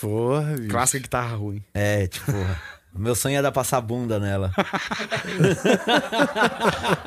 [0.00, 0.68] Porra, bicho.
[0.68, 1.62] Clássica guitarra ruim.
[1.72, 2.30] É, tipo,
[2.94, 4.52] meu sonho era passar bunda nela.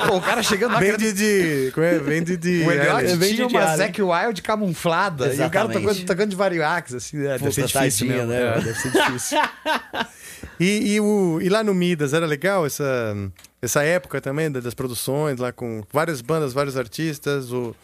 [0.08, 0.80] Pô, o cara chegando lá.
[0.80, 1.72] Vem de...
[1.78, 2.00] é?
[2.00, 2.38] Vem de...
[2.38, 3.78] de O Elliot É, vem tinha de uma.
[3.78, 5.26] Zack Wild camuflada.
[5.28, 5.82] E o cara Exatamente.
[5.82, 7.20] tocando, tocando de Variax, assim.
[7.26, 8.32] É, deve ser difícil tadinho, mesmo.
[8.32, 8.58] né?
[8.58, 9.38] É, deve ser difícil.
[10.60, 13.14] E, e, o, e lá no Midas, era legal essa,
[13.62, 17.76] essa época também da- das produções, lá com várias bandas, vários artistas, o,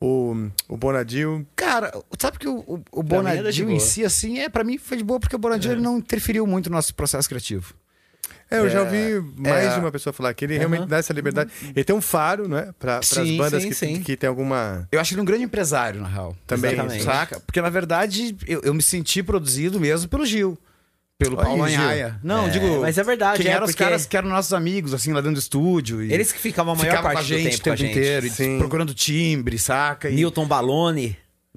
[0.00, 1.46] o, o Bonadil.
[1.54, 4.96] Cara, sabe que o, o, o de Bonadil em si, assim, é, pra mim foi
[4.96, 7.74] de boa, porque o Bonadil ele não interferiu muito no nosso processo criativo.
[8.48, 9.74] É, eu já É, ouvi mais é.
[9.74, 11.50] de uma pessoa falar que ele realmente dá essa liberdade.
[11.74, 12.72] Ele tem um faro, né?
[12.78, 14.02] Para as bandas sim, que, sim.
[14.02, 14.86] que tem alguma.
[14.92, 16.36] Eu acho ele um grande empresário, na real.
[16.46, 16.72] Também.
[16.72, 17.02] Exatamente.
[17.02, 17.40] Saca?
[17.40, 20.56] Porque, na verdade, eu, eu me senti produzido mesmo pelo Gil.
[21.18, 21.74] Pelo Paulo aí.
[21.74, 22.20] Anhaia.
[22.22, 22.80] Não, É, digo.
[22.82, 25.36] mas é verdade, Quem é, eram os caras que eram nossos amigos, assim, lá dentro
[25.36, 26.04] do estúdio.
[26.04, 27.68] E Eles que ficavam a maior ficavam parte com a do gente tempo o tempo
[27.68, 27.98] com a gente.
[27.98, 28.58] inteiro, Sim.
[28.58, 30.10] procurando timbre, saca?
[30.10, 31.16] E Newton Balone.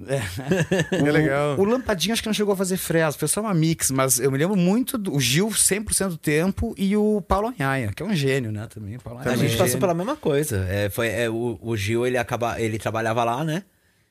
[0.90, 1.58] É legal.
[1.58, 4.30] O Lampadinho acho que não chegou a fazer fresa, foi só uma mix, mas eu
[4.30, 8.14] me lembro muito do Gil 100% do tempo e o Paulo Anhaia, que é um
[8.14, 8.96] gênio, né, também.
[8.96, 9.80] O Paulo A é gente passou gênio.
[9.80, 10.66] pela mesma coisa.
[10.70, 13.62] É, foi, é, o, o Gil, ele acaba, ele trabalhava lá, né?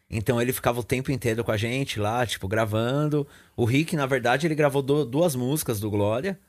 [0.09, 3.27] Então ele ficava o tempo inteiro com a gente lá, tipo, gravando.
[3.55, 6.39] O Rick, na verdade, ele gravou du- duas músicas do Glória,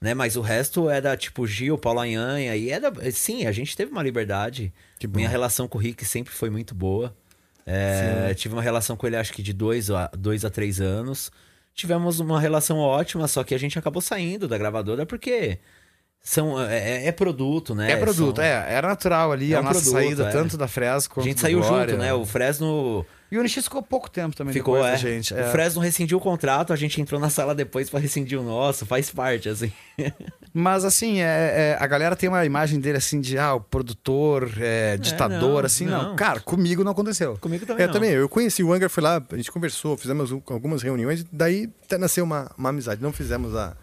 [0.00, 0.14] né?
[0.14, 2.56] Mas o resto era tipo Gil, Paulo Anhanha.
[2.56, 2.92] E era.
[3.12, 4.72] Sim, a gente teve uma liberdade.
[5.08, 7.16] Minha relação com o Rick sempre foi muito boa.
[7.66, 11.30] É, tive uma relação com ele, acho que de dois a, dois a três anos.
[11.72, 15.58] Tivemos uma relação ótima, só que a gente acabou saindo da gravadora porque
[16.26, 17.92] são, é, é produto, né?
[17.92, 20.30] É produto, São- é, era natural ali É a um nossa produto, saída, é.
[20.32, 21.90] tanto da Fresno A quanto gente do saiu Glória.
[21.92, 22.14] junto, né?
[22.14, 24.96] O Fresno E o NX ficou pouco tempo também ficou, depois é.
[24.96, 25.34] gente.
[25.34, 25.50] O é.
[25.50, 29.10] Fresno rescindiu o contrato, a gente entrou na sala depois pra rescindir o nosso, faz
[29.10, 29.70] parte, assim.
[30.54, 34.50] Mas assim, é, é, a galera tem uma imagem dele assim de ah, o produtor,
[34.60, 36.02] é, ditador, não, assim, não.
[36.10, 36.16] não.
[36.16, 37.36] Cara, comigo não aconteceu.
[37.38, 37.92] Comigo também É, não.
[37.92, 41.68] também, eu conheci o Anger, fui lá, a gente conversou, fizemos um- algumas reuniões, daí
[41.84, 43.02] até nasceu uma, uma amizade.
[43.02, 43.76] Não fizemos a.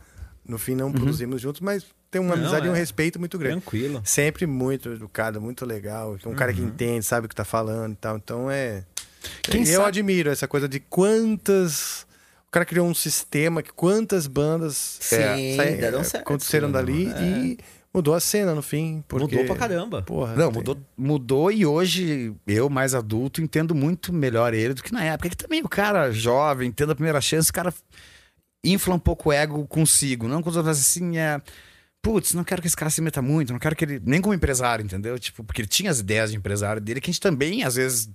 [0.43, 2.77] No fim, não produzimos juntos, mas tem uma Não, amizade e um é.
[2.77, 3.61] respeito muito grande.
[3.61, 4.01] Tranquilo.
[4.03, 6.17] Sempre muito educado, muito legal.
[6.25, 8.17] Um cara que entende, sabe o que tá falando e tal.
[8.17, 8.83] Então é.
[9.43, 12.05] Quem eu sabe- admiro essa coisa de quantas.
[12.47, 17.07] O cara criou um sistema que quantas bandas Sim, sai- deram certo, aconteceram sim, dali
[17.07, 17.21] é.
[17.21, 17.57] e
[17.93, 19.01] mudou a cena no fim.
[19.07, 20.01] Porque, Mudou pra caramba.
[20.01, 24.83] Porra, Não, tem- mudou, mudou e hoje eu, mais adulto, entendo muito melhor ele do
[24.83, 25.29] que na época.
[25.29, 27.73] Que também o cara jovem, tendo a primeira chance, o cara
[28.65, 30.27] infla um pouco o ego consigo.
[30.27, 31.41] Não com os outros assim, é.
[32.01, 34.01] Putz, não quero que esse cara se meta muito, não quero que ele.
[34.03, 35.19] Nem como empresário, entendeu?
[35.19, 38.09] Tipo, porque ele tinha as ideias de empresário dele que a gente também, às vezes,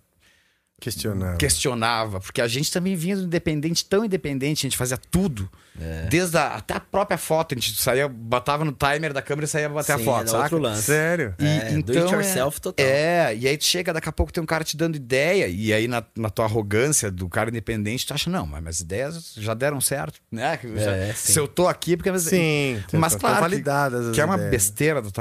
[0.81, 1.39] Questionando.
[1.39, 2.21] questionava.
[2.21, 5.51] Porque a gente também vinha do independente, tão independente, a gente fazia tudo.
[5.81, 6.07] É.
[6.09, 9.49] Desde a, até a própria foto, a gente saía, botava no timer da câmera e
[9.49, 10.43] saía bater a Sim, foto, era saca?
[10.45, 10.83] outro lance.
[10.83, 11.35] Sério?
[11.39, 12.87] E, É, do então, it yourself é, total.
[12.87, 15.73] É, e aí tu chega, daqui a pouco tem um cara te dando ideia, e
[15.73, 19.53] aí na, na tua arrogância do cara independente, tu acha, não, mas minhas ideias já
[19.55, 20.57] deram certo, né?
[20.57, 22.19] Que eu já- É, se eu tô aqui, é porque...
[22.21, 24.51] Sim, mas tá- tá claro que, validadas as que é uma ideias.
[24.51, 25.13] besteira c-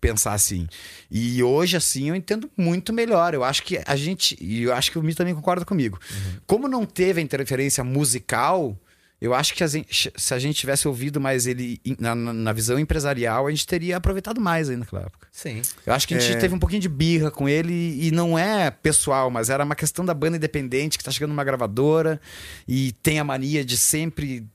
[0.00, 0.66] pensar assim.
[1.10, 3.34] E hoje, assim, eu entendo muito melhor.
[3.34, 6.32] Eu acho que a gente, e eu acho que o Mi também concorda comigo, Uhum.
[6.46, 8.76] como não teve a interferência musical...
[9.22, 12.78] Eu acho que a gente- se a gente tivesse ouvido mais ele na, na- visão
[12.78, 15.28] empresarial, a gente teria aproveitado mais ainda naquela época.
[15.30, 15.60] Sim.
[15.84, 16.38] Eu acho que a gente É.
[16.40, 20.06] teve um pouquinho de birra com ele e não é pessoal, mas era uma questão
[20.06, 22.18] da banda independente que tá chegando numa gravadora
[22.66, 24.46] e tem a mania de sempre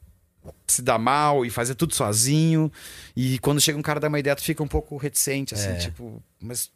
[0.68, 2.72] se dar mal e fazer tudo sozinho.
[3.16, 5.76] E quando chega um cara dar uma ideia, tu fica um pouco reticente, assim, É.
[5.76, 6.72] tipo, mas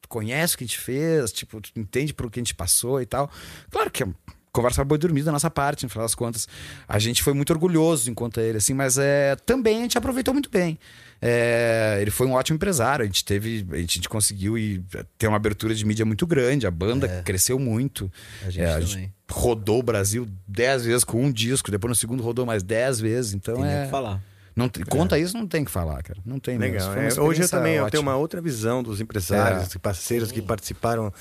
[0.00, 3.00] tu conhece o que a gente fez, tipo, tu entende por que a gente passou
[3.00, 3.30] e tal.
[3.70, 4.06] Claro que é
[4.52, 6.48] conversa boi dormido da nossa parte, no final das contas.
[6.88, 10.50] A gente foi muito orgulhoso enquanto ele, assim, mas é, também a gente aproveitou muito
[10.50, 10.78] bem.
[11.22, 14.82] É, ele foi um ótimo empresário, a gente teve, a gente conseguiu ir,
[15.18, 18.10] ter uma abertura de mídia muito grande, a banda cresceu muito.
[18.42, 18.46] É.
[18.46, 19.12] A gente É, também.
[19.30, 23.34] rodou o Brasil dez vezes com um disco, depois no segundo rodou mais dez vezes,
[23.34, 23.84] então Tem é...
[23.84, 24.22] que falar.
[24.60, 26.20] Não, Conta isso, não tem o que falar, cara.
[26.24, 26.56] Não tem.
[26.58, 26.92] Legal.
[26.94, 27.20] É.
[27.20, 27.90] Hoje eu também eu ótima.
[27.90, 29.76] tenho uma outra visão dos empresários É.
[29.76, 31.12] e parceiros que participaram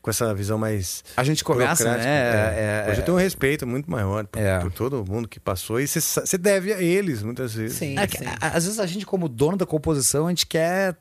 [0.00, 1.04] com essa visão mais.
[1.16, 2.84] A gente começa, né, É.
[2.86, 4.58] é- Hoje é- eu tenho um respeito muito maior por, É.
[4.60, 7.80] por todo mundo que passou e você deve a eles muitas vezes.
[7.82, 10.96] É que, a- às vezes a gente, como dono da composição, a gente quer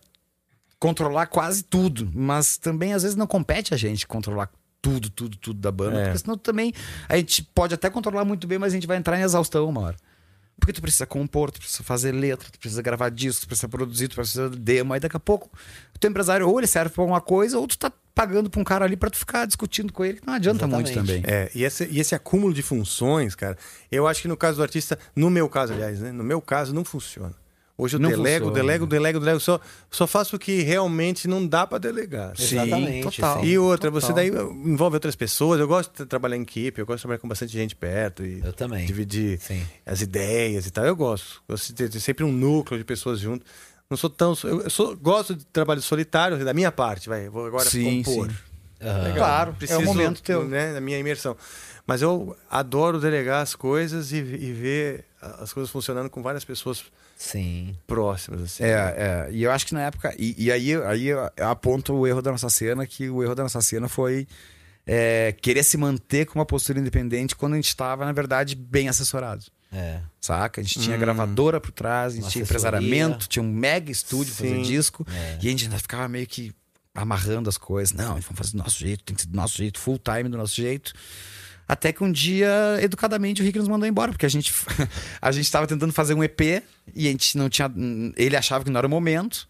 [0.79, 4.49] controlar quase tudo, mas também às vezes não compete a gente controlar
[4.81, 6.03] tudo, tudo, tudo da banda, É.
[6.05, 6.73] porque senão também
[7.07, 9.81] a gente pode até controlar muito bem, mas a gente vai entrar em exaustão uma
[9.81, 9.95] hora.
[10.61, 14.07] Porque tu precisa compor, tu precisa fazer letra, tu precisa gravar disco, tu precisa produzir,
[14.07, 15.49] tu precisa de demo, aí daqui a pouco
[15.93, 18.63] o teu empresário ou ele serve pra alguma coisa, ou tu tá pagando pra um
[18.63, 21.23] cara ali pra tu ficar discutindo com ele, que não adianta muito também.
[21.25, 23.57] É, e esse, e esse acúmulo de funções, cara,
[23.91, 26.11] eu acho que no caso do artista, no meu caso, aliás, né?
[26.11, 27.33] No meu caso, não funciona.
[27.83, 28.53] Hoje eu Não delego, funciona.
[28.53, 29.59] delego, delego, delego, só,
[29.89, 32.37] só faço o que realmente não dá pra delegar.
[32.37, 33.43] Sim, Exatamente, total.
[33.43, 34.01] E outra, Total.
[34.09, 35.59] você daí envolve outras pessoas.
[35.59, 38.39] Eu gosto de trabalhar em equipe, eu gosto de trabalhar com bastante gente perto e
[38.45, 38.85] Eu também.
[38.85, 39.39] dividir
[39.83, 40.85] as ideias e tal.
[40.85, 41.41] Eu gosto.
[41.49, 43.43] Gosto de ter sempre um núcleo de pessoas junto.
[43.89, 44.37] Não sou tão.
[44.43, 47.29] Eu, eu sou- gosto de trabalho solitário, da minha parte, vai.
[47.29, 48.29] Vou agora Sim, compor.
[48.29, 48.35] sim.
[48.79, 49.13] Legal.
[49.15, 50.47] Claro, é o Preciso, momento teu.
[50.47, 51.35] Né, da minha imersão.
[51.87, 56.83] Mas eu adoro delegar as coisas e, e ver as coisas funcionando com várias pessoas
[57.21, 57.75] Sim.
[57.85, 58.41] próximas.
[58.41, 58.63] Assim.
[58.63, 60.13] É, é, e eu acho que na época.
[60.17, 63.43] E, e aí, aí eu aponto o erro da nossa cena, que o erro da
[63.43, 64.27] nossa cena foi
[64.87, 68.89] é, querer se manter com uma postura independente quando a gente estava, na verdade, bem
[68.89, 69.45] assessorado.
[69.71, 69.99] É.
[70.19, 70.59] Saca?
[70.59, 70.99] A gente tinha Hum.
[70.99, 72.69] gravadora por trás, a gente Uma tinha assessoria.
[72.79, 75.05] empresariamento, tinha um mega estúdio fazer disco.
[75.13, 75.37] É.
[75.41, 76.51] E a gente ainda ficava meio que
[76.93, 77.93] amarrando as coisas.
[77.93, 80.37] Não, vamos fazer do nosso jeito, tem que ser do nosso jeito, full time do
[80.37, 80.91] nosso jeito.
[81.71, 82.49] Até que um dia,
[82.81, 84.53] educadamente, o Rick nos mandou embora, porque a gente
[85.21, 86.41] a gente estava tentando fazer um EP
[86.93, 87.71] e a gente não tinha.
[88.17, 89.47] Ele achava que não era o momento.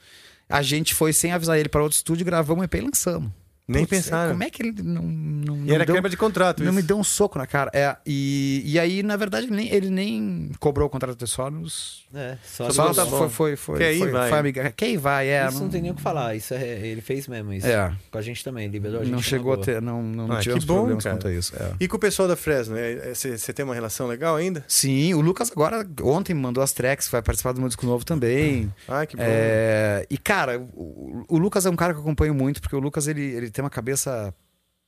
[0.47, 3.31] A gente foi sem avisar ele para outro estúdio, gravamos um EP e lançamos.
[3.71, 4.31] Nem Putz, pensaram.
[4.31, 5.01] Como é que ele não.
[5.03, 6.59] não E não era deu- quebra de contrato.
[6.59, 6.75] Não isso.
[6.75, 7.71] me deu um soco na cara.
[7.73, 11.49] É, e, e aí, na verdade, ele nem, ele nem cobrou o contrato de só
[11.49, 12.01] nos.
[12.13, 14.29] É, só, Só, tá foi, foi, foi, Quer ir, foi, vai.
[14.29, 14.73] foi amiga.
[14.75, 15.47] Quer ir, vai, é.
[15.47, 16.35] Isso não tem nem o que falar.
[16.35, 17.65] Isso é, ele fez mesmo isso.
[17.67, 17.93] É.
[18.11, 19.13] Com a gente também, liberou a gente.
[19.13, 19.81] não chegou a ter.
[19.81, 21.15] Não, não, não Ah, que tivemos bom, problemas cara.
[21.15, 21.53] quanto a isso.
[21.55, 21.71] é.
[21.79, 22.75] E com o pessoal da Fresno,
[23.13, 24.63] você tem uma relação legal ainda?
[24.67, 28.73] Sim, o Lucas agora, ontem, mandou as tracks, vai participar do meu disco novo também.
[28.87, 29.23] Ah, que bom.
[29.25, 32.79] É, e, cara, o, o Lucas é um cara que eu acompanho muito, porque o
[32.79, 34.33] Lucas, ele, ele tem uma cabeça.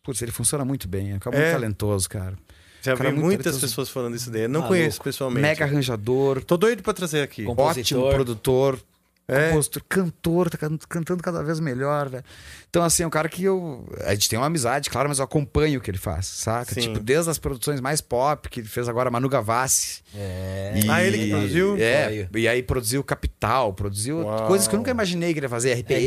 [0.04, 1.12] Putz, ele funciona muito bem.
[1.12, 1.52] É um cara muito É.
[1.54, 2.38] talentoso, cara.
[2.82, 3.62] Já cara vi muito muitas talentoso.
[3.68, 4.50] pessoas falando isso dele.
[4.50, 4.78] Não Maluco.
[4.78, 5.42] conheço pessoalmente.
[5.42, 7.46] Mega arranjador, Tô doido pra trazer aqui.
[7.46, 8.00] Compositor.
[8.04, 8.80] ótimo produtor,
[9.26, 9.50] É.
[9.50, 12.24] compositor, cantor, tá can- cantando cada vez melhor, velho.
[12.74, 13.88] Então, assim, é um cara que eu.
[14.04, 16.74] A gente tem uma amizade, claro, mas eu acompanho o que ele faz, saca?
[16.74, 16.82] Sim.
[16.82, 20.02] Tipo, desde as produções mais pop, que ele fez agora Manu Gavassi.
[20.16, 20.74] É.
[20.84, 21.78] E- Ah, ele que produziu?
[21.78, 24.48] É, e aí produziu Capital, produziu Uau.
[24.48, 26.00] coisas que eu nunca imaginei que ele ia fazer, RPM,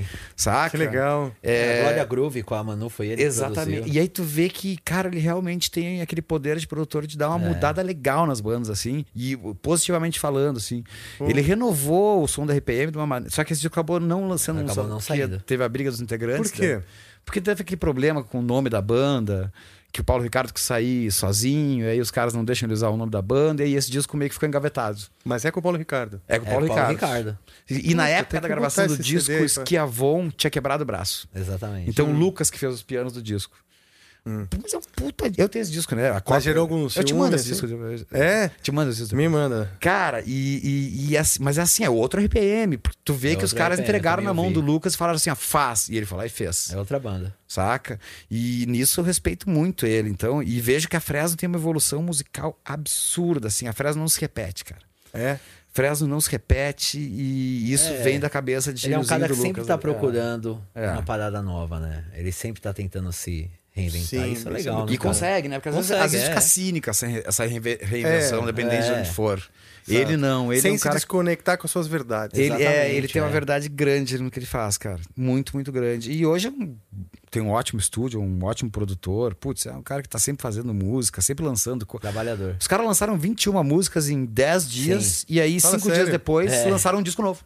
[0.00, 0.06] RPM.
[0.34, 0.70] saca?
[0.70, 1.30] Que legal.
[1.42, 3.72] É, É, Glória Groove com a Manu foi ele que Exatamente.
[3.76, 3.94] produziu.
[3.94, 7.28] E aí tu vê que, cara, ele realmente tem aquele poder de produtor de dar
[7.28, 7.48] uma É.
[7.50, 9.04] mudada legal nas bandas, assim.
[9.14, 10.82] E positivamente falando, assim.
[11.20, 13.30] Ele renovou o som da RPM de uma maneira.
[13.34, 14.90] Só que esse disco acabou não lançando Acabou um som.
[14.92, 15.40] não que saindo.
[15.40, 16.50] Teve a briga dos integrantes.
[16.50, 16.76] Por quê?
[16.76, 16.82] né?
[17.24, 19.52] Porque teve aquele problema com o nome da banda.
[19.90, 22.90] Que o Paulo Ricardo que sair sozinho, e aí os caras não deixam ele usar
[22.90, 25.00] o nome da banda, e aí esse disco meio que ficou engavetado.
[25.24, 26.20] Mas é com o Paulo Ricardo.
[26.28, 27.16] É com o É, Paulo, Paulo Ricardo.
[27.30, 27.38] Ricardo.
[27.70, 31.26] E, e na época da gravação do disco, CD o Schiavon tinha quebrado o braço.
[31.34, 31.88] Exatamente.
[31.88, 33.56] Então o Lucas que fez os pianos do disco.
[34.24, 35.30] Mas é um puta.
[35.38, 36.10] Eu tenho esse disco, né?
[36.10, 37.66] A cópia- gerou algum Eu te mando esse assim?
[37.66, 38.06] disco.
[38.14, 38.48] É?
[38.62, 39.16] Te mando esse disco.
[39.16, 39.70] Me manda.
[39.80, 42.78] Cara, e, e, e assim, mas é assim, é outro RPM.
[43.04, 44.54] Tu vê É que os caras RPM, entregaram na mão vi.
[44.54, 45.88] do Lucas e falaram assim, ó, faz.
[45.88, 46.70] E ele falou e fez.
[46.72, 47.34] É outra banda.
[47.46, 47.98] Saca?
[48.30, 50.42] E nisso eu respeito muito ele, então.
[50.42, 53.66] E vejo que a Fresno tem uma evolução musical absurda, assim.
[53.66, 54.82] A Fresno não se repete, cara.
[55.14, 55.38] É.
[55.72, 57.96] Fresno não se repete e isso É.
[58.02, 59.80] vem da cabeça de Ele é um cara que sempre Lucas, tá né?
[59.80, 60.90] procurando É.
[60.90, 62.04] uma parada nova, né?
[62.14, 64.08] Ele sempre tá tentando se reinventar.
[64.08, 64.92] Sim, isso é é legal, né?
[64.92, 65.08] E cara?
[65.08, 65.56] consegue, né?
[65.58, 66.30] Porque às vezes, Consegue, às vezes é.
[66.30, 68.98] fica cínica essa, re- essa reinve- reinvenção, É, dependendo de é.
[69.00, 69.42] onde for.
[69.86, 70.96] Ele não, ele Sem é um se cara.
[70.96, 72.38] desconectar com as suas verdades.
[72.38, 73.32] Ele, é, ele tem uma é.
[73.32, 75.00] verdade grande no que ele faz, cara.
[75.16, 76.12] Muito, muito grande.
[76.12, 76.76] E hoje é um-
[77.30, 79.34] tem um ótimo estúdio, um ótimo produtor.
[79.34, 81.86] Putz, é um cara que tá sempre fazendo música, sempre lançando.
[81.86, 82.56] Trabalhador.
[82.60, 86.04] Os caras lançaram 21 músicas em 10 dias e aí, Fala cinco sério.
[86.04, 86.68] dias depois, É.
[86.70, 87.42] lançaram um disco novo.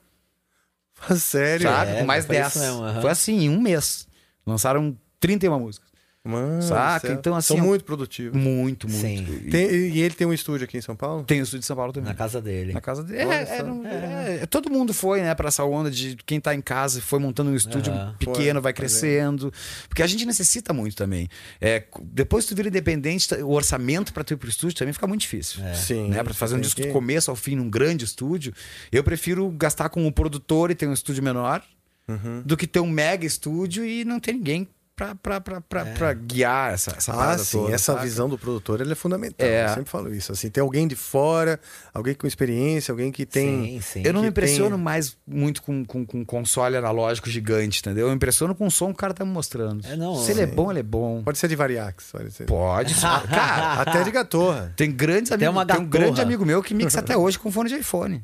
[0.94, 1.68] Fala Sério?
[1.68, 1.92] Sabe?
[1.92, 2.48] É, Com mais foi 10.
[2.48, 3.00] isso mesmo, aham.
[3.02, 4.06] Foi assim, em um mês.
[4.44, 5.88] Lançaram 31 músicas.
[6.24, 7.08] Mano, Saca?
[7.08, 7.16] céu.
[7.16, 8.40] Então, assim, São é um- muito produtivos.
[8.40, 9.00] Muito, muito.
[9.00, 9.40] Sim.
[9.44, 11.24] E Tem- e ele tem um estúdio aqui em São Paulo?
[11.24, 12.08] tem o estúdio de São Paulo também.
[12.10, 12.72] Na casa dele.
[12.72, 13.22] Na casa dele.
[13.28, 13.52] É, só.
[13.54, 17.00] é, não- é, todo mundo foi, né, pra essa onda de quem tá em casa
[17.00, 18.14] e foi montando um estúdio Aham.
[18.20, 19.52] pequeno, Foi, vai crescendo.
[19.88, 21.28] Porque a gente necessita muito também.
[21.60, 24.92] É, depois que tu vira independente, tá- o orçamento pra tu ir pro estúdio também
[24.92, 25.60] fica muito difícil.
[25.74, 26.08] Sim.
[26.10, 28.52] Né, pra fazer um disco que- do começo ao fim num grande estúdio,
[28.92, 31.60] eu prefiro gastar com o produtor e ter um estúdio menor
[32.06, 32.42] Uhum.
[32.46, 36.12] do que ter um mega estúdio e não ter ninguém pra, pra, pra, pra, pra
[36.12, 38.04] guiar essa, essa ah, sim, toda, essa saca?
[38.04, 39.46] visão do produtor ele é fundamental.
[39.46, 39.64] É.
[39.64, 40.32] Eu sempre falo isso.
[40.32, 41.58] Assim, tem alguém de fora,
[41.92, 43.80] alguém com experiência, alguém que tem.
[44.04, 48.06] Eu não me impressiono tem- mais muito com, com, com console analógico gigante, entendeu?
[48.06, 49.84] Eu me impressiono com o som que o cara tá me mostrando.
[49.86, 50.54] É, não, Se ele é sim.
[50.54, 51.22] bom, ele é bom.
[51.22, 52.10] Pode ser de Variax.
[52.12, 52.44] Pode ser.
[52.46, 52.94] Pode.
[53.00, 54.72] cara, Até de gatorra.
[54.76, 55.52] tem grandes amigos.
[55.54, 56.04] uma Tem um gatorra.
[56.04, 58.22] grande amigo meu que mixa até hoje com fone de iPhone.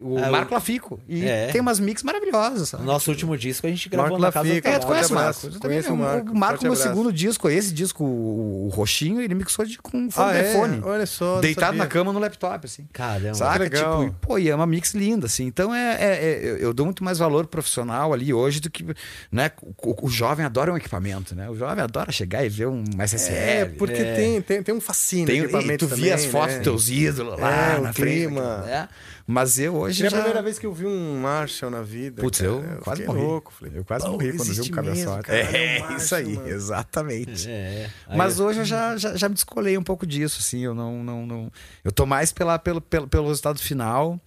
[0.00, 1.00] O Ah, Marco o- Lafico.
[1.08, 1.46] E É.
[1.52, 2.70] tem umas mix maravilhosas.
[2.70, 2.82] sabe?
[2.82, 5.14] No nosso último disco a gente gravou Marco na casa Lafico, É, tu conhece o
[5.14, 5.28] Marco.
[5.30, 5.46] abraço.
[5.46, 6.32] Eu também- Conheço o Marco.
[6.32, 6.88] O Marco, meu abraço.
[6.90, 10.50] segundo disco, esse disco, o, o roxinho, ele mixou de, com fone Ah, de é?
[10.50, 10.80] iPhone.
[10.82, 11.34] Olha só.
[11.36, 11.78] não Deitado sabia.
[11.78, 12.86] na cama no laptop, assim.
[12.92, 13.34] Caramba.
[13.34, 13.70] Saca?
[13.70, 14.04] Que legal.
[14.06, 15.46] Tipo, pô, e é uma mix linda, assim.
[15.46, 18.84] Então é, é- é- eu- dou muito mais valor profissional ali hoje do que.
[19.30, 19.52] Né?
[19.62, 21.48] O, o jovem adora um equipamento, né?
[21.48, 23.34] O jovem adora chegar e ver um SSL.
[23.36, 25.26] É, porque Tem, tem, tem um fascínio.
[25.26, 26.60] Tem, e equipamento tu também, via as fotos né?
[26.60, 28.16] dos teus ídolos lá É, na o frente.
[28.26, 28.58] clima.
[28.58, 28.88] né?
[29.26, 30.16] Mas eu hoje Foi a já...
[30.18, 32.20] primeira vez que eu vi um Marshall na vida.
[32.20, 32.50] Putz, cara.
[32.50, 33.20] eu quase morri.
[33.22, 33.52] louco.
[33.52, 35.22] Falei, Eu quase pô, morri quando vi um cabeçote.
[35.22, 36.48] cara, É, um Marshall, isso aí, mano.
[36.48, 37.48] exatamente.
[37.50, 37.90] É.
[38.06, 40.60] Aí Mas eu- hoje eu já, já, já me descolei um pouco disso, assim.
[40.60, 41.02] Eu não.
[41.02, 41.52] não, não...
[41.82, 44.20] Eu tô mais pela, pelo, pelo, pelo resultado final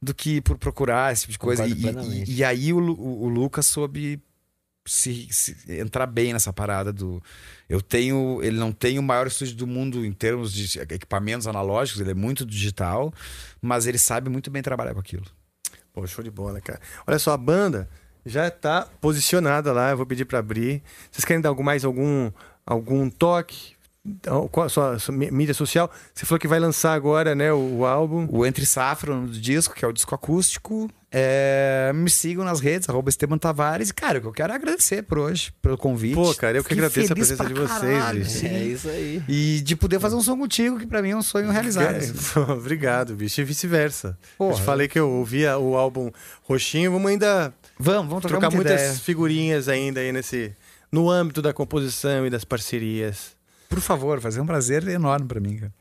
[0.00, 1.66] do que por procurar esse tipo de coisa.
[1.66, 4.22] E, e- e aí o, o, o Lucas soube
[4.86, 7.20] se, se entrar bem nessa parada do.
[7.68, 8.40] Eu tenho.
[8.42, 12.14] Ele não tem o maior estúdio do mundo em termos de equipamentos analógicos, ele é
[12.14, 13.12] muito digital,
[13.60, 15.24] mas ele sabe muito bem trabalhar com aquilo.
[15.92, 16.80] Pô, show de bola, cara.
[17.06, 17.88] Olha só, a banda
[18.24, 19.90] já tá posicionada lá.
[19.90, 20.82] Eu vou pedir pra abrir.
[21.10, 22.30] Vocês querem dar algum, mais algum,
[22.66, 23.74] algum toque?
[24.04, 25.90] Então, Qual a sua, sua mí- mídia social?
[26.14, 28.28] Você falou que vai lançar agora, né, o, o álbum.
[28.30, 30.88] O Entre Safra, o disco, que é o disco acústico.
[31.18, 33.88] É, Me sigam nas redes, arroba Esteban Tavares.
[33.88, 36.14] E, cara, o que eu quero é agradecer por hoje, pelo convite.
[36.14, 38.46] Pô, cara, eu que agradeço a presença de vocês, caralho, assim.
[38.48, 39.22] É isso aí.
[39.26, 41.96] E de poder fazer um som contigo, que pra mim é um sonho realizado.
[41.96, 42.12] assim.
[42.52, 43.40] Obrigado, bicho.
[43.40, 44.08] E vice-versa.
[44.08, 44.54] Eu Porra.
[44.56, 46.10] te falei que eu ouvia o álbum
[46.42, 46.92] Roxinho.
[46.92, 49.00] Vamos ainda Vamos, vamos trocar, trocar muita muitas ideia.
[49.00, 50.52] figurinhas ainda aí nesse.
[50.92, 53.34] No âmbito da composição e das parcerias.
[53.68, 55.72] Por favor, fazer um prazer enorme pra mim, cara.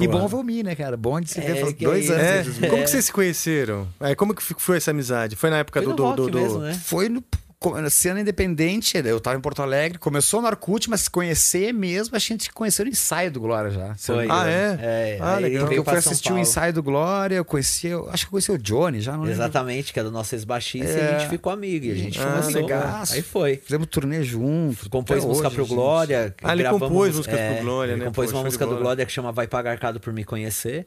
[0.00, 0.96] E bom Mi, né, cara?
[0.96, 1.56] Bom de se ver.
[1.56, 2.48] É, dois é anos.
[2.48, 3.88] os- Como que vocês se conheceram?
[3.98, 5.34] É, como que foi essa amizade?
[5.34, 6.02] Foi na época Foi do.
[6.02, 6.72] no do, rock do- mesmo, né?
[6.84, 7.20] Foi no
[7.90, 12.18] cena independente, eu tava em Porto Alegre, começou no Arcute, mas se conhecer mesmo, a
[12.20, 13.94] gente conheceu no ensaio do Glória já.
[13.96, 14.18] Foi.
[14.20, 14.48] Ah, engano.
[14.48, 14.78] é?
[14.80, 15.72] É, Ah, legal.
[15.72, 18.58] Eu fui assistir o ensaio do Glória, eu conheci, eu acho que eu conheci o
[18.58, 19.32] Johnny já, não lembro.
[19.34, 21.16] Exatamente, que é do nosso ex-baixista e É.
[21.16, 21.86] a gente ficou amigo.
[21.86, 22.52] E a gente Ah, começou.
[22.62, 23.14] legaço.
[23.14, 23.56] Aí foi.
[23.56, 24.86] Fizemos turnê juntos.
[24.86, 25.66] Compôs música hoje, pro.
[25.66, 26.34] Glória.
[26.42, 28.06] Ah, ele compôs músicas é, pro Glória, ele né?
[28.06, 28.76] compôs Pô, uma música do.
[28.76, 30.86] Glória que chama Vai Pagar Cado por Me Conhecer.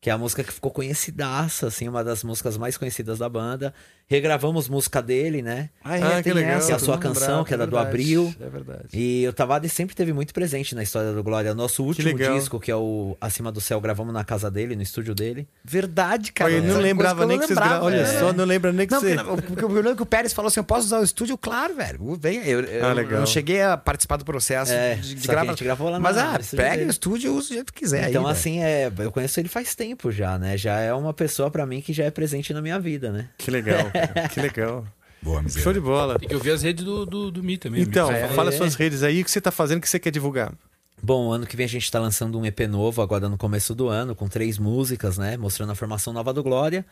[0.00, 3.72] Que é a música que ficou conhecidaça, assim, uma das músicas mais conhecidas da banda.
[4.12, 5.70] Regravamos música dele, né?
[5.82, 6.56] Ah, é, Ah, tem que legal.
[6.58, 8.34] essa, Que é a eu sua canção, que é da do Abril.
[8.38, 8.84] É verdade.
[8.92, 11.54] E o Tavares sempre teve muito presente na história do Glória.
[11.54, 12.34] Nosso último legal.
[12.38, 15.48] disco, que é o Acima do Céu, gravamos na casa dele, no estúdio dele.
[15.64, 16.50] Verdade, cara.
[16.50, 17.84] Olha, ele não Essa lembrava nem eu que vocês lembrava, gra...
[17.86, 18.18] Olha é.
[18.18, 19.14] só, não lembra nem que Não, você.
[19.16, 21.38] porque, porque eu lembro que o Pérez falou assim: eu posso usar o estúdio?
[21.38, 22.14] Claro, velho.
[22.20, 22.46] Vem.
[22.46, 23.12] Eu, eu, Ah, legal.
[23.14, 25.52] eu não cheguei a participar do processo É, de, de que gravar.
[25.52, 28.10] gente gravou lá Mas, na- ah, pega o estúdio e usa do jeito que quiser.
[28.10, 30.58] então, aí, assim, é, eu conheço ele faz tempo já, né?
[30.58, 33.28] Já é uma pessoa pra mim que já é presente na minha vida, né?
[33.38, 33.78] Que legal,
[34.32, 34.86] que legal.
[35.22, 35.62] Boa, miséria.
[35.62, 36.18] Show de bola.
[36.18, 37.82] Tem que ouvir as redes do, do, do Mi também.
[37.82, 38.56] Então, Mi, fala É.
[38.56, 40.52] suas redes aí, o que você tá fazendo, o que você quer divulgar.
[41.00, 43.88] Bom, ano que vem a gente tá lançando um EP novo, agora no começo do
[43.88, 45.36] ano, com três músicas, né?
[45.36, 46.84] Mostrando a formação nova do Glória.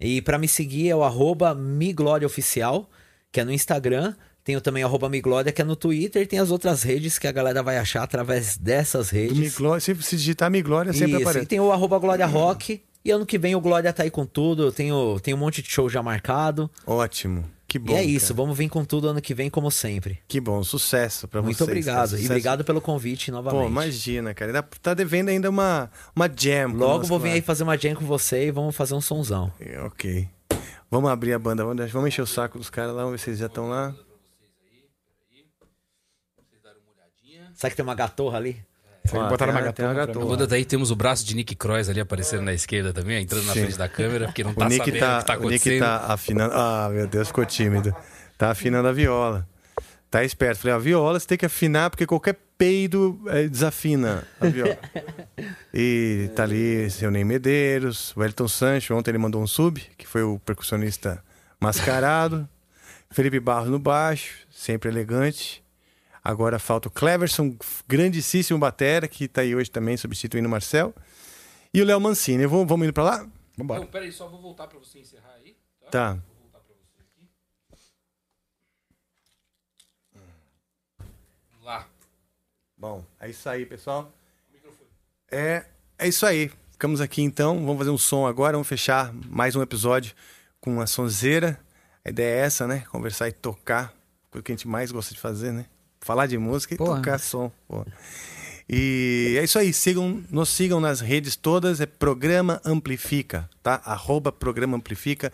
[0.00, 2.88] E pra me seguir é o arroba migloriaoficial,
[3.30, 4.14] que é no Instagram.
[4.44, 6.22] Tenho também o arroba miglória, que é no Twitter.
[6.22, 9.38] E tem as outras redes que a galera vai achar através dessas Do redes.
[9.38, 11.44] Miglória, se, se digitar Miglória, sempre Isso, aparece.
[11.44, 12.82] e tem o arroba Glória Rock.
[13.04, 14.62] E ano que vem o Glória tá aí com tudo.
[14.64, 16.70] Eu tenho, tenho um monte de show já marcado.
[16.86, 17.44] Ótimo.
[17.66, 17.92] Que bom.
[17.94, 18.36] e é isso, cara.
[18.36, 20.18] vamos vir com tudo ano que vem, como sempre.
[20.28, 21.68] Que bom, sucesso pra Muito vocês.
[21.68, 21.94] obrigado.
[21.96, 22.26] cara, E sucesso.
[22.32, 23.60] obrigado pelo convite novamente.
[23.62, 24.62] Pô, imagina, cara.
[24.62, 26.72] Tá devendo ainda uma, uma jam.
[26.74, 27.34] Logo vou vir lá.
[27.36, 29.50] aí fazer uma jam com você e vamos fazer um sonzão.
[29.58, 30.28] É, Ok.
[30.90, 33.30] Vamos abrir a banda, vamos, vamos encher o saco dos caras lá, vamos ver se
[33.30, 33.94] eles já estão lá.
[37.54, 38.62] Sabe que tem uma gatorra ali?
[39.10, 40.26] Tem uma a- tem uma gatona gatona.
[40.26, 43.52] Quando daí temos o braço de Nick Cross ali aparecendo na esquerda também, entrando na
[43.52, 43.62] Sim.
[43.62, 45.46] frente da câmera, porque não O tá Nick sabendo tá, o que tá o Nick
[45.56, 45.80] acontecendo.
[45.80, 46.54] tá afinando.
[46.54, 47.94] Ah, meu Deus, ficou tímido.
[48.38, 49.46] Tá afinando a viola.
[50.10, 50.60] Tá esperto.
[50.60, 54.78] Falei, a viola você tem que afinar porque qualquer peido eh, desafina a viola.
[55.72, 58.94] e tá ali seu Ney Medeiros, o Elton Sancho.
[58.94, 61.22] Ontem ele mandou um sub, que foi o percussionista
[61.58, 62.48] mascarado.
[63.10, 65.61] Felipe Barros no baixo, sempre elegante.
[66.24, 70.94] Agora falta o Cleverson, grandíssimo batera, que tá aí hoje também substituindo o Marcel.
[71.74, 72.46] E o Léo Mancini.
[72.46, 73.28] Vou, vamos indo pra lá?
[73.56, 73.80] Vambora.
[73.80, 75.56] Não, peraí, só vou voltar pra você encerrar aí.
[75.90, 76.12] Tá.
[76.12, 77.28] Vou voltar pra você aqui.
[81.50, 81.88] Vamos lá.
[82.76, 84.12] Bom, é isso aí, pessoal.
[85.30, 85.64] É,
[85.98, 86.52] é isso aí.
[86.70, 87.58] Ficamos aqui então.
[87.58, 88.52] Vamos fazer um som agora.
[88.52, 90.14] Vamos fechar mais um episódio
[90.60, 91.58] com uma sonzeira.
[92.04, 92.84] A ideia é essa, né?
[92.90, 93.94] Conversar e tocar.
[94.30, 95.66] Coisa que a gente mais gosta de fazer, né?
[96.02, 96.96] Falar de música e Porra.
[96.96, 97.50] tocar som.
[97.66, 97.84] pô.
[98.68, 103.80] E é isso aí, sigam, nos sigam nas redes todas, é Programa Amplifica, tá?
[103.84, 105.32] Arroba Programa Amplifica.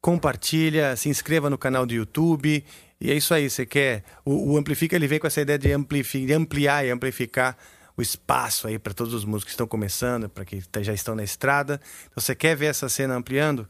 [0.00, 2.64] Compartilha, se inscreva no canal do YouTube.
[3.00, 4.02] E é isso aí, você quer.
[4.24, 7.56] O, o Amplifica ele vem com essa ideia de, amplifi- de ampliar e amplificar
[7.96, 11.14] o espaço aí para todos os músicos que estão começando, para que tá- já estão
[11.14, 11.80] na estrada.
[12.10, 13.68] Então, você quer ver essa cena ampliando?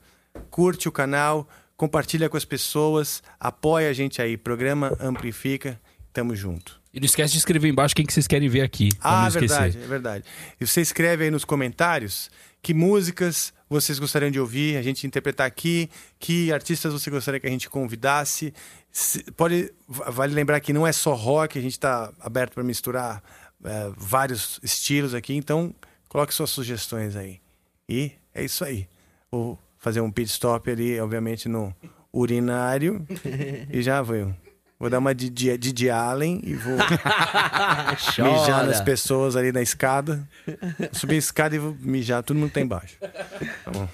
[0.48, 1.47] Curte o canal,
[1.77, 4.36] compartilha com as pessoas, apoia a gente aí.
[4.39, 5.78] Programa Amplifica,
[6.12, 6.80] tamo junto.
[6.94, 8.90] E não esquece de escrever embaixo quem que vocês querem ver aqui.
[9.01, 9.48] Ah, não esquecer.
[9.59, 10.24] verdade, é verdade.
[10.60, 12.30] E você escreve aí nos comentários
[12.60, 15.89] que músicas vocês gostariam de ouvir, a gente interpretar aqui,
[16.20, 18.52] que artistas você gostaria que a gente convidasse.
[18.90, 22.62] Se- pode, va- vale lembrar que não é só rock, a gente está aberto para
[22.62, 23.22] misturar
[23.64, 25.74] eh, vários estilos aqui, então
[26.10, 27.40] coloque suas sugestões aí.
[27.89, 28.86] E é isso aí.
[29.30, 31.74] Vou fazer um pit stop ali, obviamente, no
[32.12, 33.05] urinário
[33.72, 34.34] e já vou.
[34.82, 36.74] Vou dar uma de Didi Didi Allen e vou
[38.18, 40.28] mijar nas pessoas ali na escada.
[40.90, 42.96] Subir a escada e vou mijar, todo mundo tá embaixo.
[43.00, 43.88] Tá bom.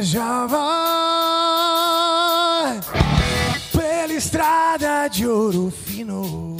[0.00, 0.58] Viajava
[3.70, 6.56] pela estrada de ouro fino,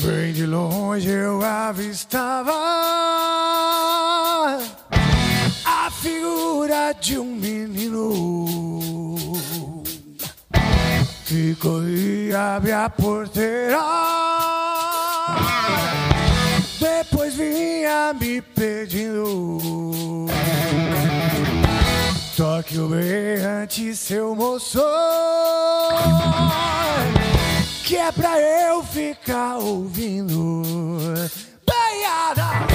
[0.00, 2.52] bem de longe eu avistava
[5.64, 8.54] a figura de um menino
[11.26, 14.53] que corria abre a porteira.
[17.84, 20.26] Vinha me pedindo.
[22.36, 24.80] Toque o berrante, seu moço.
[27.84, 30.62] Que é pra eu ficar ouvindo.
[31.66, 32.66] Banhada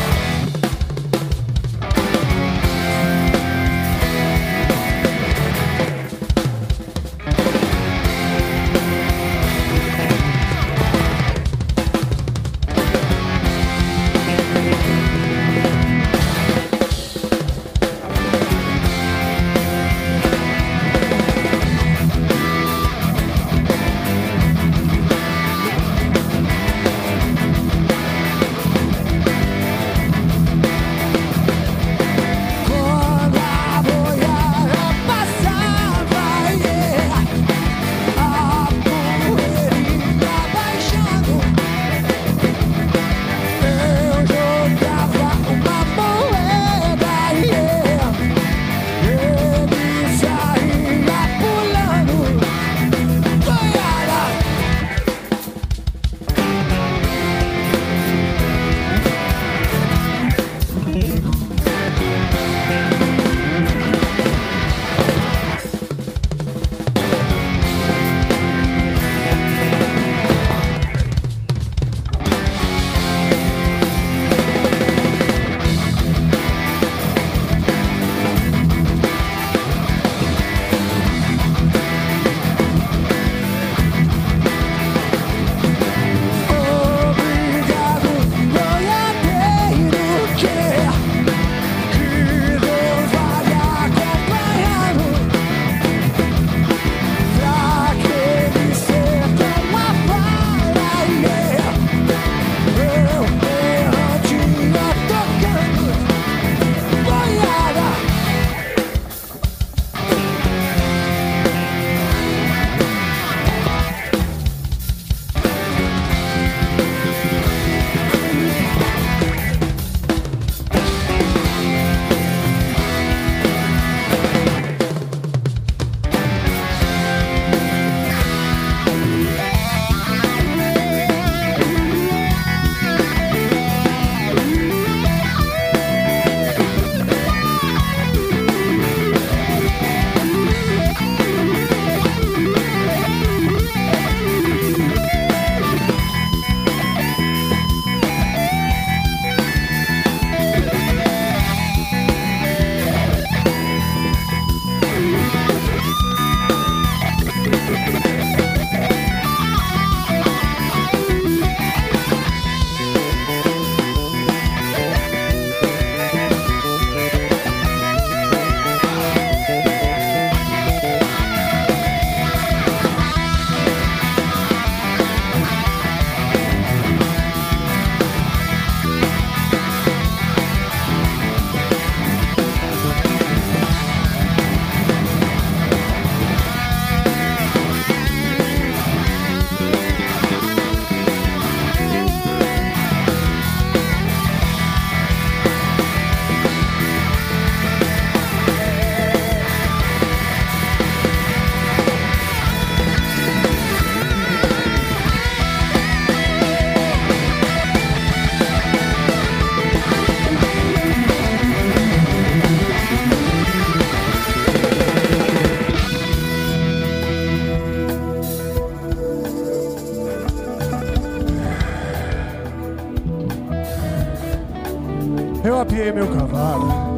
[225.80, 226.90] Meu cavalo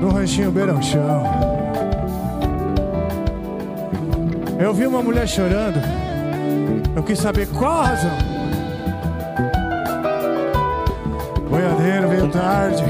[0.00, 1.24] no ranchinho Beirão Chão.
[4.58, 5.78] Eu vi uma mulher chorando.
[6.94, 8.16] Eu quis saber qual a razão.
[11.50, 12.84] Boiadeiro veio tarde.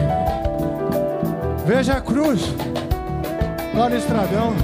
[1.67, 2.55] Veja a cruz
[3.75, 4.55] lá no estradão.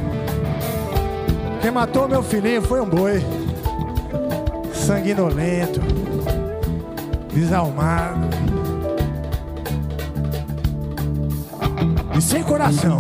[1.63, 3.25] Quem matou meu filhinho foi um boi.
[4.73, 5.81] Sanguinolento.
[7.33, 8.30] Desalmado.
[12.31, 12.97] Sem coração.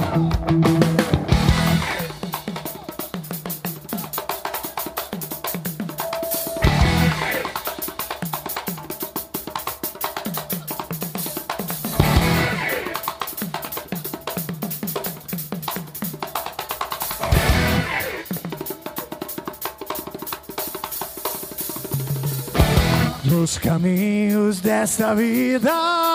[23.22, 26.09] Nos caminhos desta vida,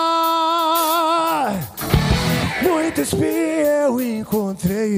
[2.96, 3.26] muito espia
[3.84, 4.88] eu encontrei,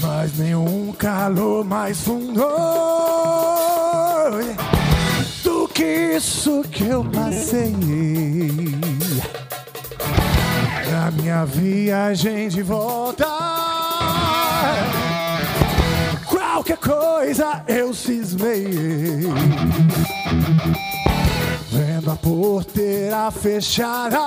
[0.00, 2.42] mas nenhum calor mais fundo
[5.44, 7.74] do que isso que eu passei
[10.90, 13.26] na minha viagem de volta.
[16.24, 18.68] Qualquer coisa eu cismei.
[21.78, 24.18] Vendo a porteira fechada.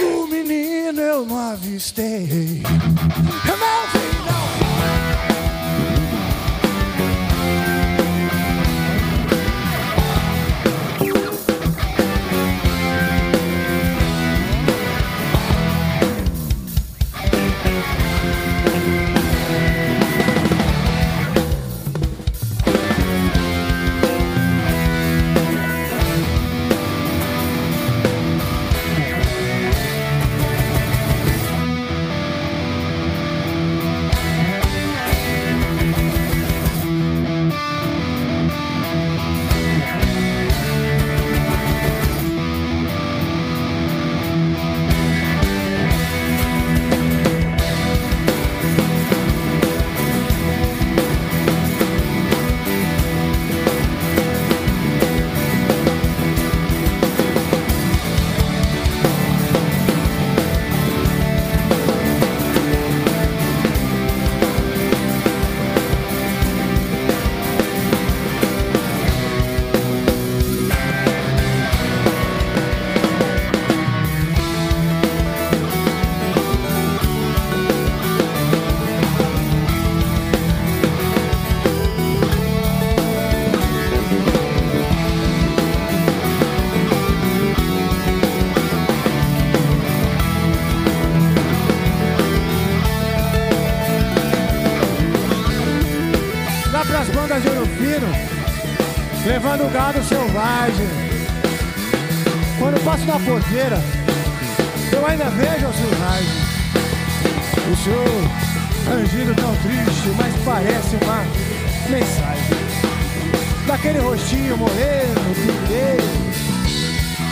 [0.00, 2.62] O menino eu não avistei.
[3.44, 5.01] Eu não vi, não.
[99.42, 100.86] Levando gado selvagem.
[102.60, 103.76] Quando passo na porteira,
[104.92, 106.28] eu ainda vejo o silvagem.
[107.72, 111.24] O senhor angindo tão triste, mas parece uma
[111.90, 112.56] mensagem.
[113.66, 116.04] Daquele rostinho moreno, pingueiro,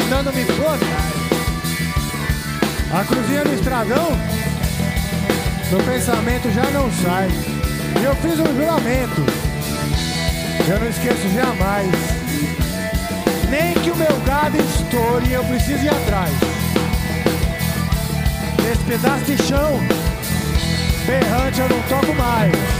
[0.08, 0.84] dando-me tarde.
[2.92, 4.10] A cruzinha do estradão,
[5.70, 7.28] meu pensamento já não sai.
[8.00, 9.39] E eu fiz um juramento,
[10.68, 11.90] eu não esqueço jamais.
[13.48, 16.30] Nem que o meu gado estoure e eu preciso ir atrás.
[18.62, 19.80] Nesse pedaço de chão,
[21.06, 22.79] berrante eu não toco mais.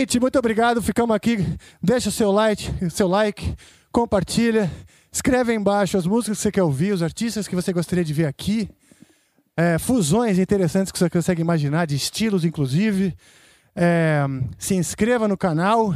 [0.00, 0.80] Seguinte, muito obrigado.
[0.80, 1.36] Ficamos aqui.
[1.82, 3.54] Deixa o seu like, seu like,
[3.92, 4.70] compartilha,
[5.12, 8.14] escreve aí embaixo as músicas que você quer ouvir, os artistas que você gostaria de
[8.14, 8.70] ver aqui,
[9.54, 13.14] é, fusões interessantes que você consegue imaginar, de estilos inclusive.
[13.76, 14.24] É,
[14.58, 15.94] se inscreva no canal.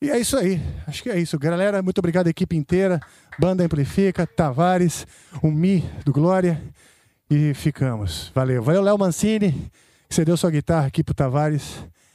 [0.00, 0.58] E é isso aí.
[0.86, 1.38] Acho que é isso.
[1.38, 2.98] Galera, muito obrigado equipe inteira.
[3.38, 5.06] Banda Amplifica, Tavares,
[5.42, 6.58] o Mi do Glória.
[7.30, 8.32] E ficamos.
[8.34, 8.62] Valeu.
[8.62, 9.70] Valeu, Léo Mancini,
[10.08, 11.84] que cedeu sua guitarra aqui pro Tavares.